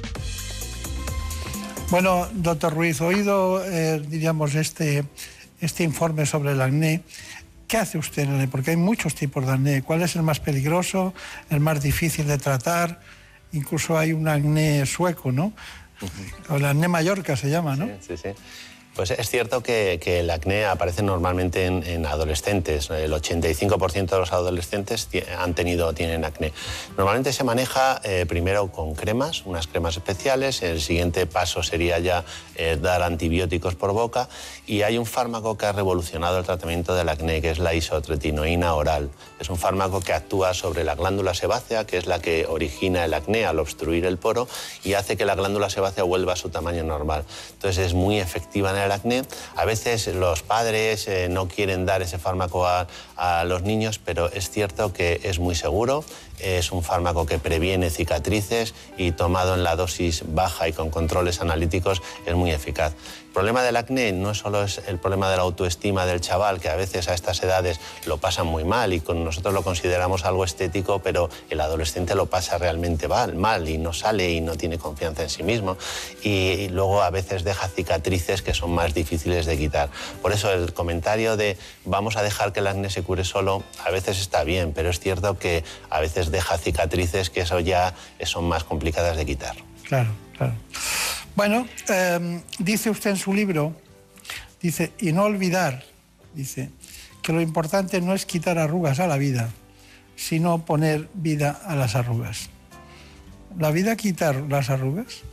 Bueno, 1.90 2.30
doctor 2.32 2.74
Ruiz, 2.74 3.02
oído, 3.02 3.62
eh, 3.66 4.02
diríamos, 4.08 4.56
este, 4.56 5.04
este 5.60 5.84
informe 5.84 6.26
sobre 6.26 6.54
el 6.54 6.62
acné, 6.62 7.04
¿Qué 7.68 7.78
hace 7.78 7.98
usted 7.98 8.24
en 8.24 8.40
el 8.42 8.48
Porque 8.48 8.72
hay 8.72 8.78
muchos 8.78 9.16
tipos 9.16 9.46
de 9.46 9.54
acné. 9.54 9.82
¿Cuál 9.82 10.02
es 10.04 10.16
el 10.16 10.24
más 10.24 10.40
peligroso, 10.40 11.14
el 11.50 11.60
más 11.60 11.82
difícil 11.82 12.28
de 12.28 12.38
tratar? 12.38 13.00
Incluso 13.52 13.98
hay 13.98 14.14
un 14.14 14.28
acné 14.28 14.86
sueco, 14.86 15.32
¿no? 15.32 15.54
O 16.50 16.58
el 16.58 16.66
acné 16.66 16.88
Mallorca 16.88 17.36
se 17.36 17.50
llama, 17.50 17.76
¿no? 17.76 17.88
Sí, 17.88 18.16
sí, 18.16 18.18
sí. 18.18 18.30
Pues 18.96 19.12
es 19.12 19.30
cierto 19.30 19.62
que, 19.62 20.00
el 20.06 20.30
acné 20.30 20.66
aparece 20.66 21.04
normalmente 21.04 21.66
en, 21.66 22.06
adolescentes. 22.06 22.90
El 22.90 23.12
85% 23.12 24.06
de 24.10 24.18
los 24.18 24.32
adolescentes 24.32 25.10
han 25.38 25.54
tenido 25.54 25.94
tienen 25.94 26.24
acné. 26.24 26.54
Normalmente 26.98 27.34
se 27.34 27.44
maneja 27.44 28.00
eh, 28.06 28.26
primero 28.26 28.72
con 28.72 28.96
cremas, 28.96 29.46
unas 29.46 29.68
cremas 29.68 29.98
especiales. 29.98 30.64
El 30.64 30.80
siguiente 30.80 31.26
paso 31.26 31.62
sería 31.62 32.00
ya 32.00 32.24
eh, 32.56 32.78
dar 32.82 33.04
antibióticos 33.04 33.76
por 33.76 33.92
boca. 33.92 34.30
Y 34.66 34.84
hay 34.84 34.98
un 34.98 35.06
fármaco 35.06 35.58
que 35.58 35.66
ha 35.66 35.74
revolucionado 35.74 36.40
el 36.40 36.46
tratamiento 36.46 36.96
del 36.96 37.10
acné, 37.10 37.42
que 37.42 37.50
es 37.50 37.60
la 37.60 37.74
isotretinoína 37.74 38.74
oral. 38.76 39.10
Es 39.46 39.52
un 39.52 39.58
fármaco 39.60 40.02
que 40.02 40.12
actúa 40.12 40.56
sobre 40.56 40.84
la 40.84 40.96
glándula 40.96 41.36
sebácea, 41.36 41.86
que 41.86 41.98
es 41.98 42.08
la 42.08 42.18
que 42.18 42.48
origina 42.50 43.06
el 43.06 43.14
acné 43.14 43.46
al 43.46 43.60
obstruir 43.60 44.04
el 44.08 44.18
poro 44.18 44.48
y 44.84 44.94
hace 44.94 45.18
que 45.18 45.24
la 45.24 45.36
glándula 45.36 45.70
sebácea 45.70 46.04
vuelva 46.04 46.34
a 46.34 46.36
su 46.36 46.50
tamaño 46.50 46.84
normal. 46.84 47.26
Entonces 47.54 47.86
es 47.86 47.94
muy 47.94 48.20
efectiva 48.20 48.72
en 48.72 48.78
el 48.78 48.92
acné. 48.92 49.24
A 49.56 49.66
veces 49.66 50.08
los 50.08 50.42
padres 50.42 51.08
eh, 51.08 51.28
no 51.30 51.48
quieren 51.48 51.86
dar 51.86 52.02
ese 52.02 52.18
fármaco 52.18 52.66
a, 52.66 52.88
a 53.18 53.44
los 53.44 53.62
niños, 53.62 54.00
pero 54.04 54.32
es 54.32 54.50
cierto 54.50 54.92
que 54.94 55.22
es 55.24 55.38
muy 55.38 55.54
seguro 55.54 56.04
es 56.40 56.72
un 56.72 56.84
fármaco 56.84 57.26
que 57.26 57.40
previene 57.40 57.90
cicatrices 57.90 58.74
y 58.98 59.12
tomado 59.12 59.54
en 59.54 59.64
la 59.64 59.76
dosis 59.76 60.24
baja 60.28 60.68
y 60.68 60.74
con 60.74 60.90
controles 60.90 61.42
analíticos 61.42 62.02
es 62.26 62.36
muy 62.36 62.52
eficaz. 62.52 62.94
Problema 63.36 63.64
del 63.64 63.76
acné 63.76 64.14
no 64.14 64.34
solo 64.34 64.64
es 64.64 64.82
el 64.88 64.98
problema 64.98 65.30
de 65.30 65.36
la 65.36 65.44
autoestima 65.44 66.06
del 66.06 66.22
chaval, 66.22 66.62
que 66.62 66.70
a 66.70 66.78
veces 66.78 67.10
a 67.10 67.14
estas 67.14 67.44
edades 67.44 67.82
lo 68.06 68.18
pasa 68.18 68.46
muy 68.46 68.64
mal 68.64 68.94
y 68.94 69.02
con 69.02 69.26
nosotros 69.26 69.54
lo 69.54 69.62
consideramos 69.62 70.24
algo 70.24 70.46
estético, 70.46 71.00
pero 71.00 71.30
el 71.50 71.60
adolescente 71.60 72.16
lo 72.16 72.28
pasa 72.28 72.58
realmente 72.58 73.10
mal, 73.10 73.36
mal 73.36 73.68
y 73.68 73.78
no 73.78 73.92
sale 73.92 74.32
y 74.32 74.40
no 74.40 74.56
tiene 74.56 74.78
confianza 74.78 75.24
en 75.24 75.30
sí 75.30 75.44
mismo. 75.44 75.76
Y 76.24 76.70
luego 76.70 77.02
a 77.02 77.10
veces 77.10 77.44
deja 77.44 77.68
cicatrices 77.68 78.42
que 78.42 78.54
son 78.54 78.72
más 78.72 78.94
difíciles 78.94 79.46
de 79.46 79.58
quitar. 79.58 79.90
Por 80.22 80.32
eso 80.32 80.50
el 80.54 80.74
comentario 80.74 81.36
de 81.36 81.58
vamos 81.84 82.16
a 82.16 82.24
dejar 82.24 82.54
que 82.54 82.62
el 82.62 82.68
acné 82.68 82.90
se 82.90 83.04
cure 83.04 83.26
solo, 83.26 83.64
a 83.86 83.92
veces 83.92 84.22
está 84.22 84.46
bien, 84.46 84.72
pero 84.72 84.90
es 84.90 85.02
cierto 85.02 85.38
que 85.38 85.66
a 85.90 86.00
veces 86.00 86.32
deja 86.32 86.58
cicatrices 86.58 87.30
que 87.30 87.42
eso 87.42 87.60
ya 87.60 87.96
son 88.24 88.46
más 88.46 88.64
complicadas 88.64 89.18
de 89.18 89.26
quitar. 89.26 89.58
Claro, 89.84 90.12
claro. 90.38 90.54
Bueno, 91.36 91.68
em, 91.90 92.42
dice 92.60 92.90
usted 92.90 93.12
en 93.12 93.18
su 93.18 93.34
libro, 93.34 93.74
dice, 94.62 94.94
y 95.00 95.12
no 95.12 95.24
olvidar, 95.24 95.84
dice, 96.34 96.70
que 97.22 97.34
lo 97.34 97.42
importante 97.42 98.00
no 98.00 98.14
es 98.14 98.26
quitar 98.26 98.58
arrugas 98.58 99.00
a 99.00 99.08
la 99.08 99.18
vida, 99.18 99.50
sino 100.16 100.64
poner 100.64 101.10
vida 101.14 101.60
a 101.66 101.76
las 101.76 101.96
arrugas. 101.96 102.50
¿La 103.60 103.72
vida 103.72 103.98
quita 103.98 104.34
las 104.34 104.70
arrugas? 104.70 105.24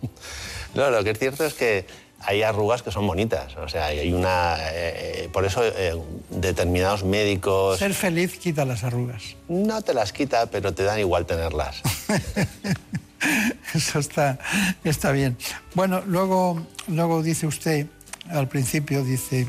no, 0.74 0.90
lo 0.90 1.04
que 1.04 1.10
es 1.10 1.18
cierto 1.18 1.44
es 1.44 1.54
que 1.54 1.86
hay 2.18 2.42
arrugas 2.42 2.82
que 2.82 2.90
son 2.90 3.06
bonitas. 3.06 3.56
O 3.56 3.68
sea, 3.68 3.86
hay 3.86 4.12
una. 4.12 4.56
Eh, 4.72 5.28
por 5.32 5.44
eso 5.44 5.62
eh, 5.64 5.94
determinados 6.30 7.04
médicos. 7.04 7.78
Ser 7.78 7.94
feliz 7.94 8.38
quita 8.38 8.64
las 8.64 8.82
arrugas. 8.82 9.36
No 9.48 9.82
te 9.82 9.94
las 9.94 10.12
quita, 10.12 10.46
pero 10.46 10.72
te 10.72 10.82
dan 10.82 10.98
igual 10.98 11.26
tenerlas. 11.26 11.82
Eso 13.74 13.98
está, 13.98 14.38
está 14.84 15.12
bien. 15.12 15.36
Bueno, 15.74 16.02
luego, 16.06 16.66
luego 16.88 17.22
dice 17.22 17.46
usted, 17.46 17.86
al 18.30 18.48
principio, 18.48 19.04
dice, 19.04 19.48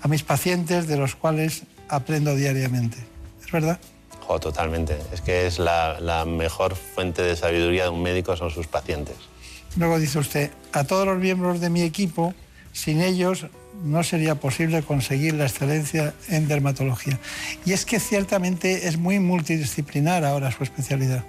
a 0.00 0.08
mis 0.08 0.22
pacientes 0.22 0.86
de 0.86 0.96
los 0.96 1.14
cuales 1.14 1.62
aprendo 1.88 2.34
diariamente. 2.34 2.98
¿Es 3.44 3.50
verdad? 3.50 3.78
Oh, 4.28 4.38
totalmente. 4.38 4.96
Es 5.12 5.20
que 5.20 5.46
es 5.46 5.58
la, 5.58 6.00
la 6.00 6.24
mejor 6.24 6.74
fuente 6.74 7.22
de 7.22 7.36
sabiduría 7.36 7.84
de 7.84 7.90
un 7.90 8.02
médico 8.02 8.36
son 8.36 8.50
sus 8.50 8.66
pacientes. 8.66 9.16
Luego 9.76 9.98
dice 9.98 10.18
usted, 10.18 10.50
a 10.72 10.84
todos 10.84 11.06
los 11.06 11.18
miembros 11.18 11.60
de 11.60 11.70
mi 11.70 11.82
equipo, 11.82 12.34
sin 12.72 13.00
ellos 13.00 13.46
no 13.84 14.02
sería 14.02 14.34
posible 14.34 14.82
conseguir 14.82 15.34
la 15.34 15.46
excelencia 15.46 16.14
en 16.28 16.46
dermatología. 16.46 17.18
Y 17.64 17.72
es 17.72 17.86
que 17.86 17.98
ciertamente 18.00 18.86
es 18.86 18.98
muy 18.98 19.18
multidisciplinar 19.18 20.24
ahora 20.24 20.52
su 20.52 20.62
especialidad 20.62 21.24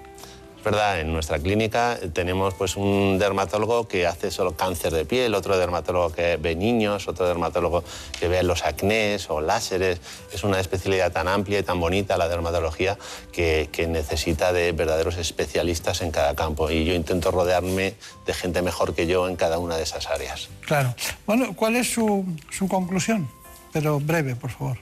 verdad, 0.64 1.00
en 1.00 1.12
nuestra 1.12 1.38
clínica 1.38 1.98
tenemos 2.12 2.54
pues 2.54 2.76
un 2.76 3.18
dermatólogo 3.18 3.86
que 3.86 4.06
hace 4.06 4.30
solo 4.30 4.56
cáncer 4.56 4.92
de 4.92 5.04
piel, 5.04 5.34
otro 5.34 5.56
dermatólogo 5.58 6.12
que 6.12 6.36
ve 6.36 6.56
niños, 6.56 7.06
otro 7.06 7.26
dermatólogo 7.26 7.84
que 8.18 8.28
ve 8.28 8.42
los 8.42 8.64
acnés 8.64 9.28
o 9.30 9.40
láseres. 9.40 10.00
Es 10.32 10.42
una 10.42 10.58
especialidad 10.58 11.12
tan 11.12 11.28
amplia 11.28 11.58
y 11.60 11.62
tan 11.62 11.78
bonita 11.78 12.16
la 12.16 12.28
dermatología 12.28 12.98
que, 13.30 13.68
necesita 13.84 14.52
de 14.52 14.72
verdaderos 14.72 15.18
especialistas 15.18 16.00
en 16.00 16.10
cada 16.10 16.34
campo. 16.34 16.70
Y 16.70 16.84
yo 16.84 16.94
intento 16.94 17.30
rodearme 17.30 17.94
de 18.26 18.34
gente 18.34 18.62
mejor 18.62 18.94
que 18.94 19.06
yo 19.06 19.28
en 19.28 19.36
cada 19.36 19.58
una 19.58 19.76
de 19.76 19.82
esas 19.82 20.06
áreas. 20.08 20.48
Claro. 20.62 20.94
Bueno, 21.26 21.54
¿cuál 21.54 21.76
es 21.76 21.92
su, 21.92 22.24
su 22.50 22.66
conclusión? 22.66 23.28
Pero 23.72 24.00
breve, 24.00 24.34
por 24.34 24.50
favor. 24.50 24.78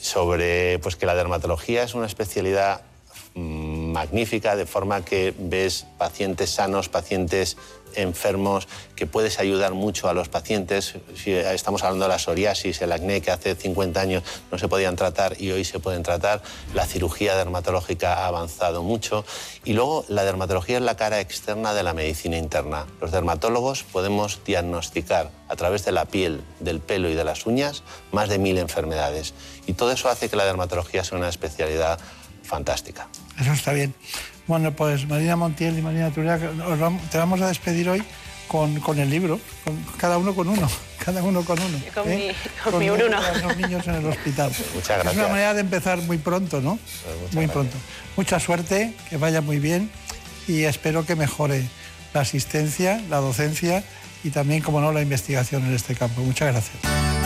Sobre 0.00 0.78
pues, 0.78 0.94
que 0.94 1.06
la 1.06 1.16
dermatología 1.16 1.82
es 1.82 1.94
una 1.94 2.06
especialidad 2.06 2.82
magnífica, 3.38 4.56
de 4.56 4.66
forma 4.66 5.04
que 5.04 5.34
ves 5.38 5.86
pacientes 5.98 6.50
sanos, 6.50 6.88
pacientes 6.88 7.56
enfermos, 7.94 8.68
que 8.94 9.06
puedes 9.06 9.38
ayudar 9.38 9.74
mucho 9.74 10.08
a 10.08 10.12
los 10.12 10.28
pacientes. 10.28 10.94
Si 11.14 11.32
estamos 11.32 11.82
hablando 11.82 12.04
de 12.04 12.10
la 12.10 12.18
psoriasis, 12.18 12.80
el 12.82 12.92
acné, 12.92 13.20
que 13.20 13.30
hace 13.30 13.54
50 13.54 14.00
años 14.00 14.22
no 14.50 14.58
se 14.58 14.68
podían 14.68 14.96
tratar 14.96 15.40
y 15.40 15.50
hoy 15.50 15.64
se 15.64 15.80
pueden 15.80 16.02
tratar. 16.02 16.42
La 16.74 16.86
cirugía 16.86 17.36
dermatológica 17.36 18.14
ha 18.14 18.26
avanzado 18.26 18.82
mucho. 18.82 19.24
Y 19.64 19.72
luego 19.72 20.04
la 20.08 20.24
dermatología 20.24 20.78
es 20.78 20.82
la 20.82 20.96
cara 20.96 21.20
externa 21.20 21.74
de 21.74 21.82
la 21.82 21.94
medicina 21.94 22.36
interna. 22.36 22.86
Los 23.00 23.10
dermatólogos 23.10 23.84
podemos 23.84 24.40
diagnosticar 24.44 25.30
a 25.48 25.56
través 25.56 25.84
de 25.84 25.92
la 25.92 26.04
piel, 26.04 26.42
del 26.60 26.80
pelo 26.80 27.08
y 27.08 27.14
de 27.14 27.24
las 27.24 27.46
uñas 27.46 27.82
más 28.12 28.28
de 28.28 28.38
mil 28.38 28.58
enfermedades. 28.58 29.34
Y 29.66 29.72
todo 29.72 29.92
eso 29.92 30.08
hace 30.08 30.28
que 30.28 30.36
la 30.36 30.44
dermatología 30.44 31.04
sea 31.04 31.18
una 31.18 31.28
especialidad 31.28 31.98
fantástica. 32.42 33.08
Eso 33.40 33.52
está 33.52 33.72
bien. 33.72 33.94
Bueno, 34.46 34.72
pues 34.72 35.06
Marina 35.06 35.36
Montiel 35.36 35.78
y 35.78 35.82
Marina 35.82 36.10
Turia, 36.10 36.38
te 37.10 37.18
vamos 37.18 37.40
a 37.40 37.48
despedir 37.48 37.88
hoy 37.88 38.02
con, 38.48 38.80
con 38.80 38.98
el 38.98 39.10
libro, 39.10 39.38
con, 39.64 39.76
cada 39.98 40.18
uno 40.18 40.34
con 40.34 40.48
uno, 40.48 40.68
cada 41.04 41.22
uno 41.22 41.44
con 41.44 41.60
uno. 41.60 41.78
con, 41.94 42.10
¿eh? 42.10 42.34
mi, 42.64 42.70
con, 42.70 42.78
mi 42.80 42.90
Bruno. 42.90 43.18
Los 43.42 43.56
niños 43.56 43.86
en 43.86 43.94
el 43.96 44.06
hospital. 44.06 44.50
Muchas 44.74 44.88
gracias. 44.88 45.12
Es 45.12 45.18
una 45.18 45.28
manera 45.28 45.54
de 45.54 45.60
empezar 45.60 45.98
muy 45.98 46.18
pronto, 46.18 46.60
¿no? 46.60 46.78
Pues 47.20 47.34
muy 47.34 47.46
pronto. 47.46 47.76
Mucha 48.16 48.40
suerte, 48.40 48.94
que 49.08 49.16
vaya 49.18 49.40
muy 49.40 49.58
bien 49.58 49.90
y 50.48 50.64
espero 50.64 51.04
que 51.04 51.14
mejore 51.14 51.62
la 52.14 52.22
asistencia, 52.22 53.00
la 53.10 53.18
docencia 53.18 53.84
y 54.24 54.30
también, 54.30 54.62
como 54.62 54.80
no, 54.80 54.92
la 54.92 55.02
investigación 55.02 55.64
en 55.66 55.74
este 55.74 55.94
campo. 55.94 56.22
Muchas 56.22 56.52
gracias. 56.52 57.17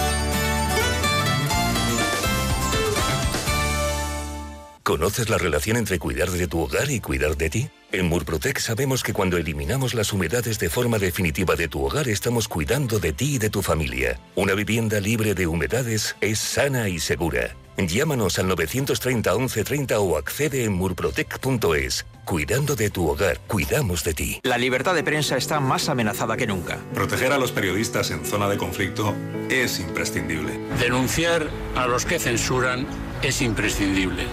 ¿Conoces 4.82 5.28
la 5.28 5.38
relación 5.38 5.76
entre 5.76 6.00
cuidar 6.00 6.28
de 6.28 6.48
tu 6.48 6.58
hogar 6.58 6.90
y 6.90 6.98
cuidar 6.98 7.36
de 7.36 7.48
ti? 7.48 7.70
En 7.92 8.08
Murprotec 8.08 8.58
sabemos 8.58 9.04
que 9.04 9.12
cuando 9.12 9.36
eliminamos 9.36 9.94
las 9.94 10.12
humedades 10.12 10.58
de 10.58 10.68
forma 10.68 10.98
definitiva 10.98 11.54
de 11.54 11.68
tu 11.68 11.84
hogar 11.84 12.08
estamos 12.08 12.48
cuidando 12.48 12.98
de 12.98 13.12
ti 13.12 13.36
y 13.36 13.38
de 13.38 13.48
tu 13.48 13.62
familia. 13.62 14.18
Una 14.34 14.54
vivienda 14.54 14.98
libre 14.98 15.34
de 15.34 15.46
humedades 15.46 16.16
es 16.20 16.40
sana 16.40 16.88
y 16.88 16.98
segura. 16.98 17.54
Llámanos 17.76 18.40
al 18.40 18.48
930 18.48 19.32
1130 19.32 20.00
o 20.00 20.16
accede 20.16 20.64
en 20.64 20.72
murprotec.es. 20.72 22.04
Cuidando 22.24 22.74
de 22.74 22.90
tu 22.90 23.08
hogar, 23.08 23.38
cuidamos 23.46 24.02
de 24.02 24.14
ti. 24.14 24.40
La 24.42 24.58
libertad 24.58 24.96
de 24.96 25.04
prensa 25.04 25.36
está 25.36 25.60
más 25.60 25.88
amenazada 25.88 26.36
que 26.36 26.48
nunca. 26.48 26.78
Proteger 26.92 27.32
a 27.32 27.38
los 27.38 27.52
periodistas 27.52 28.10
en 28.10 28.24
zona 28.24 28.48
de 28.48 28.58
conflicto 28.58 29.14
es 29.48 29.78
imprescindible. 29.78 30.58
Denunciar 30.80 31.48
a 31.76 31.86
los 31.86 32.04
que 32.04 32.18
censuran 32.18 32.86
es 33.22 33.42
imprescindible. 33.42 34.24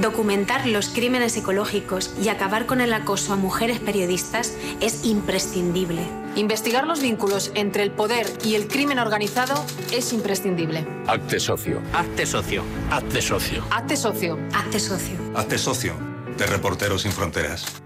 Documentar 0.00 0.66
los 0.66 0.88
crímenes 0.90 1.36
ecológicos 1.38 2.14
y 2.22 2.28
acabar 2.28 2.66
con 2.66 2.82
el 2.82 2.92
acoso 2.92 3.32
a 3.32 3.36
mujeres 3.36 3.80
periodistas 3.80 4.52
es 4.80 5.06
imprescindible. 5.06 6.02
Investigar 6.36 6.86
los 6.86 7.00
vínculos 7.00 7.50
entre 7.54 7.82
el 7.82 7.90
poder 7.90 8.26
y 8.44 8.56
el 8.56 8.68
crimen 8.68 8.98
organizado 8.98 9.64
es 9.92 10.12
imprescindible. 10.12 10.86
Acte 11.06 11.40
socio. 11.40 11.80
Acte 11.94 12.26
socio. 12.26 12.62
Acte 12.90 13.22
socio. 13.22 13.64
Acte 13.70 13.96
socio. 13.96 14.38
Acte 14.52 14.78
socio. 14.78 15.16
Acte 15.34 15.58
socio. 15.58 15.94
De 16.36 16.46
Reporteros 16.46 17.02
Sin 17.02 17.12
Fronteras. 17.12 17.85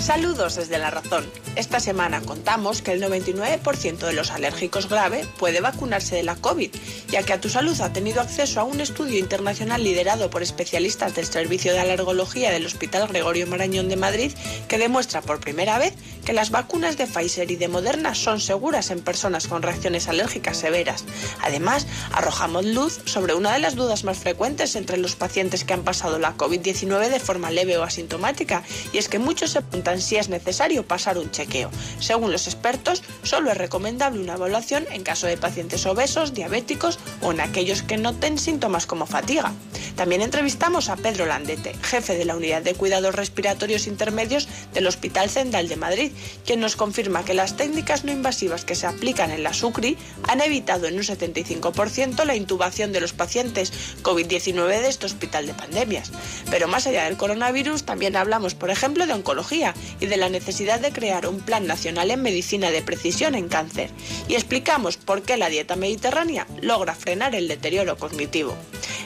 Saludos 0.00 0.54
desde 0.54 0.78
La 0.78 0.90
Razón. 0.90 1.26
Esta 1.56 1.80
semana 1.80 2.20
contamos 2.20 2.82
que 2.82 2.92
el 2.92 3.02
99% 3.02 3.98
de 3.98 4.12
los 4.12 4.30
alérgicos 4.30 4.88
grave 4.88 5.26
puede 5.38 5.60
vacunarse 5.60 6.14
de 6.14 6.22
la 6.22 6.36
COVID, 6.36 6.70
ya 7.08 7.22
que 7.22 7.32
A 7.32 7.40
Tu 7.40 7.48
Salud 7.48 7.80
ha 7.80 7.92
tenido 7.92 8.20
acceso 8.20 8.60
a 8.60 8.64
un 8.64 8.80
estudio 8.80 9.18
internacional 9.18 9.82
liderado 9.82 10.30
por 10.30 10.42
especialistas 10.42 11.14
del 11.14 11.24
Servicio 11.24 11.72
de 11.72 11.80
Alergología 11.80 12.50
del 12.50 12.66
Hospital 12.66 13.08
Gregorio 13.08 13.46
Marañón 13.46 13.88
de 13.88 13.96
Madrid, 13.96 14.32
que 14.68 14.78
demuestra 14.78 15.22
por 15.22 15.40
primera 15.40 15.78
vez 15.78 15.94
que 16.24 16.32
las 16.32 16.50
vacunas 16.50 16.98
de 16.98 17.06
Pfizer 17.06 17.50
y 17.50 17.56
de 17.56 17.68
Moderna 17.68 18.14
son 18.14 18.40
seguras 18.40 18.90
en 18.90 19.00
personas 19.00 19.48
con 19.48 19.62
reacciones 19.62 20.08
alérgicas 20.08 20.58
severas. 20.58 21.04
Además, 21.42 21.86
arrojamos 22.12 22.64
luz 22.64 23.00
sobre 23.06 23.34
una 23.34 23.52
de 23.52 23.60
las 23.60 23.76
dudas 23.76 24.04
más 24.04 24.18
frecuentes 24.18 24.76
entre 24.76 24.98
los 24.98 25.16
pacientes 25.16 25.64
que 25.64 25.72
han 25.72 25.84
pasado 25.84 26.18
la 26.18 26.36
COVID-19 26.36 27.08
de 27.08 27.20
forma 27.20 27.50
leve 27.50 27.78
o 27.78 27.82
asintomática, 27.82 28.62
y 28.92 28.98
es 28.98 29.08
que 29.08 29.18
muchos 29.18 29.52
se 29.52 29.62
si 30.00 30.16
es 30.16 30.28
necesario 30.28 30.86
pasar 30.86 31.18
un 31.18 31.30
chequeo. 31.30 31.70
Según 32.00 32.32
los 32.32 32.46
expertos, 32.46 33.02
solo 33.22 33.50
es 33.50 33.56
recomendable 33.56 34.20
una 34.20 34.34
evaluación 34.34 34.86
en 34.90 35.02
caso 35.02 35.26
de 35.26 35.36
pacientes 35.36 35.86
obesos, 35.86 36.34
diabéticos 36.34 36.98
o 37.22 37.32
en 37.32 37.40
aquellos 37.40 37.82
que 37.82 37.96
noten 37.96 38.38
síntomas 38.38 38.86
como 38.86 39.06
fatiga. 39.06 39.52
También 39.94 40.20
entrevistamos 40.20 40.90
a 40.90 40.96
Pedro 40.96 41.24
Landete, 41.24 41.74
jefe 41.82 42.18
de 42.18 42.24
la 42.24 42.36
Unidad 42.36 42.62
de 42.62 42.74
Cuidados 42.74 43.14
Respiratorios 43.14 43.86
Intermedios 43.86 44.48
del 44.74 44.86
Hospital 44.86 45.30
Central 45.30 45.68
de 45.68 45.76
Madrid, 45.76 46.12
quien 46.44 46.60
nos 46.60 46.76
confirma 46.76 47.24
que 47.24 47.32
las 47.32 47.56
técnicas 47.56 48.04
no 48.04 48.12
invasivas 48.12 48.64
que 48.64 48.74
se 48.74 48.86
aplican 48.86 49.30
en 49.30 49.42
la 49.42 49.54
SUCRI 49.54 49.96
han 50.28 50.40
evitado 50.40 50.86
en 50.86 50.96
un 50.96 51.02
75% 51.02 52.24
la 52.24 52.36
intubación 52.36 52.92
de 52.92 53.00
los 53.00 53.12
pacientes 53.12 53.72
COVID-19 54.02 54.66
de 54.80 54.88
este 54.88 55.06
hospital 55.06 55.46
de 55.46 55.54
pandemias. 55.54 56.10
Pero 56.50 56.68
más 56.68 56.86
allá 56.86 57.04
del 57.04 57.16
coronavirus, 57.16 57.84
también 57.84 58.16
hablamos, 58.16 58.54
por 58.54 58.70
ejemplo, 58.70 59.06
de 59.06 59.12
oncología 59.12 59.74
y 60.00 60.06
de 60.06 60.16
la 60.16 60.28
necesidad 60.28 60.80
de 60.80 60.92
crear 60.92 61.26
un 61.26 61.40
plan 61.40 61.66
nacional 61.66 62.10
en 62.10 62.22
medicina 62.22 62.70
de 62.70 62.82
precisión 62.82 63.34
en 63.34 63.48
cáncer. 63.48 63.90
Y 64.28 64.34
explicamos 64.34 64.96
por 64.96 65.22
qué 65.22 65.36
la 65.36 65.48
dieta 65.48 65.76
mediterránea 65.76 66.46
logra 66.62 66.94
frenar 66.94 67.34
el 67.34 67.48
deterioro 67.48 67.96
cognitivo. 67.96 68.56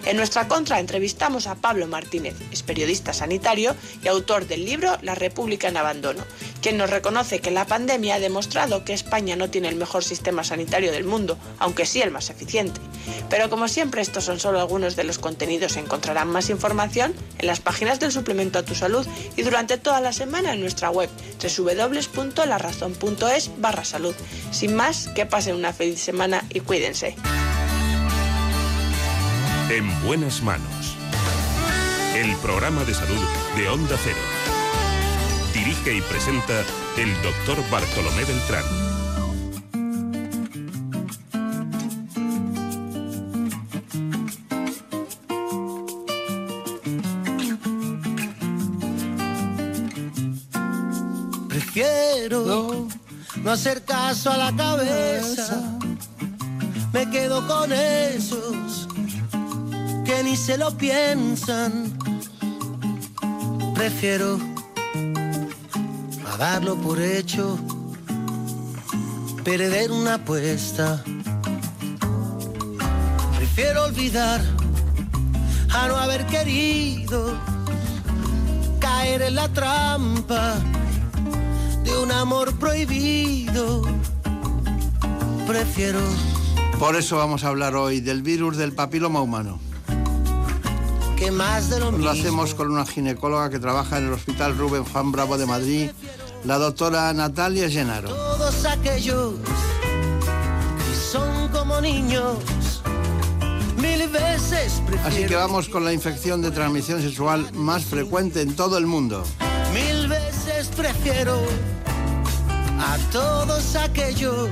En 0.07 0.17
nuestra 0.17 0.49
contra 0.49 0.81
entrevistamos 0.81 1.47
a 1.47 1.57
Pablo 1.57 1.87
Martínez, 1.87 2.35
es 2.51 2.63
periodista 2.63 3.13
sanitario 3.13 3.77
y 4.03 4.09
autor 4.09 4.47
del 4.47 4.65
libro 4.65 4.97
La 5.03 5.15
República 5.15 5.69
en 5.69 5.77
Abandono, 5.77 6.25
quien 6.63 6.79
nos 6.79 6.89
reconoce 6.89 7.41
que 7.41 7.51
la 7.51 7.67
pandemia 7.67 8.15
ha 8.15 8.21
demostrado 8.21 8.85
que 8.85 8.95
España 8.95 9.37
no 9.37 9.51
tiene 9.51 9.69
el 9.69 9.77
mejor 9.77 10.03
sistema 10.03 10.43
sanitario 10.43 10.91
del 10.91 11.05
mundo, 11.05 11.39
aunque 11.59 11.85
sí 11.85 12.01
el 12.01 12.11
más 12.11 12.31
eficiente. 12.31 12.81
Pero 13.29 13.51
como 13.51 13.69
siempre 13.69 14.01
estos 14.01 14.25
son 14.25 14.41
solo 14.41 14.61
algunos 14.61 14.97
de 14.97 15.05
los 15.05 15.19
contenidos, 15.19 15.77
encontrarán 15.77 16.29
más 16.29 16.51
información 16.51 17.15
en 17.39 17.47
las 17.47 17.61
páginas 17.61 18.01
del 18.01 18.13
suplemento 18.13 18.59
a 18.59 18.65
tu 18.65 18.75
salud 18.75 19.07
y 19.37 19.43
durante 19.43 19.79
toda 19.79 20.01
la 20.01 20.13
semana 20.13 20.55
nuestra 20.61 20.91
web 20.91 21.09
www.larazón.es 21.41 23.51
barra 23.59 23.85
salud. 23.85 24.15
Sin 24.51 24.75
más, 24.75 25.09
que 25.09 25.27
pasen 25.27 25.57
una 25.57 25.73
feliz 25.73 26.01
semana 26.01 26.45
y 26.51 26.61
cuídense. 26.61 27.17
En 29.71 30.05
buenas 30.05 30.43
manos. 30.43 30.97
el 32.17 32.35
programa 32.39 32.83
de 32.85 32.93
salud 32.93 33.25
de 33.57 33.69
Onda 33.69 33.97
Cero. 34.03 34.19
Dirige 35.55 35.95
y 35.95 36.01
presenta 36.03 36.65
el 36.97 37.15
doctor 37.23 37.59
Bartolomé 37.71 38.25
Beltrán. 38.25 38.90
No 53.43 53.53
hacer 53.53 53.83
caso 53.85 54.31
a 54.31 54.37
la 54.37 54.55
cabeza. 54.55 55.79
Me 56.93 57.09
quedo 57.11 57.47
con 57.47 57.73
esos 57.73 58.89
que 60.05 60.23
ni 60.23 60.37
se 60.37 60.59
lo 60.59 60.77
piensan. 60.77 61.97
Prefiero 63.75 64.39
a 66.27 66.37
darlo 66.37 66.77
por 66.77 67.01
hecho, 67.01 67.59
perder 69.45 69.91
una 69.91 70.15
apuesta. 70.15 71.03
Prefiero 73.37 73.85
olvidar 73.85 74.41
a 75.73 75.89
no 75.89 75.97
haber 75.97 76.27
querido 76.27 77.39
caer 78.81 79.23
en 79.23 79.35
la 79.37 79.49
trampa 79.49 80.57
un 82.03 82.13
amor 82.13 82.55
prohibido. 82.55 83.83
Prefiero. 85.47 86.01
Por 86.79 86.97
eso 86.97 87.17
vamos 87.17 87.45
a 87.45 87.49
hablar 87.49 87.75
hoy 87.75 88.01
del 88.01 88.23
virus 88.23 88.57
del 88.57 88.73
papiloma 88.73 89.21
humano. 89.21 89.59
Que 91.17 91.31
más 91.31 91.69
de 91.69 91.79
lo, 91.79 91.91
lo 91.91 91.99
mismo. 91.99 92.11
hacemos 92.11 92.55
con 92.55 92.71
una 92.71 92.87
ginecóloga 92.87 93.51
que 93.51 93.59
trabaja 93.59 93.99
en 93.99 94.07
el 94.07 94.13
Hospital 94.15 94.57
Rubén 94.57 94.85
Juan 94.85 95.13
Bravo 95.13 95.37
de 95.37 95.45
Madrid, 95.45 95.91
la 96.45 96.57
doctora 96.57 97.13
Natalia 97.13 97.69
Llenaro. 97.69 98.09
Todos 98.09 98.65
aquellos 98.65 99.35
que 99.43 100.95
son 100.95 101.49
como 101.49 101.81
niños, 101.83 102.39
mil 103.77 104.09
veces 104.09 104.81
prefiero. 104.87 105.09
Así 105.09 105.27
que 105.27 105.37
vamos 105.37 105.69
con 105.69 105.85
la 105.85 105.93
infección 105.93 106.41
de 106.41 106.51
transmisión 106.51 107.03
sexual 107.03 107.53
más 107.53 107.85
frecuente 107.85 108.41
en 108.41 108.57
todo 108.57 108.79
el 108.79 108.87
mundo. 108.87 109.23
Mil 109.75 110.09
veces 110.09 110.69
prefiero 110.69 111.39
a 112.81 112.97
todos 113.13 113.77
aquellos 113.77 114.49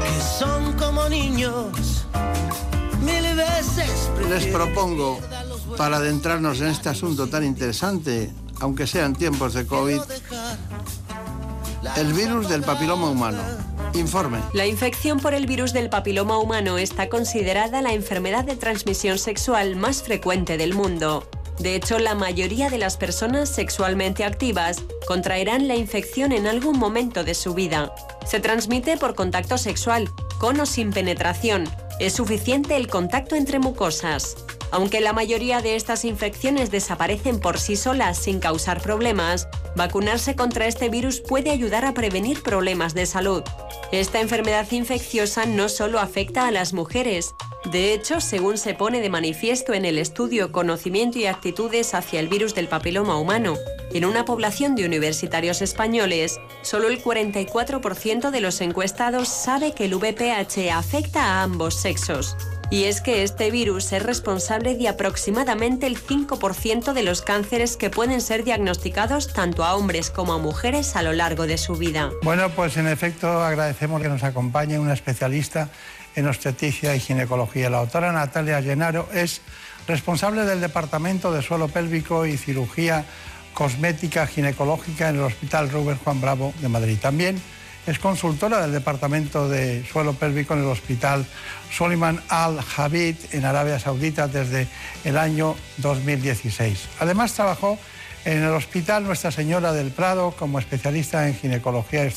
que 0.00 0.20
son 0.38 0.72
como 0.74 1.08
niños. 1.08 2.06
Mil 3.00 3.34
veces. 3.34 4.10
Les 4.28 4.46
propongo, 4.46 5.18
para 5.76 5.96
adentrarnos 5.96 6.60
en 6.60 6.68
este 6.68 6.88
asunto 6.88 7.26
tan 7.26 7.44
interesante, 7.44 8.32
aunque 8.60 8.86
sean 8.86 9.14
tiempos 9.14 9.54
de 9.54 9.66
COVID, 9.66 10.00
el 11.96 12.12
virus 12.12 12.48
del 12.48 12.62
papiloma 12.62 13.10
humano. 13.10 13.42
Informe. 13.94 14.38
La 14.54 14.66
infección 14.66 15.18
por 15.18 15.34
el 15.34 15.46
virus 15.46 15.72
del 15.74 15.90
papiloma 15.90 16.38
humano 16.38 16.78
está 16.78 17.10
considerada 17.10 17.82
la 17.82 17.92
enfermedad 17.92 18.44
de 18.44 18.56
transmisión 18.56 19.18
sexual 19.18 19.76
más 19.76 20.02
frecuente 20.02 20.56
del 20.56 20.72
mundo. 20.72 21.28
De 21.62 21.76
hecho, 21.76 22.00
la 22.00 22.16
mayoría 22.16 22.70
de 22.70 22.78
las 22.78 22.96
personas 22.96 23.48
sexualmente 23.48 24.24
activas 24.24 24.82
contraerán 25.06 25.68
la 25.68 25.76
infección 25.76 26.32
en 26.32 26.48
algún 26.48 26.76
momento 26.76 27.22
de 27.22 27.34
su 27.34 27.54
vida. 27.54 27.94
Se 28.26 28.40
transmite 28.40 28.96
por 28.96 29.14
contacto 29.14 29.56
sexual, 29.58 30.10
con 30.40 30.58
o 30.58 30.66
sin 30.66 30.90
penetración. 30.90 31.68
Es 32.00 32.14
suficiente 32.14 32.74
el 32.74 32.88
contacto 32.88 33.36
entre 33.36 33.60
mucosas. 33.60 34.34
Aunque 34.72 35.02
la 35.02 35.12
mayoría 35.12 35.60
de 35.60 35.76
estas 35.76 36.04
infecciones 36.04 36.70
desaparecen 36.70 37.38
por 37.38 37.60
sí 37.60 37.76
solas 37.76 38.18
sin 38.18 38.40
causar 38.40 38.80
problemas, 38.80 39.46
vacunarse 39.76 40.34
contra 40.34 40.66
este 40.66 40.88
virus 40.88 41.20
puede 41.20 41.50
ayudar 41.50 41.84
a 41.84 41.92
prevenir 41.92 42.42
problemas 42.42 42.94
de 42.94 43.04
salud. 43.04 43.42
Esta 43.92 44.20
enfermedad 44.20 44.66
infecciosa 44.72 45.44
no 45.44 45.68
solo 45.68 46.00
afecta 46.00 46.48
a 46.48 46.50
las 46.50 46.72
mujeres, 46.72 47.34
de 47.70 47.94
hecho, 47.94 48.20
según 48.20 48.58
se 48.58 48.74
pone 48.74 49.00
de 49.00 49.08
manifiesto 49.08 49.72
en 49.72 49.84
el 49.84 49.98
estudio 49.98 50.50
Conocimiento 50.50 51.18
y 51.18 51.26
Actitudes 51.26 51.94
hacia 51.94 52.18
el 52.18 52.26
virus 52.26 52.54
del 52.54 52.66
papiloma 52.66 53.16
humano, 53.18 53.54
en 53.92 54.04
una 54.04 54.24
población 54.24 54.74
de 54.74 54.84
universitarios 54.84 55.62
españoles, 55.62 56.40
solo 56.62 56.88
el 56.88 57.02
44% 57.02 58.30
de 58.30 58.40
los 58.40 58.60
encuestados 58.62 59.28
sabe 59.28 59.74
que 59.74 59.84
el 59.84 59.94
VPH 59.94 60.72
afecta 60.72 61.24
a 61.24 61.42
ambos 61.44 61.74
sexos. 61.74 62.36
Y 62.72 62.84
es 62.84 63.02
que 63.02 63.22
este 63.22 63.50
virus 63.50 63.92
es 63.92 64.02
responsable 64.02 64.74
de 64.74 64.88
aproximadamente 64.88 65.86
el 65.86 65.98
5% 66.02 66.94
de 66.94 67.02
los 67.02 67.20
cánceres 67.20 67.76
que 67.76 67.90
pueden 67.90 68.22
ser 68.22 68.44
diagnosticados 68.44 69.34
tanto 69.34 69.62
a 69.62 69.76
hombres 69.76 70.08
como 70.08 70.32
a 70.32 70.38
mujeres 70.38 70.96
a 70.96 71.02
lo 71.02 71.12
largo 71.12 71.46
de 71.46 71.58
su 71.58 71.74
vida. 71.74 72.10
Bueno, 72.22 72.48
pues 72.48 72.78
en 72.78 72.88
efecto 72.88 73.42
agradecemos 73.42 74.00
que 74.00 74.08
nos 74.08 74.22
acompañe 74.22 74.78
una 74.78 74.94
especialista 74.94 75.68
en 76.16 76.26
obstetricia 76.26 76.96
y 76.96 77.00
ginecología. 77.00 77.68
La 77.68 77.80
doctora 77.80 78.10
Natalia 78.10 78.58
Llenaro 78.62 79.06
es 79.12 79.42
responsable 79.86 80.46
del 80.46 80.62
Departamento 80.62 81.30
de 81.30 81.42
Suelo 81.42 81.68
Pélvico 81.68 82.24
y 82.24 82.38
Cirugía 82.38 83.04
Cosmética 83.52 84.26
Ginecológica 84.26 85.10
en 85.10 85.16
el 85.16 85.24
Hospital 85.24 85.68
Rubén 85.68 85.98
Juan 86.02 86.22
Bravo 86.22 86.54
de 86.62 86.70
Madrid. 86.70 86.96
También 86.98 87.38
es 87.86 87.98
consultora 87.98 88.60
del 88.60 88.72
Departamento 88.72 89.48
de 89.48 89.84
Suelo 89.84 90.12
Pélvico 90.14 90.54
en 90.54 90.60
el 90.60 90.66
Hospital 90.66 91.26
Soliman 91.70 92.20
Al 92.28 92.60
Habib 92.76 93.16
en 93.32 93.44
Arabia 93.44 93.78
Saudita 93.78 94.28
desde 94.28 94.68
el 95.04 95.18
año 95.18 95.56
2016. 95.78 96.88
Además 97.00 97.32
trabajó 97.32 97.78
en 98.24 98.42
el 98.42 98.52
Hospital 98.52 99.04
Nuestra 99.04 99.32
Señora 99.32 99.72
del 99.72 99.90
Prado 99.90 100.32
como 100.38 100.60
especialista 100.60 101.26
en 101.26 101.34
ginecología 101.34 102.04
y 102.04 102.12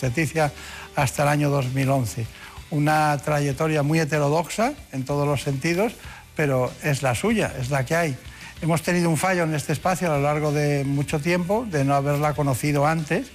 hasta 0.95 1.23
el 1.23 1.29
año 1.29 1.49
2011. 1.49 2.27
Una 2.69 3.17
trayectoria 3.17 3.81
muy 3.81 3.99
heterodoxa 3.99 4.73
en 4.91 5.03
todos 5.03 5.27
los 5.27 5.41
sentidos, 5.41 5.93
pero 6.35 6.71
es 6.83 7.01
la 7.01 7.15
suya, 7.15 7.51
es 7.59 7.71
la 7.71 7.85
que 7.85 7.95
hay. 7.95 8.17
Hemos 8.61 8.83
tenido 8.83 9.09
un 9.09 9.17
fallo 9.17 9.43
en 9.43 9.55
este 9.55 9.73
espacio 9.73 10.11
a 10.11 10.17
lo 10.17 10.23
largo 10.23 10.51
de 10.51 10.83
mucho 10.85 11.19
tiempo, 11.19 11.65
de 11.69 11.83
no 11.83 11.95
haberla 11.95 12.33
conocido 12.33 12.85
antes, 12.85 13.27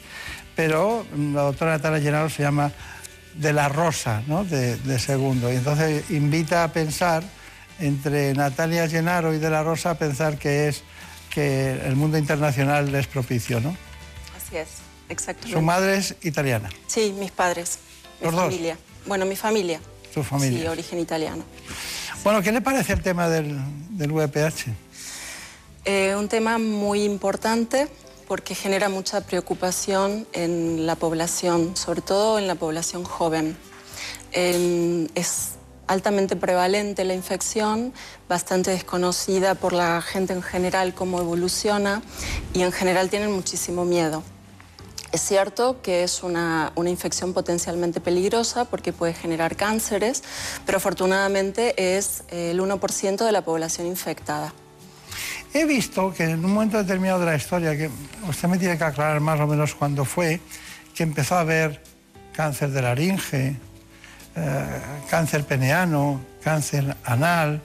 pero 0.61 1.07
la 1.17 1.41
doctora 1.41 1.71
Natalia 1.73 2.01
Llenaro 2.01 2.29
se 2.29 2.43
llama 2.43 2.71
de 3.35 3.55
la 3.55 3.71
rosa, 3.71 4.23
¿no? 4.27 4.45
de, 4.45 4.77
de 4.77 4.99
segundo. 4.99 5.51
Y 5.51 5.57
entonces 5.57 6.11
invita 6.11 6.65
a 6.65 6.69
pensar 6.71 7.23
entre 7.79 8.35
Natalia 8.35 8.85
Llenaro 8.85 9.33
y 9.33 9.39
de 9.39 9.49
la 9.49 9.63
Rosa 9.63 9.93
a 9.93 9.95
pensar 9.95 10.37
que 10.37 10.69
es 10.69 10.83
que 11.31 11.73
el 11.87 11.97
mundo 11.97 12.19
internacional 12.19 12.95
es 12.95 13.07
propicio, 13.07 13.59
¿no? 13.59 13.75
Así 14.37 14.59
es, 14.59 14.69
exactamente. 15.09 15.57
Su 15.59 15.63
madre 15.63 15.97
es 15.97 16.15
italiana, 16.21 16.69
Sí, 16.87 17.15
mis 17.19 17.31
padres, 17.31 17.79
mi 18.21 18.27
¿Los 18.27 18.35
dos? 18.35 18.45
familia. 18.45 18.77
Bueno, 19.07 19.25
mi 19.25 19.37
familia. 19.37 19.81
su 20.13 20.23
familia. 20.23 20.61
Sí, 20.61 20.67
origen 20.67 20.99
italiano. 20.99 21.43
Bueno, 22.23 22.43
¿qué 22.43 22.53
le 22.53 22.61
parece 22.61 22.93
el 22.93 23.01
tema 23.01 23.31
del, 23.31 23.59
del 23.93 24.13
VPH? 24.13 24.67
Eh, 25.87 26.15
un 26.19 26.29
tema 26.29 26.59
muy 26.59 27.05
importante 27.05 27.89
porque 28.31 28.55
genera 28.55 28.89
mucha 28.89 29.23
preocupación 29.23 30.25
en 30.33 30.87
la 30.87 30.95
población, 30.95 31.77
sobre 31.77 32.01
todo 32.01 32.39
en 32.39 32.47
la 32.47 32.55
población 32.55 33.03
joven. 33.03 33.57
Eh, 34.31 35.09
es 35.17 35.55
altamente 35.89 36.37
prevalente 36.37 37.05
la 37.05 37.15
infección, 37.15 37.93
bastante 38.29 38.71
desconocida 38.71 39.57
por 39.57 39.73
la 39.73 40.01
gente 40.01 40.33
en 40.33 40.43
general 40.43 40.95
cómo 40.95 41.19
evoluciona 41.19 42.03
y 42.55 42.63
en 42.63 42.71
general 42.71 43.11
tienen 43.11 43.33
muchísimo 43.33 43.85
miedo. 43.85 44.23
Es 45.11 45.23
cierto 45.23 45.83
que 45.83 46.05
es 46.05 46.23
una, 46.23 46.71
una 46.77 46.91
infección 46.91 47.33
potencialmente 47.33 48.01
peligrosa 48.01 48.65
porque 48.65 48.93
puede 48.93 49.13
generar 49.13 49.57
cánceres, 49.57 50.23
pero 50.65 50.79
afortunadamente 50.79 51.97
es 51.97 52.23
el 52.29 52.61
1% 52.61 53.25
de 53.25 53.33
la 53.33 53.43
población 53.43 53.89
infectada. 53.89 54.55
He 55.53 55.65
visto 55.65 56.15
que 56.15 56.25
en 56.25 56.45
un 56.45 56.53
momento 56.53 56.79
determinado 56.79 57.21
de 57.21 57.27
la 57.27 57.35
historia, 57.35 57.77
que 57.77 57.91
usted 58.29 58.49
me 58.49 58.57
tiene 58.57 58.79
que 58.79 58.85
aclarar 58.85 59.21
más 59.21 59.41
o 59.41 59.47
menos 59.47 59.75
cuándo 59.75 60.05
fue, 60.05 60.41
que 60.95 61.03
empezó 61.03 61.37
a 61.37 61.41
haber 61.41 61.83
cáncer 62.33 62.71
de 62.71 62.83
laringe, 62.83 63.57
eh, 64.37 64.65
cáncer 65.09 65.45
peneano, 65.45 66.21
cáncer 66.43 66.97
anal, 67.05 67.61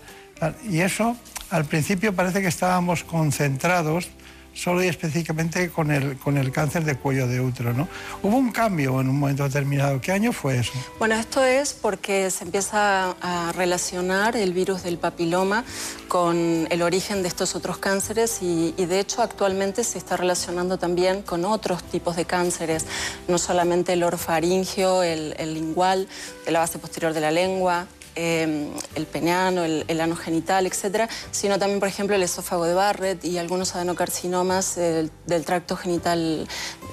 y 0.68 0.82
eso 0.82 1.16
al 1.52 1.66
principio 1.66 2.14
parece 2.16 2.42
que 2.42 2.48
estábamos 2.48 3.04
concentrados 3.04 4.10
solo 4.56 4.84
y 4.84 4.88
específicamente 4.88 5.70
con 5.70 5.92
el, 5.92 6.18
con 6.18 6.38
el 6.38 6.52
cáncer 6.52 6.84
de 6.86 6.96
cuello 6.96 7.28
de 7.28 7.42
útero. 7.42 7.74
¿no? 7.74 7.88
Hubo 8.24 8.38
un 8.38 8.52
cambio 8.52 9.00
en 9.02 9.10
un 9.10 9.20
momento 9.20 9.44
determinado. 9.44 10.02
¿Qué 10.02 10.12
año 10.12 10.32
fue 10.32 10.58
eso? 10.58 10.72
Bueno, 10.98 11.16
esto 11.16 11.44
es 11.44 11.74
porque 11.74 12.32
se 12.32 12.46
empieza 12.46 13.16
a 13.22 13.52
relacionar 13.52 14.36
el 14.36 14.54
virus 14.54 14.84
del 14.84 14.98
papiloma 14.98 15.64
con 16.08 16.68
el 16.70 16.82
origen 16.82 17.22
de 17.22 17.28
estos 17.28 17.56
otros 17.56 17.78
cánceres 17.78 18.40
y, 18.42 18.74
de 18.86 19.00
hecho 19.00 19.22
actualmente 19.22 19.84
se 19.84 19.98
está 19.98 20.16
relacionando 20.16 20.78
también 20.78 21.22
con 21.22 21.44
otros 21.44 21.84
tipos 21.84 22.16
de 22.16 22.26
cánceres, 22.26 22.86
no 23.28 23.38
solamente 23.38 23.94
el 23.94 24.04
orfaringio, 24.04 25.04
el, 25.04 25.36
el 25.38 25.54
lingual, 25.54 26.08
de 26.46 26.52
la 26.52 26.60
base 26.60 26.80
posterior 26.80 27.14
de 27.14 27.22
la 27.22 27.32
lengua, 27.32 27.88
eh, 28.16 28.70
el 28.96 29.06
peneano, 29.06 29.64
el, 29.64 29.86
el 29.88 30.02
ano 30.02 30.16
genital, 30.16 30.66
etcétera, 30.66 31.10
sino 31.32 31.60
también, 31.60 31.80
por 31.80 31.90
ejemplo, 31.90 32.16
el 32.16 32.24
esófago 32.24 32.66
de 32.66 32.74
Barrett 32.74 33.24
y 33.26 33.38
algunos 33.38 33.76
adenocarcinomas 33.76 34.78
eh, 34.78 35.10
del 35.26 35.46
tracto 35.46 35.76
genital, 35.76 36.48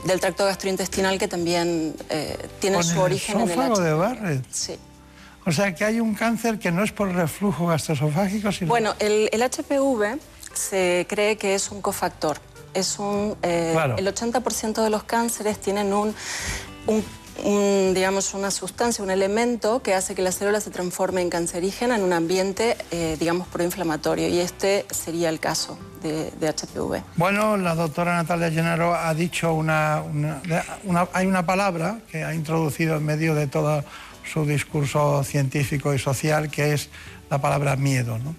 del 0.04 0.20
tracto 0.20 0.44
gastrointestinal 0.44 1.18
que 1.18 1.28
también 1.28 1.94
eh, 2.10 2.36
tienen 2.60 2.82
su 2.82 2.92
el 2.94 2.98
origen 2.98 3.36
en 3.36 3.42
el 3.42 3.50
esófago 3.50 3.80
de 3.80 3.92
Barrett. 3.92 4.44
Sí. 4.50 4.76
O 5.44 5.50
sea 5.52 5.74
que 5.74 5.84
hay 5.84 5.98
un 6.00 6.14
cáncer 6.14 6.58
que 6.58 6.70
no 6.70 6.84
es 6.84 6.92
por 6.92 7.12
reflujo 7.12 7.66
gastroesofágico, 7.66 8.52
sino... 8.52 8.68
Bueno, 8.68 8.94
el, 9.00 9.28
el 9.32 9.42
HPV 9.42 10.18
se 10.54 11.06
cree 11.08 11.36
que 11.36 11.54
es 11.54 11.70
un 11.70 11.80
cofactor. 11.82 12.38
Es 12.74 12.98
un, 12.98 13.36
eh, 13.42 13.70
Claro. 13.74 13.96
El 13.98 14.06
80% 14.06 14.82
de 14.82 14.88
los 14.90 15.02
cánceres 15.02 15.58
tienen 15.60 15.92
un, 15.92 16.14
un- 16.86 17.04
digamos, 17.94 18.34
una 18.34 18.50
sustancia, 18.50 19.02
un 19.02 19.10
elemento 19.10 19.82
que 19.82 19.94
hace 19.94 20.14
que 20.14 20.22
la 20.22 20.32
célula 20.32 20.60
se 20.60 20.70
transforme 20.70 21.20
en 21.22 21.30
cancerígena 21.30 21.96
en 21.96 22.02
un 22.02 22.12
ambiente, 22.12 22.76
eh, 22.90 23.16
digamos, 23.18 23.48
proinflamatorio. 23.48 24.28
Y 24.28 24.38
este 24.40 24.86
sería 24.90 25.28
el 25.28 25.40
caso 25.40 25.78
de, 26.02 26.30
HPV. 26.40 27.02
Bueno, 27.16 27.56
la 27.56 27.74
doctora 27.74 28.14
Natalia 28.16 28.48
Llenaro 28.48 28.94
ha 28.94 29.14
dicho 29.14 29.54
una- 29.54 30.02
Hay 31.12 31.26
una 31.26 31.46
palabra 31.46 31.98
que 32.10 32.24
ha 32.24 32.34
introducido 32.34 32.96
en 32.96 33.04
medio 33.04 33.34
de 33.34 33.46
todo 33.46 33.84
su 34.30 34.44
discurso 34.46 35.24
científico 35.24 35.94
y 35.94 35.98
social, 35.98 36.50
que 36.50 36.74
es 36.74 36.88
la 37.30 37.38
palabra 37.38 37.76
miedo. 37.76 38.18
¿no? 38.18 38.34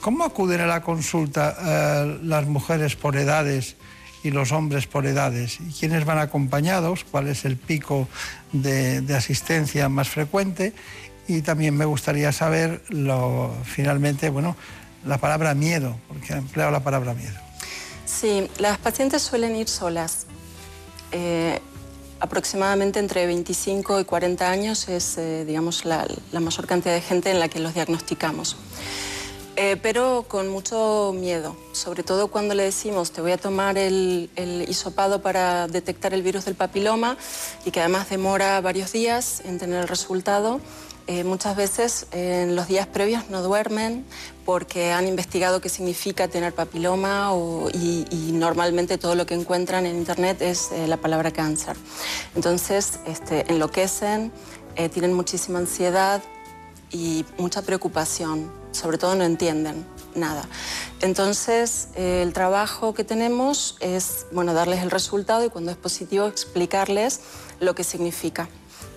¿Cómo 0.00 0.24
acuden 0.24 0.60
a 0.62 0.66
la 0.66 0.82
consulta 0.82 1.56
eh, 1.60 2.18
las 2.22 2.46
mujeres 2.46 2.96
por 2.96 3.16
edades 3.16 3.76
y 4.22 4.30
los 4.30 4.52
hombres 4.52 4.86
por 4.86 5.06
edades? 5.06 5.58
¿Y 5.60 5.72
quiénes 5.72 6.04
van 6.04 6.18
acompañados? 6.18 7.04
¿Cuál 7.04 7.28
es 7.28 7.44
el 7.44 7.56
pico 7.56 8.08
de, 8.52 9.00
de 9.00 9.14
asistencia 9.14 9.88
más 9.88 10.08
frecuente? 10.08 10.72
Y 11.26 11.42
también 11.42 11.76
me 11.76 11.84
gustaría 11.84 12.32
saber, 12.32 12.82
lo, 12.88 13.54
finalmente, 13.64 14.30
bueno, 14.30 14.56
la 15.04 15.18
palabra 15.18 15.54
miedo, 15.54 15.96
porque 16.08 16.32
ha 16.32 16.38
empleado 16.38 16.70
la 16.72 16.80
palabra 16.80 17.14
miedo. 17.14 17.38
Sí, 18.06 18.48
las 18.58 18.78
pacientes 18.78 19.22
suelen 19.22 19.54
ir 19.54 19.68
solas. 19.68 20.26
Eh, 21.12 21.60
aproximadamente 22.20 22.98
entre 22.98 23.26
25 23.26 24.00
y 24.00 24.04
40 24.04 24.50
años 24.50 24.88
es, 24.88 25.18
eh, 25.18 25.44
digamos, 25.44 25.84
la, 25.84 26.06
la 26.32 26.40
mayor 26.40 26.66
cantidad 26.66 26.94
de 26.94 27.00
gente 27.00 27.30
en 27.30 27.38
la 27.38 27.48
que 27.48 27.60
los 27.60 27.74
diagnosticamos. 27.74 28.56
Eh, 29.60 29.76
pero 29.82 30.24
con 30.28 30.46
mucho 30.48 31.12
miedo, 31.16 31.56
sobre 31.72 32.04
todo 32.04 32.28
cuando 32.28 32.54
le 32.54 32.62
decimos 32.62 33.10
te 33.10 33.20
voy 33.20 33.32
a 33.32 33.38
tomar 33.38 33.76
el, 33.76 34.30
el 34.36 34.64
hisopado 34.68 35.20
para 35.20 35.66
detectar 35.66 36.14
el 36.14 36.22
virus 36.22 36.44
del 36.44 36.54
papiloma 36.54 37.16
y 37.64 37.72
que 37.72 37.80
además 37.80 38.08
demora 38.08 38.60
varios 38.60 38.92
días 38.92 39.42
en 39.44 39.58
tener 39.58 39.80
el 39.80 39.88
resultado. 39.88 40.60
Eh, 41.08 41.24
muchas 41.24 41.56
veces 41.56 42.06
eh, 42.12 42.42
en 42.44 42.54
los 42.54 42.68
días 42.68 42.86
previos 42.86 43.30
no 43.30 43.42
duermen 43.42 44.04
porque 44.44 44.92
han 44.92 45.08
investigado 45.08 45.60
qué 45.60 45.70
significa 45.70 46.28
tener 46.28 46.54
papiloma 46.54 47.32
o- 47.32 47.68
y, 47.70 48.04
y 48.12 48.30
normalmente 48.32 48.96
todo 48.96 49.16
lo 49.16 49.26
que 49.26 49.34
encuentran 49.34 49.86
en 49.86 49.96
internet 49.96 50.40
es 50.40 50.70
eh, 50.70 50.86
la 50.86 50.98
palabra 50.98 51.32
cáncer. 51.32 51.76
Entonces 52.36 53.00
este, 53.06 53.44
enloquecen, 53.50 54.30
eh, 54.76 54.88
tienen 54.88 55.14
muchísima 55.14 55.58
ansiedad, 55.58 56.22
y 56.90 57.26
mucha 57.36 57.60
preocupación, 57.60 58.50
sobre 58.78 58.98
todo 58.98 59.14
no 59.14 59.24
entienden 59.24 59.84
nada. 60.14 60.48
Entonces, 61.00 61.88
eh, 61.94 62.22
el 62.22 62.32
trabajo 62.32 62.94
que 62.94 63.04
tenemos 63.04 63.76
es, 63.80 64.26
bueno, 64.32 64.54
darles 64.54 64.82
el 64.82 64.90
resultado 64.90 65.44
y 65.44 65.50
cuando 65.50 65.70
es 65.70 65.76
positivo 65.76 66.26
explicarles 66.26 67.20
lo 67.60 67.74
que 67.74 67.84
significa. 67.84 68.48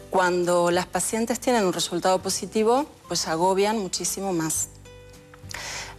Cuando 0.10 0.72
las 0.72 0.88
pacientes 0.88 1.40
tienen 1.40 1.66
un 1.66 1.74
resultado 1.74 2.22
positivo, 2.22 2.86
pues 3.08 3.28
agobian 3.28 3.78
muchísimo 3.78 4.34
más. 4.34 4.68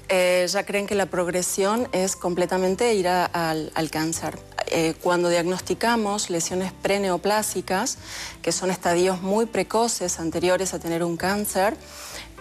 Eh, 0.09 0.47
ya 0.47 0.67
creen 0.67 0.87
que 0.87 0.95
la 0.95 1.07
progresión 1.07 1.89
es 1.93 2.17
completamente 2.17 2.93
ir 2.95 3.09
al 3.09 3.91
cáncer. 3.91 4.39
Eh, 4.67 4.95
cuando 5.03 5.29
diagnosticamos 5.29 6.29
lesiones 6.29 6.73
preneoplásicas, 6.73 7.99
que 8.43 8.53
son 8.53 8.71
estadios 8.71 9.23
muy 9.23 9.47
precoces 9.47 10.19
anteriores 10.19 10.75
a 10.75 10.79
tener 10.79 11.05
un 11.05 11.17
cáncer, 11.17 11.77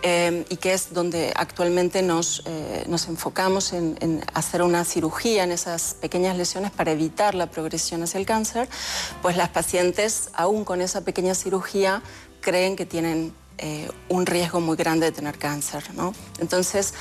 eh, 0.04 0.46
y 0.50 0.58
que 0.58 0.74
es 0.74 0.94
donde 0.94 1.32
actualmente 1.36 2.02
nos, 2.02 2.42
eh, 2.46 2.86
nos 2.88 3.08
enfocamos 3.08 3.74
en, 3.74 3.98
en 4.02 4.24
hacer 4.34 4.64
una 4.64 4.84
cirugía 4.84 5.44
en 5.44 5.52
esas 5.52 5.94
pequeñas 5.94 6.36
lesiones 6.38 6.72
para 6.72 6.92
evitar 6.92 7.36
la 7.36 7.48
progresión 7.48 8.02
hacia 8.02 8.20
el 8.20 8.26
cáncer, 8.26 8.68
pues 9.22 9.38
las 9.38 9.50
pacientes, 9.50 10.30
aún 10.34 10.66
con 10.66 10.82
esa 10.82 11.02
pequeña 11.02 11.36
cirugía, 11.36 12.02
creen 12.42 12.76
que 12.76 12.86
tienen 12.86 13.34
eh, 13.60 13.88
un 14.10 14.26
riesgo 14.26 14.60
muy 14.60 14.76
grande 14.76 15.06
de 15.06 15.12
tener 15.12 15.38
cáncer. 15.38 15.84
¿no? 15.94 16.14
Entonces, 16.40 16.96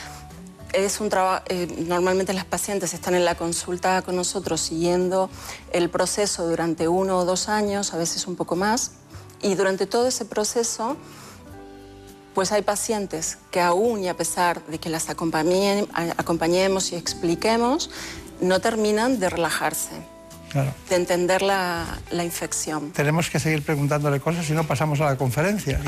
es 0.75 1.01
un 1.01 1.09
trabajo, 1.09 1.43
normalmente 1.87 2.35
las 2.35 2.45
pacientes 2.45 2.93
están 2.93 3.15
en 3.15 3.25
la 3.25 3.35
consulta 3.35 4.03
con 4.03 4.15
nosotros 4.15 4.61
siguiendo 4.61 5.31
el 5.73 5.89
proceso 5.89 6.47
durante 6.47 6.87
uno 6.87 7.19
o 7.19 7.25
dos 7.25 7.49
años, 7.49 7.95
a 7.95 7.97
veces 7.97 8.27
un 8.27 8.37
poco 8.37 8.57
más, 8.57 8.93
y 9.41 9.55
durante 9.55 9.87
todo 9.87 10.07
ese 10.07 10.27
proceso, 10.27 10.97
pues 12.35 12.53
hay 12.53 12.63
pacientes 12.63 13.39
que 13.51 13.61
aún 13.61 14.03
y 14.05 14.09
a 14.09 14.17
pesar 14.17 14.65
de 14.67 14.79
que 14.79 14.89
las 14.89 15.09
acompañe- 15.09 15.87
acompañemos 16.17 16.93
y 16.93 16.97
expliquemos, 16.97 17.91
no 18.41 18.61
terminan 18.61 19.19
de 19.21 19.29
relajarse, 19.31 19.91
Claro. 20.51 20.73
de 20.89 20.97
entender 20.97 21.43
la, 21.43 21.99
la 22.11 22.25
infección. 22.25 22.91
Tenemos 22.91 23.31
que 23.31 23.39
seguir 23.39 23.63
preguntándole 23.63 24.19
cosas 24.19 24.45
si 24.47 24.53
no 24.53 24.65
pasamos 24.67 25.01
a 25.01 25.05
la 25.05 25.17
conferencia. 25.17 25.81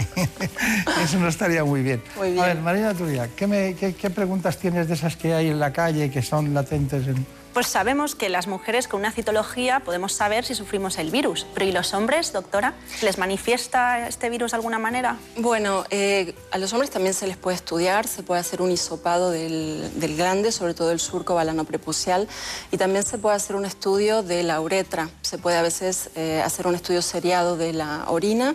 Eso 1.04 1.18
no 1.18 1.26
estaría 1.28 1.64
muy 1.64 1.82
bien. 1.82 2.02
Muy 2.16 2.32
bien. 2.32 2.44
A 2.44 2.46
ver, 2.48 2.60
Marina 2.60 2.94
Turia, 2.94 3.28
¿qué, 3.34 3.46
me- 3.48 3.74
qué- 3.74 3.94
qué 3.94 4.10
preguntas 4.10 4.58
tienes 4.58 4.86
de 4.88 4.94
esas 4.94 5.16
que 5.16 5.34
hay 5.34 5.48
en 5.48 5.58
la 5.58 5.72
calle 5.72 6.10
que 6.10 6.22
son 6.22 6.54
latentes? 6.54 7.08
En... 7.08 7.26
Pues 7.52 7.66
sabemos 7.66 8.14
que 8.14 8.30
las 8.30 8.46
mujeres 8.46 8.88
con 8.88 9.00
una 9.00 9.12
citología 9.12 9.80
podemos 9.80 10.14
saber 10.14 10.46
si 10.46 10.54
sufrimos 10.54 10.96
el 10.96 11.10
virus. 11.10 11.46
Pero 11.52 11.66
¿y 11.66 11.72
los 11.72 11.92
hombres, 11.92 12.32
doctora? 12.32 12.72
¿Les 13.02 13.18
manifiesta 13.18 14.08
este 14.08 14.30
virus 14.30 14.52
de 14.52 14.56
alguna 14.56 14.78
manera? 14.78 15.18
Bueno, 15.36 15.84
eh, 15.90 16.34
a 16.50 16.56
los 16.56 16.72
hombres 16.72 16.90
también 16.90 17.12
se 17.12 17.26
les 17.26 17.36
puede 17.36 17.56
estudiar, 17.56 18.06
se 18.06 18.22
puede 18.22 18.40
hacer 18.40 18.62
un 18.62 18.70
hisopado 18.70 19.30
del, 19.30 19.90
del 19.96 20.16
glande, 20.16 20.50
sobre 20.50 20.72
todo 20.72 20.92
el 20.92 21.00
surco 21.00 21.34
balano 21.34 21.64
prepucial, 21.64 22.26
y 22.70 22.78
también 22.78 23.04
se 23.04 23.18
puede 23.18 23.36
hacer 23.36 23.54
un 23.54 23.66
estudio 23.66 24.22
de 24.22 24.42
la 24.44 24.58
uretra. 24.58 25.10
Se 25.20 25.36
puede 25.36 25.58
a 25.58 25.62
veces 25.62 26.08
eh, 26.14 26.40
hacer 26.42 26.66
un 26.66 26.74
estudio 26.74 27.02
seriado 27.02 27.58
de 27.58 27.74
la 27.74 28.06
orina 28.08 28.54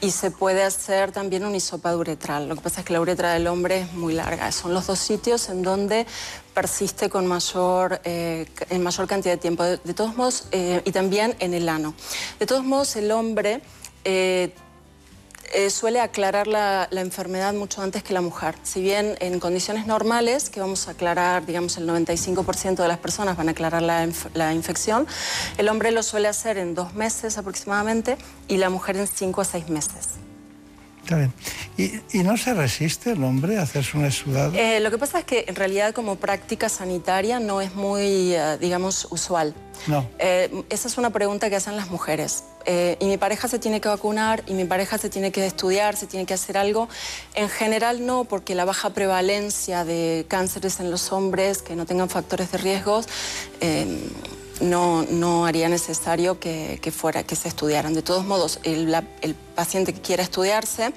y 0.00 0.10
se 0.10 0.32
puede 0.32 0.64
hacer 0.64 1.12
también 1.12 1.44
un 1.44 1.54
hisopado 1.54 1.98
uretral. 2.00 2.48
Lo 2.48 2.56
que 2.56 2.60
pasa 2.62 2.80
es 2.80 2.86
que 2.86 2.92
la 2.92 3.00
uretra 3.00 3.34
del 3.34 3.46
hombre 3.46 3.82
es 3.82 3.92
muy 3.92 4.14
larga. 4.14 4.50
Son 4.50 4.74
los 4.74 4.88
dos 4.88 4.98
sitios 4.98 5.48
en 5.48 5.62
donde 5.62 6.06
persiste 6.54 7.08
con 7.08 7.26
mayor, 7.26 8.00
eh, 8.04 8.46
en 8.70 8.82
mayor 8.82 9.06
cantidad 9.06 9.34
de 9.34 9.38
tiempo. 9.38 9.64
De, 9.64 9.94
todos 9.94 10.16
modos, 10.16 10.46
eh, 10.52 10.82
y 10.84 10.92
también 10.92 11.34
en 11.38 11.54
el 11.54 11.68
ano. 11.68 11.94
De 12.38 12.46
todos 12.46 12.64
modos, 12.64 12.96
el 12.96 13.10
hombre 13.10 13.62
eh, 14.04 14.52
suele 15.70 16.00
aclarar 16.00 16.46
la, 16.46 16.88
la 16.90 17.00
enfermedad 17.02 17.52
mucho 17.52 17.82
antes 17.82 18.02
que 18.02 18.14
la 18.14 18.20
mujer. 18.20 18.54
Si 18.62 18.80
bien 18.80 19.16
en 19.20 19.38
condiciones 19.38 19.86
normales, 19.86 20.48
que 20.48 20.60
vamos 20.60 20.88
a 20.88 20.92
aclarar, 20.92 21.44
digamos, 21.44 21.76
el 21.76 21.88
95% 21.88 22.76
de 22.76 22.88
las 22.88 22.98
personas 22.98 23.36
van 23.36 23.48
a 23.48 23.52
aclarar 23.52 23.82
la, 23.82 24.08
la 24.34 24.54
infección, 24.54 25.06
el 25.58 25.68
hombre 25.68 25.90
lo 25.90 26.02
suele 26.02 26.28
hacer 26.28 26.56
en 26.58 26.74
dos 26.74 26.94
meses 26.94 27.36
aproximadamente 27.38 28.16
y 28.48 28.56
la 28.56 28.70
mujer 28.70 28.96
en 28.96 29.06
cinco 29.06 29.42
a 29.42 29.44
seis 29.44 29.68
meses. 29.68 30.21
Está 31.02 31.16
bien. 31.16 31.32
¿Y, 31.76 32.18
y 32.18 32.22
no 32.22 32.36
se 32.36 32.54
resiste 32.54 33.12
el 33.12 33.24
hombre 33.24 33.58
a 33.58 33.62
hacerse 33.62 33.96
un 33.96 34.04
exudado? 34.04 34.54
Eh, 34.54 34.78
lo 34.80 34.90
que 34.90 34.98
pasa 34.98 35.18
es 35.18 35.24
que 35.24 35.44
en 35.48 35.56
realidad 35.56 35.92
como 35.92 36.16
práctica 36.16 36.68
sanitaria 36.68 37.40
no 37.40 37.60
es 37.60 37.74
muy, 37.74 38.34
eh, 38.34 38.56
digamos, 38.60 39.08
usual. 39.10 39.54
No. 39.88 40.08
Eh, 40.18 40.64
esa 40.70 40.86
es 40.86 40.98
una 40.98 41.10
pregunta 41.10 41.50
que 41.50 41.56
hacen 41.56 41.76
las 41.76 41.90
mujeres. 41.90 42.44
Eh, 42.64 42.96
y 43.00 43.06
mi 43.06 43.16
pareja 43.16 43.48
se 43.48 43.58
tiene 43.58 43.80
que 43.80 43.88
vacunar, 43.88 44.44
y 44.46 44.54
mi 44.54 44.64
pareja 44.64 44.96
se 44.96 45.10
tiene 45.10 45.32
que 45.32 45.44
estudiar, 45.44 45.96
se 45.96 46.06
tiene 46.06 46.24
que 46.26 46.34
hacer 46.34 46.56
algo. 46.56 46.88
En 47.34 47.48
general 47.48 48.06
no, 48.06 48.24
porque 48.24 48.54
la 48.54 48.64
baja 48.64 48.90
prevalencia 48.90 49.84
de 49.84 50.24
cánceres 50.28 50.78
en 50.78 50.90
los 50.90 51.10
hombres 51.10 51.62
que 51.62 51.74
no 51.74 51.86
tengan 51.86 52.08
factores 52.08 52.52
de 52.52 52.58
riesgos 52.58 53.08
eh, 53.60 53.98
no, 54.62 55.02
no 55.10 55.44
haría 55.46 55.68
necesario 55.68 56.40
que, 56.40 56.78
que 56.80 56.90
fuera, 56.90 57.22
que 57.24 57.36
se 57.36 57.48
estudiaran. 57.48 57.92
De 57.94 58.02
todos 58.02 58.24
modos, 58.24 58.60
el, 58.62 58.90
la- 58.90 59.04
el 59.20 59.34
paciente 59.34 59.92
que 59.92 60.00
quiera 60.00 60.22
estudiarse 60.22 60.92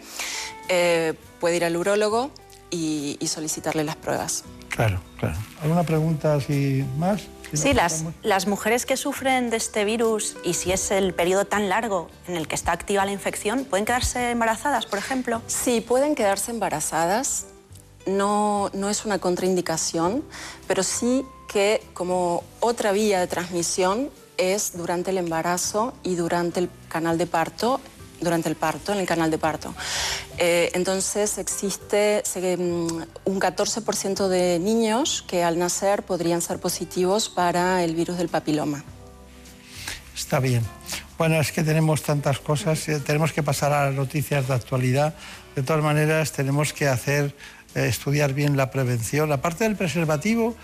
eh, 0.70 1.14
puede 1.40 1.58
ir 1.58 1.66
al 1.66 1.76
urólogo 1.76 2.32
y, 2.72 3.18
y 3.20 3.28
solicitarle 3.28 3.84
las 3.84 3.96
pruebas. 3.96 4.44
Claro, 4.70 5.00
claro. 5.18 5.38
¿Alguna 5.62 5.84
pregunta 5.84 6.36
así 6.36 6.86
más? 6.98 7.22
Si 7.52 7.58
Sí, 7.58 7.74
las, 7.74 8.04
las 8.24 8.48
mujeres 8.48 8.86
que 8.86 8.98
sufren 8.98 9.50
de 9.50 9.58
este 9.58 9.86
virus 9.86 10.36
y 10.44 10.56
si 10.56 10.72
es 10.72 10.92
el 10.92 11.14
periodo 11.14 11.46
tan 11.46 11.70
largo 11.70 12.10
en 12.28 12.36
el 12.36 12.48
que 12.48 12.56
está 12.56 12.72
activa 12.74 13.06
la 13.06 13.12
infección, 13.12 13.66
¿pueden 13.66 13.86
quedarse 13.86 14.32
embarazadas, 14.32 14.86
por 14.88 15.00
ejemplo? 15.00 15.42
Sí, 15.48 15.80
pueden 15.80 16.16
quedarse 16.16 16.52
embarazadas. 16.52 17.46
No, 18.08 18.70
no 18.74 18.90
es 18.90 19.06
una 19.06 19.20
contraindicación, 19.20 20.24
pero 20.68 20.84
sí 20.84 21.24
que 21.56 21.82
como 21.94 22.44
otra 22.60 22.92
vía 22.92 23.22
de 23.22 23.28
transmisión 23.28 24.10
es 24.36 24.74
durante 24.76 25.12
el 25.12 25.18
embarazo 25.18 25.94
y 26.04 26.16
durante 26.16 26.60
el 26.60 26.70
canal 26.90 27.18
de 27.18 27.28
parto, 27.28 27.80
durante 28.20 28.50
el 28.50 28.58
parto, 28.58 28.92
en 28.92 29.00
el 29.00 29.06
canal 29.06 29.32
de 29.32 29.38
parto. 29.38 29.74
Eh, 30.38 30.70
entonces 30.74 31.38
existe 31.38 32.24
mm, 32.36 33.04
un 33.24 33.40
14% 33.40 34.28
de 34.28 34.60
niños 34.60 35.24
que 35.26 35.46
al 35.46 35.58
nacer 35.58 36.04
podrían 36.04 36.42
ser 36.42 36.60
positivos 36.60 37.30
para 37.30 37.86
el 37.86 37.96
virus 37.96 38.18
del 38.18 38.28
papiloma. 38.28 38.84
Está 40.14 40.42
bien. 40.42 40.62
Bueno, 41.18 41.40
es 41.40 41.54
que 41.54 41.64
tenemos 41.64 42.02
tantas 42.02 42.40
cosas, 42.40 42.86
eh, 42.90 43.00
tenemos 43.00 43.32
que 43.32 43.44
pasar 43.44 43.72
a 43.72 43.86
las 43.86 43.96
noticias 43.96 44.50
de 44.50 44.56
actualidad. 44.56 45.16
De 45.56 45.64
todas 45.64 45.82
maneras, 45.82 46.34
tenemos 46.34 46.74
que 46.74 46.90
hacer 46.90 47.34
eh, 47.76 47.88
estudiar 47.90 48.34
bien 48.34 48.56
la 48.56 48.72
prevención. 48.72 49.34
Aparte 49.34 49.66
del 49.66 49.76
preservativo, 49.76 50.56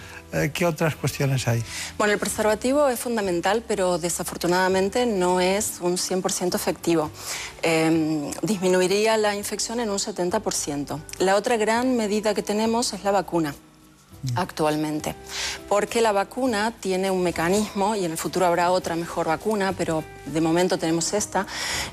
¿qué 0.54 0.66
otras 0.66 0.96
cuestiones 0.96 1.48
hay? 1.48 1.64
Bueno, 1.98 2.14
el 2.14 2.20
preservativo 2.20 2.88
es 2.88 3.00
fundamental, 3.00 3.64
pero 3.68 3.98
desafortunadamente 3.98 5.06
no 5.06 5.40
es 5.40 5.80
un 5.82 5.98
100% 5.98 6.56
efectivo. 6.56 7.12
Em, 7.62 8.32
disminuiría 8.42 9.18
la 9.18 9.36
infección 9.36 9.80
en 9.80 9.90
un 9.90 10.00
70%. 10.00 11.00
La 11.20 11.36
otra 11.36 11.58
gran 11.58 11.96
medida 11.96 12.34
que 12.34 12.44
tenemos 12.44 12.94
es 12.94 13.04
la 13.04 13.12
vacuna 13.12 13.54
actualmente, 14.36 15.16
porque 15.68 16.02
la 16.02 16.12
vacuna 16.12 16.74
tiene 16.80 17.10
un 17.10 17.24
mecanismo 17.24 17.96
y 17.96 18.06
en 18.06 18.12
el 18.12 18.18
futuro 18.18 18.46
habrá 18.46 18.72
otra 18.72 18.96
mejor 18.96 19.28
vacuna, 19.28 19.74
pero 19.78 20.04
de 20.26 20.42
momento 20.42 20.78
tenemos 20.78 21.14
esta, 21.14 21.48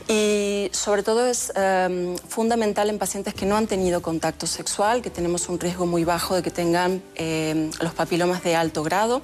y 0.09 0.71
sobre 0.73 1.03
todo 1.03 1.27
es 1.27 1.53
em, 1.57 2.17
fundamental 2.29 2.91
en 2.91 2.99
pacientes 2.99 3.35
que 3.35 3.47
no 3.47 3.57
han 3.57 3.67
tenido 3.67 4.03
contacto 4.03 4.47
sexual, 4.47 5.01
que 5.03 5.11
tenemos 5.11 5.49
un 5.49 5.59
riesgo 5.59 5.87
muy 5.87 6.05
bajo 6.05 6.35
de 6.35 6.43
que 6.43 6.51
tengan 6.51 7.03
em, 7.15 7.71
los 7.81 7.95
papilomas 7.95 8.43
de 8.43 8.55
alto 8.55 8.83
grado. 8.83 9.23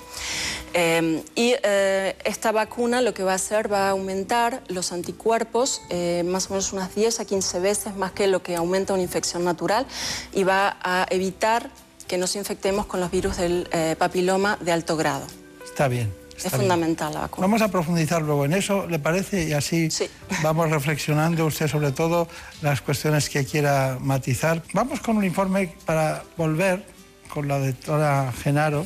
Em, 0.72 1.22
y 1.36 1.55
eh, 1.62 2.16
esta 2.24 2.51
vacuna 2.51 3.01
lo 3.01 3.14
que 3.14 3.22
va 3.22 3.32
a 3.32 3.36
hacer 3.36 3.72
va 3.72 3.89
a 3.89 3.90
aumentar 3.90 4.62
los 4.68 4.90
anticuerpos 4.90 5.82
eh, 5.89 6.24
más 6.26 6.47
o 6.47 6.51
menos 6.51 6.72
unas 6.72 6.93
10 6.94 7.20
a 7.20 7.24
15 7.24 7.60
veces 7.60 7.97
más 7.97 8.10
que 8.10 8.26
lo 8.26 8.43
que 8.43 8.56
aumenta 8.56 8.93
una 8.93 9.02
infección 9.02 9.44
natural 9.44 9.86
y 10.32 10.43
va 10.43 10.76
a 10.82 11.06
evitar 11.10 11.70
que 12.06 12.18
nos 12.18 12.36
infectemos 12.36 12.86
con 12.86 13.01
los 13.01 13.10
virus 13.10 13.36
del 13.36 13.68
eh, 13.72 13.97
papiloma 13.98 14.59
de 14.60 14.72
alto 14.72 14.97
grado. 14.97 15.26
Está 15.64 15.89
bien. 15.89 16.12
es 16.36 16.51
fundamental 16.51 17.14
la 17.14 17.20
vacuna. 17.20 17.47
Vamos 17.47 17.62
a 17.62 17.68
profundizar 17.68 18.22
luego 18.22 18.44
en 18.44 18.52
eso, 18.52 18.86
¿le 18.86 18.98
parece? 18.98 19.48
Y 19.48 19.52
así 19.52 19.89
vamos 20.43 20.70
reflexionando 20.70 21.47
usted 21.47 21.68
sobre 21.68 21.93
todo 21.93 22.28
las 22.62 22.81
cuestiones 22.81 23.28
que 23.28 23.44
quiera 23.44 23.98
matizar. 24.01 24.62
Vamos 24.72 25.01
con 25.01 25.16
un 25.16 25.24
informe 25.24 25.74
para 25.85 26.22
volver 26.36 26.85
con 27.28 27.48
la 27.48 27.59
doctora 27.59 28.32
Genaro, 28.43 28.85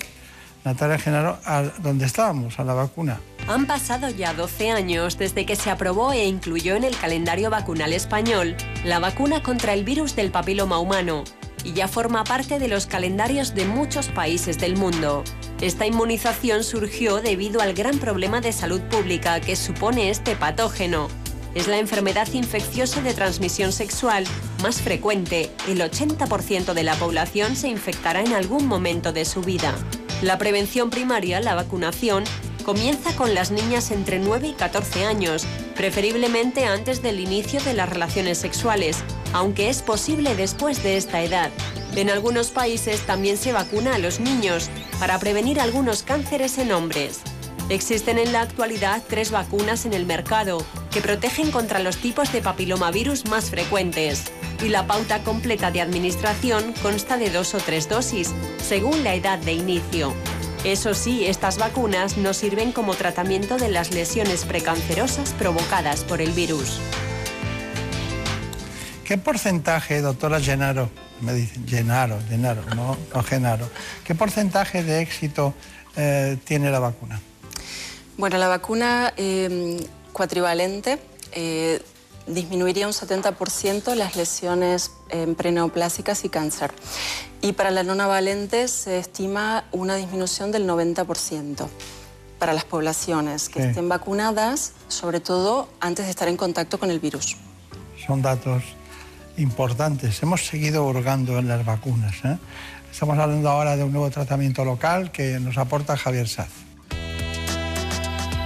Natalia 0.64 0.98
Genaro, 0.98 1.38
a 1.44 1.62
donde 1.62 2.06
estábamos, 2.06 2.58
a 2.58 2.64
la 2.64 2.74
vacuna. 2.74 3.20
Han 3.46 3.66
pasado 3.66 4.10
ya 4.10 4.34
12 4.34 4.70
años 4.70 5.18
desde 5.18 5.46
que 5.46 5.56
se 5.56 5.70
aprobó 5.70 6.12
e 6.12 6.26
incluyó 6.26 6.74
en 6.74 6.84
el 6.84 6.96
calendario 6.96 7.50
vacunal 7.50 7.92
español 7.92 8.56
la 8.84 8.98
vacuna 8.98 9.42
contra 9.42 9.72
el 9.72 9.84
virus 9.84 10.16
del 10.16 10.30
papiloma 10.30 10.78
humano 10.78 11.24
ya 11.72 11.88
forma 11.88 12.24
parte 12.24 12.58
de 12.58 12.68
los 12.68 12.86
calendarios 12.86 13.54
de 13.54 13.64
muchos 13.64 14.08
países 14.08 14.58
del 14.58 14.76
mundo. 14.76 15.24
Esta 15.60 15.86
inmunización 15.86 16.64
surgió 16.64 17.20
debido 17.20 17.60
al 17.60 17.74
gran 17.74 17.98
problema 17.98 18.40
de 18.40 18.52
salud 18.52 18.80
pública 18.82 19.40
que 19.40 19.56
supone 19.56 20.10
este 20.10 20.36
patógeno. 20.36 21.08
Es 21.54 21.66
la 21.66 21.78
enfermedad 21.78 22.28
infecciosa 22.32 23.00
de 23.00 23.14
transmisión 23.14 23.72
sexual 23.72 24.24
más 24.62 24.80
frecuente. 24.80 25.50
El 25.66 25.80
80% 25.80 26.74
de 26.74 26.82
la 26.82 26.94
población 26.94 27.56
se 27.56 27.68
infectará 27.68 28.20
en 28.20 28.34
algún 28.34 28.66
momento 28.66 29.12
de 29.12 29.24
su 29.24 29.40
vida. 29.40 29.74
La 30.22 30.38
prevención 30.38 30.90
primaria, 30.90 31.40
la 31.40 31.54
vacunación, 31.54 32.24
comienza 32.64 33.14
con 33.16 33.34
las 33.34 33.50
niñas 33.50 33.90
entre 33.90 34.18
9 34.18 34.48
y 34.48 34.52
14 34.52 35.04
años, 35.04 35.46
preferiblemente 35.74 36.64
antes 36.66 37.02
del 37.02 37.20
inicio 37.20 37.60
de 37.62 37.74
las 37.74 37.88
relaciones 37.88 38.38
sexuales, 38.38 38.98
aunque 39.32 39.68
es 39.68 39.82
posible 39.82 40.34
después 40.34 40.82
de 40.82 40.96
esta 40.96 41.22
edad. 41.22 41.50
En 41.96 42.10
algunos 42.10 42.50
países 42.50 43.00
también 43.06 43.36
se 43.36 43.52
vacuna 43.52 43.94
a 43.94 43.98
los 43.98 44.20
niños 44.20 44.70
para 45.00 45.18
prevenir 45.18 45.60
algunos 45.60 46.02
cánceres 46.02 46.58
en 46.58 46.72
hombres. 46.72 47.20
Existen 47.70 48.18
en 48.18 48.32
la 48.32 48.42
actualidad 48.42 49.02
tres 49.08 49.30
vacunas 49.30 49.84
en 49.84 49.92
el 49.92 50.06
mercado 50.06 50.64
que 50.90 51.00
protegen 51.00 51.50
contra 51.50 51.80
los 51.80 51.98
tipos 51.98 52.32
de 52.32 52.40
papilomavirus 52.40 53.26
más 53.26 53.50
frecuentes 53.50 54.24
y 54.64 54.68
la 54.68 54.86
pauta 54.86 55.22
completa 55.22 55.70
de 55.70 55.80
administración 55.80 56.72
consta 56.82 57.16
de 57.18 57.30
dos 57.30 57.54
o 57.54 57.58
tres 57.58 57.88
dosis, 57.88 58.32
según 58.62 59.04
la 59.04 59.14
edad 59.14 59.38
de 59.38 59.52
inicio. 59.52 60.14
Eso 60.64 60.92
sí, 60.92 61.24
estas 61.24 61.56
vacunas 61.56 62.16
no 62.16 62.34
sirven 62.34 62.72
como 62.72 62.94
tratamiento 62.94 63.58
de 63.58 63.68
las 63.68 63.92
lesiones 63.92 64.44
precancerosas 64.44 65.32
provocadas 65.34 66.02
por 66.02 66.20
el 66.20 66.32
virus. 66.32 66.80
¿Qué 69.04 69.16
porcentaje, 69.16 70.00
doctora 70.00 70.40
Genaro, 70.40 70.90
me 71.20 71.32
dicen 71.32 71.66
Genaro, 71.66 72.18
Genaro, 72.28 72.62
no, 72.74 72.98
Genaro, 73.22 73.70
qué 74.04 74.14
porcentaje 74.14 74.82
de 74.82 75.00
éxito 75.00 75.54
eh, 75.96 76.36
tiene 76.44 76.70
la 76.70 76.80
vacuna? 76.80 77.20
Bueno, 78.16 78.36
la 78.36 78.48
vacuna 78.48 79.14
em, 79.16 79.78
cuatrivalente 80.12 80.98
eh, 81.32 81.80
disminuiría 82.28 82.86
un 82.86 82.92
70% 82.92 83.94
las 83.94 84.16
lesiones 84.16 84.92
em, 85.08 85.34
preneoplásicas 85.34 86.24
y 86.24 86.28
cáncer. 86.28 86.72
Y 87.40 87.52
para 87.52 87.70
la 87.70 87.82
nonavalente 87.82 88.68
se 88.68 88.98
estima 88.98 89.64
una 89.72 89.96
disminución 89.96 90.50
del 90.50 90.66
90% 90.66 91.68
para 92.38 92.52
las 92.52 92.64
poblaciones 92.64 93.48
que 93.48 93.68
estén 93.68 93.88
vacunadas, 93.88 94.72
sobre 94.88 95.20
todo 95.20 95.68
antes 95.80 96.04
de 96.04 96.10
estar 96.10 96.28
en 96.28 96.36
contacto 96.36 96.78
con 96.78 96.90
el 96.90 97.00
virus. 97.00 97.36
Son 98.06 98.22
datos 98.22 98.62
importantes. 99.36 100.22
Hemos 100.22 100.46
seguido 100.46 100.84
hurgando 100.86 101.38
en 101.38 101.48
las 101.48 101.64
vacunas. 101.64 102.14
¿eh? 102.24 102.38
Estamos 102.90 103.18
hablando 103.18 103.48
ahora 103.48 103.76
de 103.76 103.84
un 103.84 103.92
nuevo 103.92 104.10
tratamiento 104.10 104.64
local 104.64 105.10
que 105.10 105.40
nos 105.40 105.58
aporta 105.58 105.96
Javier 105.96 106.28
Saz. 106.28 106.67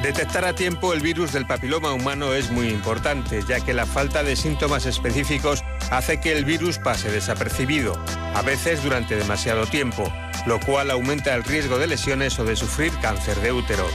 Detectar 0.03 0.45
a 0.45 0.53
tiempo 0.53 0.93
el 0.93 1.01
virus 1.01 1.33
del 1.33 1.47
papiloma 1.47 1.93
humano 1.93 2.35
es 2.35 2.51
muy 2.51 2.71
importante, 2.71 3.41
ya 3.47 3.61
que 3.61 3.73
la 3.73 3.87
falta 3.87 4.25
de 4.25 4.35
síntomas 4.35 4.85
específicos 4.85 5.63
hace 5.93 6.19
que 6.19 6.33
el 6.33 6.45
virus 6.45 6.79
pase 6.79 7.09
desapercibido, 7.09 7.97
a 8.35 8.43
veces 8.43 8.83
durante 8.83 9.15
demasiado 9.15 9.65
tiempo, 9.65 10.13
lo 10.47 10.61
cual 10.61 10.91
aumenta 10.91 11.35
el 11.35 11.45
riesgo 11.45 11.79
de 11.79 11.87
lesiones 11.87 12.39
o 12.39 12.45
de 12.45 12.57
sufrir 12.57 12.93
cáncer 13.01 13.41
de 13.41 13.53
útero. 13.53 13.87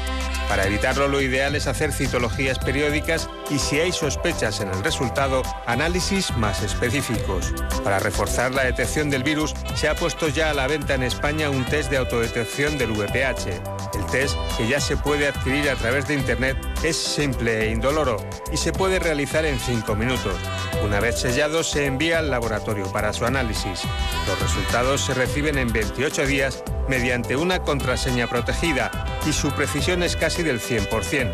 Para 0.49 0.65
evitarlo 0.65 1.09
lo 1.09 1.21
ideal 1.21 1.55
es 1.55 1.67
hacer 1.67 1.91
citologías 1.91 2.57
periódicas 2.57 3.29
y 3.49 3.59
si 3.59 3.79
hay 3.79 3.91
sospechas 3.91 4.61
en 4.61 4.69
el 4.69 4.81
resultado, 4.81 5.43
análisis 5.65 6.31
más 6.37 6.63
específicos. 6.63 7.53
Para 7.83 7.99
reforzar 7.99 8.53
la 8.53 8.63
detección 8.63 9.09
del 9.09 9.23
virus 9.23 9.53
se 9.75 9.89
ha 9.89 9.95
puesto 9.95 10.29
ya 10.29 10.51
a 10.51 10.53
la 10.53 10.67
venta 10.67 10.95
en 10.95 11.03
España 11.03 11.49
un 11.49 11.65
test 11.65 11.89
de 11.89 11.97
autodetección 11.97 12.77
del 12.77 12.91
VPH. 12.91 13.47
El 13.97 14.05
test, 14.09 14.35
que 14.57 14.67
ya 14.67 14.79
se 14.79 14.95
puede 14.95 15.27
adquirir 15.27 15.69
a 15.69 15.75
través 15.75 16.07
de 16.07 16.13
Internet, 16.13 16.57
es 16.83 16.95
simple 16.95 17.65
e 17.65 17.71
indoloro 17.71 18.17
y 18.51 18.57
se 18.57 18.71
puede 18.71 18.99
realizar 18.99 19.45
en 19.45 19.59
5 19.59 19.95
minutos. 19.95 20.35
Una 20.83 20.99
vez 20.99 21.19
sellado 21.19 21.63
se 21.63 21.85
envía 21.85 22.19
al 22.19 22.29
laboratorio 22.29 22.89
para 22.91 23.11
su 23.11 23.25
análisis. 23.25 23.81
Los 24.27 24.39
resultados 24.39 25.01
se 25.01 25.13
reciben 25.13 25.57
en 25.57 25.73
28 25.73 26.25
días 26.25 26.36
mediante 26.87 27.35
una 27.35 27.59
contraseña 27.59 28.27
protegida 28.27 28.91
y 29.27 29.33
su 29.33 29.51
precisión 29.51 30.03
es 30.03 30.15
casi 30.15 30.43
del 30.43 30.59
100%. 30.59 31.31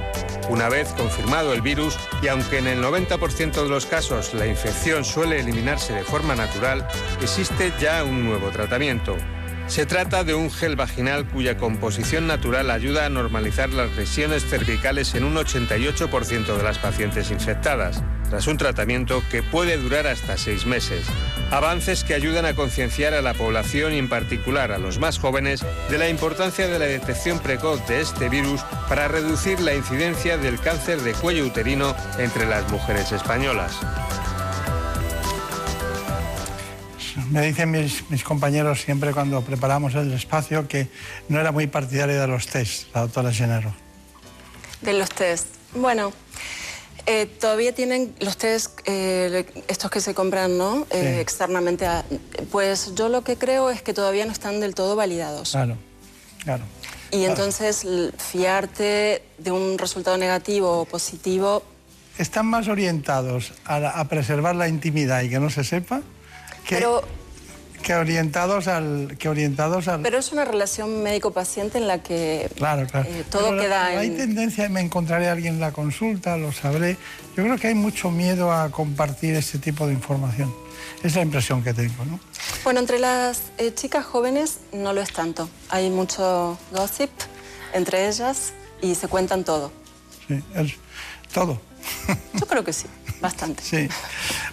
Una 0.49 0.69
vez 0.69 0.89
confirmado 0.93 1.53
el 1.53 1.61
virus, 1.61 1.97
y 2.21 2.27
aunque 2.27 2.57
en 2.57 2.67
el 2.67 2.83
90% 2.83 3.63
de 3.63 3.69
los 3.69 3.85
casos 3.85 4.33
la 4.33 4.47
infección 4.47 5.05
suele 5.05 5.39
eliminarse 5.39 5.93
de 5.93 6.03
forma 6.03 6.35
natural, 6.35 6.87
existe 7.21 7.71
ya 7.79 8.03
un 8.03 8.25
nuevo 8.25 8.49
tratamiento. 8.49 9.15
Se 9.67 9.85
trata 9.85 10.23
de 10.23 10.35
un 10.35 10.51
gel 10.51 10.75
vaginal 10.75 11.27
cuya 11.27 11.57
composición 11.57 12.27
natural 12.27 12.69
ayuda 12.69 13.05
a 13.05 13.09
normalizar 13.09 13.69
las 13.69 13.95
lesiones 13.95 14.45
cervicales 14.45 15.15
en 15.15 15.23
un 15.23 15.35
88% 15.35 16.57
de 16.57 16.63
las 16.63 16.77
pacientes 16.77 17.31
infectadas, 17.31 18.03
tras 18.29 18.45
un 18.47 18.57
tratamiento 18.57 19.23
que 19.31 19.41
puede 19.41 19.77
durar 19.77 20.05
hasta 20.05 20.37
seis 20.37 20.65
meses. 20.65 21.07
Avances 21.49 22.03
que 22.03 22.13
ayudan 22.13 22.45
a 22.45 22.53
concienciar 22.53 23.13
a 23.13 23.21
la 23.21 23.33
población 23.33 23.93
y 23.93 23.97
en 23.97 24.09
particular 24.09 24.71
a 24.71 24.77
los 24.77 24.99
más 24.99 25.17
jóvenes 25.17 25.65
de 25.89 25.97
la 25.97 26.09
importancia 26.09 26.67
de 26.67 26.77
la 26.77 26.85
detección 26.85 27.39
precoz 27.39 27.87
de 27.87 28.01
este 28.01 28.29
virus 28.29 28.61
para 28.89 29.07
reducir 29.07 29.59
la 29.59 29.73
incidencia 29.73 30.37
del 30.37 30.59
cáncer 30.59 31.01
de 31.01 31.13
cuello 31.13 31.45
uterino 31.45 31.95
entre 32.19 32.45
las 32.45 32.69
mujeres 32.69 33.11
españolas. 33.11 33.79
Me 37.29 37.41
dicen 37.45 37.71
mis, 37.71 38.23
compañeros 38.23 38.81
siempre 38.81 39.13
cuando 39.13 39.41
preparamos 39.41 39.93
el 39.95 40.11
espacio 40.13 40.67
que 40.67 40.87
no 41.29 41.39
era 41.39 41.51
muy 41.51 41.67
partidaria 41.67 42.19
de 42.19 42.27
los 42.27 42.47
test, 42.47 42.93
la 42.93 43.01
doctora 43.01 43.31
Genero. 43.31 43.73
De 44.81 44.93
los 44.93 45.09
test. 45.09 45.47
Bueno, 45.75 46.11
eh, 47.05 47.25
todavía 47.25 47.73
tienen 47.73 48.15
los 48.19 48.37
test, 48.37 48.79
eh, 48.85 49.45
estos 49.67 49.91
que 49.91 50.01
se 50.01 50.13
compran 50.13 50.57
¿no? 50.57 50.87
Eh, 50.89 51.19
externamente. 51.19 51.85
pues 52.51 52.93
yo 52.95 53.09
lo 53.09 53.23
que 53.23 53.37
creo 53.37 53.69
es 53.69 53.81
que 53.81 53.93
todavía 53.93 54.25
no 54.25 54.31
están 54.31 54.59
del 54.59 54.73
todo 54.73 54.95
validados. 54.95 55.51
Claro, 55.51 55.77
claro. 56.43 56.63
Y 57.11 57.25
entonces 57.25 57.85
fiarte 58.17 59.21
de 59.37 59.51
un 59.51 59.77
resultado 59.77 60.17
negativo 60.17 60.79
o 60.79 60.85
positivo 60.85 61.63
están 62.17 62.45
más 62.45 62.67
orientados 62.67 63.53
a, 63.65 63.75
a 63.99 64.07
preservar 64.07 64.55
la 64.55 64.67
intimidad 64.67 65.21
y 65.21 65.29
que 65.29 65.39
no 65.39 65.49
se 65.49 65.63
sepa 65.63 66.01
que, 66.65 66.75
Pero- 66.75 67.03
que 67.81 67.95
orientados 67.95 68.67
al 68.69 69.15
que 69.19 69.27
orientados 69.27 69.87
al 69.89 70.01
Pero 70.01 70.17
es 70.17 70.31
una 70.31 70.45
relación 70.45 71.03
médico-paciente 71.03 71.77
en 71.77 71.87
la 71.87 72.01
que 72.01 72.49
Claro, 72.55 72.87
claro. 72.87 73.09
eh, 73.09 73.25
todo 73.29 73.49
Pero 73.49 73.61
queda 73.61 73.85
Hay 73.87 74.07
en... 74.07 74.17
tendencia, 74.17 74.69
me 74.69 74.79
encontraré 74.81 75.27
a 75.27 75.33
alguien 75.33 75.55
en 75.55 75.59
la 75.59 75.71
consulta, 75.73 76.37
lo 76.37 76.51
sabré. 76.53 76.97
Yo 77.35 77.43
creo 77.43 77.57
que 77.57 77.67
hay 77.67 77.75
mucho 77.75 78.09
miedo 78.09 78.53
a 78.53 78.69
compartir 78.71 79.35
este 79.35 79.57
tipo 79.59 79.85
de 79.87 79.93
información. 79.93 80.53
Es 81.03 81.15
la 81.15 81.21
impresión 81.21 81.61
que 81.63 81.73
tengo, 81.73 82.05
¿no? 82.05 82.19
Bueno, 82.63 82.79
entre 82.79 82.99
las 82.99 83.41
eh, 83.57 83.73
chicas 83.73 84.05
jóvenes 84.05 84.59
no 84.71 84.93
lo 84.93 85.01
es 85.01 85.11
tanto. 85.11 85.49
Hay 85.69 85.89
mucho 85.89 86.57
gossip 86.71 87.09
entre 87.73 88.07
ellas 88.07 88.53
y 88.81 88.95
se 88.95 89.07
cuentan 89.09 89.43
todo. 89.43 89.71
Sí, 90.27 90.41
todo. 91.33 91.59
Yo 92.33 92.45
creo 92.47 92.63
que 92.63 92.71
sí, 92.71 92.85
bastante. 93.19 93.61
Sí. 93.69 93.89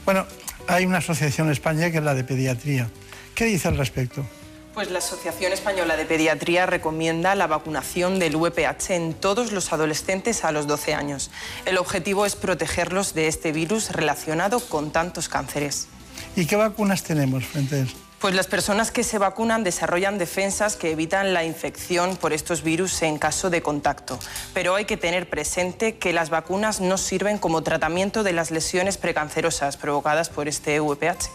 Bueno, 0.05 0.27
hay 0.71 0.87
una 0.87 0.99
asociación 0.99 1.49
en 1.49 1.53
España 1.53 1.91
que 1.91 1.99
es 1.99 2.05
la 2.05 2.15
de 2.15 2.23
pediatría. 2.23 2.89
¿Qué 3.35 3.45
dice 3.47 3.69
al 3.69 3.77
respecto? 3.77 4.25
Pues 4.73 4.89
la 4.91 5.01
Asociación 5.01 5.53
Española 5.53 5.97
de 5.97 6.05
Pediatría 6.05 6.65
recomienda 6.65 7.35
la 7.35 7.49
vacunación 7.49 8.21
del 8.21 8.37
VPH 8.37 8.91
en 8.91 9.15
todos 9.15 9.51
los 9.51 9.73
adolescentes 9.73 10.45
a 10.45 10.53
los 10.53 10.69
12 10.69 10.95
años. 10.95 11.33
El 11.67 11.77
objetivo 11.77 12.25
es 12.25 12.37
protegerlos 12.37 13.13
de 13.13 13.27
este 13.27 13.51
virus 13.51 13.91
relacionado 13.91 14.61
con 14.61 14.93
tantos 14.93 15.29
cánceres. 15.29 15.89
¿Y 16.37 16.47
qué 16.47 16.55
vacunas 16.55 17.03
tenemos 17.03 17.45
frente 17.45 17.75
a 17.75 17.79
eso? 17.81 17.97
Pues 18.21 18.35
las 18.35 18.49
personas 18.49 18.91
que 18.91 19.03
se 19.03 19.17
vacunan 19.17 19.65
desarrollan 19.65 20.19
defensas 20.19 20.77
que 20.77 20.91
evitan 20.91 21.33
la 21.33 21.43
infección 21.43 22.19
por 22.19 22.35
estos 22.35 22.63
virus 22.63 23.01
en 23.01 23.17
caso 23.17 23.49
de 23.49 23.63
contacto. 23.63 24.19
Pero 24.53 24.75
hay 24.75 24.85
que 24.85 24.99
tener 24.99 25.27
presente 25.31 25.97
que 25.97 26.13
las 26.13 26.29
vacunas 26.29 26.83
no 26.83 26.99
sirven 26.99 27.39
como 27.39 27.63
tratamiento 27.63 28.23
de 28.23 28.35
las 28.35 28.51
lesiones 28.51 28.99
precancerosas 28.99 29.79
provocadas 29.79 30.29
por 30.29 30.49
este 30.49 30.81
VPH. 30.81 31.31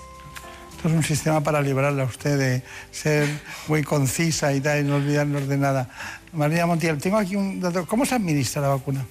Esto 0.76 0.90
es 0.90 0.94
un 0.94 1.04
sistema 1.04 1.42
para 1.42 1.60
librarla 1.60 2.04
a 2.04 2.06
usted 2.06 2.38
de 2.38 2.62
ser 2.92 3.28
muy 3.68 3.84
concisa 3.84 4.54
y 4.54 4.62
tal, 4.62 4.82
y 4.82 4.84
no 4.84 4.98
olvidarnos 4.98 5.48
de 5.48 5.58
nada. 5.58 5.90
María 6.34 6.68
Montiel, 6.68 7.02
tengo 7.02 7.18
aquí 7.18 7.36
un 7.36 7.60
dato. 7.60 7.88
¿Cómo 7.88 8.06
se 8.06 8.14
administra 8.14 8.62
la 8.62 8.68
vacuna? 8.68 9.08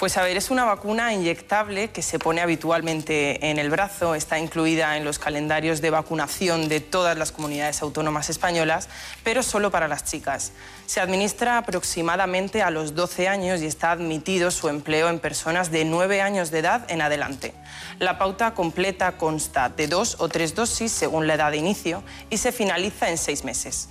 Pues 0.00 0.16
a 0.16 0.22
ver, 0.22 0.38
es 0.38 0.50
una 0.50 0.64
vacuna 0.64 1.12
inyectable 1.12 1.90
que 1.90 2.00
se 2.00 2.18
pone 2.18 2.40
habitualmente 2.40 3.50
en 3.50 3.58
el 3.58 3.68
brazo, 3.68 4.14
está 4.14 4.38
incluida 4.38 4.96
en 4.96 5.04
los 5.04 5.18
calendarios 5.18 5.82
de 5.82 5.90
vacunación 5.90 6.70
de 6.70 6.80
todas 6.80 7.18
las 7.18 7.32
comunidades 7.32 7.82
autónomas 7.82 8.30
españolas, 8.30 8.88
pero 9.22 9.42
solo 9.42 9.70
para 9.70 9.88
las 9.88 10.06
chicas. 10.06 10.52
Se 10.86 11.02
administra 11.02 11.58
aproximadamente 11.58 12.62
a 12.62 12.70
los 12.70 12.94
12 12.94 13.28
años 13.28 13.60
y 13.60 13.66
está 13.66 13.90
admitido 13.90 14.50
su 14.50 14.70
empleo 14.70 15.10
en 15.10 15.18
personas 15.18 15.70
de 15.70 15.84
9 15.84 16.22
años 16.22 16.50
de 16.50 16.60
edad 16.60 16.90
en 16.90 17.02
adelante. 17.02 17.52
La 17.98 18.16
pauta 18.16 18.54
completa 18.54 19.18
consta 19.18 19.68
de 19.68 19.86
dos 19.86 20.16
o 20.18 20.30
tres 20.30 20.54
dosis 20.54 20.92
según 20.92 21.26
la 21.26 21.34
edad 21.34 21.50
de 21.50 21.58
inicio 21.58 22.02
y 22.30 22.38
se 22.38 22.52
finaliza 22.52 23.10
en 23.10 23.18
seis 23.18 23.44
meses. 23.44 23.90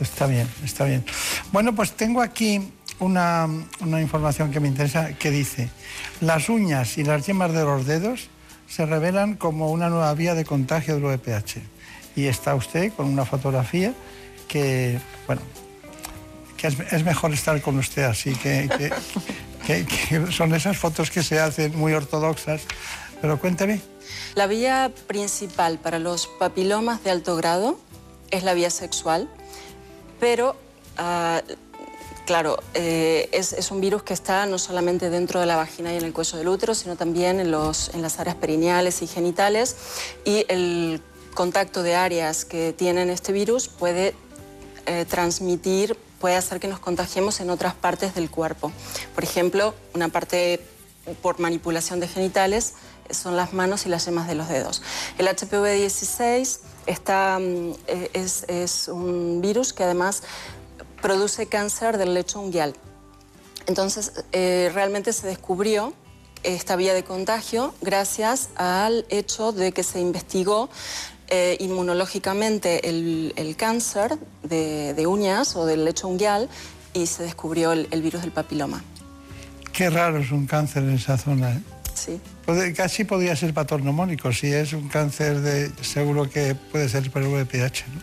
Está 0.00 0.26
bien, 0.26 0.48
está 0.64 0.84
bien. 0.84 1.04
Bueno, 1.52 1.76
pues 1.76 1.92
tengo 1.92 2.22
aquí 2.22 2.72
una, 3.00 3.48
una 3.80 4.00
información 4.00 4.50
que 4.50 4.60
me 4.60 4.68
interesa 4.68 5.12
que 5.14 5.30
dice, 5.30 5.70
las 6.20 6.48
uñas 6.48 6.98
y 6.98 7.04
las 7.04 7.26
yemas 7.26 7.52
de 7.52 7.64
los 7.64 7.86
dedos 7.86 8.28
se 8.68 8.86
revelan 8.86 9.34
como 9.34 9.70
una 9.70 9.88
nueva 9.88 10.12
vía 10.14 10.34
de 10.34 10.44
contagio 10.44 10.94
del 10.94 11.04
VPH. 11.04 11.58
Y 12.16 12.26
está 12.26 12.54
usted 12.54 12.92
con 12.92 13.06
una 13.06 13.24
fotografía 13.24 13.94
que, 14.48 14.98
bueno, 15.26 15.42
que 16.56 16.66
es, 16.66 17.04
mejor 17.04 17.32
estar 17.32 17.60
con 17.62 17.78
usted 17.78 18.02
así, 18.02 18.34
que 18.34 18.68
son 20.30 20.54
esas 20.54 20.76
fotos 20.76 21.10
que 21.10 21.22
se 21.22 21.38
hacen 21.38 21.78
muy 21.78 21.92
ortodoxas. 21.92 22.62
Pero 23.20 23.38
cuénteme. 23.38 23.80
La 24.34 24.46
vía 24.46 24.90
principal 25.06 25.78
para 25.78 25.98
los 25.98 26.26
papilomas 26.26 27.02
de 27.04 27.10
alto 27.10 27.36
grado 27.36 27.78
es 28.30 28.42
la 28.42 28.54
vía 28.54 28.70
sexual, 28.70 29.28
pero 30.20 30.56
ah, 30.96 31.42
claro, 32.28 32.58
eh, 32.74 33.30
es, 33.32 33.70
un 33.70 33.80
virus 33.80 34.02
que 34.02 34.12
está 34.12 34.44
no 34.44 34.58
solamente 34.58 35.08
dentro 35.08 35.40
de 35.40 35.46
la 35.46 35.56
vagina 35.56 35.94
y 35.94 35.96
en 35.96 36.04
el 36.04 36.12
cuello 36.12 36.36
del 36.36 36.48
útero, 36.48 36.74
sino 36.74 36.94
también 36.94 37.40
en, 37.40 37.50
los, 37.50 37.88
en 37.94 38.02
las 38.02 38.20
áreas 38.20 38.36
perineales 38.36 39.00
y 39.00 39.06
genitales 39.06 39.76
y 40.26 40.44
el 40.48 41.00
contacto 41.32 41.82
de 41.82 41.94
áreas 41.94 42.44
que 42.44 42.74
tienen 42.74 43.08
este 43.08 43.32
virus 43.32 43.68
puede 43.68 44.14
eh, 44.84 45.06
transmitir, 45.08 45.96
puede 46.20 46.36
hacer 46.36 46.60
que 46.60 46.68
nos 46.68 46.80
contagiemos 46.80 47.40
en 47.40 47.48
otras 47.48 47.72
partes 47.72 48.14
del 48.14 48.28
cuerpo. 48.28 48.72
Por 49.14 49.24
ejemplo, 49.24 49.74
una 49.94 50.10
parte 50.10 50.60
por 51.22 51.40
manipulación 51.40 51.98
de 51.98 52.08
genitales 52.08 52.74
son 53.08 53.36
las 53.36 53.54
manos 53.54 53.86
y 53.86 53.88
las 53.88 54.04
yemas 54.04 54.28
de 54.28 54.34
los 54.34 54.50
dedos. 54.50 54.82
El 55.16 55.28
HPV-16 55.28 56.58
está, 56.84 57.38
mm, 57.38 57.72
eh, 57.86 58.10
es, 58.12 58.44
es 58.48 58.88
un 58.88 59.40
virus 59.40 59.72
que 59.72 59.84
además 59.84 60.22
produce 61.00 61.46
cáncer 61.46 61.98
del 61.98 62.14
lecho 62.14 62.40
unguial. 62.40 62.74
Entonces, 63.66 64.24
eh, 64.32 64.70
realmente 64.72 65.12
se 65.12 65.26
descubrió 65.26 65.92
esta 66.42 66.76
vía 66.76 66.94
de 66.94 67.04
contagio 67.04 67.74
gracias 67.80 68.50
al 68.56 69.04
hecho 69.10 69.52
de 69.52 69.72
que 69.72 69.82
se 69.82 70.00
investigó 70.00 70.70
eh, 71.28 71.56
inmunológicamente 71.60 72.88
el, 72.88 73.34
el 73.36 73.56
cáncer 73.56 74.18
de, 74.42 74.94
de 74.94 75.06
uñas 75.06 75.56
o 75.56 75.66
del 75.66 75.84
lecho 75.84 76.08
unguial 76.08 76.48
y 76.94 77.06
se 77.06 77.24
descubrió 77.24 77.72
el, 77.72 77.88
el 77.90 78.02
virus 78.02 78.22
del 78.22 78.32
papiloma. 78.32 78.82
Qué 79.72 79.90
raro 79.90 80.18
es 80.18 80.30
un 80.30 80.46
cáncer 80.46 80.84
en 80.84 80.94
esa 80.94 81.18
zona. 81.18 81.52
¿eh? 81.52 81.62
Sí. 81.94 82.20
Casi 82.74 83.04
podría 83.04 83.36
ser 83.36 83.52
patognomónico, 83.52 84.32
si 84.32 84.46
es 84.46 84.72
un 84.72 84.88
cáncer 84.88 85.40
de 85.40 85.70
seguro 85.84 86.30
que 86.30 86.54
puede 86.54 86.88
ser 86.88 87.10
por 87.10 87.22
el 87.22 87.28
VPH. 87.28 87.84
¿no? 87.94 88.00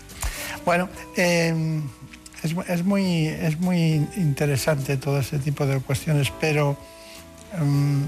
Bueno, 0.66 0.90
eh, 1.18 1.82
es, 2.44 2.54
mu- 2.54 2.64
es 2.68 2.84
muy, 2.84 3.28
es 3.28 3.60
muy 3.60 4.08
interesante 4.18 4.98
todo 4.98 5.20
ese 5.20 5.40
tipo 5.40 5.66
de 5.66 5.80
cuestiones, 5.80 6.32
pero 6.40 6.78
mm, 7.60 8.02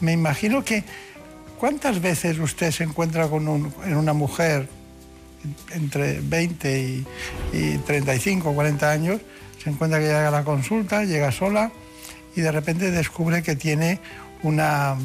me 0.00 0.12
imagino 0.12 0.64
que 0.64 0.84
¿cuántas 1.58 2.00
veces 2.00 2.38
usted 2.38 2.70
se 2.70 2.84
encuentra 2.84 3.28
con 3.28 3.48
un- 3.48 3.72
en 3.84 3.96
una 3.96 4.12
mujer 4.12 4.68
entre 5.74 6.20
20 6.20 6.80
y, 6.80 7.06
y 7.52 7.78
35 7.78 8.50
o 8.50 8.54
40 8.54 8.90
años, 8.90 9.20
se 9.62 9.70
encuentra 9.70 9.98
que 9.98 10.06
llega 10.06 10.28
a 10.28 10.30
la 10.30 10.44
consulta, 10.44 11.04
llega 11.04 11.32
sola 11.32 11.70
y 12.36 12.40
de 12.40 12.52
repente 12.52 12.90
descubre 12.90 13.42
que 13.42 13.56
tiene 13.56 13.98
una, 14.42 14.96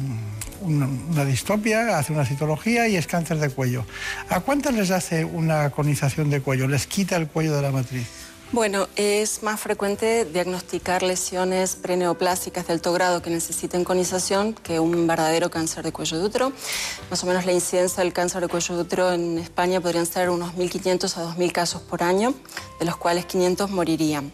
una, 0.60 0.86
una 1.10 1.24
distopia, 1.24 1.98
hace 1.98 2.12
una 2.12 2.24
citología 2.24 2.88
y 2.88 2.96
es 2.96 3.06
cáncer 3.06 3.38
de 3.38 3.50
cuello. 3.50 3.84
¿A 4.30 4.40
cuántas 4.40 4.74
les 4.74 4.90
hace 4.90 5.24
una 5.24 5.70
conización 5.70 6.30
de 6.30 6.40
cuello? 6.40 6.66
¿Les 6.68 6.86
quita 6.86 7.16
el 7.16 7.28
cuello 7.28 7.54
de 7.56 7.62
la 7.62 7.70
matriz? 7.70 8.06
Bueno, 8.50 8.88
es 8.96 9.42
más 9.42 9.60
frecuente 9.60 10.24
diagnosticar 10.24 11.02
lesiones 11.02 11.76
preneoplásicas 11.76 12.66
de 12.66 12.72
alto 12.72 12.94
grado 12.94 13.20
que 13.20 13.28
necesiten 13.28 13.84
conización 13.84 14.54
que 14.54 14.80
un 14.80 15.06
verdadero 15.06 15.50
cáncer 15.50 15.84
de 15.84 15.92
cuello 15.92 16.18
de 16.18 16.24
útero. 16.24 16.52
Más 17.10 17.22
o 17.22 17.26
menos 17.26 17.44
la 17.44 17.52
incidencia 17.52 18.02
del 18.02 18.14
cáncer 18.14 18.40
de 18.40 18.48
cuello 18.48 18.76
de 18.76 18.80
útero 18.80 19.12
en 19.12 19.36
España 19.36 19.82
podrían 19.82 20.06
ser 20.06 20.30
unos 20.30 20.54
1.500 20.54 21.18
a 21.18 21.34
2.000 21.34 21.52
casos 21.52 21.82
por 21.82 22.02
año, 22.02 22.32
de 22.80 22.86
los 22.86 22.96
cuales 22.96 23.26
500 23.26 23.70
morirían. 23.70 24.32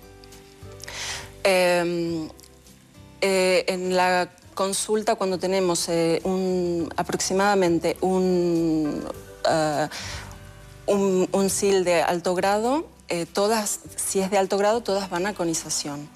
Eh, 1.42 2.28
eh, 3.20 3.64
en 3.66 3.96
la 3.96 4.30
consulta, 4.54 5.16
cuando 5.16 5.38
tenemos 5.38 5.88
eh, 5.88 6.22
aproximadamente 6.96 7.96
un, 8.00 9.02
eh, 9.50 9.88
un, 10.86 11.28
un 11.32 11.50
SIL 11.50 11.82
de 11.82 12.00
alto 12.00 12.36
grado, 12.36 12.93
eh, 13.08 13.26
todas, 13.26 13.80
si 13.96 14.20
es 14.20 14.30
de 14.30 14.38
alto 14.38 14.56
grado, 14.58 14.82
todas 14.82 15.10
van 15.10 15.26
a 15.26 15.34
conización. 15.34 16.08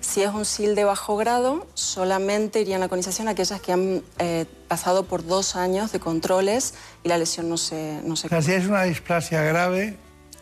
Si 0.00 0.22
es 0.22 0.30
un 0.32 0.44
SIL 0.46 0.74
de 0.74 0.84
bajo 0.84 1.16
grado, 1.16 1.66
solamente 1.74 2.60
irían 2.60 2.82
a 2.82 2.88
conización 2.88 3.28
aquellas 3.28 3.60
que 3.60 3.72
han 3.72 4.02
eh, 4.18 4.46
pasado 4.66 5.04
por 5.04 5.26
dos 5.26 5.56
años 5.56 5.92
de 5.92 6.00
controles 6.00 6.74
y 7.04 7.08
la 7.08 7.18
lesión 7.18 7.48
no 7.48 7.56
se, 7.58 8.00
no 8.04 8.16
se 8.16 8.26
O 8.26 8.30
sea, 8.30 8.40
si 8.42 8.52
es 8.52 8.66
una 8.66 8.84
displasia 8.84 9.42
grave, 9.42 9.96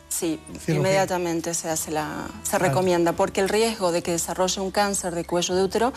Sí, 0.08 0.40
Cirugía. 0.52 0.74
inmediatamente 0.76 1.52
se 1.52 1.68
hace 1.68 1.90
la, 1.90 2.28
se 2.42 2.52
Vale. 2.52 2.68
recomienda, 2.68 3.12
porque 3.12 3.40
el 3.42 3.48
riesgo 3.50 3.92
de 3.92 4.02
que 4.02 4.12
desarrolle 4.12 4.60
un 4.62 4.70
cáncer 4.70 5.14
de 5.14 5.24
cuello 5.24 5.54
de 5.54 5.62
útero 5.62 5.92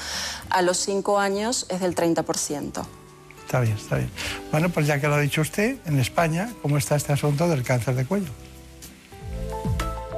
a 0.49 0.61
los 0.61 0.77
5 0.80 1.18
años 1.18 1.65
es 1.69 1.80
del 1.80 1.95
30%. 1.95 2.84
está 3.45 3.59
bien, 3.61 3.77
está 3.77 3.95
bien. 3.97 4.11
Bueno, 4.51 4.69
pues 4.69 4.85
ya 4.85 4.99
que 4.99 5.07
lo 5.07 5.13
ha 5.15 5.19
dicho 5.22 5.39
usted, 5.41 5.77
en 5.85 5.97
España, 5.99 6.51
¿cómo 6.61 6.77
está 6.77 6.95
este 6.97 7.13
asunto 7.13 7.47
del 7.47 7.63
cáncer 7.63 7.95
de 7.95 8.05
cuello? 8.05 8.30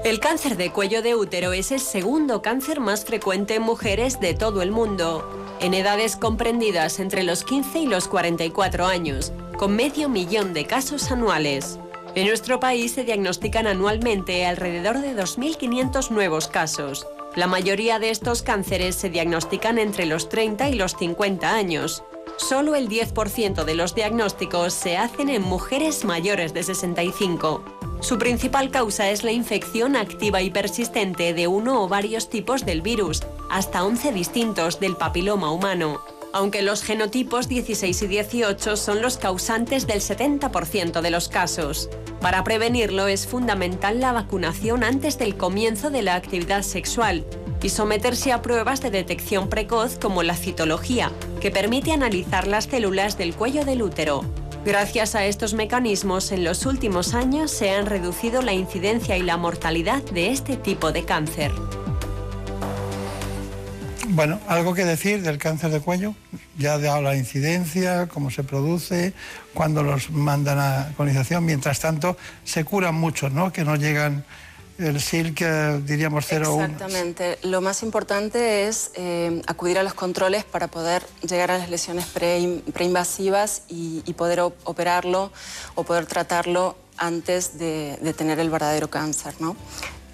El 0.03 0.19
cáncer 0.19 0.57
de 0.57 0.69
cuello 0.69 1.01
de 1.01 1.15
útero 1.15 1.53
es 1.53 1.71
el 1.71 1.80
segundo 1.80 2.41
cáncer 2.41 2.81
más 2.81 3.05
frecuente 3.05 3.55
en 3.55 3.61
mujeres 3.61 4.19
de 4.19 4.34
todo 4.34 4.61
el 4.61 4.69
mundo, 4.69 5.25
en 5.61 5.73
edades 5.73 6.17
comprendidas 6.17 6.99
entre 6.99 7.23
los 7.23 7.45
15 7.45 7.80
y 7.80 7.88
los 7.88 8.09
44 8.09 8.85
años, 8.85 9.31
con 9.57 9.77
medio 9.77 10.09
millón 10.09 10.53
de 10.53 10.65
casos 10.65 11.09
anuales. 11.09 11.80
En 12.15 12.27
nuestro 12.27 12.59
país 12.59 12.91
se 12.91 13.05
diagnostican 13.05 13.65
anualmente 13.65 14.45
alrededor 14.45 14.99
de 14.99 15.15
2.500 15.15 16.09
nuevos 16.09 16.49
casos. 16.49 17.07
La 17.38 17.47
mayoría 17.47 17.97
de 17.97 18.09
estos 18.09 18.41
cánceres 18.41 18.97
se 18.97 19.09
diagnostican 19.09 19.77
entre 19.77 20.05
los 20.05 20.27
30 20.27 20.69
y 20.69 20.75
los 20.75 20.97
50 20.97 21.49
años. 21.49 22.03
Solo 22.35 22.75
el 22.75 22.89
10% 22.89 23.63
de 23.63 23.75
los 23.75 23.95
diagnósticos 23.95 24.73
se 24.73 24.97
hacen 24.97 25.30
en 25.30 25.43
mujeres 25.43 26.03
mayores 26.03 26.53
de 26.53 26.63
65. 26.63 27.63
Su 28.03 28.17
principal 28.19 28.69
causa 28.69 29.09
es 29.09 29.23
la 29.23 29.31
infección 29.31 29.95
activa 29.95 30.41
y 30.41 30.51
persistente 30.51 31.34
de 31.34 31.47
uno 31.47 31.81
o 31.81 31.88
varios 31.88 32.30
tipos 32.30 32.65
del 32.65 32.81
virus, 32.81 33.23
hasta 33.49 33.84
11 33.84 34.11
distintos 34.11 34.80
del 34.81 34.97
papiloma 34.97 35.51
humano 35.51 36.01
aunque 36.34 36.63
los 36.63 36.81
genotipos 36.81 37.47
16 37.47 38.01
y 38.01 38.07
18 38.07 38.75
son 38.75 39.01
los 39.01 39.17
causantes 39.17 39.88
del 39.88 40.01
70% 40.01 41.01
de 41.01 41.11
los 41.11 41.30
casos. 41.30 41.89
Para 42.19 42.43
prevenirlo 42.43 43.07
es 43.07 43.27
fundamental 43.27 43.99
la 43.99 44.11
vacunación 44.11 44.84
antes 44.84 45.19
del 45.19 45.38
comienzo 45.38 45.91
de 45.91 46.01
la 46.01 46.15
actividad 46.15 46.63
sexual 46.63 47.23
y 47.61 47.69
someterse 47.69 48.31
a 48.31 48.41
pruebas 48.41 48.81
de 48.81 48.89
detección 48.89 49.47
precoz 49.47 49.97
como 49.99 50.23
la 50.23 50.35
citología, 50.35 51.11
que 51.39 51.51
permite 51.51 51.93
analizar 51.93 52.47
las 52.47 52.65
células 52.65 53.17
del 53.17 53.35
cuello 53.35 53.63
del 53.63 53.84
útero. 53.84 54.25
Gracias 54.65 55.14
a 55.15 55.26
estos 55.26 55.53
mecanismos, 55.53 56.31
en 56.31 56.45
los 56.45 56.65
últimos 56.65 57.14
años 57.14 57.52
se 57.52 57.72
han 57.72 57.85
reducido 57.85 58.41
la 58.41 58.53
incidencia 58.53 59.18
y 59.18 59.22
la 59.22 59.35
mortalidad 59.35 60.02
de 60.03 60.31
este 60.31 60.56
tipo 60.56 60.94
de 60.94 61.03
cáncer. 61.03 61.52
Bueno, 64.07 64.40
algo 64.48 64.73
que 64.73 64.85
decir 64.85 65.22
del 65.22 65.38
cáncer 65.38 65.69
de 65.72 65.81
cuello. 65.81 66.15
Ya 66.57 66.76
ha 66.76 66.77
dado 66.77 67.02
la 67.02 67.18
incidencia, 67.18 68.07
cómo 68.07 68.31
se 68.31 68.44
produce, 68.44 69.14
cuándo 69.53 69.84
los 69.84 70.11
mandan 70.11 70.60
a 70.60 70.94
colonización. 70.95 71.44
Mientras 71.44 71.81
tanto, 71.81 72.15
se 72.45 72.64
curan 72.64 72.95
muchos, 72.95 73.34
¿no? 73.34 73.52
Que 73.52 73.65
no 73.65 73.76
llegan 73.76 74.23
el 74.77 74.99
SIL 74.99 75.33
que 75.35 75.81
diríamos 75.85 76.25
0 76.27 76.61
Exactamente. 76.61 77.37
Lo 77.43 77.61
más 77.61 77.83
importante 77.83 78.67
es 78.67 78.91
eh, 78.95 79.41
acudir 79.47 79.77
a 79.77 79.83
los 79.83 79.93
controles 79.93 80.43
para 80.43 80.67
poder 80.67 81.03
llegar 81.27 81.51
a 81.51 81.57
las 81.57 81.69
lesiones 81.69 82.05
preinvasivas 82.07 83.63
y, 83.67 84.01
poder 84.13 84.41
operarlo 84.41 85.31
o 85.75 85.83
poder 85.83 86.05
tratarlo 86.05 86.75
antes 86.97 87.57
de, 87.57 87.97
de 88.01 88.13
tener 88.13 88.39
el 88.39 88.49
verdadero 88.49 88.89
cáncer, 88.89 89.33
¿no? 89.39 89.55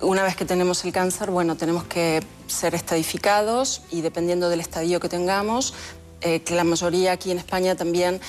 Una 0.02 0.24
vez 0.24 0.38
que 0.38 0.46
tenemos 0.46 0.86
el 0.86 0.94
cáncer, 0.94 1.30
bueno, 1.30 1.58
tenemos 1.58 1.84
que 1.84 2.24
ser 2.48 2.74
estadificados 2.74 3.82
y 3.92 4.00
dependiendo 4.00 4.50
del 4.50 4.62
estadio 4.62 5.02
que 5.02 5.10
tengamos, 5.10 5.74
eh, 6.22 6.42
que 6.42 6.54
la 6.54 6.66
mayoría 6.66 7.14
aquí 7.14 7.32
en 7.32 7.38
España 7.38 7.76
también 7.76 8.20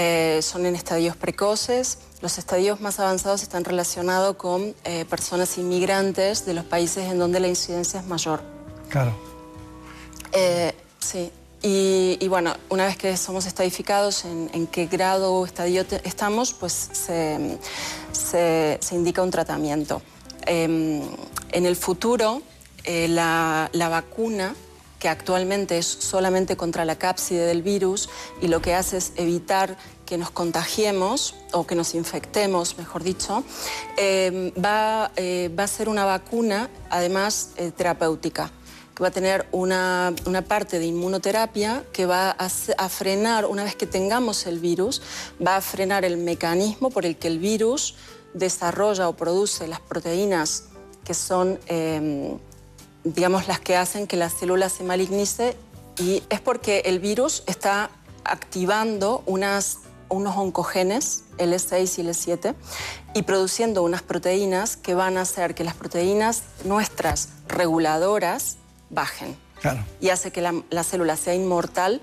eh, 0.00 0.38
son 0.42 0.64
en 0.64 0.76
estadios 0.76 1.16
precoces. 1.16 1.98
Los 2.20 2.38
estadios 2.38 2.80
más 2.80 3.00
avanzados 3.00 3.42
están 3.42 3.64
relacionados 3.64 4.36
con 4.36 4.74
eh, 4.84 5.04
personas 5.06 5.58
inmigrantes 5.58 6.46
de 6.46 6.54
los 6.54 6.64
países 6.64 7.10
en 7.10 7.18
donde 7.18 7.40
la 7.40 7.48
incidencia 7.48 7.98
es 7.98 8.06
mayor. 8.06 8.40
Claro. 8.88 9.12
sí. 11.00 11.32
Y, 11.60 12.28
bueno, 12.28 12.54
una 12.68 12.86
vez 12.86 12.96
que 12.96 13.16
somos 13.16 13.44
estadificados 13.46 14.24
en, 14.24 14.68
qué 14.68 14.86
grado 14.86 15.34
o 15.34 15.44
estadio 15.44 15.84
estamos, 16.04 16.52
pues 16.52 16.90
se, 16.92 17.58
se 18.12 18.94
indica 18.94 19.22
un 19.22 19.32
tratamiento. 19.32 20.00
Em, 20.46 21.02
en 21.50 21.66
el 21.66 21.74
futuro, 21.74 22.42
eh, 22.84 23.06
la, 23.06 23.68
vacuna 23.90 24.54
que 24.98 25.08
actualmente 25.08 25.78
es 25.78 25.86
solamente 25.86 26.56
contra 26.56 26.84
la 26.84 26.96
cápside 26.96 27.46
del 27.46 27.62
virus 27.62 28.08
y 28.40 28.48
lo 28.48 28.60
que 28.60 28.74
hace 28.74 28.96
es 28.96 29.12
evitar 29.16 29.76
que 30.04 30.18
nos 30.18 30.30
contagiemos 30.30 31.34
o 31.52 31.66
que 31.66 31.74
nos 31.74 31.94
infectemos, 31.94 32.78
mejor 32.78 33.02
dicho, 33.02 33.44
em, 33.96 34.52
va, 34.52 35.12
eh, 35.16 35.50
va, 35.56 35.64
a 35.64 35.68
ser 35.68 35.88
una 35.88 36.04
vacuna 36.04 36.70
además 36.90 37.50
eh, 37.56 37.70
terapéutica 37.70 38.50
que 38.94 39.02
va 39.02 39.08
a 39.08 39.12
tener 39.12 39.46
una, 39.52 40.12
una, 40.26 40.42
parte 40.42 40.80
de 40.80 40.86
inmunoterapia 40.86 41.84
que 41.92 42.04
va 42.04 42.30
a, 42.30 42.48
a, 42.78 42.88
frenar, 42.88 43.46
una 43.46 43.62
vez 43.62 43.76
que 43.76 43.86
tengamos 43.86 44.44
el 44.46 44.58
virus, 44.58 45.02
va 45.46 45.54
a 45.54 45.60
frenar 45.60 46.04
el 46.04 46.16
mecanismo 46.16 46.90
por 46.90 47.06
el 47.06 47.16
que 47.16 47.28
el 47.28 47.38
virus 47.38 47.94
desarrolla 48.34 49.08
o 49.08 49.14
produce 49.14 49.68
las 49.68 49.80
proteínas 49.80 50.64
que 51.04 51.14
son, 51.14 51.58
em, 51.66 52.38
digamos, 53.14 53.48
las 53.48 53.60
que 53.60 53.76
hacen 53.76 54.06
que 54.06 54.16
la 54.16 54.30
célula 54.30 54.68
se 54.68 54.84
malignice 54.84 55.56
y 55.98 56.22
es 56.30 56.40
porque 56.40 56.80
el 56.86 56.98
virus 56.98 57.42
está 57.46 57.90
activando 58.24 59.22
unas, 59.26 59.78
unos 60.08 60.36
oncogenes, 60.36 61.24
L6 61.38 61.98
y 61.98 62.02
L7, 62.02 62.54
y 63.14 63.22
produciendo 63.22 63.82
unas 63.82 64.02
proteínas 64.02 64.76
que 64.76 64.94
van 64.94 65.16
a 65.16 65.22
hacer 65.22 65.54
que 65.54 65.64
las 65.64 65.74
proteínas 65.74 66.42
nuestras 66.64 67.30
reguladoras 67.48 68.56
bajen. 68.90 69.36
Y 70.00 70.10
hace 70.10 70.30
que 70.30 70.40
la, 70.40 70.54
la 70.70 70.84
célula 70.84 71.16
sea 71.16 71.34
inmortal 71.34 72.00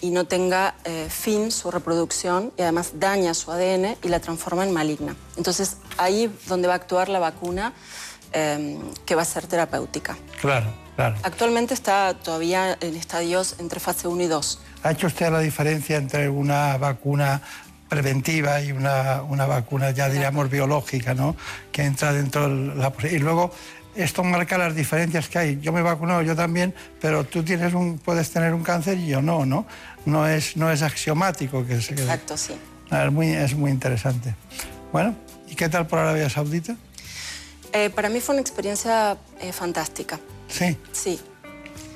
y 0.00 0.10
no 0.10 0.26
tenga 0.26 0.76
eh, 0.84 1.08
fin 1.10 1.50
su 1.50 1.70
reproducción 1.70 2.52
y 2.56 2.62
además 2.62 2.92
daña 2.94 3.34
su 3.34 3.50
ADN 3.50 3.96
y 4.02 4.08
la 4.08 4.20
transforma 4.20 4.64
en 4.64 4.72
maligna. 4.72 5.16
Entonces 5.36 5.78
ahí 5.96 6.32
donde 6.46 6.68
va 6.68 6.74
a 6.74 6.76
actuar 6.76 7.08
la 7.08 7.18
vacuna 7.18 7.72
em, 8.32 8.78
que 9.04 9.14
va 9.14 9.22
a 9.22 9.24
ser 9.24 9.46
terapéutica. 9.46 10.16
Claro, 10.40 10.66
claro. 10.96 11.16
Actualmente 11.22 11.74
está 11.74 12.14
todavía 12.14 12.76
en 12.80 12.96
estadios 12.96 13.56
entre 13.58 13.80
fase 13.80 14.08
1 14.08 14.22
y 14.22 14.26
2. 14.26 14.60
¿Ha 14.82 14.92
hecho 14.92 15.06
usted 15.06 15.30
la 15.30 15.40
diferencia 15.40 15.96
entre 15.96 16.28
una 16.28 16.76
vacuna 16.78 17.42
preventiva 17.88 18.60
y 18.60 18.72
una, 18.72 19.22
una 19.22 19.46
vacuna 19.46 19.90
ya 19.90 20.08
diríamos 20.08 20.50
biológica, 20.50 21.14
¿no? 21.14 21.36
Que 21.72 21.84
entra 21.84 22.12
dentro 22.12 22.48
de 22.48 22.74
la... 22.74 22.92
Y 23.10 23.18
luego 23.18 23.50
esto 23.94 24.22
marca 24.22 24.58
las 24.58 24.74
diferencias 24.74 25.28
que 25.28 25.38
hay. 25.38 25.60
Yo 25.60 25.72
me 25.72 25.80
he 25.80 25.82
vacunado, 25.82 26.22
yo 26.22 26.36
también, 26.36 26.74
pero 27.00 27.24
tú 27.24 27.42
tienes 27.42 27.74
un, 27.74 27.98
puedes 27.98 28.30
tener 28.30 28.54
un 28.54 28.62
cáncer 28.62 28.98
y 28.98 29.08
yo 29.08 29.22
no, 29.22 29.44
¿no? 29.44 29.66
No 30.06 30.26
es, 30.28 30.56
no 30.56 30.70
es 30.70 30.82
axiomático 30.82 31.66
que 31.66 31.80
se 31.80 31.94
Exacto, 31.94 32.36
sí. 32.36 32.54
Es 32.90 33.12
muy, 33.12 33.30
es 33.30 33.54
muy 33.54 33.70
interesante. 33.70 34.34
Bueno, 34.92 35.14
¿y 35.48 35.54
qué 35.54 35.68
tal 35.68 35.86
por 35.86 35.98
Arabia 35.98 36.30
Saudita? 36.30 36.76
Eh, 37.84 37.90
para 37.90 38.08
mí 38.08 38.20
fue 38.20 38.34
una 38.34 38.42
experiencia 38.42 39.16
eh, 39.40 39.52
fantástica. 39.52 40.18
Sí. 40.48 40.76
Sí. 40.92 41.20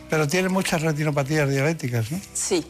Pero 0.08 0.28
tiene 0.28 0.48
muchas 0.48 0.82
retinopatías 0.82 1.48
diabéticas, 1.48 2.12
¿no? 2.12 2.20
Sí. 2.34 2.64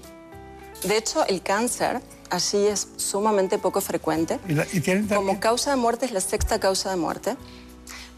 De 0.84 0.96
hecho, 0.96 1.26
el 1.26 1.42
cáncer 1.42 2.00
así 2.30 2.66
es 2.66 2.88
sumamente 2.96 3.58
poco 3.58 3.80
frecuente. 3.80 4.38
¿Y, 4.72 4.80
tienen 4.80 5.06
Como 5.08 5.40
causa 5.40 5.70
de 5.70 5.76
muerte 5.76 6.06
es 6.06 6.12
la 6.12 6.20
sexta 6.20 6.58
causa 6.58 6.90
de 6.90 6.96
muerte 6.96 7.36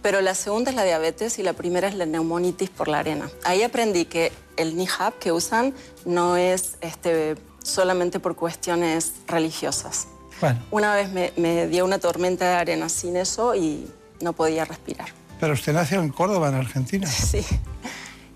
pero 0.05 0.21
la 0.21 0.35
segunda 0.35 0.71
es 0.71 0.77
la 0.77 0.85
diabetes 0.85 1.39
y 1.39 1.43
la 1.43 1.55
primera 1.55 1.89
es 1.89 1.95
la 1.95 2.05
neumonitis 2.05 2.69
por 2.69 2.89
la 2.89 2.99
arena. 2.99 3.31
Ahí 3.43 3.63
aprendí 3.63 4.05
que 4.05 4.33
el 4.59 4.77
NIHAP 4.77 5.19
que 5.19 5.33
usan 5.33 5.73
no 6.05 6.37
es 6.37 6.77
este, 6.83 7.37
solamente 7.63 8.21
por 8.21 8.37
cuestiones 8.37 9.15
religiosas. 9.27 10.09
Una 10.71 10.95
vez 10.95 11.09
me, 11.37 11.67
dio 11.69 11.87
una 11.87 11.99
tormenta 11.99 12.47
de 12.51 12.55
arena 12.55 12.91
sin 12.91 13.17
eso 13.17 13.55
y 13.55 13.91
no 14.21 14.33
podía 14.33 14.65
respirar. 14.65 15.09
Pero 15.41 15.55
usted 15.55 15.73
nació 15.73 16.01
en 16.01 16.11
Córdoba, 16.11 16.49
en 16.49 16.55
Argentina. 16.55 17.07
Sí, 17.11 17.45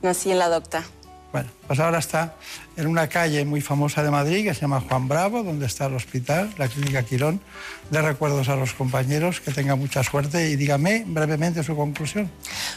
nací 0.03 0.31
en 0.31 0.39
la 0.39 0.49
docta. 0.49 0.85
Bueno, 1.33 1.51
pues 1.67 1.79
ahora 1.79 1.99
está 1.99 2.37
en 2.77 2.87
una 2.87 3.09
calle 3.09 3.45
muy 3.45 3.61
famosa 3.61 4.03
de 4.03 4.11
Madrid 4.11 4.45
que 4.45 4.55
se 4.55 4.63
llama 4.63 4.81
Juan 4.81 5.09
Bravo, 5.09 5.43
donde 5.43 5.67
está 5.67 5.87
el 5.87 5.95
hospital, 5.95 6.55
la 6.57 6.69
clínica 6.69 7.03
Quirón. 7.03 7.41
De 7.91 8.01
recuerdos 8.01 8.49
a 8.49 8.57
los 8.57 8.73
compañeros, 8.73 9.41
que 9.41 9.51
tenga 9.51 9.75
mucha 9.77 10.03
suerte 10.03 10.49
y 10.49 10.57
dígame 10.57 11.05
brevemente 11.07 11.63
su 11.63 11.77
conclusión. 11.77 12.31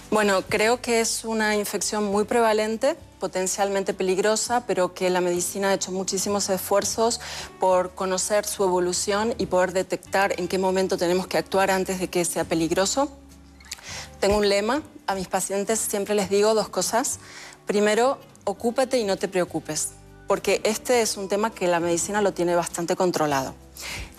Bueno, 0.10 0.42
creo 0.50 0.82
que 0.82 1.00
es 1.00 1.24
una 1.24 1.56
infección 1.56 2.04
muy 2.06 2.26
prevalente, 2.26 2.98
potencialmente 3.22 3.94
peligrosa, 3.94 4.66
pero 4.66 4.96
que 4.96 5.12
la 5.12 5.22
medicina 5.22 5.70
ha 5.70 5.74
hecho 5.76 5.92
muchísimos 5.92 6.50
esfuerzos 6.50 7.22
por 7.60 7.92
conocer 7.94 8.46
su 8.46 8.64
evolución 8.64 9.36
y 9.38 9.46
poder 9.46 9.74
detectar 9.74 10.34
en 10.40 10.48
qué 10.48 10.58
momento 10.58 10.98
tenemos 10.98 11.28
que 11.28 11.38
actuar 11.38 11.70
antes 11.70 12.00
de 12.00 12.10
que 12.10 12.26
sea 12.26 12.44
peligroso. 12.46 13.10
Tengo 14.20 14.38
un 14.38 14.50
lema, 14.50 14.82
a 15.06 15.14
mis 15.14 15.28
pacientes 15.28 15.80
siempre 15.80 16.16
les 16.16 16.32
digo 16.32 16.56
dos 16.56 16.68
cosas. 16.68 17.20
Primero, 17.68 18.18
ocúpate 18.44 18.98
y 18.98 19.04
no 19.04 19.18
te 19.18 19.28
preocupes, 19.28 19.90
porque 20.28 20.60
este 20.64 21.02
es 21.02 21.16
un 21.16 21.30
tema 21.30 21.52
que 21.52 21.68
la 21.68 21.80
medicina 21.80 22.22
lo 22.22 22.34
tiene 22.34 22.56
bastante 22.56 22.96
controlado. 22.96 23.54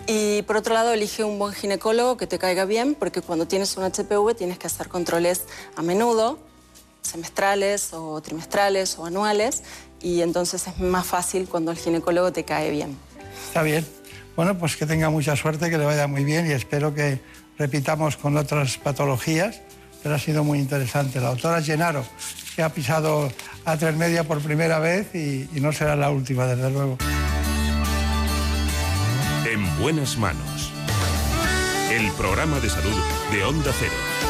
Y 0.07 0.43
por 0.43 0.55
otro 0.55 0.73
lado, 0.73 0.93
elige 0.93 1.25
un 1.25 1.39
buen 1.39 1.53
ginecólogo 1.53 2.15
que 2.15 2.25
te 2.25 2.39
caiga 2.39 2.63
bien, 2.63 2.95
porque 2.95 3.21
cuando 3.21 3.47
tienes 3.47 3.75
un 3.75 3.83
HPV 3.83 4.33
tienes 4.33 4.57
que 4.57 4.67
hacer 4.67 4.87
controles 4.87 5.41
a 5.75 5.81
menudo, 5.81 6.39
semestrales 7.03 7.93
o 7.93 8.21
trimestrales 8.21 8.97
o 8.97 9.05
anuales, 9.05 9.63
y 10.01 10.21
entonces 10.21 10.67
es 10.67 10.79
más 10.79 11.05
fácil 11.05 11.47
cuando 11.47 11.71
el 11.71 11.77
ginecólogo 11.77 12.31
te 12.31 12.43
cae 12.43 12.71
bien. 12.71 12.97
Está 13.47 13.61
bien. 13.61 13.85
Bueno, 14.35 14.57
pues 14.57 14.75
que 14.75 14.85
tenga 14.85 15.09
mucha 15.09 15.35
suerte, 15.35 15.69
que 15.69 15.77
le 15.77 15.85
vaya 15.85 16.07
muy 16.07 16.23
bien 16.23 16.47
y 16.47 16.51
espero 16.51 16.93
que 16.93 17.19
repitamos 17.57 18.17
con 18.17 18.35
otras 18.35 18.77
patologías, 18.77 19.61
pero 20.01 20.15
ha 20.15 20.19
sido 20.19 20.43
muy 20.43 20.59
interesante. 20.59 21.21
La 21.21 21.29
doctora 21.29 21.59
Llenaro 21.59 22.03
que 22.55 22.63
ha 22.63 22.69
pisado 22.69 23.31
a 23.65 23.77
tres 23.77 23.95
media 23.95 24.23
por 24.23 24.39
primera 24.41 24.79
vez 24.79 25.13
y, 25.13 25.49
y 25.53 25.59
no 25.59 25.71
será 25.71 25.95
la 25.95 26.09
última, 26.09 26.45
desde 26.45 26.69
luego. 26.69 26.97
En 29.45 29.79
buenas 29.79 30.17
manos. 30.17 30.71
El 31.91 32.11
programa 32.13 32.59
de 32.59 32.69
salud 32.69 32.97
de 33.31 33.43
Onda 33.43 33.71
Cero. 33.77 34.22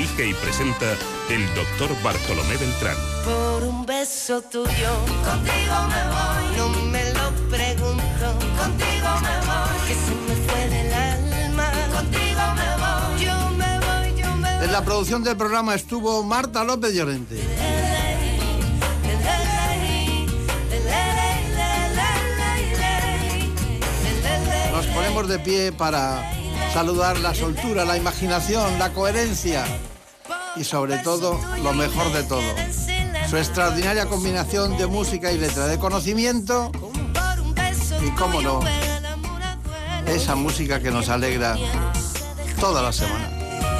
Dirige 0.00 0.28
y 0.28 0.32
presenta 0.32 0.96
el 1.28 1.46
doctor 1.54 1.90
Bartolomé 2.02 2.56
Beltrán. 2.56 2.96
Por 3.22 3.64
un 3.64 3.84
beso 3.84 4.40
tuyo, 4.40 4.64
contigo 5.26 5.76
me 5.92 6.02
voy. 6.08 6.56
no 6.56 6.68
me 6.90 7.04
lo 7.12 7.30
pregunto. 7.50 8.26
Contigo 8.56 9.08
me 9.20 9.36
voy, 9.44 9.78
que 9.86 9.94
se 9.94 10.14
me 10.26 10.34
fue 10.46 10.68
del 10.70 10.94
alma. 10.94 11.70
Contigo 11.94 12.40
me 12.56 12.70
voy, 12.80 13.24
yo 13.26 13.50
me 13.50 13.78
voy, 13.78 14.22
yo 14.22 14.36
me 14.36 14.56
voy. 14.56 14.64
En 14.64 14.72
la 14.72 14.82
producción 14.82 15.22
del 15.22 15.36
programa 15.36 15.74
estuvo 15.74 16.22
Marta 16.22 16.64
López 16.64 16.94
Llorente. 16.94 17.36
Nos 24.72 24.86
ponemos 24.86 25.28
de 25.28 25.38
pie 25.40 25.72
para 25.72 26.39
saludar 26.72 27.18
la 27.18 27.34
soltura, 27.34 27.84
la 27.84 27.96
imaginación, 27.96 28.78
la 28.78 28.92
coherencia 28.92 29.64
y 30.56 30.64
sobre 30.64 30.98
todo 30.98 31.40
lo 31.62 31.72
mejor 31.72 32.12
de 32.12 32.22
todo, 32.24 32.42
su 33.28 33.36
extraordinaria 33.36 34.06
combinación 34.06 34.76
de 34.76 34.86
música 34.86 35.32
y 35.32 35.38
letra, 35.38 35.66
de 35.66 35.78
conocimiento 35.78 36.72
y, 38.04 38.10
cómo 38.12 38.40
no, 38.40 38.60
esa 40.06 40.34
música 40.34 40.80
que 40.80 40.90
nos 40.90 41.08
alegra 41.08 41.56
toda 42.58 42.82
la 42.82 42.92
semana. 42.92 43.30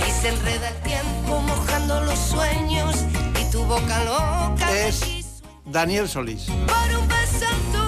Y 0.06 0.10
se 0.10 0.28
enreda 0.28 0.68
el 0.68 0.76
tiempo 0.82 1.40
mojando 1.40 2.00
los 2.02 2.18
sueños 2.18 2.96
y 3.40 3.50
tu 3.50 3.64
boca 3.64 4.04
loca. 4.04 4.72
Es 4.72 5.42
Daniel 5.64 6.08
Solís. 6.08 6.44
Por 6.46 6.98
un 6.98 7.08
beso 7.08 7.79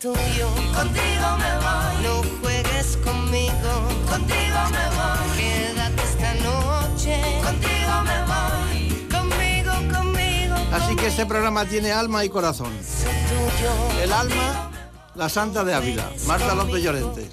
tuyo, 0.00 0.48
contigo 0.74 1.28
me 1.38 1.52
voy. 1.64 2.02
No 2.02 2.22
juegues 2.40 2.96
conmigo, 3.04 3.72
contigo 4.08 4.58
me 4.70 4.86
voy. 4.96 5.36
Quédate 5.36 6.02
esta 6.02 6.34
noche, 6.34 7.20
contigo 7.42 8.02
me 8.04 8.18
voy. 8.30 9.08
Conmigo, 9.10 9.72
conmigo. 9.94 10.54
Así 10.72 10.96
que 10.96 11.06
este 11.06 11.26
programa 11.26 11.64
tiene 11.64 11.92
alma 11.92 12.24
y 12.24 12.28
corazón. 12.28 12.72
tuyo. 12.72 14.02
El 14.02 14.12
alma, 14.12 14.70
la 15.14 15.28
Santa 15.28 15.64
de 15.64 15.74
Ávila, 15.74 16.10
Marta 16.26 16.54
López 16.54 16.82
Llorente. 16.82 17.30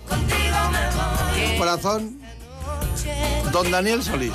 El 1.37 1.57
corazón, 1.57 2.19
don 3.51 3.69
Daniel 3.71 4.03
Solís. 4.03 4.33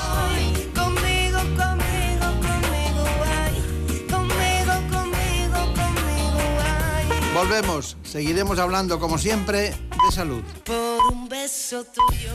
Volvemos, 7.39 7.97
seguiremos 8.03 8.59
hablando 8.59 8.99
como 8.99 9.17
siempre 9.17 9.71
de 9.71 10.13
salud. 10.13 10.43
Por 10.65 11.13
un 11.13 11.29
beso 11.29 11.85
tuyo. 11.85 12.33